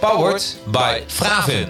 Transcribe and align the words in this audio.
Powered 0.00 0.56
by 0.70 1.00
Fravin. 1.06 1.68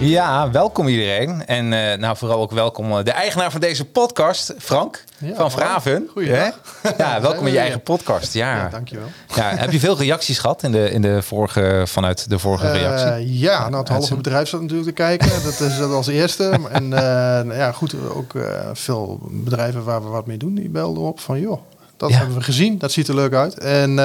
Ja, 0.00 0.50
welkom 0.50 0.88
iedereen. 0.88 1.46
En 1.46 1.72
uh, 1.72 1.94
nou, 1.94 2.16
vooral 2.16 2.40
ook 2.40 2.50
welkom 2.50 2.90
uh, 2.90 3.04
de 3.04 3.10
eigenaar 3.10 3.50
van 3.50 3.60
deze 3.60 3.84
podcast, 3.84 4.54
Frank 4.58 5.04
ja, 5.18 5.34
van 5.34 5.50
Vraven. 5.50 6.08
Goeiedag. 6.12 6.60
Ja, 6.98 7.20
welkom 7.20 7.46
in 7.46 7.52
je 7.52 7.58
eigen 7.58 7.82
podcast. 7.82 8.32
Ja, 8.32 8.56
ja 8.56 8.68
dankjewel. 8.68 9.06
Ja, 9.34 9.56
heb 9.56 9.72
je 9.72 9.80
veel 9.80 9.98
reacties 9.98 10.38
gehad 10.38 10.62
in 10.62 10.72
de, 10.72 10.90
in 10.90 11.02
de 11.02 11.22
vorige, 11.22 11.82
vanuit 11.86 12.28
de 12.28 12.38
vorige 12.38 12.66
uh, 12.66 12.72
reactie? 12.72 13.38
Ja, 13.38 13.68
nou, 13.68 13.80
het 13.80 13.88
halve 13.88 14.16
bedrijf 14.16 14.48
zat 14.48 14.60
natuurlijk 14.60 14.88
te 14.88 14.94
kijken. 14.94 15.28
dat 15.44 15.60
is 15.60 15.78
dat 15.78 15.92
als 15.92 16.06
eerste. 16.06 16.58
En 16.70 16.88
nou 16.88 17.54
ja, 17.54 17.72
goed, 17.72 17.94
ook 18.14 18.32
veel 18.72 19.18
bedrijven 19.22 19.84
waar 19.84 20.02
we 20.02 20.08
wat 20.08 20.26
mee 20.26 20.36
doen, 20.36 20.54
die 20.54 20.68
belden 20.68 21.02
op 21.02 21.20
van 21.20 21.40
joh, 21.40 21.60
dat 21.96 22.10
hebben 22.10 22.36
we 22.36 22.42
gezien. 22.42 22.78
Dat 22.78 22.92
ziet 22.92 23.08
er 23.08 23.14
leuk 23.14 23.34
uit. 23.34 23.58
En 23.58 23.98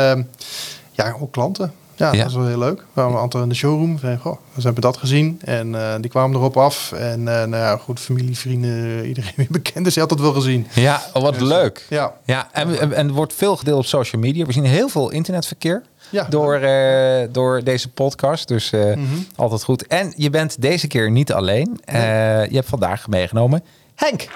ja, 0.97 1.15
ook 1.19 1.31
klanten. 1.31 1.73
Ja, 1.95 2.11
dat 2.11 2.25
is 2.27 2.33
wel 2.33 2.47
heel 2.47 2.57
leuk. 2.57 2.79
We 2.79 2.85
waren 2.93 3.13
een 3.13 3.19
aantal 3.19 3.41
in 3.41 3.49
de 3.49 3.55
showroom. 3.55 3.99
Zeiden, 3.99 4.21
goh, 4.21 4.37
we 4.53 4.61
hebben 4.61 4.81
dat 4.81 4.97
gezien. 4.97 5.39
En 5.43 5.67
uh, 5.67 5.95
die 6.01 6.09
kwamen 6.09 6.37
erop 6.37 6.57
af. 6.57 6.91
En 6.91 7.19
uh, 7.19 7.25
nou 7.25 7.55
ja, 7.55 7.77
goed, 7.77 7.99
familie, 7.99 8.37
vrienden, 8.37 9.05
iedereen 9.07 9.33
weer 9.35 9.47
bekend. 9.49 9.85
Dus 9.85 9.93
je 9.93 9.99
had 9.99 10.09
het 10.09 10.19
wel 10.19 10.33
gezien. 10.33 10.67
Ja, 10.73 11.01
oh, 11.13 11.21
wat 11.21 11.39
dus, 11.39 11.47
leuk. 11.47 11.85
Ja. 11.89 12.13
ja 12.25 12.47
en, 12.51 12.79
en, 12.79 12.93
en 12.93 13.11
wordt 13.11 13.33
veel 13.33 13.55
gedeeld 13.55 13.77
op 13.77 13.85
social 13.85 14.21
media. 14.21 14.45
We 14.45 14.51
zien 14.51 14.65
heel 14.65 14.89
veel 14.89 15.09
internetverkeer. 15.09 15.83
Ja. 16.09 16.23
Door, 16.29 16.59
uh, 16.59 17.27
door 17.31 17.63
deze 17.63 17.89
podcast. 17.89 18.47
Dus 18.47 18.71
mm 18.71 18.93
-hmm. 18.93 19.27
altijd 19.35 19.63
goed. 19.63 19.87
En 19.87 20.13
je 20.15 20.29
bent 20.29 20.61
deze 20.61 20.87
keer 20.87 21.11
niet 21.11 21.33
alleen. 21.33 21.79
Nee. 21.85 22.49
je 22.49 22.55
hebt 22.55 22.69
vandaag 22.69 23.07
meegenomen 23.07 23.63
Henk. 23.95 24.27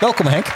Welkom 0.00 0.26
Henk. 0.26 0.46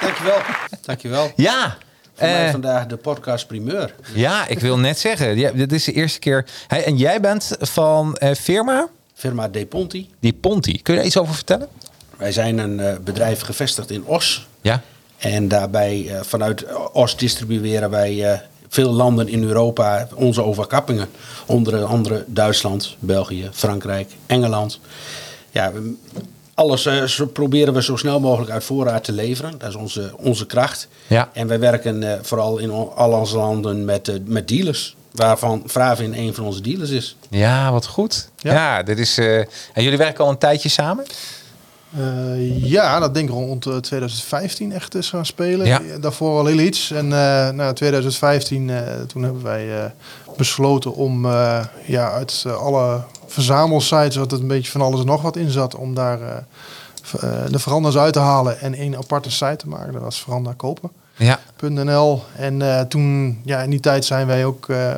Dankjewel. 0.00 0.38
Dankjewel. 0.80 1.30
Ja, 1.36 1.76
voor 2.14 2.28
mij 2.28 2.50
vandaag 2.50 2.86
de 2.86 2.96
podcast 2.96 3.46
primeur. 3.46 3.94
Ja, 4.14 4.48
ik 4.48 4.58
wil 4.58 4.78
net 4.78 4.98
zeggen, 4.98 5.36
ja, 5.36 5.50
dit 5.50 5.72
is 5.72 5.84
de 5.84 5.92
eerste 5.92 6.18
keer. 6.18 6.46
Hey, 6.66 6.84
en 6.84 6.96
jij 6.96 7.20
bent 7.20 7.56
van 7.60 8.18
uh, 8.22 8.30
firma? 8.32 8.88
Firma 9.14 9.48
De 9.48 9.66
Ponti. 9.66 10.10
De 10.20 10.32
Ponti. 10.32 10.82
Kun 10.82 10.92
je 10.94 10.98
daar 10.98 11.08
iets 11.08 11.18
over 11.18 11.34
vertellen? 11.34 11.68
Wij 12.16 12.32
zijn 12.32 12.58
een 12.58 12.78
uh, 12.78 12.92
bedrijf 13.04 13.40
gevestigd 13.40 13.90
in 13.90 14.04
Os. 14.04 14.48
Ja. 14.60 14.82
En 15.18 15.48
daarbij 15.48 16.10
vanuit 16.22 16.64
Os 16.92 17.16
distribueren 17.16 17.90
wij 17.90 18.42
veel 18.68 18.92
landen 18.92 19.28
in 19.28 19.42
Europa 19.42 20.08
onze 20.14 20.42
overkappingen. 20.42 21.08
Onder 21.46 21.84
andere 21.84 22.24
Duitsland, 22.26 22.96
België, 22.98 23.48
Frankrijk, 23.52 24.10
Engeland. 24.26 24.80
Ja, 25.50 25.72
alles 26.62 26.86
uh, 26.86 27.26
proberen 27.32 27.74
we 27.74 27.82
zo 27.82 27.96
snel 27.96 28.20
mogelijk 28.20 28.50
uit 28.50 28.64
voorraad 28.64 29.04
te 29.04 29.12
leveren. 29.12 29.58
Dat 29.58 29.68
is 29.68 29.74
onze, 29.74 30.12
onze 30.16 30.46
kracht. 30.46 30.88
Ja. 31.06 31.30
En 31.32 31.46
wij 31.46 31.58
werken 31.58 32.02
uh, 32.02 32.12
vooral 32.22 32.58
in 32.58 32.70
al 32.70 33.12
onze 33.12 33.36
landen 33.36 33.84
met, 33.84 34.08
uh, 34.08 34.16
met 34.24 34.48
dealers. 34.48 34.96
Waarvan 35.12 35.62
Fravin 35.66 36.14
een 36.14 36.34
van 36.34 36.44
onze 36.44 36.60
dealers 36.60 36.90
is. 36.90 37.16
Ja, 37.30 37.72
wat 37.72 37.86
goed. 37.86 38.28
Ja, 38.36 38.52
ja 38.52 38.82
dit 38.82 38.98
is. 38.98 39.18
en 39.18 39.82
jullie 39.82 39.98
werken 39.98 40.24
al 40.24 40.30
een 40.30 40.38
tijdje 40.38 40.68
samen? 40.68 41.04
ja, 42.62 42.98
dat 42.98 43.14
denk 43.14 43.28
ik 43.28 43.34
rond 43.34 43.62
2015 43.82 44.72
echt 44.72 44.94
is 44.94 45.08
gaan 45.08 45.26
spelen. 45.26 45.66
Ja. 45.66 45.80
Daarvoor 46.00 46.38
al 46.38 46.46
heel 46.46 46.58
iets. 46.58 46.90
En 46.90 47.08
na 47.56 47.72
2015 47.72 48.70
toen 49.06 49.22
hebben 49.22 49.42
wij 49.42 49.92
besloten 50.36 50.94
om 50.94 51.26
ja, 51.86 52.12
uit 52.12 52.44
alle 52.58 53.00
verzamelsites, 53.32 54.16
wat 54.16 54.30
het 54.30 54.40
een 54.40 54.46
beetje 54.46 54.70
van 54.70 54.80
alles 54.80 55.00
en 55.00 55.06
nog 55.06 55.22
wat 55.22 55.36
in 55.36 55.50
zat, 55.50 55.74
om 55.74 55.94
daar 55.94 56.20
uh, 56.20 56.36
de 57.50 57.58
verandas 57.58 57.96
uit 57.96 58.12
te 58.12 58.18
halen 58.18 58.60
en 58.60 58.74
één 58.74 58.96
aparte 58.96 59.30
site 59.30 59.56
te 59.56 59.68
maken. 59.68 59.92
Dat 59.92 60.02
was 60.02 60.22
veranda 60.22 60.52
kopen. 60.56 60.90
Ja. 61.16 61.40
.nl. 61.60 62.24
En 62.36 62.60
uh, 62.60 62.80
toen, 62.80 63.40
ja, 63.44 63.60
in 63.60 63.70
die 63.70 63.80
tijd 63.80 64.04
zijn 64.04 64.26
wij 64.26 64.44
ook 64.44 64.68
uh, 64.68 64.94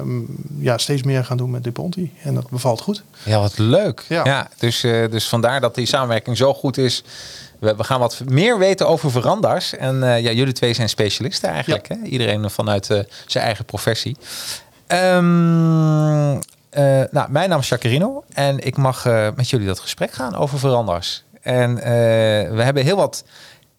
ja, 0.58 0.78
steeds 0.78 1.02
meer 1.02 1.24
gaan 1.24 1.36
doen 1.36 1.50
met 1.50 1.64
Deponti. 1.64 2.12
En 2.22 2.34
dat 2.34 2.50
bevalt 2.50 2.80
goed. 2.80 3.02
Ja, 3.22 3.40
wat 3.40 3.58
leuk. 3.58 4.04
Ja, 4.08 4.24
ja 4.24 4.48
dus, 4.58 4.84
uh, 4.84 5.10
dus 5.10 5.28
vandaar 5.28 5.60
dat 5.60 5.74
die 5.74 5.86
samenwerking 5.86 6.36
zo 6.36 6.54
goed 6.54 6.78
is. 6.78 7.04
We, 7.58 7.76
we 7.76 7.84
gaan 7.84 8.00
wat 8.00 8.20
meer 8.24 8.58
weten 8.58 8.88
over 8.88 9.10
veranda's. 9.10 9.76
En 9.76 9.98
ja, 9.98 10.30
jullie 10.30 10.52
twee 10.52 10.74
zijn 10.74 10.88
specialisten 10.88 11.48
eigenlijk. 11.48 11.88
Ja. 11.88 11.96
Hè? 11.96 12.06
Iedereen 12.06 12.50
vanuit 12.50 12.86
zijn 13.26 13.44
eigen 13.44 13.64
professie. 13.64 14.16
Um, 14.88 16.38
uh, 16.78 17.02
nou, 17.10 17.30
mijn 17.30 17.48
naam 17.48 17.58
is 17.58 17.68
Jacarino 17.68 18.24
en 18.32 18.66
ik 18.66 18.76
mag 18.76 19.04
uh, 19.06 19.28
met 19.36 19.50
jullie 19.50 19.66
dat 19.66 19.78
gesprek 19.78 20.12
gaan 20.12 20.34
over 20.34 20.58
veranders. 20.58 21.24
En 21.42 21.70
uh, 21.70 21.82
we 22.56 22.62
hebben 22.62 22.84
heel 22.84 22.96
wat 22.96 23.24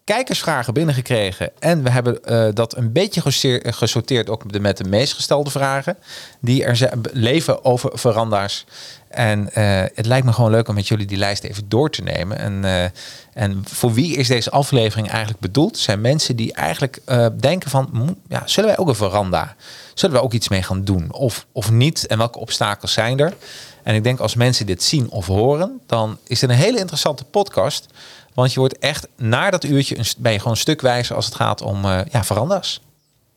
kijkersvragen 0.04 0.74
binnengekregen. 0.74 1.50
En 1.58 1.82
we 1.82 1.90
hebben 1.90 2.20
dat 2.54 2.76
een 2.76 2.92
beetje 2.92 3.22
gesorteerd 3.62 4.30
ook 4.30 4.60
met 4.60 4.76
de 4.76 4.84
meest 4.84 5.12
gestelde 5.12 5.50
vragen. 5.50 5.96
Die 6.40 6.64
er 6.64 6.90
leven 7.12 7.64
over 7.64 7.90
veranders. 7.98 8.64
En 9.08 9.48
het 9.94 10.06
lijkt 10.06 10.26
me 10.26 10.32
gewoon 10.32 10.50
leuk 10.50 10.68
om 10.68 10.74
met 10.74 10.88
jullie 10.88 11.06
die 11.06 11.18
lijst 11.18 11.44
even 11.44 11.68
door 11.68 11.90
te 11.90 12.02
nemen. 12.02 12.38
En, 12.38 12.92
en 13.34 13.64
voor 13.68 13.92
wie 13.92 14.16
is 14.16 14.28
deze 14.28 14.50
aflevering 14.50 15.08
eigenlijk 15.08 15.40
bedoeld? 15.40 15.78
Zijn 15.78 16.00
mensen 16.00 16.36
die 16.36 16.52
eigenlijk 16.52 17.00
denken 17.40 17.70
van, 17.70 18.16
ja, 18.28 18.42
zullen 18.44 18.70
wij 18.70 18.78
ook 18.78 18.88
een 18.88 18.94
veranda? 18.94 19.54
Zullen 19.98 20.16
we 20.16 20.22
ook 20.22 20.32
iets 20.32 20.48
mee 20.48 20.62
gaan 20.62 20.84
doen? 20.84 21.12
Of, 21.12 21.46
of 21.52 21.70
niet? 21.70 22.06
En 22.06 22.18
welke 22.18 22.38
obstakels 22.38 22.92
zijn 22.92 23.18
er? 23.18 23.34
En 23.82 23.94
ik 23.94 24.02
denk 24.02 24.18
als 24.20 24.34
mensen 24.34 24.66
dit 24.66 24.82
zien 24.82 25.10
of 25.10 25.26
horen, 25.26 25.80
dan 25.86 26.18
is 26.26 26.40
het 26.40 26.50
een 26.50 26.56
hele 26.56 26.78
interessante 26.78 27.24
podcast. 27.24 27.86
Want 28.34 28.52
je 28.52 28.58
wordt 28.58 28.78
echt 28.78 29.08
na 29.16 29.50
dat 29.50 29.64
uurtje 29.64 29.98
een, 29.98 30.04
ben 30.18 30.32
je 30.32 30.38
gewoon 30.38 30.52
een 30.52 30.58
stuk 30.58 30.80
wijzer 30.80 31.16
als 31.16 31.24
het 31.24 31.34
gaat 31.34 31.62
om 31.62 31.84
uh, 31.84 32.00
ja, 32.10 32.24
veranda's. 32.24 32.80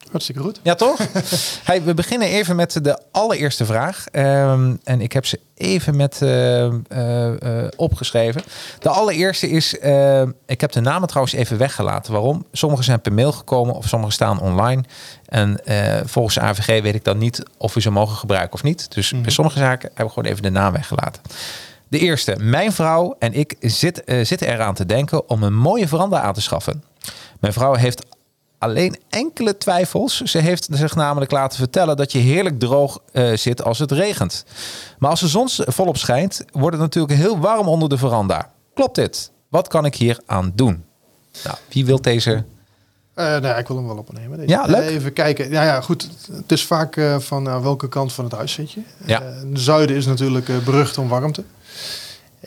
Hartstikke 0.10 0.42
goed. 0.42 0.60
Ja, 0.64 0.76
toch? 0.76 0.98
hey, 1.64 1.84
we 1.84 1.94
beginnen 1.94 2.28
even 2.28 2.56
met 2.56 2.84
de 2.84 3.00
allereerste 3.12 3.66
vraag. 3.66 4.06
Um, 4.12 4.80
en 4.84 5.02
ik 5.02 5.12
heb 5.12 5.26
ze 5.26 5.40
even 5.56 5.96
met 5.96 6.20
uh, 6.24 6.64
uh, 6.64 6.74
opgeschreven. 7.76 8.42
De 8.80 8.90
allereerste 8.90 9.50
is, 9.50 9.74
ik 10.46 10.62
heb 10.62 10.72
de 10.72 10.82
namen 10.82 11.08
trouwens 11.08 11.36
even 11.36 11.58
weggelaten. 11.58 12.12
Waarom? 12.12 12.46
Sommige 12.52 12.84
zijn 12.84 13.02
per 13.02 13.14
mail 13.14 13.32
gekomen 13.32 13.76
of 13.76 13.88
sommige 13.88 14.12
staan 14.12 14.42
online. 14.42 14.84
En 15.26 15.60
volgens 16.06 16.36
de 16.36 16.42
AVG 16.42 16.82
weet 16.82 16.96
ik 16.96 17.04
dan 17.04 17.18
niet 17.18 17.44
of 17.58 17.74
we 17.74 17.82
ze 17.82 17.92
mogen 17.92 18.16
gebruiken 18.16 18.54
of 18.54 18.64
niet. 18.64 18.92
Dus 18.94 19.06
mm 19.06 19.14
-hmm. 19.14 19.22
bij 19.22 19.32
sommige 19.32 19.60
zaken 19.60 19.88
hebben 19.88 20.06
we 20.06 20.12
gewoon 20.12 20.30
even 20.30 20.44
de 20.44 20.50
naam 20.50 20.74
weggelaten. 20.74 21.22
De 21.88 22.00
eerste, 22.00 22.36
mijn 22.40 22.72
vrouw 22.72 23.16
en 23.20 23.34
ik 23.34 23.56
zit, 23.60 24.04
zitten 24.22 24.48
eraan 24.48 24.74
te 24.74 24.86
denken 24.86 25.30
om 25.30 25.44
een 25.44 25.56
mooie 25.56 25.88
veranda 25.88 26.22
aan 26.22 26.34
te 26.34 26.42
schaffen. 26.42 26.84
Mijn 27.40 27.54
vrouw 27.54 27.74
heeft 27.74 28.06
alleen 28.60 29.00
enkele 29.10 29.58
twijfels. 29.58 30.22
Ze 30.22 30.38
heeft 30.38 30.68
zich 30.72 30.96
namelijk 30.96 31.32
laten 31.32 31.58
vertellen 31.58 31.98
dat 31.98 32.12
je 32.12 32.20
heerlijk 32.20 32.60
droog 32.60 33.00
uh, 33.12 33.36
zit 33.36 33.64
als 33.64 33.80
het 33.80 33.92
regent. 33.92 34.46
Maar 34.98 35.10
als 35.10 35.20
de 35.20 35.28
zon 35.28 35.50
volop 35.50 35.98
schijnt, 35.98 36.46
wordt 36.52 36.76
het 36.76 36.86
natuurlijk 36.86 37.20
heel 37.20 37.40
warm 37.40 37.68
onder 37.68 37.90
de 37.90 37.98
veranda. 37.98 38.52
Klopt 38.74 38.96
dit? 38.96 39.32
Wat 39.50 39.68
kan 39.68 39.86
ik 39.86 39.96
hier 39.96 40.20
aan 40.26 40.52
doen? 40.56 40.84
Nou, 41.44 41.58
wie 41.70 41.86
wil 41.86 42.02
deze 42.02 42.44
uh, 43.20 43.26
nou, 43.40 43.58
ik 43.58 43.68
wil 43.68 43.78
hem 43.78 43.88
wel 43.88 43.98
opnemen. 43.98 44.38
Deze. 44.38 44.50
Ja, 44.50 44.66
leuk. 44.66 44.90
Even 44.90 45.14
kijken. 45.14 45.50
Ja, 45.50 45.64
ja, 45.64 45.82
goed. 45.82 46.10
Het 46.32 46.52
is 46.52 46.66
vaak 46.66 46.96
uh, 46.96 47.20
van 47.20 47.48
uh, 47.48 47.62
welke 47.62 47.90
kant 47.90 48.14
van 48.14 48.24
het 48.24 48.34
huis 48.34 48.52
zit 48.52 48.72
je. 48.72 48.82
Ja. 49.06 49.20
de 49.46 49.60
zuiden 49.60 49.96
is 49.96 50.06
natuurlijk 50.06 50.46
berucht 50.64 50.98
om 50.98 51.08
warmte. 51.08 51.44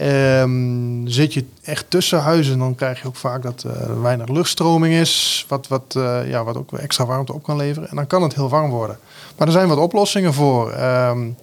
Um, 0.00 1.09
zit 1.09 1.35
je 1.35 1.44
echt 1.62 1.85
tussen 1.89 2.21
huizen, 2.21 2.59
dan 2.59 2.75
krijg 2.75 3.00
je 3.00 3.06
ook 3.06 3.17
vaak 3.17 3.43
dat 3.43 3.62
er 3.62 4.03
weinig 4.03 4.29
luchtstroming 4.29 4.94
is, 4.94 5.44
wat, 5.49 5.69
wat, 5.69 5.94
uh, 5.97 6.29
ja, 6.29 6.44
wat 6.44 6.56
ook 6.56 6.73
extra 6.73 7.06
warmte 7.06 7.33
op 7.33 7.43
kan 7.43 7.56
leveren. 7.56 7.89
En 7.89 7.97
dan 7.97 8.06
kan 8.06 8.23
het 8.23 8.35
heel 8.35 8.49
warm 8.49 8.71
worden. 8.71 8.99
Maar 9.37 9.47
er 9.47 9.53
zijn 9.53 9.69
wat 9.69 9.79
oplossingen 9.79 10.35
voor. 10.35 10.69
Um, 10.69 11.37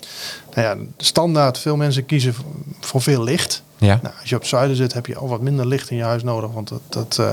nou 0.53 0.67
ja, 0.67 0.75
standaard, 0.97 1.57
veel 1.57 1.75
mensen 1.75 2.05
kiezen 2.05 2.35
voor 2.79 3.01
veel 3.01 3.23
licht. 3.23 3.63
Ja. 3.77 3.99
Nou, 4.01 4.15
als 4.19 4.29
je 4.29 4.35
op 4.35 4.45
zuiden 4.45 4.75
zit, 4.75 4.93
heb 4.93 5.05
je 5.05 5.15
al 5.15 5.27
wat 5.27 5.41
minder 5.41 5.67
licht 5.67 5.89
in 5.89 5.97
je 5.97 6.03
huis 6.03 6.23
nodig, 6.23 6.51
want 6.51 6.69
dat, 6.69 6.81
dat, 6.89 7.17
uh, 7.19 7.31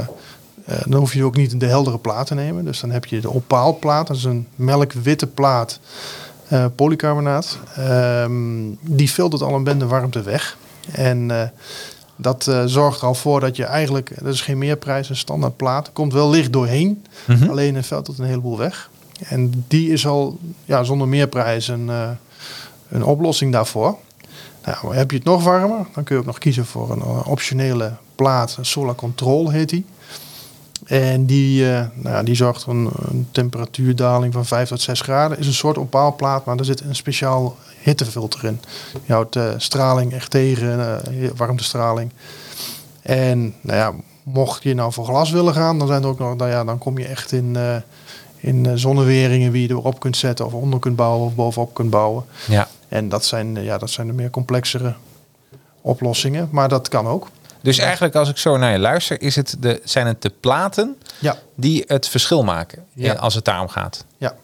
dan 0.84 1.00
hoef 1.00 1.14
je 1.14 1.24
ook 1.24 1.36
niet 1.36 1.60
de 1.60 1.66
heldere 1.66 1.98
plaat 1.98 2.26
te 2.26 2.34
nemen. 2.34 2.64
Dus 2.64 2.80
dan 2.80 2.90
heb 2.90 3.04
je 3.04 3.20
de 3.20 3.34
opaalplaat, 3.34 4.06
dat 4.06 4.16
is 4.16 4.24
een 4.24 4.46
melkwitte 4.54 5.26
plaat, 5.26 5.80
polycarbonaat. 6.74 7.58
Um, 7.78 8.78
die 8.80 9.08
filtert 9.08 9.42
al 9.42 9.54
een 9.54 9.64
bende 9.64 9.86
warmte 9.86 10.22
weg. 10.22 10.56
En 10.92 11.28
uh, 11.28 11.42
dat 12.16 12.46
uh, 12.48 12.62
zorgt 12.64 13.00
er 13.00 13.06
al 13.06 13.14
voor 13.14 13.40
dat 13.40 13.56
je 13.56 13.64
eigenlijk, 13.64 14.12
dat 14.22 14.34
is 14.34 14.40
geen 14.40 14.58
meerprijs, 14.58 15.08
een 15.08 15.16
standaard 15.16 15.56
plaat, 15.56 15.90
komt 15.92 16.12
wel 16.12 16.30
licht 16.30 16.52
doorheen, 16.52 17.04
Mhm. 17.26 17.32
mm 17.32 17.42
-hmm. 17.42 17.50
alleen 17.50 17.74
het 17.74 17.86
filtert 17.86 18.18
een 18.18 18.24
heleboel 18.24 18.58
weg. 18.58 18.90
En 19.28 19.64
die 19.68 19.92
is 19.92 20.06
al 20.06 20.38
ja, 20.64 20.84
zonder 20.84 21.08
meerprijs 21.08 21.68
een, 21.68 21.86
uh, 21.86 22.08
een 22.88 23.04
oplossing 23.04 23.52
daarvoor. 23.52 23.96
Nou, 24.64 24.94
heb 24.96 25.10
je 25.10 25.16
het 25.16 25.26
nog 25.26 25.44
warmer, 25.44 25.86
dan 25.94 26.04
kun 26.04 26.14
je 26.14 26.20
ook 26.20 26.26
nog 26.26 26.38
kiezen 26.38 26.66
voor 26.66 26.90
een 26.90 27.00
eh, 27.00 27.28
optionele 27.28 27.92
plaat. 28.14 28.58
Solar 28.60 28.94
Control 28.94 29.50
heet 29.50 29.68
die. 29.68 29.84
En 30.84 31.26
die, 31.26 31.70
eh, 31.72 31.84
nou 31.94 32.14
ja, 32.16 32.22
die 32.22 32.34
zorgt 32.34 32.62
voor 32.62 32.74
een, 32.74 32.90
een, 33.08 33.28
temperatuurdaling 33.30 34.32
van 34.32 34.46
5 34.46 34.68
tot 34.68 34.80
6 34.80 35.00
graden. 35.00 35.38
Is 35.38 35.46
een 35.46 35.52
soort 35.52 35.78
opaalplaat, 35.78 36.44
maar 36.44 36.56
er 36.56 36.64
zit 36.64 36.80
een 36.80 36.96
speciaal 36.96 37.56
hittefilter 37.86 38.44
in. 38.44 38.60
Je 39.04 39.12
houdt 39.12 39.36
uh, 39.36 39.52
straling 39.56 40.12
echt 40.12 40.30
tegen, 40.30 41.02
uh, 41.10 41.30
warmtestraling. 41.36 42.12
En 43.02 43.54
nou 43.60 43.78
ja, 43.78 43.92
mocht 44.22 44.62
je 44.62 44.74
nou 44.74 44.92
voor 44.92 45.04
glas 45.04 45.30
willen 45.30 45.54
gaan, 45.54 45.78
dan 45.78 45.86
zijn 45.86 46.02
er 46.02 46.08
ook 46.08 46.18
nog, 46.18 46.36
nou 46.36 46.50
ja, 46.50 46.64
dan 46.64 46.78
kom 46.78 46.98
je 46.98 47.06
echt 47.06 47.32
in, 47.32 47.56
in 48.36 48.78
zonneweringen 48.78 49.52
wie 49.52 49.62
je 49.62 49.74
erop 49.74 50.00
kunt 50.00 50.16
zetten 50.16 50.46
of 50.46 50.52
onder 50.52 50.78
kunt 50.78 50.96
bouwen 50.96 51.26
of 51.26 51.34
bovenop 51.34 51.74
kunt 51.74 51.90
bouwen. 51.90 52.24
Ja. 52.48 52.68
En 52.88 53.08
dat 53.08 53.24
zijn, 53.24 53.62
ja, 53.62 53.78
dat 53.78 53.90
zijn 53.90 54.06
de 54.06 54.12
meer 54.12 54.30
complexere 54.30 54.94
oplossingen, 55.80 56.48
maar 56.50 56.68
dat 56.68 56.88
kan 56.88 57.06
ook. 57.06 57.28
Dus 57.62 57.78
eigenlijk 57.78 58.14
als 58.14 58.28
ik 58.28 58.36
zo 58.36 58.56
naar 58.56 58.72
je 58.72 58.78
luister, 58.78 59.20
is 59.22 59.36
het 59.36 59.56
de, 59.60 59.80
zijn 59.84 60.06
het 60.06 60.22
de 60.22 60.32
platen 60.40 60.96
ja. 61.18 61.36
die 61.54 61.84
het 61.86 62.08
verschil 62.08 62.44
maken 62.44 62.84
Ja. 62.92 63.14
als 63.14 63.34
het 63.34 63.44
daarom 63.44 63.68
gaat? 63.68 64.04
Ja. 64.18 64.34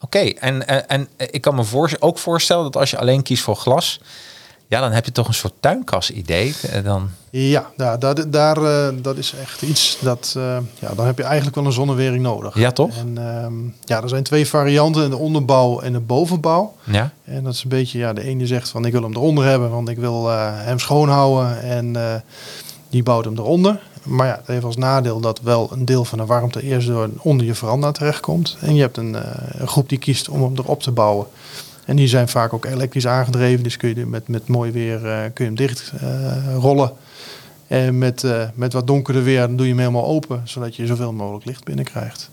Oké, 0.00 0.18
en, 0.18 0.66
en, 0.68 0.88
en 0.88 1.08
ik 1.16 1.40
kan 1.40 1.54
me 1.54 1.64
voor, 1.64 1.90
ook 1.98 2.18
voorstellen 2.18 2.62
dat 2.64 2.76
als 2.76 2.90
je 2.90 2.98
alleen 2.98 3.22
kiest 3.22 3.42
voor 3.42 3.56
glas, 3.56 4.00
ja, 4.66 4.80
dan 4.80 4.92
heb 4.92 5.04
je 5.04 5.12
toch 5.12 5.28
een 5.28 5.34
soort 5.34 5.52
tuinkas-idee. 5.60 6.54
Eh, 6.70 6.84
Dan, 6.84 7.10
Ja, 7.30 7.70
daar, 7.76 7.98
daar, 7.98 8.30
daar, 8.30 8.56
eh, 8.62 8.94
dat 9.02 9.16
is 9.16 9.32
echt 9.42 9.62
iets 9.62 9.98
dat. 10.00 10.34
eh, 10.36 10.56
ja, 10.78 10.94
dan 10.94 11.06
heb 11.06 11.16
je 11.18 11.24
eigenlijk 11.24 11.56
wel 11.56 11.64
een 11.66 11.72
zonnewering 11.72 12.22
nodig. 12.22 12.54
Ja, 12.58 12.72
toch? 12.72 12.96
En 12.96 13.18
ehm, 13.18 13.54
ja, 13.84 14.02
er 14.02 14.08
zijn 14.08 14.22
twee 14.22 14.46
varianten: 14.48 15.10
de 15.10 15.16
onderbouw 15.16 15.80
en 15.80 15.92
de 15.92 16.00
bovenbouw. 16.00 16.74
ja, 16.84 17.12
En 17.24 17.44
dat 17.44 17.54
is 17.54 17.62
een 17.62 17.68
beetje, 17.68 17.98
ja, 17.98 18.12
de 18.12 18.22
ene 18.22 18.46
zegt 18.46 18.68
van 18.68 18.84
ik 18.84 18.92
wil 18.92 19.02
hem 19.02 19.12
eronder 19.14 19.44
hebben, 19.44 19.70
want 19.70 19.88
ik 19.88 19.98
wil 19.98 20.30
eh, 20.30 20.50
hem 20.52 20.78
schoonhouden. 20.78 21.62
En 21.62 21.96
eh, 21.96 22.14
die 22.90 23.02
bouwt 23.02 23.24
hem 23.24 23.38
eronder. 23.38 23.80
Maar 24.08 24.26
ja, 24.26 24.36
dat 24.36 24.46
heeft 24.46 24.64
als 24.64 24.76
nadeel 24.76 25.20
dat 25.20 25.40
wel 25.40 25.68
een 25.72 25.84
deel 25.84 26.04
van 26.04 26.18
de 26.18 26.26
warmte 26.26 26.62
eerst 26.62 26.88
door 26.88 27.08
onder 27.18 27.46
je 27.46 27.54
veranda 27.54 27.92
terechtkomt. 27.92 28.56
En 28.60 28.74
je 28.74 28.80
hebt 28.80 28.96
een, 28.96 29.14
eh, 29.14 29.22
een 29.60 29.68
groep 29.68 29.88
die 29.88 29.98
kiest 29.98 30.28
om 30.28 30.42
hem 30.42 30.52
erop 30.56 30.82
te 30.82 30.90
bouwen. 30.90 31.26
En 31.84 31.96
die 31.96 32.08
zijn 32.08 32.28
vaak 32.28 32.52
ook 32.52 32.64
elektrisch 32.64 33.06
aangedreven. 33.06 33.62
Dus 33.62 33.76
kun 33.76 33.94
je 33.94 34.06
met, 34.06 34.28
met 34.28 34.48
mooi 34.48 34.70
weer 34.72 35.06
eh, 35.06 35.18
kun 35.34 35.44
je 35.44 35.50
hem 35.50 35.54
dicht 35.54 35.92
eh, 36.00 36.54
rollen. 36.56 36.92
En 37.66 37.98
met, 37.98 38.24
met 38.54 38.72
wat 38.72 38.86
donkerder 38.86 39.22
weer 39.22 39.40
dan 39.40 39.56
doe 39.56 39.66
je 39.66 39.72
hem 39.72 39.80
helemaal 39.80 40.04
open. 40.06 40.42
Zodat 40.44 40.76
je 40.76 40.86
zoveel 40.86 41.12
mogelijk 41.12 41.44
licht 41.44 41.64
binnenkrijgt. 41.64 42.30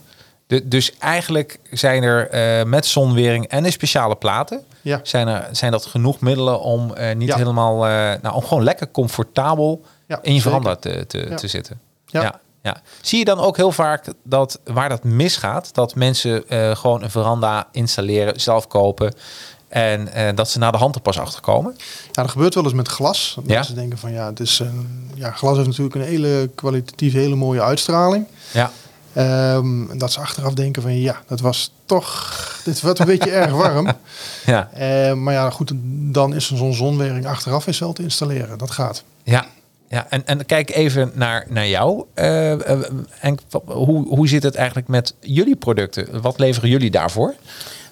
de, 0.48 0.68
dus 0.68 0.98
eigenlijk 0.98 1.60
zijn 1.72 2.04
er 2.04 2.68
met 2.68 2.86
zonwering 2.86 3.48
en 3.48 3.64
de 3.64 3.72
speciale 3.72 4.16
platen, 4.16 4.62
Ja, 4.82 5.00
zijn, 5.04 5.28
er, 5.28 5.48
zijn 5.52 5.72
dat 5.72 5.86
genoeg 5.86 6.20
middelen 6.20 6.60
om 6.62 6.94
niet 7.16 7.28
Ja. 7.28 7.36
helemaal, 7.38 7.78
nou, 8.22 8.36
om 8.36 8.44
gewoon 8.44 8.64
lekker 8.64 8.92
comfortabel 8.92 9.86
ja 10.08 10.20
in 10.22 10.34
je 10.34 10.42
veranda 10.42 10.76
te, 10.76 11.06
te, 11.08 11.26
Ja. 11.30 11.36
te 11.36 11.48
zitten. 11.48 11.80
Ja. 12.06 12.40
Ja. 12.62 12.82
Zie 13.02 13.20
je 13.20 13.26
dan 13.26 13.40
ook 13.40 13.56
heel 13.58 13.72
vaak 13.72 14.06
dat 14.24 14.60
waar 14.64 14.90
dat 14.90 15.04
misgaat, 15.04 15.74
dat 15.74 15.96
mensen 15.96 16.50
eh, 16.50 16.76
gewoon 16.76 17.04
een 17.04 17.10
veranda 17.12 17.68
installeren, 17.72 18.40
zelf 18.42 18.68
kopen 18.68 19.14
en 19.68 20.14
eh, 20.14 20.36
dat 20.36 20.50
ze 20.50 20.60
na 20.60 20.72
de 20.72 20.78
hand 20.78 20.96
er 20.96 21.02
pas 21.02 21.20
achter 21.20 21.42
komen? 21.42 21.76
Ja, 22.12 22.22
dat 22.22 22.32
gebeurt 22.32 22.54
wel 22.54 22.64
eens 22.64 22.74
met 22.74 22.88
glas. 22.88 23.34
Dat 23.36 23.44
Ja? 23.48 23.54
Mensen 23.56 23.76
denken 23.76 23.98
van 23.98 24.12
ja, 24.12 24.26
het 24.26 24.40
is, 24.40 24.60
een- 24.60 25.12
ja, 25.16 25.32
glas 25.32 25.56
heeft 25.56 25.68
natuurlijk 25.68 25.96
een 25.96 26.02
hele 26.02 26.50
kwalitatief 26.56 27.14
hele 27.14 27.36
mooie 27.36 27.62
uitstraling. 27.62 28.26
Ja, 28.54 28.72
Ehm, 29.14 29.90
en 29.92 29.98
dat 29.98 30.12
ze 30.12 30.20
achteraf 30.20 30.54
denken 30.54 30.82
van 30.82 31.00
ja, 31.00 31.22
dat 31.28 31.40
was 31.40 31.72
toch, 31.86 32.34
dit 32.64 32.82
wordt 32.82 33.00
een 33.00 33.06
beetje 33.06 33.32
erg 33.42 33.52
warm. 33.52 33.88
ja, 34.46 34.70
Eh, 34.74 35.14
maar 35.14 35.34
ja, 35.34 35.50
goed, 35.50 35.72
dan 36.14 36.34
is 36.34 36.48
zo'n 36.56 36.74
zonwering 36.74 37.28
achteraf 37.28 37.68
is 37.68 37.80
wel 37.80 37.94
te 37.94 38.04
installeren. 38.04 38.58
Dat 38.58 38.72
gaat. 38.72 39.04
ja. 39.24 39.46
Ja. 39.96 40.06
En, 40.10 40.26
en 40.26 40.46
kijk 40.46 40.76
even 40.76 41.12
naar, 41.14 41.46
naar 41.50 41.68
jou. 41.68 42.06
Eh, 42.14 42.52
eh, 42.52 42.80
en 43.20 43.38
hoe, 43.66 44.08
hoe 44.08 44.28
zit 44.28 44.44
het 44.44 44.56
eigenlijk 44.56 44.88
met 44.88 45.16
jullie 45.20 45.56
producten? 45.56 46.22
Wat 46.22 46.40
leveren 46.40 46.70
jullie 46.70 46.92
daarvoor? 46.92 47.34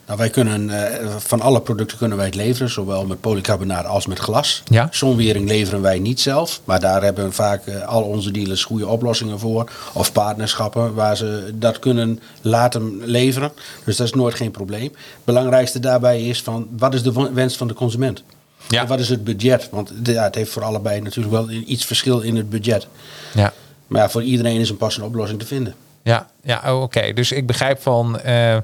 Nou, 0.06 0.18
wij 0.18 0.30
kunnen 0.30 0.70
eh, 0.70 1.16
van 1.18 1.42
alle 1.42 1.62
producten 1.62 1.98
kunnen 1.98 2.18
wij 2.18 2.26
het 2.26 2.36
leveren, 2.36 2.70
zowel 2.70 3.06
met 3.06 3.22
polycarbonaat 3.22 3.86
als 3.86 4.08
met 4.08 4.20
glas. 4.20 4.64
Ja. 4.66 4.88
Zonwering 4.92 5.48
leveren 5.48 5.82
wij 5.82 6.00
niet 6.00 6.22
zelf, 6.22 6.62
maar 6.64 6.80
daar 6.80 7.04
hebben 7.04 7.34
vaak 7.34 7.62
al 7.86 8.04
onze 8.04 8.32
dealers 8.32 8.64
goede 8.64 8.88
oplossingen 8.88 9.40
voor. 9.40 9.72
Of 9.94 10.12
partnerschappen 10.12 10.94
waar 10.94 11.18
ze 11.18 11.52
dat 11.56 11.80
kunnen 11.80 12.20
laten 12.42 13.02
leveren. 13.04 13.52
Dus 13.86 13.98
dat 13.98 14.08
is 14.08 14.14
nooit 14.14 14.36
geen 14.36 14.52
probleem. 14.52 14.84
Het 14.84 15.24
belangrijkste 15.24 15.80
daarbij 15.80 16.24
is 16.24 16.42
van 16.42 16.68
wat 16.78 16.94
is 16.94 17.04
de 17.04 17.32
wens 17.34 17.58
van 17.58 17.68
de 17.68 17.74
consument? 17.74 18.24
Ja. 18.69 18.81
En 18.81 18.88
wat 18.88 19.00
is 19.00 19.10
het 19.10 19.24
budget? 19.24 19.69
Want 19.71 19.92
ja, 20.04 20.24
het 20.24 20.36
heeft 20.36 20.51
voor 20.51 20.63
allebei 20.63 21.01
natuurlijk 21.01 21.33
wel 21.33 21.50
iets 21.50 21.86
verschil 21.86 22.19
in 22.19 22.36
het 22.36 22.50
budget. 22.50 22.88
Ja. 23.33 23.54
Maar 23.88 24.01
ja, 24.01 24.10
voor 24.10 24.24
iedereen 24.24 24.60
is 24.60 24.69
een 24.69 24.77
passende 24.77 25.07
oplossing 25.07 25.39
te 25.39 25.45
vinden. 25.45 25.75
Ja, 26.04 26.27
ja 26.44 26.62
oh, 26.65 26.81
oké. 26.81 27.13
Dus 27.13 27.31
ik 27.31 27.48
begrijp 27.48 27.81
van 27.81 28.19
eh, 28.19 28.56
eh, 28.56 28.62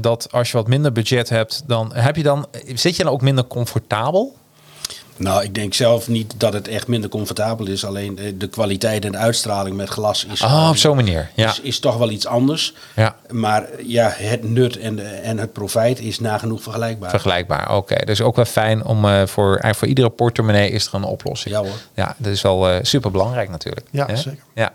dat 0.00 0.28
als 0.32 0.50
je 0.50 0.56
wat 0.56 0.68
minder 0.68 0.92
budget 0.92 1.28
hebt, 1.28 1.62
dan 1.66 1.94
heb 1.94 2.16
je 2.16 2.22
dan 2.22 2.46
zit 2.74 2.96
je 2.96 3.02
dan 3.02 3.12
ook 3.12 3.22
minder 3.22 3.46
comfortabel? 3.46 4.36
Nou, 5.16 5.42
ik 5.44 5.54
denk 5.54 5.74
zelf 5.74 6.08
niet 6.08 6.34
dat 6.36 6.52
het 6.52 6.68
echt 6.68 6.86
minder 6.86 7.10
comfortabel 7.10 7.66
is. 7.66 7.84
Alleen 7.84 8.18
eh, 8.18 8.32
de 8.38 8.46
kwaliteit 8.48 9.04
en 9.04 9.12
de 9.12 9.18
uitstraling 9.18 9.76
met 9.76 9.88
glas 9.88 10.24
is, 10.32 10.42
Ah, 10.42 10.68
op 10.68 10.76
zo'n 10.76 10.96
manier. 10.96 11.30
Ja, 11.34 11.48
is, 11.50 11.60
is 11.60 11.78
toch 11.78 11.96
wel 11.96 12.10
iets 12.10 12.26
anders. 12.26 12.74
ja. 12.96 13.16
Maar 13.30 13.66
ja, 13.86 14.12
het 14.16 14.42
nut 14.48 14.76
en, 14.78 14.96
de, 14.96 15.02
en 15.02 15.38
het 15.38 15.52
profijt 15.52 16.00
is 16.00 16.18
nagenoeg 16.20 16.62
vergelijkbaar. 16.62 17.10
Vergelijkbaar, 17.10 17.76
oké. 17.76 18.04
Dus 18.04 18.20
ook 18.20 18.36
wel 18.36 18.44
fijn 18.44 18.84
om 18.84 19.04
eh, 19.04 19.26
voor, 19.26 19.46
eigenlijk 19.48 19.76
voor 19.76 19.88
iedere 19.88 20.10
portemonnee 20.10 20.70
is 20.70 20.86
er 20.86 20.94
een 20.94 21.04
oplossing. 21.04 21.54
Ja 21.54 21.60
hoor. 21.60 21.76
Ja, 21.94 22.14
dat 22.18 22.32
is 22.32 22.42
wel 22.42 22.78
super 22.82 23.10
belangrijk 23.10 23.50
natuurlijk. 23.50 23.86
Ja, 23.90 24.16
zeker. 24.16 24.42
Ja. 24.54 24.72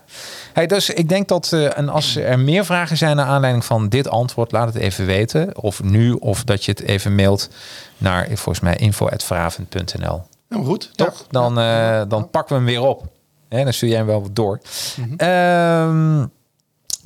Hey, 0.52 0.66
dus 0.66 0.90
ik 0.90 1.08
denk 1.08 1.28
dat, 1.28 1.52
eh, 1.52 1.78
en 1.78 1.88
als 1.88 2.16
er 2.16 2.38
meer 2.38 2.64
vragen 2.64 2.96
zijn 2.96 3.16
naar 3.16 3.26
aanleiding 3.26 3.64
van 3.64 3.88
dit 3.88 4.08
antwoord, 4.08 4.52
laat 4.52 4.74
het 4.74 4.82
even 4.82 5.06
weten. 5.06 5.62
Of 5.62 5.82
nu, 5.82 6.12
of 6.12 6.44
dat 6.44 6.64
je 6.64 6.70
het 6.70 6.80
even 6.80 7.14
mailt 7.14 7.48
naar, 7.98 8.26
volgens 8.26 8.60
mij, 8.60 8.76
info.vraven.nl. 8.76 10.22
Helemaal 10.48 10.70
goed. 10.70 10.90
Toch? 10.94 11.18
Ja. 11.18 11.24
Dan, 11.30 11.58
eh, 11.58 12.02
dan 12.08 12.30
pakken 12.30 12.56
we 12.56 12.62
hem 12.62 12.70
weer 12.70 12.88
op. 12.88 13.04
Hè, 13.48 13.64
dan 13.64 13.72
stuur 13.72 13.88
jij 13.88 13.98
hem 13.98 14.06
wel 14.06 14.22
wat 14.22 14.36
door. 14.36 14.60
Ehm, 15.16 16.26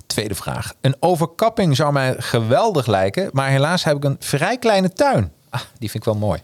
tweede 0.06 0.34
vraag. 0.34 0.72
Een 0.80 0.96
overkapping 1.00 1.76
zou 1.76 1.92
mij 1.92 2.14
geweldig 2.18 2.86
lijken, 2.86 3.30
maar 3.32 3.48
helaas 3.48 3.84
heb 3.84 3.96
ik 3.96 4.04
een 4.04 4.16
vrij 4.18 4.58
kleine 4.58 4.92
tuin. 4.92 5.32
Ah, 5.50 5.60
die 5.78 5.90
vind 5.90 6.06
ik 6.06 6.12
wel 6.12 6.20
mooi. 6.28 6.40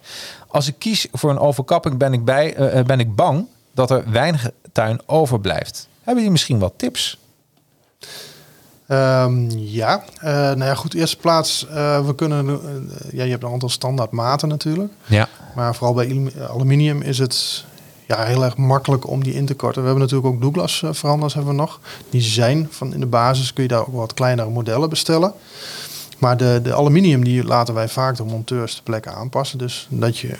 Als 0.48 0.68
ik 0.68 0.74
kies 0.78 1.06
voor 1.12 1.30
een 1.30 1.38
overkapping 1.38 1.98
ben 1.98 2.12
ik, 2.12 2.24
bij, 2.24 2.54
eh, 2.54 2.84
ben 2.84 3.00
ik 3.00 3.14
bang 3.14 3.46
dat 3.74 3.90
er 3.90 4.10
weinig 4.10 4.50
tuin 4.72 5.00
overblijft. 5.06 5.88
Hebben 6.08 6.26
jullie 6.26 6.38
misschien 6.38 6.58
wat 6.58 6.72
tips? 6.76 7.18
Ehm, 8.86 9.50
ja, 9.50 10.04
Eh, 10.20 10.32
nou 10.32 10.64
ja, 10.64 10.74
goed. 10.74 10.94
Eerste 10.94 11.16
plaats, 11.16 11.66
eh, 11.66 12.06
we 12.06 12.14
kunnen, 12.14 12.48
eh, 12.48 13.12
ja, 13.12 13.24
je 13.24 13.30
hebt 13.30 13.42
een 13.42 13.52
aantal 13.52 13.68
standaard 13.68 14.10
maten 14.10 14.48
natuurlijk. 14.48 14.92
Ja. 15.06 15.28
Maar 15.54 15.74
vooral 15.74 15.94
bij 15.94 16.32
aluminium 16.48 17.02
is 17.02 17.18
het 17.18 17.64
ja, 18.06 18.24
heel 18.24 18.44
erg 18.44 18.56
makkelijk 18.56 19.08
om 19.08 19.22
die 19.22 19.34
in 19.34 19.46
te 19.46 19.54
korten. 19.54 19.82
We 19.82 19.88
hebben 19.88 20.04
natuurlijk 20.04 20.34
ook 20.34 20.40
Douglas 20.40 20.82
veranders 20.90 21.34
hebben 21.34 21.52
we 21.52 21.60
nog. 21.60 21.80
Die 22.10 22.20
zijn 22.20 22.68
van 22.70 22.94
in 22.94 23.00
de 23.00 23.06
basis 23.06 23.52
kun 23.52 23.62
je 23.62 23.68
daar 23.68 23.80
ook 23.80 23.94
wat 23.94 24.14
kleinere 24.14 24.50
modellen 24.50 24.88
bestellen. 24.88 25.32
Maar 26.18 26.36
de, 26.36 26.60
de 26.62 26.74
aluminium 26.74 27.24
die 27.24 27.44
laten 27.44 27.74
wij 27.74 27.88
vaak 27.88 28.16
de 28.16 28.24
monteurs 28.24 28.74
ter 28.74 28.82
plekke 28.82 29.10
aanpassen. 29.10 29.58
Dus 29.58 29.86
dat 29.90 30.18
je 30.18 30.34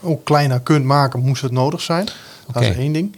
ook 0.00 0.24
kleiner 0.24 0.60
kunt 0.60 0.84
maken, 0.84 1.20
moest 1.20 1.42
het 1.42 1.52
nodig 1.52 1.80
zijn. 1.80 2.08
Dat 2.52 2.62
is 2.62 2.76
één 2.76 2.92
ding. 2.92 3.16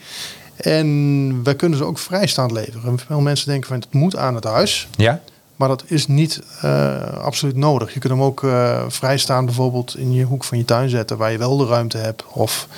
En 0.57 1.41
wij 1.45 1.55
kunnen 1.55 1.79
ze 1.79 1.85
ook 1.85 1.99
vrijstaand 1.99 2.51
leveren. 2.51 2.99
Veel 2.99 3.21
mensen 3.21 3.49
denken 3.49 3.69
van 3.69 3.79
het 3.79 3.93
moet 3.93 4.17
aan 4.17 4.35
het 4.35 4.45
huis. 4.45 4.89
Ja? 4.97 5.21
Maar 5.57 5.69
dat 5.69 5.85
is 5.87 6.07
niet 6.07 6.43
eh, 6.61 7.19
absoluut 7.19 7.57
nodig. 7.57 7.95
Je 7.95 8.01
kunt 8.01 8.13
hem 8.13 8.23
ook 8.23 8.45
eh, 8.45 8.83
vrijstaan 8.89 9.45
bijvoorbeeld 9.45 9.97
in 9.97 10.13
je 10.13 10.25
hoek 10.25 10.45
van 10.45 10.59
je 10.59 10.65
tuin 10.65 10.89
zetten 10.89 11.17
waar 11.17 11.33
je 11.33 11.39
wel 11.39 11.57
de 11.57 11.67
ruimte 11.67 11.99
hebt. 11.99 12.25
Of 12.33 12.69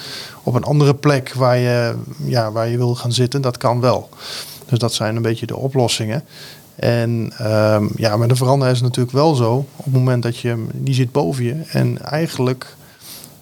op 0.43 0.55
een 0.55 0.65
andere 0.65 0.95
plek 0.95 1.33
waar 1.35 1.59
je, 1.59 1.95
ja, 2.25 2.53
waar 2.53 2.69
je 2.69 2.77
wil 2.77 2.95
gaan 2.95 3.13
zitten. 3.13 3.41
Dat 3.41 3.57
kan 3.57 3.81
wel. 3.81 4.09
Dus 4.67 4.79
dat 4.79 4.95
zijn 4.95 5.17
een 5.17 5.23
beetje 5.23 5.47
de 5.47 5.57
oplossingen. 5.57 6.25
En 6.75 7.33
ehm, 7.39 7.87
ja, 7.97 8.17
met 8.17 8.29
de 8.29 8.37
veranda 8.37 8.67
is 8.67 8.73
het 8.73 8.83
natuurlijk 8.83 9.17
wel 9.17 9.35
zo. 9.35 9.53
Op 9.77 9.85
het 9.85 9.93
moment 9.93 10.23
dat 10.23 10.39
je 10.39 10.67
die 10.73 10.95
zit 10.95 11.13
boven 11.13 11.45
je. 11.45 11.63
En 11.73 12.03
eigenlijk, 12.03 12.77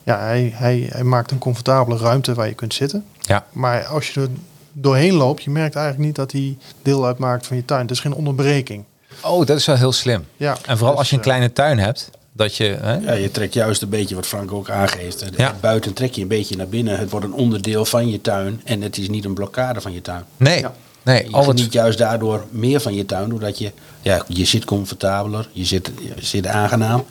ja, 0.04 0.18
hij, 0.18 0.52
hij, 0.54 0.86
hij 0.90 1.04
maakt 1.04 1.30
een 1.30 1.38
comfortabele 1.38 1.96
ruimte 1.98 2.34
waar 2.34 2.48
je 2.48 2.54
kunt 2.54 2.74
zitten. 2.74 3.04
Ja. 3.26 3.47
Maar 3.52 3.85
als 3.85 4.09
je 4.11 4.21
er 4.21 4.28
doorheen 4.73 5.14
loopt, 5.14 5.42
je 5.42 5.50
merkt 5.50 5.75
eigenlijk 5.75 6.06
niet 6.06 6.16
dat 6.16 6.33
hij 6.33 6.56
deel 6.83 7.06
uitmaakt 7.06 7.47
van 7.47 7.56
je 7.56 7.64
tuin. 7.64 7.80
Het 7.80 7.90
is 7.90 8.00
geen 8.00 8.14
onderbreking. 8.14 8.85
Oh, 9.23 9.47
dat 9.47 9.56
is 9.56 9.66
wel 9.66 9.76
heel 9.76 9.92
slim. 9.92 10.25
Ja, 10.37 10.56
En 10.66 10.76
vooral 10.76 10.90
dus, 10.90 10.99
als 10.99 11.09
je 11.11 11.14
een 11.16 11.23
eh, 11.23 11.26
kleine 11.28 11.52
tuin 11.52 11.78
hebt, 11.78 12.11
dat 12.33 12.56
je... 12.56 12.64
Hè? 12.80 12.95
Ja, 12.97 13.12
je 13.12 13.30
trekt 13.30 13.54
juist 13.54 13.83
een 13.83 13.88
beetje 13.88 14.14
wat 14.14 14.26
Frank 14.26 14.52
ook 14.52 14.71
aangeeft. 14.71 15.25
Ja. 15.37 15.54
Buiten 15.61 15.92
trek 15.92 16.12
je 16.12 16.23
een 16.23 16.28
beetje 16.28 16.56
naar 16.56 16.68
binnen. 16.68 16.99
Het 16.99 17.11
wordt 17.11 17.26
een 17.26 17.33
onderdeel 17.33 17.85
van 17.85 18.09
je 18.11 18.21
tuin. 18.21 18.61
En 18.64 18.80
het 18.83 18.99
is 18.99 19.09
niet 19.09 19.25
een 19.25 19.35
blokkade 19.35 19.80
van 19.80 19.92
je 19.92 20.02
tuin. 20.02 20.25
Nee, 20.37 20.61
Ja. 20.61 20.75
nee. 21.02 21.25
Je 21.28 21.33
Al 21.33 21.47
het, 21.47 21.56
geniet 21.56 21.73
juist 21.73 21.99
daardoor 21.99 22.45
meer 22.50 22.80
van 22.80 22.95
je 22.95 23.06
tuin. 23.06 23.28
Doordat 23.28 23.59
je, 23.59 23.73
ja, 24.02 24.25
je 24.28 24.45
zit 24.45 24.64
comfortabeler. 24.64 25.49
Je 25.52 25.64
zit, 25.64 25.90
je 26.16 26.25
zit 26.25 26.47
aangenaam. 26.47 27.04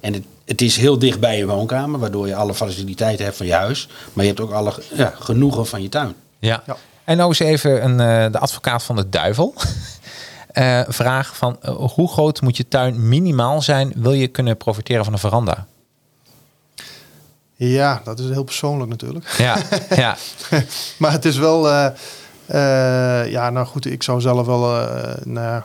En 0.00 0.12
het, 0.12 0.22
het 0.48 0.62
is 0.62 0.76
heel 0.76 0.98
dicht 0.98 1.20
bij 1.20 1.38
je 1.38 1.46
woonkamer, 1.46 2.00
waardoor 2.00 2.26
je 2.26 2.34
alle 2.34 2.54
faciliteiten 2.54 3.24
hebt 3.24 3.36
van 3.36 3.46
je 3.46 3.52
huis. 3.52 3.88
Maar 4.12 4.24
je 4.24 4.30
hebt 4.30 4.42
ook 4.42 4.52
alle 4.52 4.72
ja, 4.94 5.14
genoegen 5.18 5.66
van 5.66 5.82
je 5.82 5.88
tuin. 5.88 6.14
Ja. 6.38 6.62
Ja. 6.66 6.76
En 7.04 7.16
nou 7.16 7.28
eens 7.28 7.38
even 7.38 7.84
een, 7.84 8.00
eh, 8.00 8.32
de 8.32 8.38
advocaat 8.38 8.82
van 8.82 8.96
de 8.96 9.08
duivel. 9.08 9.54
Eh, 10.48 10.80
vraag 10.88 11.36
van 11.36 11.56
eh, 11.60 11.74
hoe 11.76 12.08
groot 12.08 12.40
moet 12.40 12.56
je 12.56 12.68
tuin 12.68 13.08
minimaal 13.08 13.62
zijn? 13.62 13.92
Wil 13.96 14.12
je 14.12 14.28
kunnen 14.28 14.56
profiteren 14.56 15.04
van 15.04 15.12
een 15.12 15.18
veranda? 15.18 15.66
Ja, 17.54 18.00
dat 18.04 18.18
is 18.18 18.28
heel 18.28 18.44
persoonlijk 18.44 18.90
natuurlijk. 18.90 19.34
Ja, 19.38 19.56
ja, 19.96 20.16
maar 20.98 21.12
het 21.12 21.24
is 21.24 21.36
wel. 21.36 21.92
Eh, 22.48 23.30
ja, 23.30 23.50
nou 23.50 23.66
goed, 23.66 23.86
ik 23.86 24.02
zou 24.02 24.20
zelf 24.20 24.46
wel. 24.46 24.80
eh, 24.80 25.14
nou, 25.24 25.62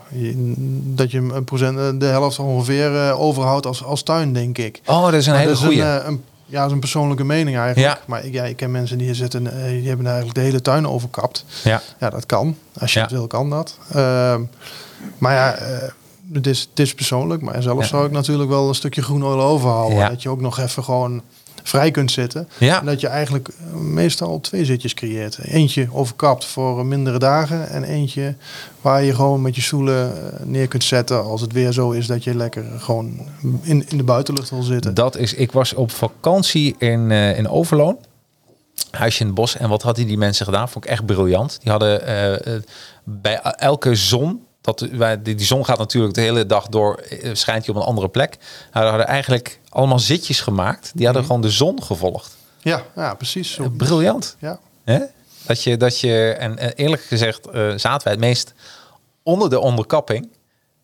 dat 0.96 1.12
je 1.12 1.18
een 1.18 1.44
procent, 1.44 1.78
eh, 1.78 1.90
de 1.96 2.06
helft 2.06 2.40
ongeveer 2.40 2.96
eh, 3.08 3.22
overhoudt 3.22 3.66
als, 3.66 3.84
als 3.84 4.04
tuin, 4.04 4.34
denk 4.34 4.58
ik. 4.58 4.82
Oh, 4.86 5.04
dat 5.04 5.13
is 5.13 5.25
een 5.25 5.34
Maar 5.34 5.42
hele 5.42 6.02
een, 6.06 6.24
ja, 6.46 6.58
dat 6.60 6.68
is 6.68 6.74
een 6.74 6.80
persoonlijke 6.80 7.24
mening 7.24 7.58
eigenlijk. 7.58 7.96
Ja. 7.98 8.04
Maar 8.06 8.25
ik, 8.25 8.34
ja, 8.34 8.44
ik 8.44 8.56
ken 8.56 8.72
mensen 8.72 8.98
die 8.98 9.06
hier 9.08 9.16
zitten, 9.16 9.44
die 9.44 9.88
hebben 9.88 10.06
eigenlijk 10.06 10.36
de 10.36 10.42
hele 10.42 10.62
tuin 10.62 10.88
overkapt. 10.88 11.46
ja, 11.63 11.82
Ja, 12.00 12.10
dat 12.10 12.25
kan. 12.25 12.58
Als 12.80 12.94
je 12.94 13.00
Ja. 13.00 13.06
het 13.06 13.13
wil, 13.13 13.28
kan 13.28 13.50
dat. 13.50 13.78
Ehm, 13.94 14.42
maar 15.18 15.34
ja, 15.34 15.56
het, 16.34 16.48
is, 16.48 16.68
het 16.70 16.80
is 16.80 16.94
persoonlijk. 16.94 17.42
Maar 17.42 17.62
zelf 17.62 17.80
Ja. 17.82 17.88
zou 17.88 18.06
ik 18.06 18.12
natuurlijk 18.12 18.50
wel 18.50 18.68
een 18.68 18.75
stukje 18.75 19.02
groen 19.02 19.25
olie 19.25 19.44
overhouden. 19.44 19.98
Ja. 19.98 20.10
Dat 20.10 20.22
je 20.22 20.30
ook 20.30 20.42
nog 20.42 20.60
even 20.60 20.84
gewoon 20.84 21.22
vrij 21.63 21.91
kunt 21.91 22.12
zitten. 22.12 22.48
Ja. 22.58 22.79
En 22.79 22.86
dat 22.86 23.01
je 23.01 23.08
eigenlijk 23.08 23.48
eh, 23.48 23.74
meestal 23.79 24.39
twee 24.39 24.65
zitjes 24.65 24.93
creëert. 24.93 25.38
Eentje 25.38 25.88
overkapt 25.91 26.46
voor 26.46 26.86
mindere 26.86 27.20
dagen. 27.20 27.70
En 27.70 27.84
eentje 27.84 28.36
waar 28.82 29.03
je 29.03 29.15
gewoon 29.15 29.41
met 29.41 29.55
je 29.55 29.62
stoelen 29.62 30.12
eh, 30.12 30.46
neer 30.46 30.67
kunt 30.67 30.84
zetten. 30.84 31.24
Als 31.24 31.41
het 31.41 31.53
weer 31.53 31.72
zo 31.72 31.91
is 31.91 32.08
dat 32.08 32.24
je 32.24 32.36
lekker 32.36 32.63
gewoon 32.77 33.20
in, 33.62 33.86
in 33.89 33.98
de 33.98 34.03
buitenlucht 34.03 34.50
wil 34.50 34.63
zitten. 34.63 34.93
Dat 34.93 35.17
is, 35.17 35.34
ik 35.34 35.51
was 35.51 35.74
op 35.74 35.91
vakantie 35.91 36.75
in, 36.77 37.12
eh, 37.12 37.38
in 37.38 37.50
Overloon. 37.50 37.98
Huisje 38.91 39.20
in 39.20 39.25
het 39.25 39.36
bos. 39.36 39.58
En 39.58 39.70
wat 39.70 39.82
hadden 39.82 40.08
die 40.08 40.17
mensen 40.17 40.46
gedaan? 40.46 40.70
Vond 40.70 40.86
ik 40.86 40.91
echt 40.91 41.05
briljant. 41.05 41.60
Die 41.62 41.72
hadden 41.72 42.05
eh, 42.05 42.55
eh, 42.55 42.62
bij 43.03 43.41
elke 43.41 43.96
zon. 43.96 44.46
Dat, 44.63 44.79
wij- 44.79 45.22
die, 45.22 45.36
die 45.36 45.46
zon 45.46 45.65
gaat 45.65 45.77
natuurlijk 45.77 46.13
de 46.13 46.22
hele 46.22 46.46
dag 46.46 46.67
door. 46.67 46.96
eh, 46.96 47.29
Schijnt 47.34 47.65
hij 47.65 47.75
op 47.75 47.82
een 47.82 47.88
andere 47.88 48.10
plek. 48.10 48.38
Nou, 48.74 48.86
hadden 48.88 49.08
eigenlijk 49.08 49.60
allemaal 49.70 50.00
zitjes 50.00 50.39
gemaakt. 50.41 50.91
Die 50.96 51.05
hadden 51.05 51.25
gewoon 51.25 51.41
de 51.41 51.50
zon 51.51 51.84
gevolgd. 51.84 52.38
Ja, 52.62 52.84
ja 52.96 53.13
precies. 53.13 53.51
Zo. 53.53 53.70
Briljant. 53.70 54.36
Ja. 54.39 54.60
Hè? 54.84 55.00
Dat 55.46 55.63
je, 55.63 55.77
dat 55.77 56.00
je, 56.00 56.29
en 56.39 56.58
eh, 56.58 56.70
eerlijk 56.75 57.01
gezegd 57.03 57.48
eh, 57.48 57.70
zaten 57.75 58.03
wij 58.03 58.13
het 58.13 58.20
meest 58.22 58.53
onder 59.24 59.50
de 59.50 59.60
onderkapping. 59.60 60.27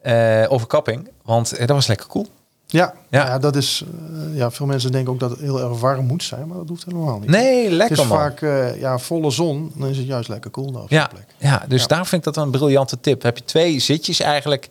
eh, 0.02 0.46
overkapping. 0.50 1.10
Want 1.24 1.52
eh, 1.52 1.60
dat 1.68 1.76
was 1.76 1.88
lekker 1.88 2.08
cool. 2.08 2.28
Ja, 2.72 2.94
Ja. 3.10 3.26
ja. 3.26 3.40
dat 3.40 3.56
is. 3.56 3.84
eh, 4.32 4.38
ja, 4.38 4.52
veel 4.52 4.66
mensen 4.66 4.92
denken 4.92 5.14
ook 5.14 5.20
dat 5.20 5.30
het 5.30 5.40
heel 5.40 5.60
erg 5.60 5.80
warm 5.80 6.06
moet 6.06 6.24
zijn, 6.24 6.48
maar 6.48 6.58
dat 6.58 6.68
hoeft 6.68 6.86
helemaal 6.86 7.20
niet. 7.20 7.30
Nee, 7.30 7.64
het 7.64 7.74
lekker 7.74 7.98
is 8.00 8.08
man. 8.08 8.18
vaak 8.18 8.42
eh, 8.42 8.80
ja, 8.80 8.98
volle 9.00 9.32
zon, 9.32 9.72
dan 9.76 9.88
is 9.90 9.98
het 9.98 10.06
juist 10.08 10.30
lekker 10.30 10.52
koel 10.52 10.72
daar 10.72 10.82
op 10.82 10.90
Ja, 10.90 11.08
plek. 11.08 11.26
ja, 11.38 11.66
dus 11.68 11.82
Ja. 11.82 11.88
daar 11.88 12.06
vind 12.08 12.26
ik 12.28 12.34
dat 12.34 12.44
een 12.44 12.52
briljante 12.52 13.00
tip. 13.00 13.22
Heb 13.22 13.38
je 13.38 13.44
twee 13.46 13.80
zitjes 13.80 14.20
eigenlijk 14.20 14.70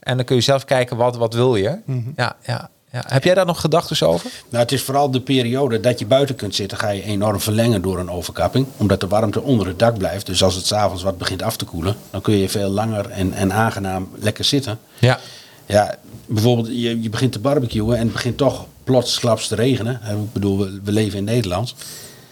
en 0.00 0.16
dan 0.16 0.24
kun 0.26 0.36
je 0.36 0.42
zelf 0.42 0.64
kijken 0.64 0.96
wat, 0.96 1.16
wat 1.16 1.34
wil 1.34 1.56
je. 1.56 1.78
Mhm. 1.84 2.10
ja, 2.16 2.36
ja, 2.42 2.68
ja. 2.92 3.02
Heb 3.06 3.24
jij 3.24 3.34
daar 3.34 3.46
nog 3.46 3.60
gedachten 3.60 4.08
over? 4.08 4.30
Nou, 4.48 4.62
het 4.62 4.72
is 4.72 4.82
vooral 4.82 5.10
de 5.10 5.20
periode 5.20 5.80
dat 5.80 5.98
je 5.98 6.06
buiten 6.06 6.34
kunt 6.36 6.54
zitten, 6.54 6.78
ga 6.78 6.88
je 6.88 7.02
enorm 7.02 7.40
verlengen 7.40 7.82
door 7.82 7.98
een 7.98 8.10
overkapping. 8.10 8.66
Omdat 8.76 9.00
de 9.00 9.06
warmte 9.08 9.42
onder 9.42 9.66
het 9.66 9.78
dak 9.78 9.98
blijft. 9.98 10.26
Dus 10.26 10.42
als 10.42 10.54
het 10.54 10.66
s'avonds 10.66 11.02
wat 11.02 11.18
begint 11.18 11.42
af 11.42 11.56
te 11.56 11.64
koelen, 11.64 11.94
dan 12.10 12.20
kun 12.20 12.36
je 12.36 12.48
veel 12.48 12.68
langer 12.70 13.10
en, 13.10 13.32
en 13.32 13.52
aangenaam 13.52 14.08
lekker 14.18 14.44
zitten. 14.44 14.78
Ja, 14.98 15.18
Ja, 15.66 15.94
bijvoorbeeld 16.30 16.66
je, 16.68 17.02
je 17.02 17.08
begint 17.10 17.32
te 17.32 17.38
barbecuen 17.38 17.96
en 17.96 18.02
het 18.02 18.12
begint 18.12 18.36
toch 18.36 18.66
plotsklaps 18.84 19.48
te 19.48 19.54
regenen. 19.54 20.02
En 20.02 20.16
Ik 20.22 20.32
bedoel, 20.32 20.58
we, 20.58 20.80
we 20.84 20.92
leven 20.92 21.18
in 21.18 21.24
Nederland. 21.24 21.74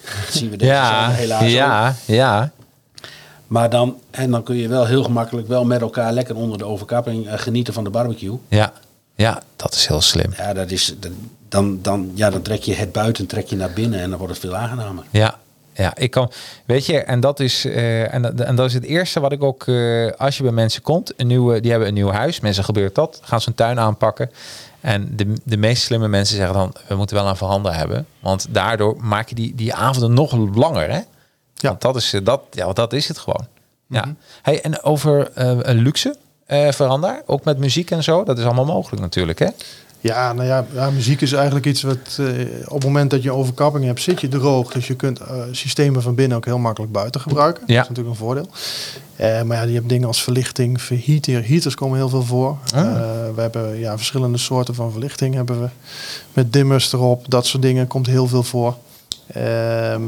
Dat 0.02 0.34
zien 0.34 0.50
we 0.50 0.56
deze 0.56 0.70
ja, 0.72 1.10
helaas 1.10 1.42
ook. 1.42 1.48
ja, 1.48 1.94
ja, 2.04 2.52
Maar 3.46 3.70
dan, 3.70 3.96
en 4.10 4.30
dan 4.30 4.42
kun 4.42 4.56
je 4.56 4.68
wel 4.68 4.86
heel 4.86 5.02
gemakkelijk 5.02 5.48
wel 5.48 5.64
met 5.64 5.80
elkaar 5.80 6.12
lekker 6.12 6.36
onder 6.36 6.58
de 6.58 6.64
overkapping 6.64 7.26
eh, 7.28 7.38
genieten 7.38 7.74
van 7.74 7.84
de 7.84 7.90
barbecue. 7.90 8.38
ja, 8.48 8.72
ja, 9.14 9.42
dat 9.56 9.74
is 9.74 9.86
heel 9.86 10.00
slim. 10.00 10.32
Ja, 10.36 10.52
dat 10.52 10.70
is, 10.70 10.94
dat- 11.00 11.10
dan, 11.48 11.78
dan, 11.82 12.10
ja, 12.14 12.30
dan 12.30 12.42
trek 12.42 12.62
je 12.62 12.74
het 12.74 12.92
buiten 12.92 13.26
trek 13.26 13.46
je 13.48 13.56
naar 13.56 13.70
binnen 13.72 14.00
en 14.00 14.08
dan 14.10 14.18
wordt 14.18 14.32
het 14.34 14.42
veel 14.42 14.56
aangenamer. 14.56 15.04
Ja, 15.10 15.38
ja, 15.82 15.96
ik 15.96 16.10
kan, 16.10 16.30
weet 16.66 16.86
je, 16.86 16.98
en 16.98 17.20
dat 17.20 17.40
is, 17.40 17.64
eh, 17.64 18.14
en, 18.14 18.22
dat- 18.22 18.40
en 18.40 18.56
dat 18.56 18.66
is 18.66 18.74
het 18.74 18.84
eerste 18.84 19.20
wat 19.20 19.32
ik 19.32 19.42
ook, 19.42 19.66
eh, 19.66 20.10
als 20.16 20.36
je 20.36 20.42
bij 20.42 20.52
mensen 20.52 20.82
komt, 20.82 21.12
een 21.16 21.26
nieuwe, 21.26 21.60
die 21.60 21.70
hebben 21.70 21.88
een 21.88 21.94
nieuw 21.94 22.10
huis, 22.10 22.40
mensen 22.40 22.64
gebeurt 22.64 22.94
dat, 22.94 23.20
gaan 23.22 23.40
ze 23.40 23.48
een 23.48 23.54
tuin 23.54 23.78
aanpakken. 23.78 24.30
En 24.80 25.12
de, 25.16 25.32
de 25.44 25.56
meest 25.56 25.82
slimme 25.82 26.08
mensen 26.08 26.36
zeggen 26.36 26.54
dan, 26.54 26.72
we 26.88 26.94
moeten 26.94 27.16
wel 27.16 27.26
een 27.28 27.36
veranda 27.36 27.72
hebben, 27.72 28.06
want 28.20 28.46
daardoor 28.50 28.96
maak 29.00 29.28
je 29.28 29.34
die, 29.34 29.54
die 29.54 29.74
avonden 29.74 30.12
nog 30.14 30.32
langer, 30.54 30.90
hè? 30.90 31.00
Ja. 31.54 31.68
Want 31.68 31.80
dat 31.80 31.96
is, 31.96 32.12
eh, 32.12 32.20
dat, 32.24 32.40
ja, 32.50 32.72
dat 32.72 32.92
is 32.92 33.08
het 33.08 33.18
gewoon. 33.18 33.46
Ja. 33.88 34.14
Hey, 34.42 34.60
en 34.62 34.82
over 34.82 35.30
een 35.68 35.78
luxe 35.78 36.16
veranda, 36.70 37.22
ook 37.26 37.44
met 37.44 37.58
muziek 37.58 37.90
en 37.90 38.02
zo, 38.02 38.24
dat 38.24 38.38
is 38.38 38.44
allemaal 38.44 38.64
mogelijk 38.64 39.02
natuurlijk, 39.02 39.38
hè? 39.38 39.48
Ja, 40.00 40.32
nou 40.32 40.46
ja, 40.48 40.66
ja, 40.74 40.90
muziek 40.90 41.20
is 41.20 41.32
eigenlijk 41.32 41.66
iets 41.66 41.82
wat 41.82 41.96
eh, 42.18 42.26
op 42.64 42.74
het 42.74 42.84
moment 42.84 43.10
dat 43.10 43.22
je 43.22 43.32
overkapping 43.32 43.84
hebt, 43.84 44.00
zit 44.02 44.20
je 44.20 44.28
droog. 44.28 44.72
Dus 44.72 44.86
je 44.86 44.94
kunt 44.94 45.20
eh, 45.20 45.42
systemen 45.50 46.02
van 46.02 46.14
binnen 46.14 46.36
ook 46.36 46.44
heel 46.44 46.58
makkelijk 46.58 46.92
buiten 46.92 47.20
gebruiken. 47.20 47.62
Ja. 47.66 47.74
Dat 47.74 47.82
is 47.82 47.88
natuurlijk 47.88 48.16
een 48.16 48.24
voordeel. 48.24 48.46
Eh, 49.16 49.42
maar 49.42 49.56
ja, 49.56 49.62
je 49.62 49.74
hebt 49.74 49.88
dingen 49.88 50.06
als 50.06 50.22
verlichting, 50.22 50.82
verheater. 50.82 51.48
Heaters 51.48 51.74
komen 51.74 51.96
heel 51.98 52.08
veel 52.08 52.22
voor. 52.22 52.56
Ah. 52.74 52.82
We 53.34 53.40
hebben 53.40 53.78
ja, 53.78 53.96
verschillende 53.96 54.38
soorten 54.38 54.74
van 54.74 54.90
verlichting 54.92 55.34
hebben 55.34 55.60
we. 55.60 55.68
Met 56.32 56.52
dimmers 56.52 56.92
erop, 56.92 57.30
dat 57.30 57.46
soort 57.46 57.62
dingen 57.62 57.86
komt 57.86 58.06
heel 58.06 58.26
veel 58.26 58.42
voor. 58.42 58.76
Ehm, 59.26 60.02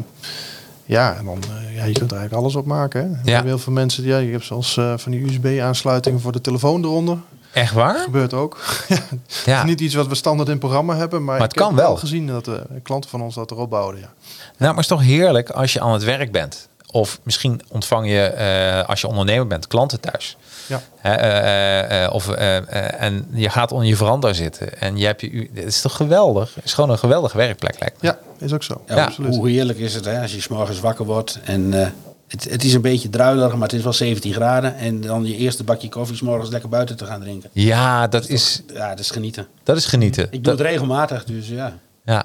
ja, 0.85 1.17
en 1.17 1.25
dan, 1.25 1.39
ja, 1.75 1.85
je 1.85 1.93
kunt 1.93 2.11
er 2.11 2.17
eigenlijk 2.17 2.33
alles 2.33 2.55
op 2.57 2.67
maken. 2.67 3.01
Hè. 3.03 3.09
We 3.25 3.31
hebben 3.31 3.51
heel 3.51 3.59
veel 3.59 3.73
mensen, 3.73 4.03
die- 4.03 4.13
ja, 4.13 4.19
je 4.19 4.31
hebt 4.33 4.45
zelfs 4.45 4.77
eh, 4.77 4.93
van 4.97 5.13
die 5.13 5.25
USB-aansluitingen 5.25 6.21
voor 6.21 6.33
de 6.33 6.41
telefoon 6.41 6.85
eronder. 6.85 7.19
Echt 7.53 7.73
waar? 7.73 7.95
Gebeurt 7.99 8.35
ook. 8.35 8.59
Ja. 9.45 9.53
Het 9.57 9.65
is 9.65 9.71
niet 9.71 9.81
iets 9.81 9.95
wat 9.95 10.07
we 10.07 10.15
standaard 10.15 10.47
in 10.49 10.55
het 10.55 10.63
programma 10.63 10.97
hebben, 10.97 11.25
maar, 11.25 11.39
Maar 11.39 11.49
het 11.49 11.57
ik 11.57 11.63
heb 11.65 11.73
wel. 11.73 11.97
gezien 11.97 12.27
dat 12.27 12.45
de 12.45 12.63
klanten 12.83 13.11
van 13.11 13.21
ons 13.23 13.35
dat 13.35 13.51
erop 13.51 13.71
bouwden. 13.71 14.01
Ja. 14.01 14.07
Nou, 14.37 14.43
maar 14.59 14.69
het 14.71 14.79
is 14.79 14.87
toch 14.87 15.03
heerlijk 15.03 15.51
als 15.51 15.73
je 15.73 15.81
aan 15.81 15.93
het 15.93 16.05
werk 16.05 16.33
bent. 16.33 16.69
Of 16.93 17.21
misschien 17.23 17.61
ontvang 17.69 18.09
je, 18.09 18.23
eh, 18.23 18.89
als 18.89 19.01
je 19.01 19.07
ondernemer 19.07 19.47
bent, 19.47 19.67
klanten 19.67 20.01
thuis. 20.01 20.37
Ja. 20.67 20.81
Hè, 20.97 21.13
eh, 21.15 21.39
eh, 21.39 22.05
eh, 22.05 22.13
of, 22.15 22.29
eh, 22.29 22.57
eh, 22.57 23.03
en 23.03 23.27
je 23.33 23.51
gaat 23.51 23.73
onder 23.73 23.87
je 23.89 23.97
veranda 23.97 24.33
zitten. 24.33 24.81
En 24.81 24.97
je 24.97 25.07
hebt 25.07 25.21
je, 25.21 25.49
het 25.55 25.65
is 25.65 25.81
toch 25.81 25.97
geweldig? 25.97 26.55
Het 26.55 26.65
is 26.65 26.73
gewoon 26.73 26.91
een 26.91 26.99
geweldige 26.99 27.37
werkplek, 27.37 27.77
lijkt 27.81 28.03
me. 28.03 28.09
ja, 28.09 28.19
is 28.39 28.53
ook 28.53 28.63
zo. 28.63 28.83
Ja, 28.87 28.97
Ja, 28.97 29.05
absoluut. 29.05 29.35
Hoe 29.37 29.51
heerlijk 29.51 29.79
is 29.79 29.95
het 29.95 30.05
hè, 30.05 30.21
als 30.23 30.33
je 30.35 30.41
's 30.41 30.49
morgens 30.49 30.81
wakker 30.81 31.05
wordt 31.05 31.39
en 31.45 31.83
eh, 31.85 31.89
het, 32.31 32.51
het 32.51 32.65
is 32.65 32.75
een 32.75 32.81
beetje 32.81 33.09
druilerig, 33.11 33.53
maar 33.55 33.69
het 33.69 33.73
is 33.73 33.83
wel 33.83 33.93
17 33.93 34.33
graden. 34.33 34.77
En 34.77 35.01
dan 35.01 35.27
je 35.27 35.37
eerste 35.37 35.65
bakje 35.65 35.89
koffie 35.89 36.17
's 36.17 36.21
morgens 36.21 36.51
lekker 36.51 36.69
buiten 36.69 36.97
te 36.97 37.05
gaan 37.07 37.21
drinken. 37.21 37.51
Ja, 37.53 38.07
dat 38.09 38.29
is, 38.29 38.63
Ja, 38.75 38.89
dat 38.89 38.99
is 38.99 39.11
genieten. 39.11 39.47
dat 39.63 39.77
is 39.77 39.87
genieten. 39.87 40.25
Ik 40.25 40.31
doe 40.31 40.41
Dat- 40.43 40.59
het 40.59 40.67
regelmatig, 40.69 41.25
dus 41.25 41.49
ja. 41.49 41.79
Ja. 42.05 42.25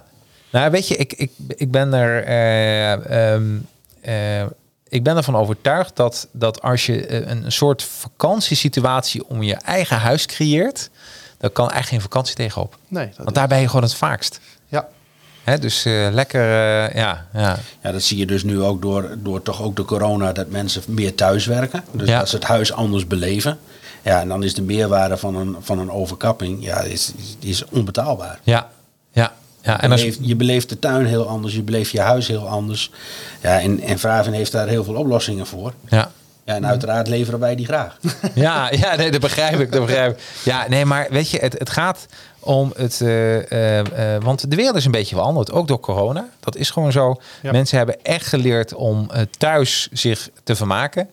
Nou, 0.52 0.72
weet 0.72 0.88
je, 0.88 0.96
ik, 0.96 1.14
ik, 1.14 1.32
ik 1.48 1.72
ben 1.72 1.94
er. 1.94 2.24
eh, 2.24 3.34
ehm, 3.34 3.44
eh, 4.02 4.46
ik 4.88 5.04
ben 5.04 5.18
ervan 5.18 5.36
overtuigd 5.36 5.96
dat, 5.96 6.28
dat 6.32 6.62
als 6.62 6.86
je 6.86 7.06
eh, 7.06 7.30
een, 7.30 7.46
een 7.46 7.52
soort 7.52 7.84
vakantiesituatie 7.84 9.28
om 9.28 9.44
je 9.44 9.54
eigen 9.56 9.98
huis 9.98 10.26
creëert, 10.26 10.90
dan 11.38 11.52
kan 11.52 11.64
eigenlijk 11.70 11.90
geen 11.92 12.02
vakantie 12.12 12.36
tegenop. 12.36 12.78
Nee, 12.88 13.08
dat 13.08 13.18
Want 13.18 13.36
daar 13.36 13.48
ben 13.48 13.60
je 13.60 13.68
gewoon 13.68 13.84
het 13.84 13.96
vaakst. 13.96 14.40
Dus 15.60 15.86
eh, 15.86 16.08
lekker, 16.12 16.42
eh, 16.42 16.96
ja, 16.96 17.26
ja. 17.34 17.58
Ja, 17.84 17.92
dat 17.92 18.02
zie 18.04 18.18
je 18.18 18.26
dus 18.26 18.44
nu 18.44 18.62
ook 18.62 18.82
door, 18.82 19.10
door 19.18 19.42
toch 19.42 19.62
ook 19.62 19.76
de 19.76 19.86
corona 19.86 20.32
dat 20.32 20.50
mensen 20.50 20.82
meer 20.88 21.16
thuis 21.16 21.46
werken. 21.46 21.84
Dus 21.92 22.08
Ja. 22.08 22.20
dat 22.20 22.30
ze 22.30 22.36
het 22.36 22.46
huis 22.46 22.74
anders 22.74 23.08
beleven. 23.08 23.58
Ja, 24.02 24.22
en 24.22 24.28
dan 24.28 24.44
is 24.44 24.54
de 24.54 24.62
meerwaarde 24.62 25.18
van 25.18 25.36
een, 25.36 25.56
van 25.60 25.80
een 25.80 25.92
overkapping 25.92 26.64
ja, 26.64 26.80
is, 26.82 27.12
is, 27.40 27.66
onbetaalbaar. 27.70 28.40
Ja, 28.44 28.70
ja, 29.12 29.34
ja. 29.62 29.82
En 29.82 29.88
Je 29.88 29.92
als, 29.92 30.02
beleeft, 30.02 30.20
je 30.22 30.36
beleeft 30.36 30.70
de 30.70 30.80
tuin 30.80 31.06
heel 31.06 31.28
anders, 31.28 31.54
je 31.56 31.62
beleeft 31.62 31.92
je 31.92 32.02
huis 32.02 32.28
heel 32.28 32.48
anders. 32.48 32.92
Ja, 33.42 33.60
en, 33.62 33.80
en 33.80 34.00
Vraven 34.00 34.34
heeft 34.34 34.52
daar 34.52 34.68
heel 34.68 34.84
veel 34.84 34.96
oplossingen 34.96 35.46
voor. 35.48 35.74
ja. 35.90 36.12
Ja, 36.46 36.56
en 36.56 36.66
uiteraard 36.68 37.08
leveren 37.08 37.40
wij 37.40 37.56
die 37.56 37.66
graag. 37.66 37.98
Ja, 38.34 38.72
ja 38.72 38.96
nee, 38.96 39.12
dat 39.12 39.22
begrijp 39.22 39.60
ik. 39.60 39.72
Dat 39.72 39.86
begrijp 39.86 40.18
ik. 40.18 40.24
Ja, 40.44 40.66
nee, 40.68 40.86
maar 40.86 41.08
weet 41.10 41.30
je, 41.30 41.38
het, 41.40 41.60
het 41.60 41.70
gaat 41.70 42.06
om 42.40 42.74
het. 42.78 43.02
eh, 43.02 43.52
eh, 43.52 44.16
eh, 44.16 44.24
want 44.24 44.50
de 44.50 44.56
wereld 44.56 44.76
is 44.76 44.86
een 44.86 44.92
beetje 44.92 45.16
veranderd, 45.16 45.52
ook 45.52 45.68
door 45.68 45.80
corona. 45.80 46.28
Dat 46.40 46.56
is 46.56 46.70
gewoon 46.70 46.92
zo. 46.92 47.16
Ja. 47.42 47.52
Mensen 47.52 47.78
hebben 47.78 48.04
echt 48.04 48.28
geleerd 48.28 48.74
om 48.74 49.10
eh, 49.12 49.22
thuis 49.38 49.88
zich 49.92 50.30
te 50.44 50.56
vermaken. 50.56 51.10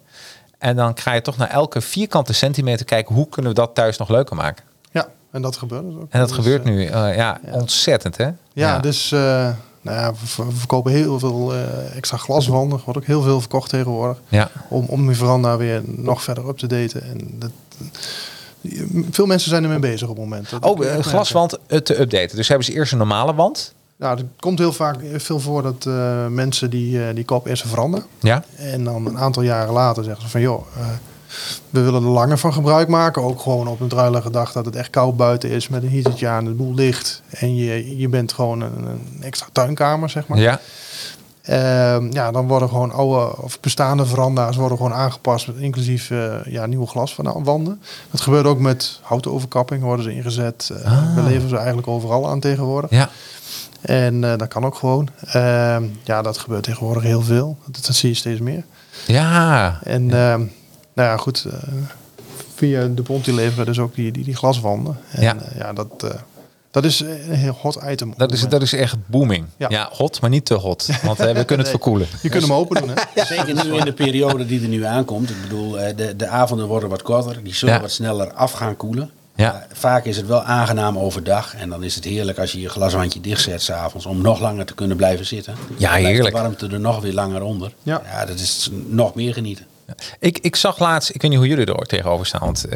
En 0.58 0.76
dan 0.76 0.98
ga 0.98 1.12
je 1.12 1.20
toch 1.22 1.36
naar 1.36 1.50
elke 1.50 1.80
vierkante 1.80 2.32
centimeter 2.32 2.86
kijken 2.86 3.14
hoe 3.14 3.28
kunnen 3.28 3.50
we 3.50 3.56
dat 3.56 3.74
thuis 3.74 3.96
nog 3.96 4.08
leuker 4.08 4.36
maken. 4.36 4.64
ja, 4.90 5.08
en 5.30 5.42
dat 5.42 5.56
gebeurt 5.56 5.82
dus 5.84 5.94
ook. 5.94 6.06
En 6.10 6.18
dat 6.20 6.28
Dus, 6.28 6.36
gebeurt 6.36 6.64
nu. 6.64 6.86
eh, 6.86 7.16
ja, 7.16 7.40
ontzettend 7.50 8.16
hè. 8.16 8.28
Ja, 8.52 8.78
dus 8.78 9.12
eh, 9.12 9.48
nou 9.82 9.96
ja, 9.98 10.10
we, 10.12 10.26
ver- 10.26 10.46
we 10.46 10.52
verkopen 10.56 10.92
heel 10.92 11.18
veel 11.18 11.54
eh, 11.54 11.96
extra 11.96 12.16
glaswanden. 12.16 12.80
Wordt 12.84 12.98
ook 13.00 13.06
heel 13.06 13.22
veel 13.22 13.40
verkocht 13.40 13.68
tegenwoordig. 13.70 14.20
Ja, 14.28 14.50
Om, 14.68 14.84
om 14.88 15.06
die 15.06 15.16
veranda 15.16 15.56
weer 15.56 15.82
nog 15.86 16.22
verder 16.22 16.48
up 16.48 16.58
te 16.58 16.66
daten. 16.66 17.02
En 17.02 17.18
dat, 17.38 17.50
Veel 19.10 19.26
mensen 19.26 19.50
zijn 19.50 19.62
ermee 19.62 19.78
bezig 19.78 20.08
op 20.08 20.16
het 20.16 20.24
moment. 20.24 20.50
Dat 20.50 20.64
Oh, 20.64 20.78
een 20.78 20.88
echt 20.88 21.08
glaswand 21.08 21.58
eh, 21.66 21.78
te 21.78 22.00
updaten. 22.00 22.36
Dus 22.36 22.48
hebben 22.48 22.66
ze 22.66 22.72
eerst 22.72 22.92
een 22.92 22.98
normale 22.98 23.34
wand. 23.34 23.74
Nou, 23.96 24.18
er 24.18 24.24
komt 24.40 24.58
heel 24.58 24.72
vaak 24.72 24.96
veel 25.16 25.40
voor 25.40 25.62
dat 25.62 25.86
eh, 25.86 26.26
mensen 26.26 26.70
die, 26.70 27.06
eh, 27.06 27.14
die 27.14 27.24
koop 27.24 27.46
eerst 27.46 27.66
veranderen. 27.66 28.06
Ja. 28.20 28.44
En 28.56 28.84
dan 28.84 29.06
een 29.06 29.18
aantal 29.18 29.42
jaren 29.42 29.72
later 29.72 30.04
zeggen 30.04 30.22
ze 30.22 30.28
van 30.30 30.40
joh, 30.40 30.66
eh, 30.76 30.86
we 31.70 31.80
willen 31.80 32.02
er 32.02 32.08
langer 32.08 32.38
van 32.38 32.52
gebruik 32.52 32.88
maken. 32.88 33.22
Ook 33.22 33.40
gewoon 33.40 33.68
op 33.68 33.80
een 33.80 33.88
druilige 33.88 34.30
dag 34.30 34.52
dat 34.52 34.64
het 34.64 34.76
echt 34.76 34.90
koud 34.90 35.16
buiten 35.16 35.50
is 35.50 35.68
met 35.68 35.82
een 35.82 35.90
heatertje 35.90 36.28
aan, 36.28 36.46
het 36.46 36.56
boel 36.56 36.74
dicht. 36.74 37.22
En 37.30 37.54
je, 37.54 37.98
je 37.98 38.08
bent 38.08 38.32
gewoon 38.32 38.60
een, 38.60 38.86
een 38.86 39.22
extra 39.22 39.46
tuinkamer, 39.52 40.10
zeg 40.10 40.26
maar. 40.26 40.38
Ja. 40.38 40.60
Ehm, 41.42 42.12
ja, 42.12 42.30
dan 42.30 42.46
worden 42.46 42.68
gewoon 42.68 42.92
oude 42.92 43.42
of 43.42 43.60
bestaande 43.60 44.06
veranda's 44.06 44.56
worden 44.56 44.76
gewoon 44.76 44.92
aangepast, 44.92 45.46
met 45.46 45.56
inclusief 45.56 46.10
eh, 46.10 46.34
ja, 46.44 46.66
nieuwe 46.66 46.86
glaswanden. 46.86 47.80
Dat 48.10 48.20
gebeurt 48.20 48.46
ook 48.46 48.58
met 48.58 49.00
houten 49.02 49.32
overkapping, 49.32 49.82
worden 49.82 50.04
ze 50.04 50.14
ingezet. 50.14 50.70
Ah. 50.84 51.14
We 51.14 51.22
leveren 51.22 51.48
ze 51.48 51.56
eigenlijk 51.56 51.88
overal 51.88 52.28
aan 52.28 52.40
tegenwoordig. 52.40 52.90
Ja. 52.90 53.10
En 53.80 54.24
eh, 54.24 54.38
dat 54.38 54.48
kan 54.48 54.64
ook 54.64 54.74
gewoon. 54.74 55.08
Ehm, 55.26 55.84
ja, 56.04 56.22
dat 56.22 56.38
gebeurt 56.38 56.62
tegenwoordig 56.62 57.02
heel 57.02 57.22
veel. 57.22 57.58
Dat, 57.66 57.86
dat 57.86 57.96
zie 57.96 58.08
je 58.08 58.14
steeds 58.14 58.40
meer. 58.40 58.64
Ja. 59.06 59.78
En 59.82 60.10
ehm, 60.10 60.42
nou 60.92 61.08
ja, 61.08 61.16
goed. 61.16 61.44
eh, 61.44 61.52
via 62.54 62.86
de 62.86 63.02
Ponti 63.02 63.34
leveren 63.34 63.58
we 63.58 63.64
dus 63.64 63.78
ook 63.78 63.94
die, 63.94 64.12
die, 64.12 64.24
die 64.24 64.36
glaswanden. 64.36 64.98
En, 65.10 65.22
Ja. 65.22 65.36
ja, 65.40 65.48
ja 65.58 65.72
dat, 65.72 65.88
eh, 66.04 66.10
dat 66.70 66.84
is 66.84 67.00
een 67.00 67.32
heel 67.34 67.56
hot 67.60 67.78
item. 67.88 68.14
Dat 68.16 68.32
is, 68.32 68.48
dat 68.48 68.62
is 68.62 68.72
echt 68.72 68.96
booming. 69.06 69.46
Ja. 69.56 69.66
Ja. 69.70 69.88
hot, 69.92 70.20
maar 70.20 70.30
niet 70.30 70.44
te 70.44 70.54
hot. 70.54 70.88
Want 71.02 71.20
eh, 71.20 71.26
we 71.34 71.44
kunnen 71.44 71.58
het 71.66 71.68
verkoelen. 71.68 72.06
Je 72.22 72.28
kunt 72.28 72.42
hem 72.42 72.52
open 72.52 72.80
doen, 72.80 72.90
hè? 73.14 73.24
Zeker 73.36 73.64
nu 73.66 73.74
in 73.76 73.84
de 73.84 73.92
periode 73.92 74.46
die 74.46 74.62
er 74.62 74.68
nu 74.68 74.84
aankomt. 74.84 75.30
Ik 75.30 75.42
bedoel, 75.42 75.78
eh, 75.80 75.96
de, 75.96 76.16
de 76.16 76.26
avonden 76.26 76.66
worden 76.66 76.88
wat 76.88 77.02
korter. 77.02 77.42
Die 77.42 77.54
zullen 77.54 77.74
Ja. 77.74 77.80
wat 77.80 77.90
sneller 77.90 78.32
af 78.32 78.52
gaan 78.52 78.76
koelen. 78.76 79.10
Ja. 79.34 79.66
Vaak 79.72 80.04
is 80.04 80.16
het 80.16 80.26
wel 80.26 80.42
aangenaam 80.42 80.98
overdag. 80.98 81.54
En 81.54 81.68
dan 81.68 81.82
is 81.84 81.94
het 81.94 82.04
heerlijk 82.04 82.38
als 82.38 82.52
je 82.52 82.60
je 82.60 82.68
glaswandje 82.68 83.20
dichtzet 83.20 83.62
s'avonds. 83.62 84.06
Om 84.06 84.20
nog 84.22 84.40
langer 84.40 84.66
te 84.66 84.74
kunnen 84.74 84.96
blijven 84.96 85.26
zitten. 85.26 85.54
Blijft 85.76 86.06
heerlijk. 86.06 86.34
de 86.34 86.40
warmte 86.40 86.66
er 86.66 86.80
nog 86.80 87.00
weer 87.00 87.12
langer 87.12 87.42
onder. 87.42 87.74
Ja. 87.82 88.02
ja 88.04 88.24
dat 88.24 88.38
is 88.38 88.70
nog 88.88 89.14
meer 89.14 89.32
genieten. 89.34 89.66
Ik, 90.18 90.38
ik 90.38 90.56
zag 90.56 90.78
laatst, 90.78 91.14
ik 91.14 91.22
weet 91.22 91.30
niet 91.30 91.40
hoe 91.40 91.48
jullie 91.48 91.66
er 91.66 91.86
tegenover 91.86 92.26
staan, 92.26 92.40
want 92.40 92.66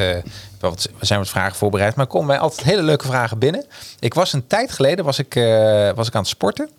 wat, 0.61 0.89
we 0.99 1.07
zijn 1.07 1.19
wat 1.19 1.29
vragen 1.29 1.57
voorbereid, 1.57 1.95
maar 1.95 2.07
komen 2.07 2.27
mij 2.27 2.39
altijd 2.39 2.67
hele 2.67 2.83
leuke 2.83 3.07
vragen 3.07 3.39
binnen. 3.39 3.65
Ik 3.99 4.15
was 4.15 4.33
een 4.33 4.47
tijd 4.47 4.73
geleden 4.73 5.05
was 5.05 5.19
ik, 5.19 5.35
eh, 5.35 5.91
was 5.95 6.09
ik 6.09 6.15
aan 6.15 6.21
het 6.21 6.31
sporten. 6.31 6.71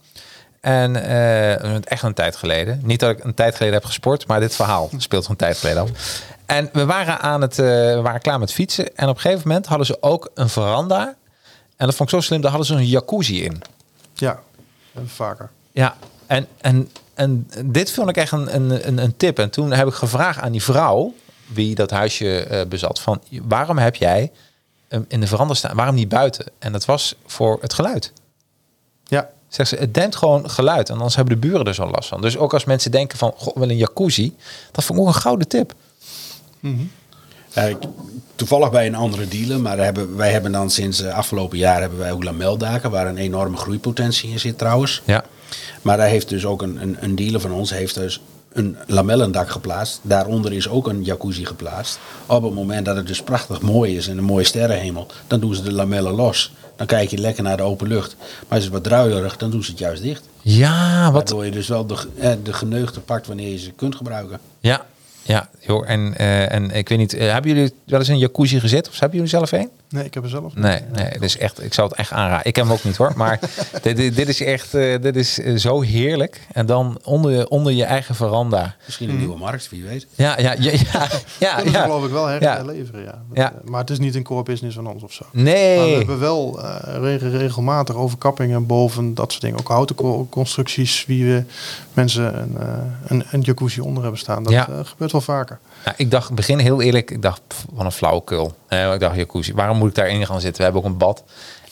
En 0.62 0.96
eh, 1.04 1.92
echt 1.92 2.04
een 2.04 2.14
tijd 2.14 2.36
geleden. 2.36 2.80
Niet 2.84 3.00
dat 3.00 3.10
ik 3.10 3.24
een 3.24 3.34
tijd 3.34 3.56
geleden 3.56 3.76
heb 3.76 3.86
gesport, 3.86 4.28
maar 4.28 4.40
dit 4.40 4.56
verhaal 4.56 4.90
speelt 4.98 5.24
van 5.24 5.32
een 5.32 5.38
tijd 5.38 5.58
geleden 5.58 5.82
af. 5.82 6.22
En 6.46 6.70
we 6.74 6.86
waren 6.86 7.20
aan 7.20 7.42
het, 7.42 7.56
we 7.56 8.00
waren 8.04 8.22
klaar 8.22 8.40
met 8.40 8.54
fietsen. 8.54 8.96
En 8.96 9.10
op 9.10 9.16
een 9.16 9.22
gegeven 9.22 9.48
moment 9.48 9.66
hadden 9.66 9.86
ze 9.86 9.98
ook 10.02 10.30
een 10.34 10.50
veranda. 10.50 11.16
En 11.76 11.86
dat 11.86 11.96
vond 11.96 12.12
ik 12.12 12.16
zo 12.16 12.22
slim, 12.22 12.42
daar 12.42 12.50
hadden 12.50 12.68
ze 12.68 12.74
een 12.74 12.86
jacuzzi 12.86 13.44
in. 13.44 13.62
Ja, 14.14 14.40
vaker. 15.06 15.50
Ja, 15.72 15.96
en, 16.28 16.48
en, 16.58 16.92
en 17.18 17.50
dit 17.66 17.92
vond 17.92 18.10
ik 18.10 18.18
echt 18.18 18.32
een, 18.32 18.56
een, 18.56 18.98
een, 18.98 19.18
tip. 19.18 19.40
En 19.40 19.50
toen 19.50 19.72
heb 19.72 19.88
ik 19.88 19.94
gevraagd 19.94 20.40
aan 20.40 20.52
die 20.52 20.64
vrouw, 20.64 21.14
wie 21.46 21.76
dat 21.76 21.90
huisje 21.92 22.44
eh, 22.44 22.68
bezat, 22.68 23.00
van 23.00 23.22
waarom 23.42 23.78
heb 23.78 23.96
jij 23.96 24.32
hem 24.88 25.06
in 25.08 25.20
de 25.20 25.28
veranda 25.28 25.54
staan? 25.54 25.76
Waarom 25.76 25.96
niet 25.96 26.10
buiten? 26.10 26.46
En 26.60 26.72
dat 26.72 26.86
was 26.86 27.16
voor 27.26 27.58
het 27.62 27.74
geluid. 27.74 28.14
Ja, 29.06 29.30
Zegt 29.48 29.70
ze, 29.70 29.76
het 29.76 29.94
dempt 29.94 30.16
gewoon 30.16 30.50
geluid. 30.50 30.90
En 30.90 30.96
anders 30.96 31.16
hebben 31.16 31.42
de 31.42 31.48
buren 31.48 31.66
er 31.66 31.74
zo 31.74 31.90
last 31.90 32.10
van. 32.10 32.22
Dus 32.22 32.38
ook 32.38 32.54
als 32.54 32.64
mensen 32.66 32.92
denken 32.92 33.18
van, 33.18 33.34
goh, 33.36 33.56
wel 33.58 33.70
een 33.70 33.78
jacuzzi. 33.78 34.36
Dat 34.72 34.84
vond 34.84 35.00
ik 35.00 35.06
ook 35.06 35.14
een 35.16 35.22
gouden 35.22 35.48
tip. 35.48 35.74
Ja, 37.54 37.62
ik- 37.62 37.78
toevallig 38.36 38.72
bij 38.72 38.88
een 38.88 38.96
andere 38.96 39.28
dealer, 39.28 39.60
maar 39.60 39.78
hebben, 39.78 40.16
wij 40.16 40.32
hebben 40.32 40.52
dan 40.52 40.70
sinds 40.70 41.02
eh, 41.02 41.14
afgelopen 41.14 41.58
jaar 41.58 41.80
hebben 41.82 42.00
wij 42.00 42.12
ook 42.12 42.24
lameldaken, 42.24 42.92
waar 42.92 43.08
een 43.08 43.18
enorme 43.18 43.58
groeipotentie 43.58 44.30
in 44.30 44.40
zit 44.40 44.58
trouwens. 44.58 45.02
Ja. 45.06 45.24
Maar 45.82 45.98
daar 45.98 46.08
heeft 46.08 46.30
dus 46.30 46.46
ook 46.46 46.62
een, 46.62 46.82
een, 46.82 46.98
een 47.00 47.16
dealer 47.16 47.42
van 47.42 47.52
ons 47.52 47.72
heeft 47.72 47.96
dus 47.96 48.22
een 48.54 48.78
lamellendak 48.88 49.50
geplaatst. 49.50 50.00
Daaronder 50.02 50.54
is 50.54 50.68
ook 50.68 50.88
een 50.88 51.04
jacuzzi 51.04 51.46
geplaatst. 51.46 52.00
Op 52.26 52.44
het 52.44 52.54
moment 52.54 52.86
dat 52.86 52.96
het 52.96 53.08
dus 53.08 53.22
prachtig 53.22 53.62
mooi 53.62 53.98
is 53.98 54.08
en 54.08 54.18
een 54.18 54.24
mooie 54.24 54.44
sterrenhemel, 54.44 55.08
dan 55.28 55.40
doen 55.40 55.56
ze 55.56 55.64
de 55.64 55.72
lamellen 55.72 56.14
los. 56.14 56.54
Dan 56.76 56.88
kijk 56.88 57.10
je 57.10 57.18
lekker 57.18 57.44
naar 57.44 57.58
de 57.58 57.64
open 57.64 57.88
lucht. 57.88 58.16
Maar 58.48 58.58
is 58.58 58.64
het 58.64 58.74
wat 58.74 58.84
druilerig, 58.84 59.38
dan 59.38 59.52
doen 59.52 59.64
ze 59.64 59.72
het 59.72 59.80
juist 59.80 60.02
dicht. 60.02 60.24
Ja, 60.42 61.04
wat, 61.04 61.14
Waardoor 61.14 61.46
je 61.46 61.52
dus 61.52 61.68
wel 61.68 61.86
de, 61.86 61.96
eh, 62.18 62.32
de 62.44 62.54
geneugde 62.54 63.00
pakt 63.00 63.28
wanneer 63.28 63.50
je 63.50 63.58
ze 63.58 63.72
kunt 63.72 63.96
gebruiken. 63.96 64.40
ja, 64.60 64.86
ja, 65.24 65.50
joh. 65.60 65.90
En, 65.90 66.18
eh, 66.18 66.52
en 66.54 66.72
ik 66.72 66.90
weet 66.90 66.98
niet, 66.98 67.14
eh, 67.14 67.32
hebben 67.32 67.56
jullie 67.56 67.74
wel 67.86 68.00
eens 68.00 68.08
een 68.08 68.18
jacuzzi 68.18 68.60
gezet? 68.60 68.88
Of 68.88 69.00
hebben 69.00 69.18
jullie 69.18 69.32
zelf 69.32 69.52
een? 69.52 69.70
Nee, 69.90 70.04
ik 70.06 70.14
heb 70.14 70.24
er 70.24 70.30
zelf. 70.30 70.56
Nee, 70.56 70.82
nee, 70.94 71.10
dit 71.10 71.22
is 71.22 71.38
echt, 71.38 71.64
ik 71.64 71.74
zou 71.74 71.88
het 71.90 71.98
echt 71.98 72.12
aanraden. 72.12 72.46
Ik 72.46 72.56
heb 72.56 72.66
hem 72.66 72.74
ook 72.74 72.84
niet 72.84 72.98
hoor, 72.98 73.14
maar 73.16 73.40
dit, 73.82 73.96
dit, 73.98 74.16
dit 74.16 74.28
is 74.28 74.42
echt, 74.42 74.74
eh, 74.74 75.02
dit 75.02 75.16
is 75.16 75.40
eh, 75.40 75.56
zo 75.56 75.82
heerlijk. 75.82 76.48
En 76.52 76.66
dan 76.66 77.00
onder, 77.04 77.32
je- 77.32 77.50
onder 77.50 77.74
je 77.74 77.84
eigen 77.84 78.16
veranda. 78.16 78.76
Misschien 78.86 79.10
een 79.10 79.18
nieuwe 79.18 79.38
markt, 79.38 79.70
wie 79.70 79.84
weet. 79.84 80.08
Ja, 80.16 80.40
ja, 80.40 80.56
ja, 80.60 80.72
ja, 80.72 81.08
ja. 81.40 81.60
Ja. 81.72 81.82
geloof 81.82 82.06
ik 82.06 82.12
wel 82.12 82.26
her 82.26 82.42
Ja. 82.42 82.56
herleveren, 82.56 83.02
ja. 83.04 83.12
Dat, 83.28 83.38
Ja. 83.38 83.52
eh, 83.54 83.70
Maar 83.70 83.80
het 83.80 83.90
is 83.90 84.00
niet 84.00 84.16
een 84.16 84.24
core 84.24 84.44
business 84.44 84.76
van 84.76 84.88
ons 84.88 85.04
of 85.04 85.14
zo. 85.14 85.26
Maar 85.32 85.44
we 85.44 85.50
Nee. 85.50 85.96
hebben 85.98 86.20
wel 86.20 86.62
eh, 86.64 86.96
reg- 87.00 87.22
regelmatig 87.32 87.96
overkappingen 87.96 88.66
boven 88.66 89.14
dat 89.14 89.32
soort 89.32 89.44
dingen. 89.44 89.60
Ook 89.60 89.68
houten 89.68 89.96
co- 89.96 90.28
constructies 90.30 91.06
wie 91.06 91.26
we 91.26 91.44
mensen 91.94 92.40
een, 92.42 92.58
eh, 92.60 92.68
een, 93.08 93.24
een 93.32 93.42
jacuzzi 93.42 93.80
onder 93.82 94.02
hebben 94.02 94.20
staan. 94.20 94.44
Dat 94.44 94.54
Ja. 94.54 94.68
eh, 94.70 94.80
gebeurt 94.84 95.12
wel 95.12 95.22
vaker. 95.22 95.60
Nou, 95.88 96.00
ik 96.00 96.12
dacht, 96.12 96.34
begin 96.34 96.60
heel 96.60 96.82
eerlijk, 96.82 97.12
ik 97.12 97.22
dacht, 97.22 97.42
pff, 97.48 97.66
wat 97.74 97.86
een 97.86 97.92
flauwekul. 97.92 98.54
Eh, 98.68 98.94
ik 98.94 99.00
dacht, 99.00 99.16
jacuzzi, 99.16 99.54
waarom 99.54 99.78
moet 99.78 99.90
ik 99.90 99.96
daarin 99.96 100.26
gaan 100.26 100.40
zitten? 100.42 100.58
We 100.58 100.64
hebben 100.64 100.82
ook 100.82 100.88
een 100.88 100.98
bad. 100.98 101.24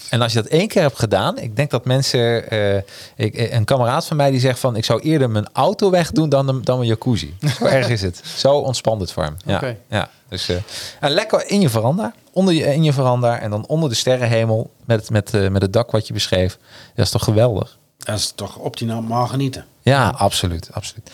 En 0.10 0.22
als 0.22 0.34
je 0.34 0.42
dat 0.42 0.52
één 0.52 0.68
keer 0.68 0.82
hebt 0.82 1.00
gedaan, 1.00 1.38
ik 1.38 1.56
denk 1.56 1.70
dat 1.72 1.86
mensen, 1.86 2.50
eh, 2.50 2.76
ik, 3.16 3.36
eh, 3.36 3.54
een 3.54 3.66
kameraad 3.66 4.06
van 4.06 4.18
mij 4.18 4.32
die 4.32 4.40
zegt 4.40 4.60
van, 4.60 4.76
ik 4.76 4.86
zou 4.86 5.00
eerder 5.02 5.30
mijn 5.30 5.48
auto 5.54 5.90
wegdoen 5.90 6.30
dan, 6.30 6.48
een- 6.48 6.64
dan 6.64 6.78
mijn 6.78 6.90
jacuzzi. 6.90 7.34
Zo 7.60 7.66
erg 7.66 7.90
is 7.90 8.02
het. 8.02 8.22
Zo 8.36 8.56
ontspant 8.58 9.02
het 9.02 9.12
voor 9.12 9.24
hem. 9.24 9.38
Ja, 9.46 9.56
Oké. 9.56 9.78
ja. 9.90 10.10
Dus, 10.30 10.50
eh, 10.50 10.56
en 11.00 11.12
lekker 11.12 11.50
in 11.50 11.62
je 11.62 11.70
veranda, 11.70 12.14
onder 12.32 12.54
je, 12.54 12.74
in 12.74 12.84
je 12.84 12.94
veranda 12.94 13.40
en 13.40 13.50
dan 13.50 13.66
onder 13.68 13.90
de 13.90 13.96
sterrenhemel 13.96 14.70
met, 14.86 15.10
met, 15.10 15.34
eh, 15.34 15.48
met 15.48 15.62
het 15.62 15.74
dak 15.74 15.92
wat 15.92 16.08
je 16.08 16.14
beschreef. 16.14 16.58
Dat 16.96 17.06
is 17.06 17.12
toch 17.12 17.24
geweldig? 17.24 17.78
Dat 17.98 18.18
is 18.18 18.32
toch 18.36 18.56
optimaal 18.58 19.28
genieten. 19.28 19.66
Ja, 19.82 20.10
absoluut, 20.18 20.70
absoluut. 20.72 21.12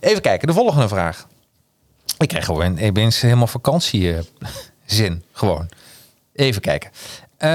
Even 0.00 0.22
kijken, 0.22 0.46
de 0.46 0.54
volgende 0.54 0.88
vraag. 0.88 1.26
Ik 2.18 2.28
krijg 2.28 2.44
gewoon 2.44 2.80
opeens 2.80 3.20
helemaal 3.20 3.46
vakantiezin, 3.46 4.24
gewoon. 5.32 5.68
Even 6.32 6.60
kijken. 6.60 6.90
Eh, 7.36 7.48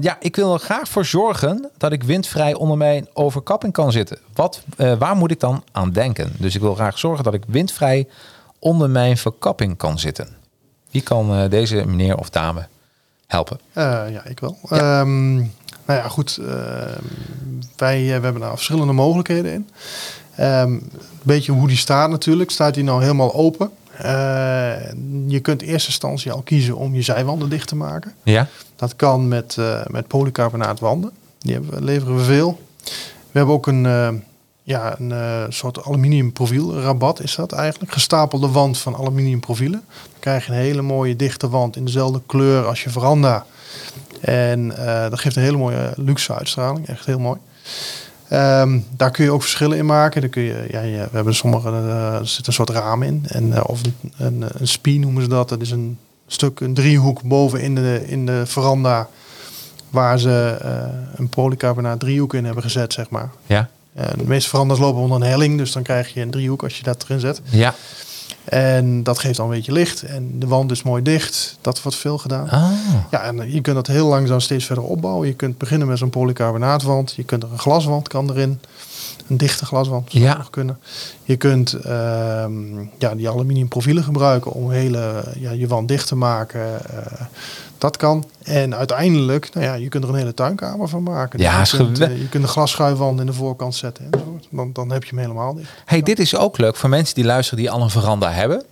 ja, 0.00 0.16
ik 0.20 0.36
wil 0.36 0.52
er 0.52 0.60
graag 0.60 0.88
voor 0.88 1.04
zorgen 1.04 1.70
dat 1.78 1.92
ik 1.92 2.02
windvrij 2.02 2.54
onder 2.54 2.76
mijn 2.76 3.08
overkapping 3.12 3.72
kan 3.72 3.92
zitten. 3.92 4.18
Wat, 4.34 4.62
eh, 4.76 4.92
waar 4.98 5.16
moet 5.16 5.30
ik 5.30 5.40
dan 5.40 5.64
aan 5.72 5.90
denken? 5.90 6.32
Dus 6.38 6.54
ik 6.54 6.60
wil 6.60 6.74
graag 6.74 6.98
zorgen 6.98 7.24
dat 7.24 7.34
ik 7.34 7.44
windvrij 7.46 8.08
onder 8.58 8.90
mijn 8.90 9.16
verkapping 9.16 9.76
kan 9.76 9.98
zitten. 9.98 10.28
Wie 10.90 11.02
kan 11.02 11.34
eh, 11.34 11.50
deze 11.50 11.84
meneer 11.86 12.16
of 12.16 12.30
dame 12.30 12.66
helpen? 13.26 13.60
Eh, 13.72 13.84
ja, 14.10 14.24
ik 14.24 14.40
wel. 14.40 14.58
Ehm, 14.68 15.34
nou 15.34 15.46
ja, 15.86 16.08
goed. 16.08 16.38
ehm, 16.38 16.98
wij 17.76 17.98
eh, 18.00 18.16
we 18.16 18.24
hebben 18.24 18.40
daar 18.40 18.50
verschillende 18.50 18.92
mogelijkheden 18.92 19.52
in. 19.52 19.68
Ehm, 20.36 20.72
een 20.72 20.90
beetje 21.22 21.52
hoe 21.52 21.68
die 21.68 21.76
staat 21.76 22.10
natuurlijk. 22.10 22.50
Staat 22.50 22.74
die 22.74 22.84
nou 22.84 23.02
helemaal 23.02 23.34
open? 23.34 23.70
Eh, 24.04 24.92
je 25.26 25.40
kunt 25.40 25.62
in 25.62 25.68
eerste 25.68 25.88
instantie 25.88 26.32
al 26.32 26.42
kiezen 26.42 26.76
om 26.76 26.94
je 26.94 27.02
zijwanden 27.02 27.48
dicht 27.48 27.68
te 27.68 27.76
maken. 27.76 28.12
Ja? 28.22 28.48
Dat 28.76 28.96
kan 28.96 29.28
met, 29.28 29.56
eh 29.58 29.80
met 29.86 30.06
polycarbonaatwanden. 30.06 31.10
Die 31.38 31.58
we- 31.60 31.82
leveren 31.82 32.16
we 32.16 32.22
veel. 32.24 32.60
We 33.30 33.38
hebben 33.38 33.54
ook 33.54 33.66
een, 33.66 33.86
eh, 33.86 34.08
ja, 34.62 34.98
een 34.98 35.52
soort 35.52 35.84
aluminium 35.84 36.32
profiel 36.32 36.80
rabat 36.80 37.22
is 37.22 37.34
dat 37.34 37.52
eigenlijk. 37.52 37.92
Gestapelde 37.92 38.48
wand 38.48 38.78
van 38.78 38.96
aluminium 38.96 39.40
profielen. 39.40 39.82
Dan 39.92 40.20
krijg 40.20 40.46
je 40.46 40.52
een 40.52 40.58
hele 40.58 40.82
mooie 40.82 41.16
dichte 41.16 41.48
wand 41.48 41.76
in 41.76 41.84
dezelfde 41.84 42.20
kleur 42.26 42.64
als 42.66 42.82
je 42.82 42.90
veranda. 42.90 43.46
En 44.20 44.68
dat 45.10 45.20
geeft 45.20 45.36
een 45.36 45.42
hele 45.42 45.56
mooie 45.56 45.92
luxe 45.96 46.34
uitstraling. 46.34 46.86
Echt 46.88 47.06
heel 47.06 47.18
mooi. 47.18 47.38
Ehm, 48.30 48.78
daar 48.96 49.10
kun 49.10 49.24
je 49.24 49.30
ook 49.30 49.42
verschillen 49.42 49.78
in 49.78 49.86
maken. 49.86 50.20
Dan 50.20 50.30
kun 50.30 50.42
je, 50.42 50.66
ja, 50.70 50.80
we 50.80 51.08
hebben 51.12 51.34
sommige, 51.34 51.68
eh, 51.68 52.14
er 52.14 52.26
zit 52.26 52.46
een 52.46 52.52
soort 52.52 52.70
raam 52.70 53.02
in. 53.02 53.24
En, 53.28 53.52
eh, 53.52 53.62
of 53.66 53.80
een, 53.84 53.94
een, 54.16 54.44
een 54.58 54.68
spie 54.68 54.98
noemen 54.98 55.22
ze 55.22 55.28
dat. 55.28 55.48
Dat 55.48 55.60
is 55.60 55.70
een 55.70 55.98
stuk, 56.26 56.60
een 56.60 56.74
driehoek 56.74 57.22
boven 57.22 57.60
in 57.60 57.74
de, 57.74 58.04
in 58.06 58.26
de 58.26 58.42
veranda. 58.46 59.08
Waar 59.90 60.18
ze 60.18 60.58
eh, 60.62 60.72
een 61.14 61.28
polycarbonaat 61.28 62.00
driehoek 62.00 62.34
in 62.34 62.44
hebben 62.44 62.62
gezet, 62.62 62.92
zeg 62.92 63.10
maar. 63.10 63.30
Ja? 63.46 63.68
De 63.92 64.24
meeste 64.24 64.48
verandas 64.48 64.78
lopen 64.78 65.00
onder 65.00 65.20
een 65.20 65.26
helling. 65.26 65.58
Dus 65.58 65.72
dan 65.72 65.82
krijg 65.82 66.14
je 66.14 66.20
een 66.20 66.30
driehoek 66.30 66.62
als 66.62 66.76
je 66.76 66.82
dat 66.82 67.02
erin 67.02 67.20
zet. 67.20 67.40
Ja. 67.44 67.74
En 68.44 69.02
dat 69.02 69.18
geeft 69.18 69.36
dan 69.36 69.46
een 69.46 69.54
beetje 69.54 69.72
licht. 69.72 70.02
En 70.02 70.38
de 70.38 70.46
wand 70.46 70.70
is 70.70 70.82
mooi 70.82 71.02
dicht. 71.02 71.58
Dat 71.60 71.82
wordt 71.82 71.98
veel 71.98 72.18
gedaan. 72.18 72.48
Ah. 72.48 72.70
Ja, 73.10 73.22
en 73.22 73.52
je 73.52 73.60
kunt 73.60 73.76
dat 73.76 73.86
heel 73.86 74.06
langzaam 74.06 74.40
steeds 74.40 74.64
verder 74.64 74.84
opbouwen. 74.84 75.26
Je 75.26 75.34
kunt 75.34 75.58
beginnen 75.58 75.88
met 75.88 75.98
zo'n 75.98 76.10
polycarbonaatwand. 76.10 77.12
Je 77.16 77.24
kunt 77.24 77.42
er 77.42 77.52
een 77.52 77.58
glaswand 77.58 78.08
kan 78.08 78.30
erin. 78.30 78.60
Een 79.30 79.36
dichte 79.36 79.64
glaswand 79.66 80.10
zou 80.10 80.24
Ja. 80.24 80.36
nog 80.36 80.50
kunnen. 80.50 80.78
Je 81.24 81.36
kunt 81.36 81.72
ehm, 81.72 82.78
ja, 82.98 83.14
die 83.14 83.28
aluminium 83.28 83.68
profielen 83.68 84.04
gebruiken 84.04 84.52
om 84.52 84.70
hele, 84.70 85.24
ja, 85.38 85.50
je 85.50 85.66
wand 85.66 85.88
dicht 85.88 86.06
te 86.06 86.16
maken. 86.16 86.60
eh, 86.90 87.22
dat 87.78 87.96
kan. 87.96 88.24
En 88.42 88.74
uiteindelijk, 88.74 89.54
nou 89.54 89.66
ja, 89.66 89.74
je 89.74 89.88
kunt 89.88 90.04
er 90.04 90.10
een 90.10 90.16
hele 90.16 90.34
tuinkamer 90.34 90.88
van 90.88 91.02
maken. 91.02 91.38
Ja, 91.40 91.60
je, 91.70 91.76
kunt, 91.76 92.00
eh, 92.00 92.18
je 92.18 92.28
kunt 92.28 92.42
een 92.42 92.48
glasschuifwand 92.48 93.20
in 93.20 93.26
de 93.26 93.32
voorkant 93.32 93.74
zetten. 93.74 94.04
enzovoort. 94.10 94.46
Dan, 94.50 94.70
dan 94.72 94.90
heb 94.90 95.02
je 95.04 95.10
hem 95.10 95.18
helemaal 95.18 95.54
dicht. 95.54 95.70
Hey, 95.84 96.02
dit 96.02 96.18
is 96.18 96.36
ook 96.36 96.58
leuk 96.58 96.76
voor 96.76 96.88
mensen 96.88 97.14
die 97.14 97.24
luisteren 97.24 97.58
die 97.58 97.70
al 97.70 97.82
een 97.82 97.90
veranda 97.90 98.30
hebben. 98.30 98.64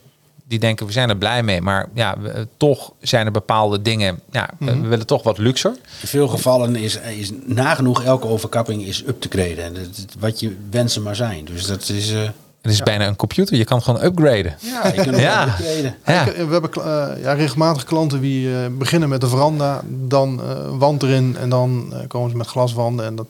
Die 0.49 0.59
denken, 0.59 0.87
we 0.87 0.93
zijn 0.93 1.09
er 1.09 1.17
blij 1.17 1.43
mee. 1.43 1.61
Maar 1.61 1.89
ja, 1.95 2.15
we- 2.21 2.29
eh, 2.29 2.43
toch 2.57 2.93
zijn 3.01 3.27
er 3.27 3.33
bepaalde 3.33 3.83
dingen. 3.83 4.21
Ja, 4.31 4.49
we- 4.59 4.65
Mhm. 4.71 4.81
we 4.83 4.89
willen 4.89 5.07
toch 5.07 5.23
wat 5.23 5.39
luxer. 5.39 5.71
In 6.01 6.09
veel 6.09 6.29
gevallen 6.29 6.77
is, 6.77 6.99
is 7.19 7.31
nagenoeg 7.45 8.03
elke 8.05 8.27
overkapping 8.27 8.83
is 8.87 9.05
up 9.07 9.21
te 9.21 9.29
graden. 9.31 9.65
En 9.65 9.75
Wat 10.19 10.41
je 10.41 10.57
wensen 10.71 11.03
maar 11.03 11.17
zijn. 11.17 11.45
Dus 11.45 11.67
dat 11.67 11.89
is... 11.89 12.13
eh, 12.13 12.21
Het 12.63 12.73
is 12.73 12.83
bijna 12.83 13.07
een 13.07 13.17
computer. 13.17 13.57
Je 13.57 13.65
kan 13.65 13.77
het 13.77 13.87
gewoon 13.87 14.05
upgraden. 14.05 14.57
ja, 14.59 14.87
je 14.95 15.03
kunt 15.03 15.19
Ja. 15.29 15.47
upgraden. 15.47 15.97
Ja. 16.07 16.25
We 16.25 16.53
hebben 16.53 16.71
eh, 16.73 17.23
ja, 17.23 17.33
regelmatig 17.33 17.85
klanten 17.85 18.21
die 18.21 18.53
eh, 18.55 18.67
beginnen 18.79 19.09
met 19.09 19.21
de 19.21 19.29
veranda, 19.29 19.81
dan 19.87 20.41
eh, 20.43 20.79
wand 20.79 21.03
erin 21.03 21.37
en 21.41 21.49
dan 21.49 21.89
eh, 21.93 21.99
komen 22.09 22.31
ze 22.31 22.37
met 22.37 22.47
glaswanden. 22.47 23.07
En 23.07 23.15
dat, 23.17 23.27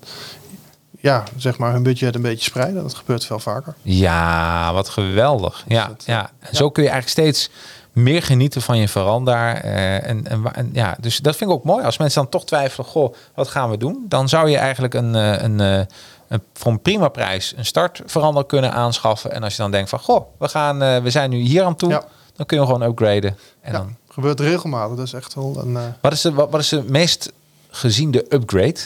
ja, 1.08 1.24
zeg 1.36 1.58
maar 1.58 1.72
hun 1.72 1.82
budget 1.82 2.14
een 2.14 2.22
beetje 2.22 2.44
spreiden. 2.44 2.82
Dat 2.82 2.94
gebeurt 2.94 3.24
veel 3.24 3.38
vaker. 3.38 3.74
Ja, 3.82 4.72
wat 4.72 4.88
geweldig. 4.88 5.64
Ja, 5.68 5.86
dat, 5.86 6.02
ja. 6.06 6.30
En 6.38 6.56
zo 6.56 6.70
kun 6.70 6.82
je 6.82 6.88
eigenlijk 6.88 7.18
steeds 7.28 7.50
meer 7.92 8.22
genieten 8.22 8.62
van 8.62 8.78
je 8.78 8.88
veranda. 8.88 9.62
eh, 9.62 10.08
en, 10.08 10.26
en, 10.26 10.54
en 10.54 10.70
ja, 10.72 10.96
dus 11.00 11.18
dat 11.18 11.36
vind 11.36 11.50
ik 11.50 11.56
ook 11.56 11.64
mooi. 11.64 11.84
Als 11.84 11.98
mensen 11.98 12.22
dan 12.22 12.30
toch 12.30 12.44
twijfelen, 12.44 12.86
goh, 12.86 13.14
wat 13.34 13.48
gaan 13.48 13.70
we 13.70 13.76
doen? 13.76 14.04
Dan 14.08 14.28
zou 14.28 14.50
je 14.50 14.56
eigenlijk 14.56 14.94
een, 14.94 15.14
eh, 15.14 15.42
een, 15.42 15.60
eh, 15.60 15.78
een 16.28 16.42
voor 16.54 16.72
een 16.72 16.82
prima 16.82 17.08
prijs 17.08 17.54
een 17.56 17.64
startveranda 17.64 18.42
kunnen 18.42 18.72
aanschaffen. 18.72 19.32
En 19.32 19.42
als 19.42 19.56
je 19.56 19.62
dan 19.62 19.70
denkt 19.70 19.90
van, 19.90 19.98
goh, 19.98 20.26
we, 20.38 20.48
gaan, 20.48 20.82
eh, 20.82 21.02
we 21.02 21.10
zijn 21.10 21.30
nu 21.30 21.36
hier 21.38 21.62
aan 21.62 21.76
toe. 21.76 21.90
Ja. 21.90 22.04
Dan 22.36 22.46
kun 22.46 22.60
je 22.60 22.66
gewoon 22.66 22.82
upgraden. 22.82 23.36
En 23.60 23.72
ja, 23.72 23.78
dan, 23.78 23.96
gebeurt 24.08 24.40
regelmatig. 24.40 24.96
Dat 24.96 25.06
is 25.06 25.12
echt 25.12 25.34
wel 25.34 25.60
een, 25.64 25.76
eh, 25.76 25.82
wat, 26.00 26.12
is 26.12 26.20
de, 26.20 26.32
wat, 26.32 26.50
wat 26.50 26.60
is 26.60 26.68
de 26.68 26.84
meest 26.86 27.32
geziende 27.70 28.26
upgrade? 28.28 28.80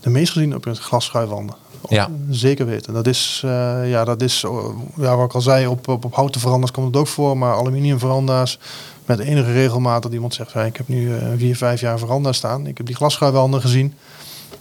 De 0.00 0.10
meest 0.10 0.32
gezien 0.32 0.54
op 0.54 0.66
glasschuifwanden. 0.72 1.54
Ja. 1.88 2.08
Zeker 2.30 2.66
weten. 2.66 2.92
Dat 2.94 3.06
is, 3.06 3.42
eh, 3.44 3.90
ja, 3.90 4.04
dat 4.04 4.22
is 4.22 4.42
eh, 4.44 4.64
ja, 4.96 5.16
wat 5.16 5.24
ik 5.26 5.34
al 5.34 5.40
zei, 5.40 5.66
op, 5.66 5.88
op, 5.88 6.04
op 6.04 6.14
houten 6.14 6.40
veranda's 6.40 6.70
komt 6.70 6.86
het 6.86 6.96
ook 6.96 7.06
voor. 7.06 7.38
Maar 7.38 7.54
aluminium 7.54 7.98
veranda's 7.98 8.58
met 9.04 9.18
enige 9.18 9.52
regelmaat 9.52 10.02
dat 10.02 10.12
iemand 10.12 10.34
zegt, 10.34 10.54
ik 10.54 10.76
heb 10.76 10.88
nu 10.88 11.16
eh, 11.16 11.26
vier, 11.36 11.56
vijf 11.56 11.80
jaar 11.80 11.98
veranda 11.98 12.32
staan. 12.32 12.66
Ik 12.66 12.76
heb 12.76 12.86
die 12.86 12.94
glasschuifwanden 12.96 13.60
gezien. 13.60 13.94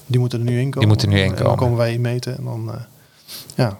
Die 0.05 0.19
moeten 0.19 0.39
er 0.39 0.45
nu 0.45 0.59
in 0.59 0.63
komen. 0.71 0.79
Die 0.79 0.87
moeten 0.87 1.07
er 1.09 1.13
nu 1.13 1.19
in 1.19 1.29
En 1.29 1.35
dan 1.35 1.43
komen. 1.43 1.57
komen 1.59 1.77
wij 1.77 1.93
in 1.93 2.01
meten. 2.01 2.37
En 2.37 2.43
dan 2.43 2.71
eh, 2.73 2.81
ja, 3.55 3.77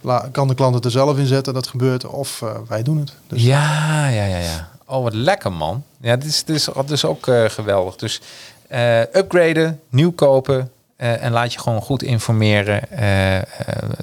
la- 0.00 0.28
kan 0.32 0.48
de 0.48 0.54
klant 0.54 0.74
het 0.74 0.84
er 0.84 0.90
zelf 0.90 1.18
in 1.18 1.26
zetten. 1.26 1.54
Dat 1.54 1.66
gebeurt. 1.66 2.06
Of 2.06 2.42
wij 2.68 2.82
doen 2.82 2.98
het. 2.98 3.12
Dus 3.26 3.42
Ja, 3.42 4.08
ja, 4.08 4.24
ja, 4.24 4.38
ja. 4.38 4.68
Oh, 4.86 5.02
wat 5.02 5.14
lekker 5.14 5.52
man. 5.52 5.82
Ja, 6.00 6.16
dit 6.16 6.28
is, 6.28 6.44
dit 6.44 6.56
is, 6.56 6.64
dit 6.76 6.90
is 6.90 7.04
ook 7.04 7.26
geweldig. 7.48 7.96
Dus 7.96 8.20
eh, 8.68 9.00
upgraden, 9.00 9.80
nieuw 9.88 10.12
kopen 10.12 10.70
eh, 10.96 11.24
en 11.24 11.32
laat 11.32 11.52
je 11.52 11.58
gewoon 11.58 11.80
goed 11.80 12.02
informeren 12.02 12.90
eh, 12.90 13.42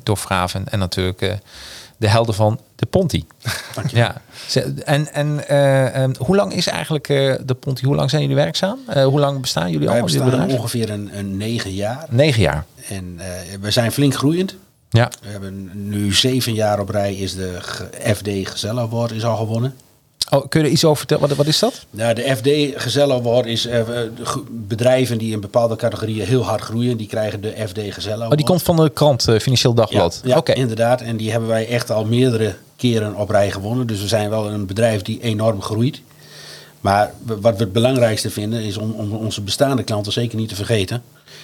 door 0.03 0.17
Vraven 0.17 0.63
en 0.71 0.79
natuurlijk 0.79 1.37
de 1.97 2.09
helden 2.09 2.35
van 2.35 2.59
de 2.75 2.85
Ponti. 2.85 3.25
ja. 3.87 4.21
En, 4.85 5.13
en 5.13 5.47
eh, 5.47 6.03
eh, 6.03 6.09
hoe 6.17 6.35
lang 6.35 6.53
is 6.53 6.67
eigenlijk 6.67 7.07
de 7.45 7.55
Ponti? 7.59 7.85
Hoe 7.85 7.95
lang 7.95 8.09
zijn 8.09 8.21
jullie 8.21 8.37
werkzaam? 8.37 8.79
Hoe 8.93 9.19
lang 9.19 9.41
bestaan 9.41 9.71
jullie 9.71 9.89
al? 9.89 9.95
Jullie 9.95 10.11
bestaan 10.11 10.29
bedrijf? 10.29 10.59
ongeveer 10.59 10.89
een, 10.89 11.17
een 11.17 11.37
negen 11.37 11.73
jaar. 11.73 12.05
Negen 12.09 12.41
jaar. 12.41 12.65
En 12.89 13.19
we 13.61 13.71
zijn 13.71 13.91
flink 13.91 14.15
groeiend. 14.15 14.55
Ja. 14.89 15.09
We 15.21 15.29
hebben 15.29 15.71
nu 15.73 16.13
zeven 16.13 16.53
jaar 16.53 16.79
op 16.79 16.89
rij 16.89 17.15
is 17.15 17.35
de 17.35 17.57
FD 18.15 18.27
Gezella 18.27 18.81
Award 18.81 19.11
is 19.11 19.25
al 19.25 19.35
gewonnen. 19.35 19.75
Oh, 20.29 20.45
kun 20.49 20.59
je 20.59 20.65
er 20.65 20.71
iets 20.71 20.85
over 20.85 20.97
vertellen? 20.97 21.27
Wat, 21.27 21.37
wat 21.37 21.47
is 21.47 21.59
dat? 21.59 21.85
Nou, 21.89 22.13
de 22.13 22.35
FD 22.35 22.81
Gezella 22.81 23.13
Award 23.13 23.45
is 23.45 23.65
eh, 23.65 23.81
bedrijven 24.49 25.17
die 25.17 25.31
in 25.31 25.41
bepaalde 25.41 25.75
categorieën 25.75 26.25
heel 26.25 26.43
hard 26.43 26.61
groeien, 26.61 26.97
die 26.97 27.07
krijgen 27.07 27.41
de 27.41 27.53
FD 27.67 27.79
Gezella 27.89 28.15
Award. 28.15 28.31
Oh, 28.31 28.37
die 28.37 28.45
komt 28.45 28.63
van 28.63 28.75
de 28.75 28.89
krant 28.89 29.27
eh, 29.27 29.39
Financieel 29.39 29.73
Dagblad. 29.73 30.21
ja, 30.23 30.43
inderdaad. 30.45 31.01
En 31.01 31.17
die 31.17 31.31
hebben 31.31 31.49
wij 31.49 31.67
echt 31.67 31.91
al 31.91 32.05
meerdere 32.05 32.55
keren 32.75 33.15
op 33.15 33.29
rij 33.29 33.51
gewonnen. 33.51 33.87
Dus 33.87 34.01
we 34.01 34.07
zijn 34.07 34.29
wel 34.29 34.49
een 34.49 34.65
bedrijf 34.65 35.01
die 35.01 35.21
enorm 35.21 35.61
groeit. 35.61 36.01
Maar 36.81 37.11
wat 37.23 37.57
we 37.57 37.63
het 37.63 37.73
belangrijkste 37.73 38.29
vinden 38.29 38.61
is 38.63 38.77
om, 38.77 38.91
om 38.91 39.13
onze 39.13 39.41
bestaande 39.41 39.83
klanten 39.83 40.11
zeker 40.11 40.37
niet 40.37 40.49
te 40.49 40.55
vergeten. 40.55 41.03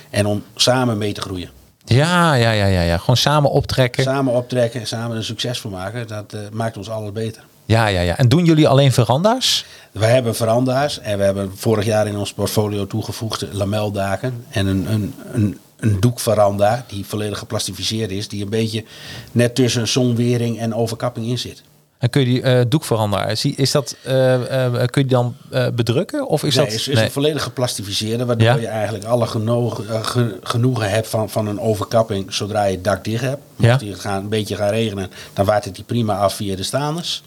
En 0.09 0.25
om 0.25 0.43
samen 0.55 0.97
mee 0.97 1.13
te 1.13 1.21
groeien. 1.21 1.49
Ja, 1.85 2.33
ja, 2.33 2.51
ja, 2.51 2.65
ja, 2.65 2.81
ja. 2.81 2.97
Gewoon 2.97 3.17
samen 3.17 3.51
optrekken. 3.51 4.03
Samen 4.03 4.33
optrekken, 4.33 4.87
samen 4.87 5.17
een 5.17 5.23
succes 5.23 5.61
van 5.61 5.71
maken. 5.71 6.07
Dat 6.07 6.33
eh, 6.33 6.39
maakt 6.51 6.77
ons 6.77 6.89
alles 6.89 7.11
beter. 7.11 7.43
Ja, 7.65 7.87
ja, 7.87 8.01
ja. 8.01 8.17
En 8.17 8.29
doen 8.29 8.45
jullie 8.45 8.67
alleen 8.67 8.91
veranda's? 8.91 9.65
Wij 9.91 10.11
hebben 10.11 10.35
veranda's 10.35 10.99
en 10.99 11.17
we 11.17 11.23
hebben 11.23 11.51
vorig 11.55 11.85
jaar 11.85 12.07
in 12.07 12.17
ons 12.17 12.33
portfolio 12.33 12.87
toegevoegd 12.87 13.45
lameldaken 13.51 14.45
en 14.49 14.65
een, 14.67 14.91
een, 14.91 15.13
een, 15.33 15.57
een 15.79 15.99
doekveranda 15.99 16.85
die 16.87 17.05
volledig 17.05 17.37
geplastificeerd 17.37 18.11
is, 18.11 18.27
die 18.27 18.43
een 18.43 18.49
beetje 18.49 18.83
net 19.31 19.55
tussen 19.55 19.87
zonwering 19.87 20.59
en 20.59 20.73
overkapping 20.75 21.25
in 21.27 21.37
zit. 21.37 21.61
En 21.97 22.09
kun 22.09 22.21
je 22.21 22.27
die 22.27 22.41
eh 22.41 22.65
doekveranda, 22.67 23.35
zie- 23.35 23.55
is 23.55 23.71
dat, 23.71 23.95
eh, 24.03 24.65
eh, 24.65 24.71
kun 24.73 25.01
je 25.01 25.07
die 25.07 25.17
dan 25.17 25.35
eh, 25.51 25.67
bedrukken? 25.73 26.27
Of 26.27 26.43
is 26.43 26.55
nee, 26.55 26.65
dat... 26.65 26.73
is, 26.73 26.87
is 26.87 26.99
een 26.99 27.11
volledig 27.11 27.43
geplastificeerde, 27.43 28.25
waardoor 28.25 28.47
Ja. 28.47 28.55
je 28.55 28.67
eigenlijk 28.67 29.05
alle 29.05 29.27
genoeg, 29.27 29.83
eh, 29.85 30.03
ge- 30.03 30.39
genoegen 30.43 30.89
hebt 30.89 31.07
van, 31.07 31.29
van 31.29 31.47
een 31.47 31.59
overkapping 31.59 32.33
zodra 32.33 32.63
je 32.65 32.75
het 32.75 32.83
dak 32.83 33.03
dicht 33.03 33.23
hebt. 33.23 33.41
Ja. 33.55 33.69
Mocht 33.71 33.81
het 33.81 33.99
gaan, 33.99 34.21
een 34.23 34.29
beetje 34.29 34.55
gaan 34.55 34.69
regenen, 34.69 35.11
dan 35.33 35.45
waait 35.45 35.65
het 35.65 35.75
die 35.75 35.83
prima 35.83 36.17
af 36.17 36.33
via 36.33 36.55
de 36.55 36.63
staanders. 36.63 37.23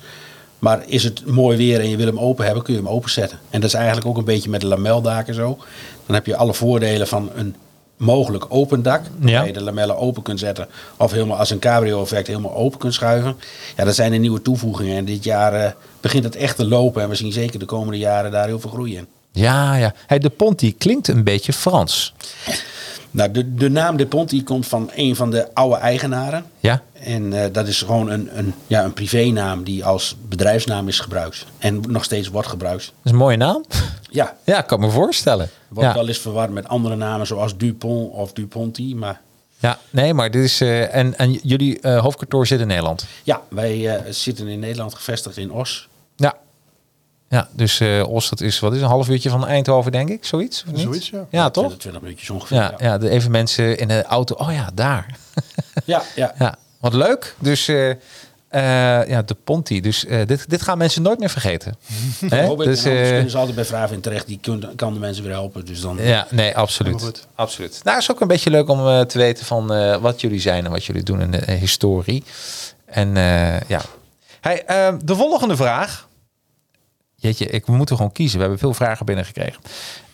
Maar 0.64 0.82
is 0.86 1.04
het 1.04 1.26
mooi 1.26 1.56
weer 1.56 1.80
en 1.80 1.88
je 1.88 1.96
wil 1.96 2.06
hem 2.06 2.18
open 2.18 2.44
hebben, 2.44 2.62
kun 2.62 2.74
je 2.74 2.80
hem 2.80 2.88
openzetten. 2.88 3.38
En 3.50 3.60
dat 3.60 3.68
is 3.68 3.74
eigenlijk 3.74 4.06
ook 4.06 4.16
een 4.16 4.24
beetje 4.24 4.50
met 4.50 4.60
de 4.60 4.66
lameldaken 4.66 5.34
zo. 5.34 5.58
Dan 6.06 6.14
heb 6.14 6.26
je 6.26 6.36
alle 6.36 6.54
voordelen 6.54 7.06
van 7.06 7.30
een 7.34 7.54
mogelijk 7.96 8.44
open 8.48 8.82
dak. 8.82 9.02
Ja. 9.20 9.38
Waar 9.38 9.46
je 9.46 9.52
de 9.52 9.62
lamellen 9.62 9.96
open 9.96 10.22
kunt 10.22 10.38
zetten. 10.38 10.68
Of 10.96 11.12
helemaal 11.12 11.38
als 11.38 11.50
een 11.50 11.58
cabrio 11.58 12.02
effect 12.02 12.26
helemaal 12.26 12.54
open 12.54 12.78
kunt 12.78 12.94
schuiven. 12.94 13.36
Ja, 13.76 13.84
dat 13.84 13.94
zijn 13.94 14.12
de 14.12 14.16
nieuwe 14.16 14.42
toevoegingen. 14.42 14.96
En 14.96 15.04
dit 15.04 15.24
jaar 15.24 15.52
eh, 15.52 15.70
begint 16.00 16.24
het 16.24 16.36
echt 16.36 16.56
te 16.56 16.66
lopen. 16.66 17.02
En 17.02 17.08
we 17.08 17.14
zien 17.14 17.32
zeker 17.32 17.58
de 17.58 17.64
komende 17.64 17.98
jaren 17.98 18.30
daar 18.30 18.46
heel 18.46 18.60
veel 18.60 18.70
groei 18.70 18.96
in. 18.96 19.06
Ja, 19.32 19.76
ja. 19.76 19.94
Hey, 20.06 20.18
de 20.18 20.30
Ponti 20.30 20.76
klinkt 20.76 21.08
een 21.08 21.24
beetje 21.24 21.52
Frans. 21.52 22.14
Nou, 23.14 23.30
de, 23.30 23.54
de 23.54 23.70
naam 23.70 23.96
De 23.96 24.06
Ponti 24.06 24.44
komt 24.44 24.66
van 24.66 24.90
een 24.94 25.16
van 25.16 25.30
de 25.30 25.54
oude 25.54 25.76
eigenaren. 25.76 26.44
Ja? 26.60 26.82
En 26.92 27.42
eh, 27.42 27.52
dat 27.52 27.68
is 27.68 27.82
gewoon 27.82 28.10
een, 28.10 28.38
een, 28.38 28.54
ja, 28.66 28.84
een 28.84 28.92
privénaam 28.92 29.64
die 29.64 29.84
als 29.84 30.16
bedrijfsnaam 30.28 30.88
is 30.88 31.00
gebruikt. 31.00 31.46
En 31.58 31.80
nog 31.88 32.04
steeds 32.04 32.28
wordt 32.28 32.48
gebruikt. 32.48 32.84
Dat 32.84 32.94
is 33.04 33.10
een 33.10 33.16
mooie 33.16 33.36
naam. 33.36 33.64
Ja, 34.10 34.36
Ja, 34.44 34.58
ik 34.58 34.66
kan 34.66 34.80
me 34.80 34.90
voorstellen. 34.90 35.50
wordt 35.68 35.88
Ja. 35.88 35.94
wel 35.94 36.08
eens 36.08 36.18
verward 36.18 36.50
met 36.50 36.68
andere 36.68 36.96
namen 36.96 37.26
zoals 37.26 37.56
Dupont 37.56 38.12
of 38.12 38.32
Duponti. 38.32 38.94
Maar 38.94 39.20
ja, 39.58 39.78
nee, 39.90 40.14
maar 40.14 40.30
dit 40.30 40.44
is... 40.44 40.60
eh, 40.60 40.94
en, 40.94 41.18
en 41.18 41.32
jullie 41.32 41.80
eh, 41.80 42.00
hoofdkantoor 42.00 42.46
zit 42.46 42.60
in 42.60 42.66
Nederland? 42.66 43.06
ja, 43.22 43.40
wij 43.48 44.02
zitten 44.10 44.46
in 44.48 44.58
Nederland 44.58 44.94
gevestigd 44.94 45.36
in 45.36 45.52
Os. 45.52 45.88
Ja. 46.16 46.34
Ja, 47.28 47.48
dus 47.52 47.80
eh 47.80 48.08
Os, 48.08 48.28
dat 48.28 48.40
is, 48.40 48.60
wat 48.60 48.74
is 48.74 48.80
een 48.80 48.86
half 48.86 49.08
uurtje 49.08 49.30
van 49.30 49.46
Eindhoven, 49.46 49.92
denk 49.92 50.08
ik? 50.08 50.24
Zoiets? 50.24 50.64
Of 50.66 50.72
niet? 50.72 50.80
Zoiets, 50.80 51.10
ja. 51.10 51.26
Ja, 51.30 51.50
toch? 51.50 51.64
20, 51.64 51.78
20 51.78 52.02
minuutjes 52.02 52.30
ongeveer. 52.30 52.56
Ja, 52.56 52.74
ja, 52.78 52.98
de, 52.98 53.08
even 53.08 53.30
mensen 53.30 53.78
in 53.78 53.88
de 53.88 54.02
auto. 54.02 54.34
Oh 54.34 54.52
ja, 54.52 54.70
daar. 54.74 55.16
ja, 55.84 56.02
ja. 56.14 56.34
Ja, 56.38 56.56
wat 56.80 56.94
leuk. 56.94 57.34
Dus 57.38 57.68
eh, 57.68 57.90
eh, 57.90 59.08
ja, 59.08 59.22
de 59.22 59.36
Ponti. 59.44 59.80
Dus 59.80 60.06
eh, 60.06 60.26
dit, 60.26 60.50
dit 60.50 60.62
gaan 60.62 60.78
mensen 60.78 61.02
nooit 61.02 61.18
meer 61.18 61.30
vergeten. 61.30 61.76
Hè? 62.28 62.56
Dus, 62.56 62.84
eh, 62.84 62.92
kunnen 62.92 63.30
ze 63.30 63.36
altijd 63.36 63.56
bij 63.56 63.64
Vraven 63.64 63.94
in 63.94 64.00
terecht. 64.00 64.26
Die 64.26 64.38
kun, 64.42 64.72
kan 64.76 64.92
de 64.92 65.00
mensen 65.00 65.24
weer 65.24 65.32
helpen. 65.32 65.64
Dus 65.64 65.80
dan 65.80 65.98
ja, 66.00 66.26
nee, 66.30 66.56
absoluut. 66.56 67.26
Absoluut. 67.34 67.80
Nou, 67.82 67.96
het 67.96 68.04
is 68.04 68.10
ook 68.10 68.20
een 68.20 68.28
beetje 68.28 68.50
leuk 68.50 68.68
om 68.68 69.06
te 69.06 69.18
weten 69.18 69.44
van 69.46 69.72
eh, 69.72 69.96
wat 69.96 70.20
jullie 70.20 70.40
zijn 70.40 70.64
en 70.64 70.70
wat 70.70 70.84
jullie 70.84 71.02
doen 71.02 71.20
in 71.20 71.30
de 71.30 71.52
historie. 71.52 72.24
En 72.84 73.16
eh, 73.16 73.60
ja. 73.60 73.80
Hey, 74.40 74.64
eh, 74.64 74.94
de 75.04 75.16
volgende 75.16 75.56
vraag. 75.56 76.08
Jeetje, 77.24 77.46
ik, 77.46 77.66
we 77.66 77.72
moeten 77.72 77.96
gewoon 77.96 78.12
kiezen. 78.12 78.36
We 78.36 78.42
hebben 78.42 78.60
veel 78.60 78.74
vragen 78.74 79.06
binnengekregen. 79.06 79.62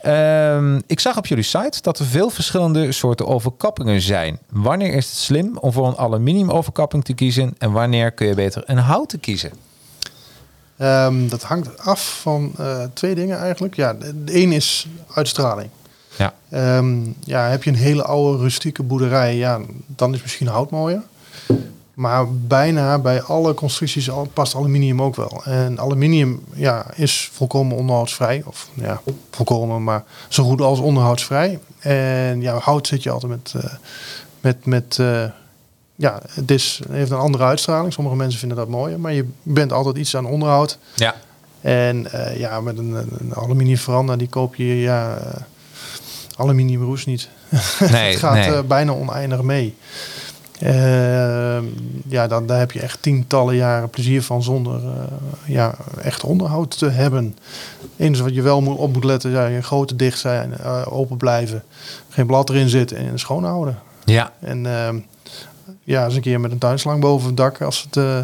Ehm, 0.01 0.81
ik 0.87 1.01
zag 1.01 1.16
op 1.16 1.27
jullie 1.27 1.44
site 1.44 1.79
dat 1.83 1.99
er 1.99 2.05
veel 2.05 2.31
verschillende 2.31 2.92
soorten 2.92 3.27
overkappingen 3.27 4.01
zijn. 4.01 4.38
Wanneer 4.51 4.94
is 4.94 5.07
het 5.07 5.16
slim 5.16 5.57
om 5.59 5.73
voor 5.73 5.87
een 5.87 5.96
aluminium 5.96 6.51
overkapping 6.51 7.05
te 7.05 7.12
kiezen 7.12 7.55
en 7.59 7.73
wanneer 7.73 8.12
kun 8.12 8.27
je 8.27 8.35
beter 8.35 8.62
een 8.66 8.79
houten 8.79 9.20
kiezen? 9.20 9.51
Ehm, 10.77 11.29
dat 11.29 11.42
hangt 11.42 11.79
af 11.79 12.20
van 12.20 12.53
eh, 12.59 12.83
twee 12.92 13.14
dingen 13.14 13.38
eigenlijk. 13.38 13.75
Ja, 13.75 13.94
de, 13.94 14.25
de 14.25 14.42
een 14.42 14.53
is 14.53 14.87
uitstraling. 15.14 15.70
Ja. 16.16 16.35
Ehm, 16.51 16.99
ja, 17.25 17.49
heb 17.49 17.64
je 17.64 17.70
een 17.70 17.77
hele 17.77 18.03
oude 18.03 18.42
rustieke 18.42 18.83
boerderij, 18.83 19.37
ja, 19.37 19.61
dan 19.87 20.14
is 20.14 20.23
misschien 20.23 20.46
hout 20.46 20.70
mooier. 20.70 21.03
Maar 22.00 22.32
bijna 22.32 22.98
bij 22.98 23.22
alle 23.22 23.54
constructies 23.54 24.10
past 24.32 24.54
aluminium 24.54 25.02
ook 25.02 25.16
wel. 25.16 25.42
En 25.44 25.80
aluminium 25.80 26.44
ja, 26.54 26.86
is 26.94 27.30
volkomen 27.32 27.76
onderhoudsvrij. 27.76 28.42
Of 28.46 28.68
ja, 28.74 29.00
volkomen, 29.30 29.84
maar 29.84 30.04
zo 30.28 30.44
goed 30.44 30.60
als 30.60 30.78
onderhoudsvrij. 30.78 31.58
En 31.78 32.40
ja, 32.40 32.58
hout 32.58 32.86
zit 32.86 33.02
je 33.02 33.10
altijd 33.10 33.32
met, 33.32 33.54
eh, 33.56 33.72
met, 34.40 34.66
met, 34.66 34.98
eh, 34.98 35.24
ja, 35.96 36.20
het, 36.28 36.50
is, 36.50 36.80
heeft 36.90 37.10
een 37.10 37.18
andere 37.18 37.44
uitstraling. 37.44 37.92
Sommige 37.92 38.16
mensen 38.16 38.38
vinden 38.38 38.58
dat 38.58 38.68
mooier, 38.68 39.00
maar 39.00 39.12
je 39.12 39.28
bent 39.42 39.72
altijd 39.72 39.96
iets 39.96 40.16
aan 40.16 40.26
onderhoud. 40.26 40.78
Ja. 40.94 41.14
En 41.60 42.12
eh, 42.12 42.38
ja, 42.38 42.60
met 42.60 42.78
een, 42.78 42.94
een 42.94 43.34
aluminium 43.34 43.76
veranda, 43.76 44.16
die 44.16 44.28
koop 44.28 44.54
je 44.54 44.64
ja, 44.64 45.18
aluminium 46.36 46.82
roest 46.82 47.06
niet. 47.06 47.28
Nee, 47.90 48.10
het 48.10 48.18
gaat 48.18 48.34
nee. 48.34 48.62
bijna 48.62 48.92
oneindig 48.92 49.42
mee. 49.42 49.76
Ehm, 50.61 51.64
ja, 52.09 52.27
dan, 52.27 52.46
daar 52.46 52.59
heb 52.59 52.73
je 52.73 52.81
echt 52.81 53.03
tientallen 53.03 53.57
jaren 53.57 53.90
plezier 53.90 54.23
van 54.23 54.42
zonder 54.42 54.75
eh, 54.75 55.03
ja, 55.46 55.75
echt 56.03 56.25
onderhoud 56.25 56.79
te 56.79 56.88
hebben. 56.88 57.37
Het 57.81 57.90
enige 57.96 58.23
wat 58.23 58.35
je 58.35 58.42
wel 58.42 58.61
moet, 58.61 58.77
op 58.77 58.92
moet 58.92 59.05
letten, 59.05 59.31
ja, 59.31 59.46
je 59.46 59.62
grote 59.62 59.96
dicht 59.96 60.18
zijn, 60.18 60.59
eh, 60.59 60.83
open 60.88 61.16
blijven, 61.16 61.62
geen 62.09 62.27
blad 62.27 62.51
erin 62.51 62.68
zitten 62.68 62.96
en 62.96 63.18
schoon 63.18 63.44
houden. 63.44 63.79
Ja. 64.05 64.33
En 64.40 64.66
ehm, 64.66 64.99
ja, 65.85 66.05
eens 66.05 66.14
een 66.14 66.20
keer 66.20 66.40
met 66.40 66.51
een 66.51 66.59
tuinslang 66.59 67.01
boven 67.01 67.27
het 67.27 67.37
dak, 67.37 67.62
als 67.62 67.83
het 67.83 67.96
eh, 67.96 68.18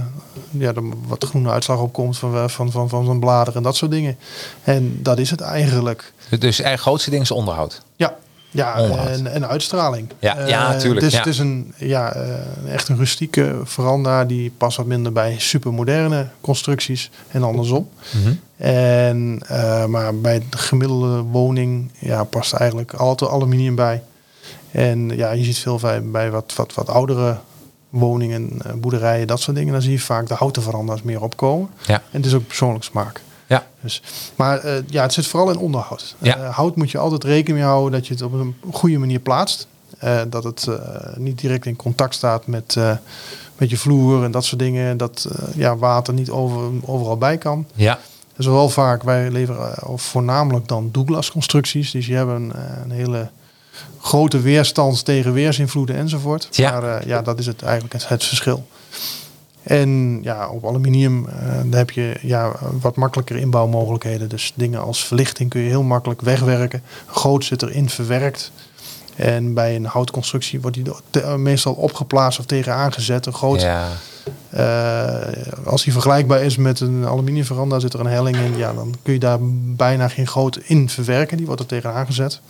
ja, 0.51 0.75
er 0.75 0.83
wat 1.07 1.25
groene 1.25 1.51
uitslag 1.51 1.81
opkomt 1.81 2.18
van, 2.18 2.51
van, 2.51 2.70
van, 2.70 2.88
van, 2.88 3.05
van 3.05 3.20
bladeren 3.20 3.55
en 3.55 3.62
dat 3.62 3.77
soort 3.77 3.90
dingen. 3.90 4.18
En 4.64 5.03
dat 5.03 5.18
is 5.18 5.31
het 5.31 5.40
eigenlijk. 5.40 6.12
Dus 6.38 6.59
het 6.59 6.81
grootste 6.81 7.11
ding 7.11 7.22
is 7.22 7.31
onderhoud. 7.31 7.83
Ja, 7.96 8.16
ja 8.50 8.76
en, 9.06 9.26
en 9.26 9.48
uitstraling. 9.48 10.09
Ja, 10.18 10.46
ja, 10.46 10.74
Eh, 10.74 10.78
tuurlijk, 10.78 11.00
Het 11.00 11.12
is, 11.12 11.12
ja. 11.12 11.18
het 11.18 11.28
is 11.28 11.38
een, 11.38 11.74
ja, 11.76 12.12
eh, 12.12 12.72
echt 12.72 12.88
een 12.88 12.96
rustieke 12.96 13.54
veranda 13.64 14.24
die 14.24 14.52
past 14.56 14.76
wat 14.76 14.87
minder 14.87 15.12
bij 15.12 15.35
supermoderne 15.38 16.28
constructies 16.40 17.11
en 17.28 17.42
andersom. 17.42 17.88
Mhm. 18.11 18.32
En, 18.56 19.40
eh, 19.46 19.85
maar 19.85 20.14
bij 20.14 20.42
de 20.50 20.59
gemiddelde 20.59 21.20
woning 21.20 21.92
ja, 21.98 22.24
past 22.24 22.52
eigenlijk 22.52 22.92
altijd 22.92 23.30
aluminium 23.30 23.74
bij. 23.74 24.02
En 24.70 25.09
ja, 25.16 25.30
je 25.30 25.44
ziet 25.44 25.59
veel 25.59 25.78
bij, 25.78 26.02
bij 26.02 26.30
wat, 26.30 26.52
wat, 26.56 26.74
wat 26.74 26.88
oudere 26.88 27.37
woningen, 27.90 28.59
boerderijen, 28.76 29.26
dat 29.26 29.40
soort 29.40 29.56
dingen. 29.56 29.72
Dan 29.72 29.82
zie 29.82 29.92
je 29.92 29.98
vaak 30.00 30.28
de 30.28 30.35
houten 30.35 30.62
veranda's 30.62 31.02
meer 31.02 31.22
opkomen. 31.22 31.68
Ja. 31.87 31.94
En 31.94 32.02
het 32.16 32.26
is 32.26 32.35
ook 32.35 32.46
persoonlijk 32.46 32.85
smaak. 32.85 33.20
Ja. 33.46 33.66
Dus, 33.80 34.02
maar 34.37 34.59
eh, 34.59 34.72
ja, 34.87 35.02
het 35.02 35.12
zit 35.12 35.26
vooral 35.26 35.50
in 35.50 35.59
onderhoud. 35.59 36.16
Ja. 36.18 36.37
Eh, 36.37 36.54
hout 36.54 36.76
moet 36.76 36.90
je 36.90 36.98
altijd 36.98 37.24
rekening 37.24 37.59
mee 37.59 37.68
houden 37.68 37.92
dat 37.92 38.06
je 38.06 38.12
het 38.12 38.22
op 38.22 38.32
een 38.32 38.54
goede 38.72 38.98
manier 38.98 39.20
plaatst. 39.20 39.66
Eh, 39.98 40.20
dat 40.28 40.44
het 40.44 40.68
niet 41.16 41.38
direct 41.38 41.66
in 41.66 41.76
contact 41.76 42.14
staat 42.14 42.46
met, 42.46 42.76
met 43.56 43.70
je 43.70 43.76
vloer 43.76 44.24
en 44.24 44.30
dat 44.30 44.44
soort 44.44 44.61
dingen. 44.61 44.96
Dat 44.96 45.28
ja, 45.54 45.76
water 45.76 46.14
niet 46.14 46.30
over, 46.30 46.70
overal 46.85 47.16
bij 47.16 47.38
kan. 47.38 47.66
Ja. 47.74 47.98
Dus 48.37 48.46
wel 48.46 48.68
vaak, 48.68 49.02
wij 49.02 49.30
leveren 49.30 49.88
of 49.88 50.02
voornamelijk 50.02 50.68
dan 50.68 50.88
Douglas 50.92 51.30
constructies. 51.30 51.90
Dus 51.90 52.06
je 52.06 52.14
hebt 52.14 52.30
een, 52.30 52.52
een 52.82 52.90
hele 52.90 53.28
grote 54.00 54.40
weerstand 54.40 55.04
tegen 55.04 55.32
weersinvloeden 55.32 55.96
enzovoort. 55.96 56.48
Ja. 56.50 56.80
Maar 56.80 57.09
ja, 57.09 57.22
dat 57.22 57.38
is 57.38 57.46
het 57.46 57.62
eigenlijk 57.62 57.92
het, 57.92 58.09
het 58.09 58.24
verschil. 58.24 58.66
En 59.66 60.18
ja, 60.22 60.48
op 60.48 60.66
aluminium 60.66 61.26
eh, 61.29 61.37
daar 61.64 61.79
heb 61.79 61.90
je 61.90 62.18
ja, 62.22 62.52
wat 62.81 62.96
makkelijker 62.96 63.37
inbouwmogelijkheden. 63.37 64.29
Dus 64.29 64.52
dingen 64.55 64.81
als 64.83 65.05
verlichting 65.07 65.50
kun 65.50 65.61
je 65.61 65.68
heel 65.68 65.83
makkelijk 65.83 66.20
wegwerken. 66.20 66.83
Goot 67.07 67.44
zit 67.44 67.62
erin 67.62 67.88
verwerkt. 67.88 68.52
En 69.16 69.55
bij 69.55 69.76
een 69.76 69.85
houtconstructie 69.87 70.61
wordt 70.61 70.76
die 70.76 70.92
eh, 71.22 71.35
meestal 71.35 71.72
opgeplaatst 71.72 72.38
of 72.38 72.44
tegen 72.46 72.74
aangezet. 72.74 73.26
Een 73.26 73.35
goot 73.35 73.61
Ja. 73.61 73.88
eh, 74.50 75.52
als 75.66 75.83
die 75.85 75.92
vergelijkbaar 75.92 76.42
is 76.42 76.57
met 76.57 76.81
een 76.81 77.05
aluminium 77.07 77.44
veranda, 77.44 77.79
zit 77.79 77.92
er 77.92 78.00
een 78.00 78.07
helling 78.07 78.37
in. 78.37 78.57
Ja, 78.57 78.72
dan 78.72 78.94
kun 79.02 79.12
je 79.12 79.18
daar 79.18 79.38
bijna 79.76 80.09
geen 80.09 80.29
goot 80.29 80.57
in 80.62 80.88
verwerken. 80.88 81.37
Die 81.37 81.46
wordt 81.46 81.61
er 81.61 81.66
tegenaan 81.66 82.07
gezet. 82.07 82.40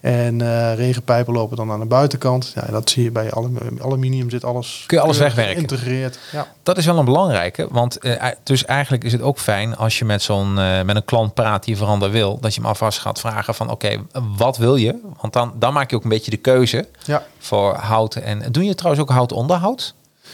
En 0.00 0.40
eh, 0.40 0.74
regenpijpen 0.74 1.32
lopen 1.32 1.56
dan 1.56 1.70
aan 1.70 1.80
de 1.80 1.86
buitenkant. 1.86 2.52
Ja, 2.54 2.66
dat 2.70 2.90
zie 2.90 3.02
je 3.02 3.10
bij 3.10 3.32
alum- 3.32 3.78
aluminium 3.82 4.30
zit 4.30 4.44
alles. 4.44 4.84
Kun 4.86 4.96
je 4.96 5.02
alles 5.02 5.18
wegwerken? 5.18 5.54
Geïntegreerd. 5.54 6.18
Ja. 6.32 6.46
Dat 6.62 6.78
is 6.78 6.86
wel 6.86 6.98
een 6.98 7.04
belangrijke, 7.04 7.68
want 7.70 7.98
eh, 7.98 8.26
dus 8.42 8.64
eigenlijk 8.64 9.04
is 9.04 9.12
het 9.12 9.22
ook 9.22 9.38
fijn 9.38 9.76
als 9.76 9.98
je 9.98 10.04
met 10.04 10.22
zo'n 10.22 10.58
eh, 10.58 10.82
met 10.82 10.96
een 10.96 11.04
klant 11.04 11.34
praat 11.34 11.64
die 11.64 11.76
veranda 11.76 12.10
wil, 12.10 12.38
dat 12.40 12.54
je 12.54 12.60
hem 12.60 12.68
alvast 12.68 12.98
gaat 12.98 13.20
vragen 13.20 13.54
van 13.54 13.70
oké, 13.70 13.96
wat 14.36 14.56
wil 14.56 14.76
je? 14.76 15.00
Want 15.20 15.32
dan, 15.32 15.52
dan 15.58 15.72
maak 15.72 15.90
je 15.90 15.96
ook 15.96 16.02
een 16.02 16.08
beetje 16.08 16.30
de 16.30 16.36
keuze 16.36 16.88
ja. 17.04 17.22
voor 17.38 17.74
hout 17.74 18.14
en 18.14 18.42
doe 18.52 18.64
je 18.64 18.74
trouwens 18.74 19.02
ook 19.02 19.16
hout 19.16 19.32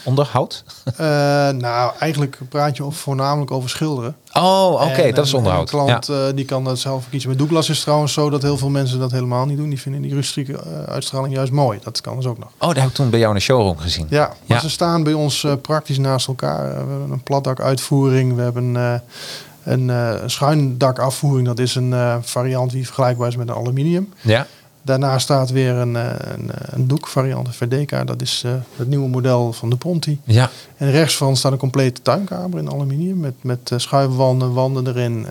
onderhoud? 0.03 0.63
Eh, 0.85 0.97
nou, 1.49 1.91
eigenlijk 1.99 2.37
praat 2.49 2.77
je 2.77 2.91
voornamelijk 2.91 3.51
over 3.51 3.69
schilderen. 3.69 4.15
Oh, 4.33 4.71
oké, 4.89 5.11
dat 5.11 5.25
is 5.25 5.33
onderhoud. 5.33 5.61
Een 5.73 5.79
klant 5.79 6.07
ja. 6.07 6.27
eh, 6.27 6.35
die 6.35 6.45
kan 6.45 6.63
dat 6.63 6.79
zelf 6.79 7.09
kiezen. 7.09 7.29
Met 7.29 7.37
Douglas 7.37 7.69
is 7.69 7.75
het 7.75 7.83
trouwens 7.83 8.13
zo 8.13 8.29
dat 8.29 8.41
heel 8.41 8.57
veel 8.57 8.69
mensen 8.69 8.99
dat 8.99 9.11
helemaal 9.11 9.45
niet 9.45 9.57
doen. 9.57 9.69
Die 9.69 9.81
vinden 9.81 10.01
die 10.01 10.13
rustieke 10.13 10.53
eh, 10.53 10.83
uitstraling 10.83 11.33
juist 11.33 11.51
mooi. 11.51 11.79
Dat 11.83 12.01
kan 12.01 12.15
dus 12.15 12.25
ook 12.25 12.37
nog. 12.37 12.47
Oh, 12.59 12.67
dat 12.67 12.77
heb 12.77 12.87
ik 12.87 12.93
toen 12.93 13.09
bij 13.09 13.19
jou 13.19 13.31
in 13.31 13.37
de 13.37 13.43
showroom 13.43 13.77
gezien. 13.77 14.07
Ja, 14.09 14.27
maar 14.27 14.37
Ja. 14.45 14.59
ze 14.59 14.69
staan 14.69 15.03
bij 15.03 15.13
ons 15.13 15.45
praktisch 15.61 15.97
naast 15.97 16.27
elkaar. 16.27 16.69
We 16.69 16.75
hebben 16.77 17.11
een 17.11 17.23
platdakuitvoering. 17.23 18.35
We 18.35 18.41
hebben 18.41 18.75
een 19.63 19.89
eh 19.89 20.15
schuindakafvoering. 20.25 21.47
Dat 21.47 21.59
is 21.59 21.75
een 21.75 21.93
variant 22.21 22.71
die 22.71 22.85
vergelijkbaar 22.85 23.27
is 23.27 23.35
met 23.35 23.47
een 23.49 23.55
aluminium. 23.55 24.13
Ja, 24.21 24.47
Daarna 24.87 25.19
staat 25.19 25.49
weer 25.49 25.73
een, 25.75 25.95
eh, 25.95 26.03
een, 26.19 26.51
eh, 26.51 26.67
een 26.73 26.87
doekvariant, 26.87 27.47
een 27.47 27.53
Verdeca. 27.53 28.03
Dat 28.03 28.21
is 28.21 28.41
eh, 28.45 28.51
het 28.75 28.87
nieuwe 28.87 29.07
model 29.09 29.53
van 29.53 29.69
de 29.69 29.75
Ponti. 29.75 30.19
ja, 30.23 30.49
En 30.77 30.91
rechts 30.91 31.15
van 31.17 31.35
staat 31.37 31.51
een 31.51 31.57
complete 31.57 32.01
tuinkamer 32.01 32.59
in 32.59 32.71
aluminium. 32.71 33.19
Met, 33.19 33.33
met 33.41 33.71
schuifwanden, 33.75 34.53
wanden 34.53 34.87
erin. 34.87 35.27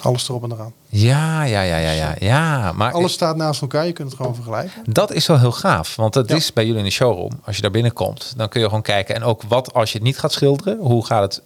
alles 0.00 0.28
erop 0.28 0.42
en 0.42 0.52
eraan. 0.52 0.72
ja, 0.88 1.42
ja, 1.44 1.60
ja, 1.62 1.76
ja, 1.76 1.90
ja, 1.90 2.14
ja. 2.18 2.72
Maar 2.72 2.92
Alles 2.92 3.12
staat 3.12 3.36
naast 3.36 3.60
elkaar. 3.60 3.86
Je 3.86 3.92
kunt 3.92 4.08
het 4.08 4.16
gewoon 4.16 4.34
vergelijken. 4.34 4.82
Dat 4.92 5.12
is 5.12 5.26
wel 5.26 5.38
heel 5.38 5.52
gaaf, 5.52 5.96
want 5.96 6.12
dat 6.12 6.28
Ja. 6.28 6.34
is 6.36 6.52
bij 6.52 6.64
jullie 6.64 6.78
in 6.78 6.84
de 6.84 6.90
showroom. 6.90 7.30
Als 7.44 7.56
je 7.56 7.62
daar 7.62 7.70
binnenkomt, 7.70 8.34
dan 8.36 8.48
kun 8.48 8.60
je 8.60 8.66
gewoon 8.66 8.82
kijken. 8.82 9.14
En 9.14 9.22
ook 9.22 9.42
wat 9.48 9.74
als 9.74 9.92
je 9.92 9.98
het 9.98 10.06
niet 10.06 10.18
gaat 10.18 10.32
schilderen, 10.32 10.78
hoe 10.78 11.06
gaat 11.06 11.22
het, 11.22 11.42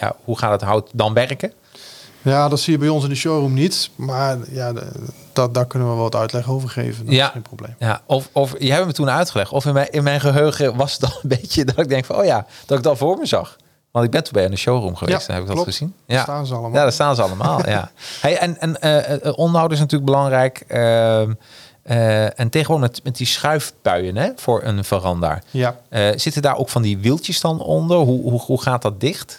ja, 0.00 0.14
hoe 0.24 0.38
gaat 0.38 0.50
het 0.50 0.60
hout 0.62 0.90
dan 0.92 1.14
werken? 1.14 1.52
Ja, 2.22 2.48
dat 2.48 2.60
zie 2.60 2.72
je 2.72 2.78
bij 2.78 2.88
ons 2.88 3.02
in 3.04 3.08
de 3.10 3.14
showroom 3.16 3.54
niet. 3.54 3.90
Maar 3.94 4.38
ja, 4.50 4.72
dat, 5.32 5.54
daar 5.54 5.66
kunnen 5.66 5.88
we 5.88 5.94
wel 5.94 6.02
wat 6.02 6.14
uitleg 6.16 6.50
over 6.50 6.68
geven. 6.68 7.04
Dat 7.06 7.14
Ja. 7.14 7.26
is 7.26 7.32
geen 7.32 7.42
probleem. 7.42 7.74
Ja, 7.78 8.00
of, 8.06 8.28
of 8.32 8.54
je 8.58 8.72
hebt 8.72 8.86
me 8.86 8.92
toen 8.92 9.10
uitgelegd, 9.10 9.50
of 9.52 9.64
in 9.66 9.72
mijn, 9.72 9.90
in 9.90 10.02
mijn 10.02 10.20
geheugen 10.20 10.76
was 10.76 10.92
het 10.92 11.04
al 11.04 11.18
een 11.22 11.28
beetje 11.40 11.64
dat 11.64 11.78
ik 11.78 11.88
denk 11.88 12.04
van, 12.04 12.16
oh 12.16 12.24
ja, 12.24 12.46
dat 12.66 12.78
ik 12.78 12.84
dat 12.84 12.98
voor 12.98 13.18
me 13.18 13.26
zag. 13.26 13.56
Want 13.90 14.04
ik 14.04 14.10
ben 14.10 14.22
toen 14.24 14.32
bij 14.32 14.44
in 14.44 14.50
de 14.50 14.56
showroom 14.56 14.96
geweest, 14.96 15.20
Ja, 15.20 15.26
dan 15.26 15.36
heb 15.36 15.44
ik 15.50 15.54
dat 15.56 15.64
gezien. 15.64 15.94
Daar 16.06 16.16
Ja. 16.16 16.22
staan 16.22 16.46
ze 16.46 16.52
allemaal. 16.52 16.72
Ja, 16.72 16.82
daar 16.82 16.92
staan 16.92 17.14
ze 17.14 17.22
allemaal. 17.22 17.68
ja. 17.68 17.90
Hey, 18.20 18.38
en 18.38 18.60
en 18.60 18.80
eh, 18.80 19.26
eh, 19.26 19.38
onderhoud 19.38 19.72
is 19.72 19.78
natuurlijk 19.78 20.10
belangrijk. 20.10 20.64
Ehm, 20.68 21.32
eh, 21.82 22.40
en 22.40 22.48
tegenwoordig 22.50 22.88
met, 22.90 23.04
met 23.04 23.16
die 23.16 23.26
schuifbuien 23.26 24.16
hè, 24.16 24.30
voor 24.36 24.62
een 24.62 24.84
veranda. 24.84 25.40
Ja. 25.50 25.76
Eh, 25.88 26.08
zitten 26.16 26.42
daar 26.42 26.56
ook 26.56 26.68
van 26.68 26.82
die 26.82 26.98
wieltjes 26.98 27.40
dan 27.40 27.60
onder? 27.60 27.96
Hoe, 27.96 28.22
hoe, 28.30 28.40
hoe 28.40 28.62
gaat 28.62 28.82
dat 28.82 29.00
dicht? 29.00 29.38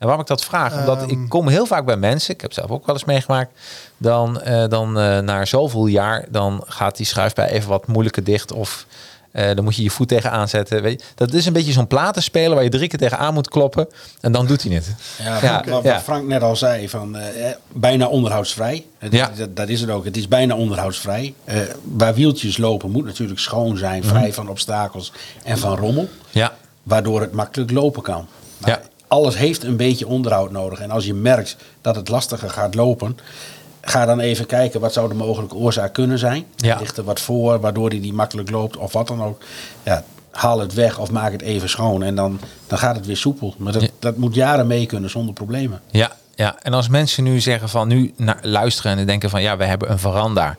En 0.00 0.06
waarom 0.06 0.20
ik 0.20 0.26
dat 0.28 0.44
vraag? 0.44 0.78
Omdat 0.78 1.00
Ehm. 1.02 1.10
ik 1.10 1.28
kom 1.28 1.48
heel 1.48 1.66
vaak 1.66 1.84
bij 1.84 1.96
mensen, 1.96 2.34
ik 2.34 2.40
heb 2.40 2.52
zelf 2.52 2.70
ook 2.70 2.86
wel 2.86 2.94
eens 2.94 3.04
meegemaakt, 3.04 3.50
dan, 3.96 4.40
eh, 4.40 4.68
dan 4.68 4.98
eh, 4.98 5.18
na 5.18 5.44
zoveel 5.44 5.86
jaar, 5.86 6.24
dan 6.28 6.64
gaat 6.66 6.96
die 6.96 7.06
schuifbui 7.06 7.48
even 7.50 7.68
wat 7.68 7.86
moeilijker 7.86 8.24
dicht 8.24 8.52
of 8.52 8.86
eh, 9.30 9.54
dan 9.54 9.64
moet 9.64 9.76
je 9.76 9.82
je 9.82 9.90
voet 9.90 10.08
tegenaan 10.08 10.48
zetten. 10.48 10.82
Weet 10.82 11.00
je? 11.00 11.06
Dat 11.14 11.32
is 11.32 11.46
een 11.46 11.52
beetje 11.52 11.72
zo'n 11.72 11.86
platenspeler 11.86 12.54
waar 12.54 12.62
je 12.64 12.70
drie 12.70 12.88
keer 12.88 12.98
tegenaan 12.98 13.34
moet 13.34 13.48
kloppen 13.48 13.88
en 14.20 14.32
dan 14.32 14.46
doet 14.46 14.62
hij 14.62 14.74
het. 14.74 14.94
Ja, 15.22 15.38
Ja, 15.42 15.64
wat, 15.66 15.82
ja. 15.82 16.00
Frank 16.00 16.26
net 16.26 16.42
al 16.42 16.56
zei, 16.56 16.88
van, 16.88 17.16
bijna 17.72 18.06
onderhoudsvrij. 18.06 18.84
Het- 18.98 19.12
Ja. 19.12 19.30
dat, 19.36 19.56
dat 19.56 19.68
is 19.68 19.80
het 19.80 19.90
ook. 19.90 20.04
Het 20.04 20.16
is 20.16 20.28
bijna 20.28 20.54
onderhoudsvrij. 20.56 21.34
Waar 21.82 22.14
wieltjes 22.14 22.56
lopen 22.56 22.90
moet 22.90 23.04
natuurlijk 23.04 23.40
schoon 23.40 23.76
zijn, 23.76 24.04
vrij 24.04 24.22
Mhm. 24.26 24.32
van 24.32 24.48
obstakels 24.48 25.12
en 25.44 25.58
van 25.58 25.76
rommel. 25.76 26.08
Ja, 26.30 26.52
Waardoor 26.82 27.20
het 27.20 27.32
makkelijk 27.32 27.70
lopen 27.70 28.02
kan. 28.02 28.26
Maar 28.58 28.70
Ja. 28.70 28.80
Alles 29.10 29.36
heeft 29.36 29.62
een 29.64 29.76
beetje 29.76 30.06
onderhoud 30.06 30.50
nodig. 30.50 30.80
En 30.80 30.90
als 30.90 31.04
je 31.06 31.14
merkt 31.14 31.56
dat 31.80 31.96
het 31.96 32.08
lastiger 32.08 32.50
gaat 32.50 32.74
lopen, 32.74 33.18
ga 33.80 34.04
dan 34.06 34.20
even 34.20 34.46
kijken 34.46 34.80
wat 34.80 34.92
zou 34.92 35.08
de 35.08 35.14
mogelijke 35.14 35.54
oorzaak 35.54 35.92
kunnen 35.92 36.18
zijn. 36.18 36.44
Ja. 36.56 36.78
Ligt 36.78 36.96
er 36.96 37.04
wat 37.04 37.20
voor 37.20 37.60
waardoor 37.60 37.90
die 37.90 38.00
niet 38.00 38.12
makkelijk 38.12 38.50
loopt 38.50 38.76
of 38.76 38.92
wat 38.92 39.06
dan 39.06 39.22
ook. 39.22 39.42
Ja, 39.82 40.04
haal 40.30 40.60
het 40.60 40.74
weg 40.74 40.98
of 40.98 41.10
maak 41.10 41.32
het 41.32 41.42
even 41.42 41.68
schoon 41.68 42.02
en 42.02 42.14
dan, 42.14 42.40
dan 42.66 42.78
gaat 42.78 42.96
het 42.96 43.06
weer 43.06 43.16
soepel. 43.16 43.54
Maar 43.58 43.72
dat, 43.72 43.82
Ja. 43.82 43.88
dat 43.98 44.16
moet 44.16 44.34
jaren 44.34 44.66
mee 44.66 44.86
kunnen 44.86 45.10
zonder 45.10 45.34
problemen. 45.34 45.80
ja, 45.90 46.12
ja. 46.34 46.56
En 46.62 46.74
als 46.74 46.88
mensen 46.88 47.24
nu 47.24 47.40
zeggen 47.40 47.68
van 47.68 47.88
nu 47.88 48.12
naar, 48.16 48.38
luisteren 48.42 48.98
en 48.98 49.06
denken 49.06 49.30
van 49.30 49.42
ja, 49.42 49.56
we 49.56 49.64
hebben 49.64 49.90
een 49.90 49.98
veranda 49.98 50.56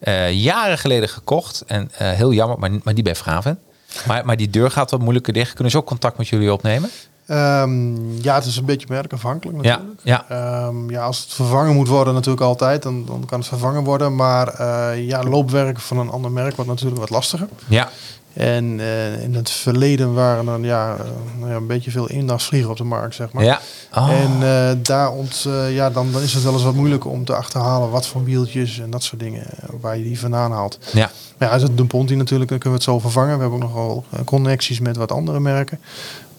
eh, 0.00 0.32
jaren 0.32 0.78
geleden 0.78 1.08
gekocht 1.08 1.62
en 1.66 1.90
eh, 1.98 2.10
heel 2.10 2.32
jammer, 2.32 2.58
maar, 2.58 2.70
maar 2.82 2.94
die 2.94 3.04
bij 3.04 3.14
Vraven. 3.14 3.58
Maar, 4.06 4.24
maar 4.24 4.36
die 4.36 4.50
deur 4.50 4.70
gaat 4.70 4.90
wat 4.90 5.00
moeilijker 5.00 5.32
dicht. 5.32 5.52
Kunnen 5.52 5.70
ze 5.72 5.78
ook 5.78 5.86
contact 5.86 6.18
met 6.18 6.28
jullie 6.28 6.52
opnemen? 6.52 6.90
Ehm, 7.26 8.22
ja, 8.22 8.34
het 8.34 8.44
is 8.44 8.56
een 8.56 8.64
beetje 8.64 8.86
merkafhankelijk 8.88 9.64
Ja, 9.64 9.70
natuurlijk. 9.76 10.00
ja. 10.02 10.24
Ehm, 10.28 10.90
ja, 10.90 11.02
als 11.02 11.20
het 11.20 11.32
vervangen 11.32 11.74
moet 11.74 11.88
worden 11.88 12.14
natuurlijk 12.14 12.44
altijd, 12.44 12.82
dan, 12.82 13.04
dan 13.06 13.24
kan 13.26 13.38
het 13.38 13.48
vervangen 13.48 13.84
worden. 13.84 14.14
Maar 14.16 14.48
eh, 14.48 15.06
ja, 15.06 15.22
loopwerk 15.22 15.80
van 15.80 15.98
een 15.98 16.10
ander 16.10 16.32
merk 16.32 16.56
wordt 16.56 16.70
natuurlijk 16.70 17.00
wat 17.00 17.10
lastiger. 17.10 17.48
Ja, 17.66 17.88
En 18.32 18.80
eh, 18.80 19.22
in 19.22 19.34
het 19.34 19.50
verleden 19.50 20.14
waren 20.14 20.48
er 20.48 20.60
ja, 20.60 20.96
eh, 20.96 21.04
nou 21.38 21.50
ja, 21.50 21.56
een 21.56 21.66
beetje 21.66 21.90
veel 21.90 22.08
eendagsvliegen 22.08 22.70
op 22.70 22.76
de 22.76 22.84
markt, 22.84 23.14
zeg 23.14 23.32
maar. 23.32 23.44
Ja. 23.44 23.60
Oh. 23.94 24.10
En 24.10 24.82
daar 24.82 25.10
ont, 25.10 25.46
ja, 25.70 25.90
dan, 25.90 26.12
dan 26.12 26.22
is 26.22 26.34
het 26.34 26.42
wel 26.42 26.52
eens 26.52 26.62
wat 26.62 26.74
moeilijker 26.74 27.10
om 27.10 27.24
te 27.24 27.34
achterhalen 27.34 27.90
wat 27.90 28.06
voor 28.06 28.24
wieltjes 28.24 28.78
en 28.78 28.90
dat 28.90 29.02
soort 29.02 29.20
dingen 29.20 29.46
waar 29.80 29.96
je 29.98 30.04
die 30.04 30.20
vandaan 30.20 30.52
haalt. 30.52 30.78
ja. 30.92 31.10
Maar 31.38 31.48
ja, 31.48 31.54
is 31.54 31.62
het 31.62 31.76
de 31.76 31.84
Ponti 31.84 32.14
natuurlijk, 32.14 32.50
dan 32.50 32.58
kunnen 32.58 32.78
we 32.78 32.84
het 32.84 32.94
zo 32.94 33.08
vervangen. 33.08 33.34
We 33.36 33.40
hebben 33.42 33.62
ook 33.62 33.74
nogal 33.74 34.04
connecties 34.24 34.80
met 34.80 34.96
wat 34.96 35.12
andere 35.12 35.40
merken. 35.40 35.80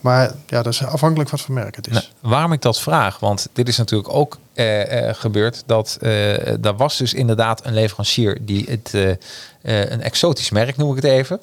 Maar 0.06 0.32
ja, 0.48 0.62
dat 0.62 0.74
is 0.74 0.84
afhankelijk 0.86 1.30
wat 1.30 1.42
voor 1.42 1.54
merk 1.54 1.76
het 1.76 1.88
is. 1.88 1.94
Nou, 1.94 2.06
waarom 2.22 2.52
ik 2.52 2.62
dat 2.62 2.80
vraag, 2.80 3.20
want 3.20 3.48
dit 3.54 3.68
is 3.68 3.78
natuurlijk 3.78 4.14
ook 4.14 4.38
eh, 4.54 5.08
eh, 5.10 5.16
gebeurd 5.16 5.64
dat 5.66 5.98
eh 6.02 6.66
er 6.66 6.76
was 6.76 6.98
dus 6.98 7.14
inderdaad 7.14 7.66
een 7.66 7.74
leverancier 7.74 8.38
die 8.42 8.66
het 8.70 8.92
eh, 8.94 9.10
eh, 9.12 9.92
een 9.92 10.02
exotisch 10.02 10.50
merk 10.50 10.78
noem 10.78 10.90
ik 10.90 10.96
het 11.04 11.12
even. 11.12 11.40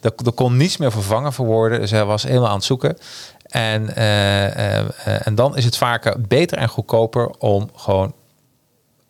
Er, 0.00 0.12
er 0.24 0.32
kon 0.32 0.56
niets 0.56 0.76
meer 0.76 0.90
vervangen 0.92 1.32
voor 1.32 1.46
worden, 1.46 1.80
dus 1.80 1.90
hij 1.90 2.04
was 2.04 2.22
helemaal 2.22 2.48
aan 2.48 2.54
het 2.54 2.64
zoeken. 2.64 2.98
En, 3.48 3.96
eh, 3.96 4.44
eh, 4.78 4.78
eh, 5.04 5.26
en 5.26 5.34
dan 5.34 5.56
is 5.56 5.64
het 5.64 5.76
vaker 5.76 6.20
beter 6.20 6.58
en 6.58 6.68
goedkoper 6.68 7.30
om 7.38 7.70
gewoon 7.76 8.12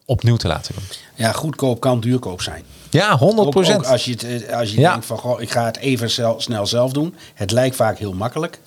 opnieuw 0.04 0.36
te 0.36 0.46
laten 0.48 0.74
doen. 0.74 0.84
Ja, 1.14 1.32
goedkoop 1.32 1.80
kan 1.80 2.00
duurkoop 2.00 2.42
zijn. 2.42 2.64
Ja, 2.90 3.16
100 3.16 3.48
Ook, 3.48 3.56
ook 3.56 3.84
als 3.86 4.04
je, 4.04 4.10
het, 4.10 4.24
eh, 4.46 4.56
als 4.58 4.70
je 4.72 4.80
Ja. 4.80 4.90
denkt 4.90 5.06
van, 5.06 5.18
goh, 5.18 5.40
ik 5.40 5.50
ga 5.50 5.64
het 5.64 5.76
even 5.76 6.10
zel- 6.10 6.40
snel 6.40 6.66
zelf 6.66 6.92
doen. 6.92 7.14
Het 7.34 7.50
lijkt 7.50 7.76
vaak 7.76 7.98
heel 7.98 8.12
makkelijk. 8.12 8.58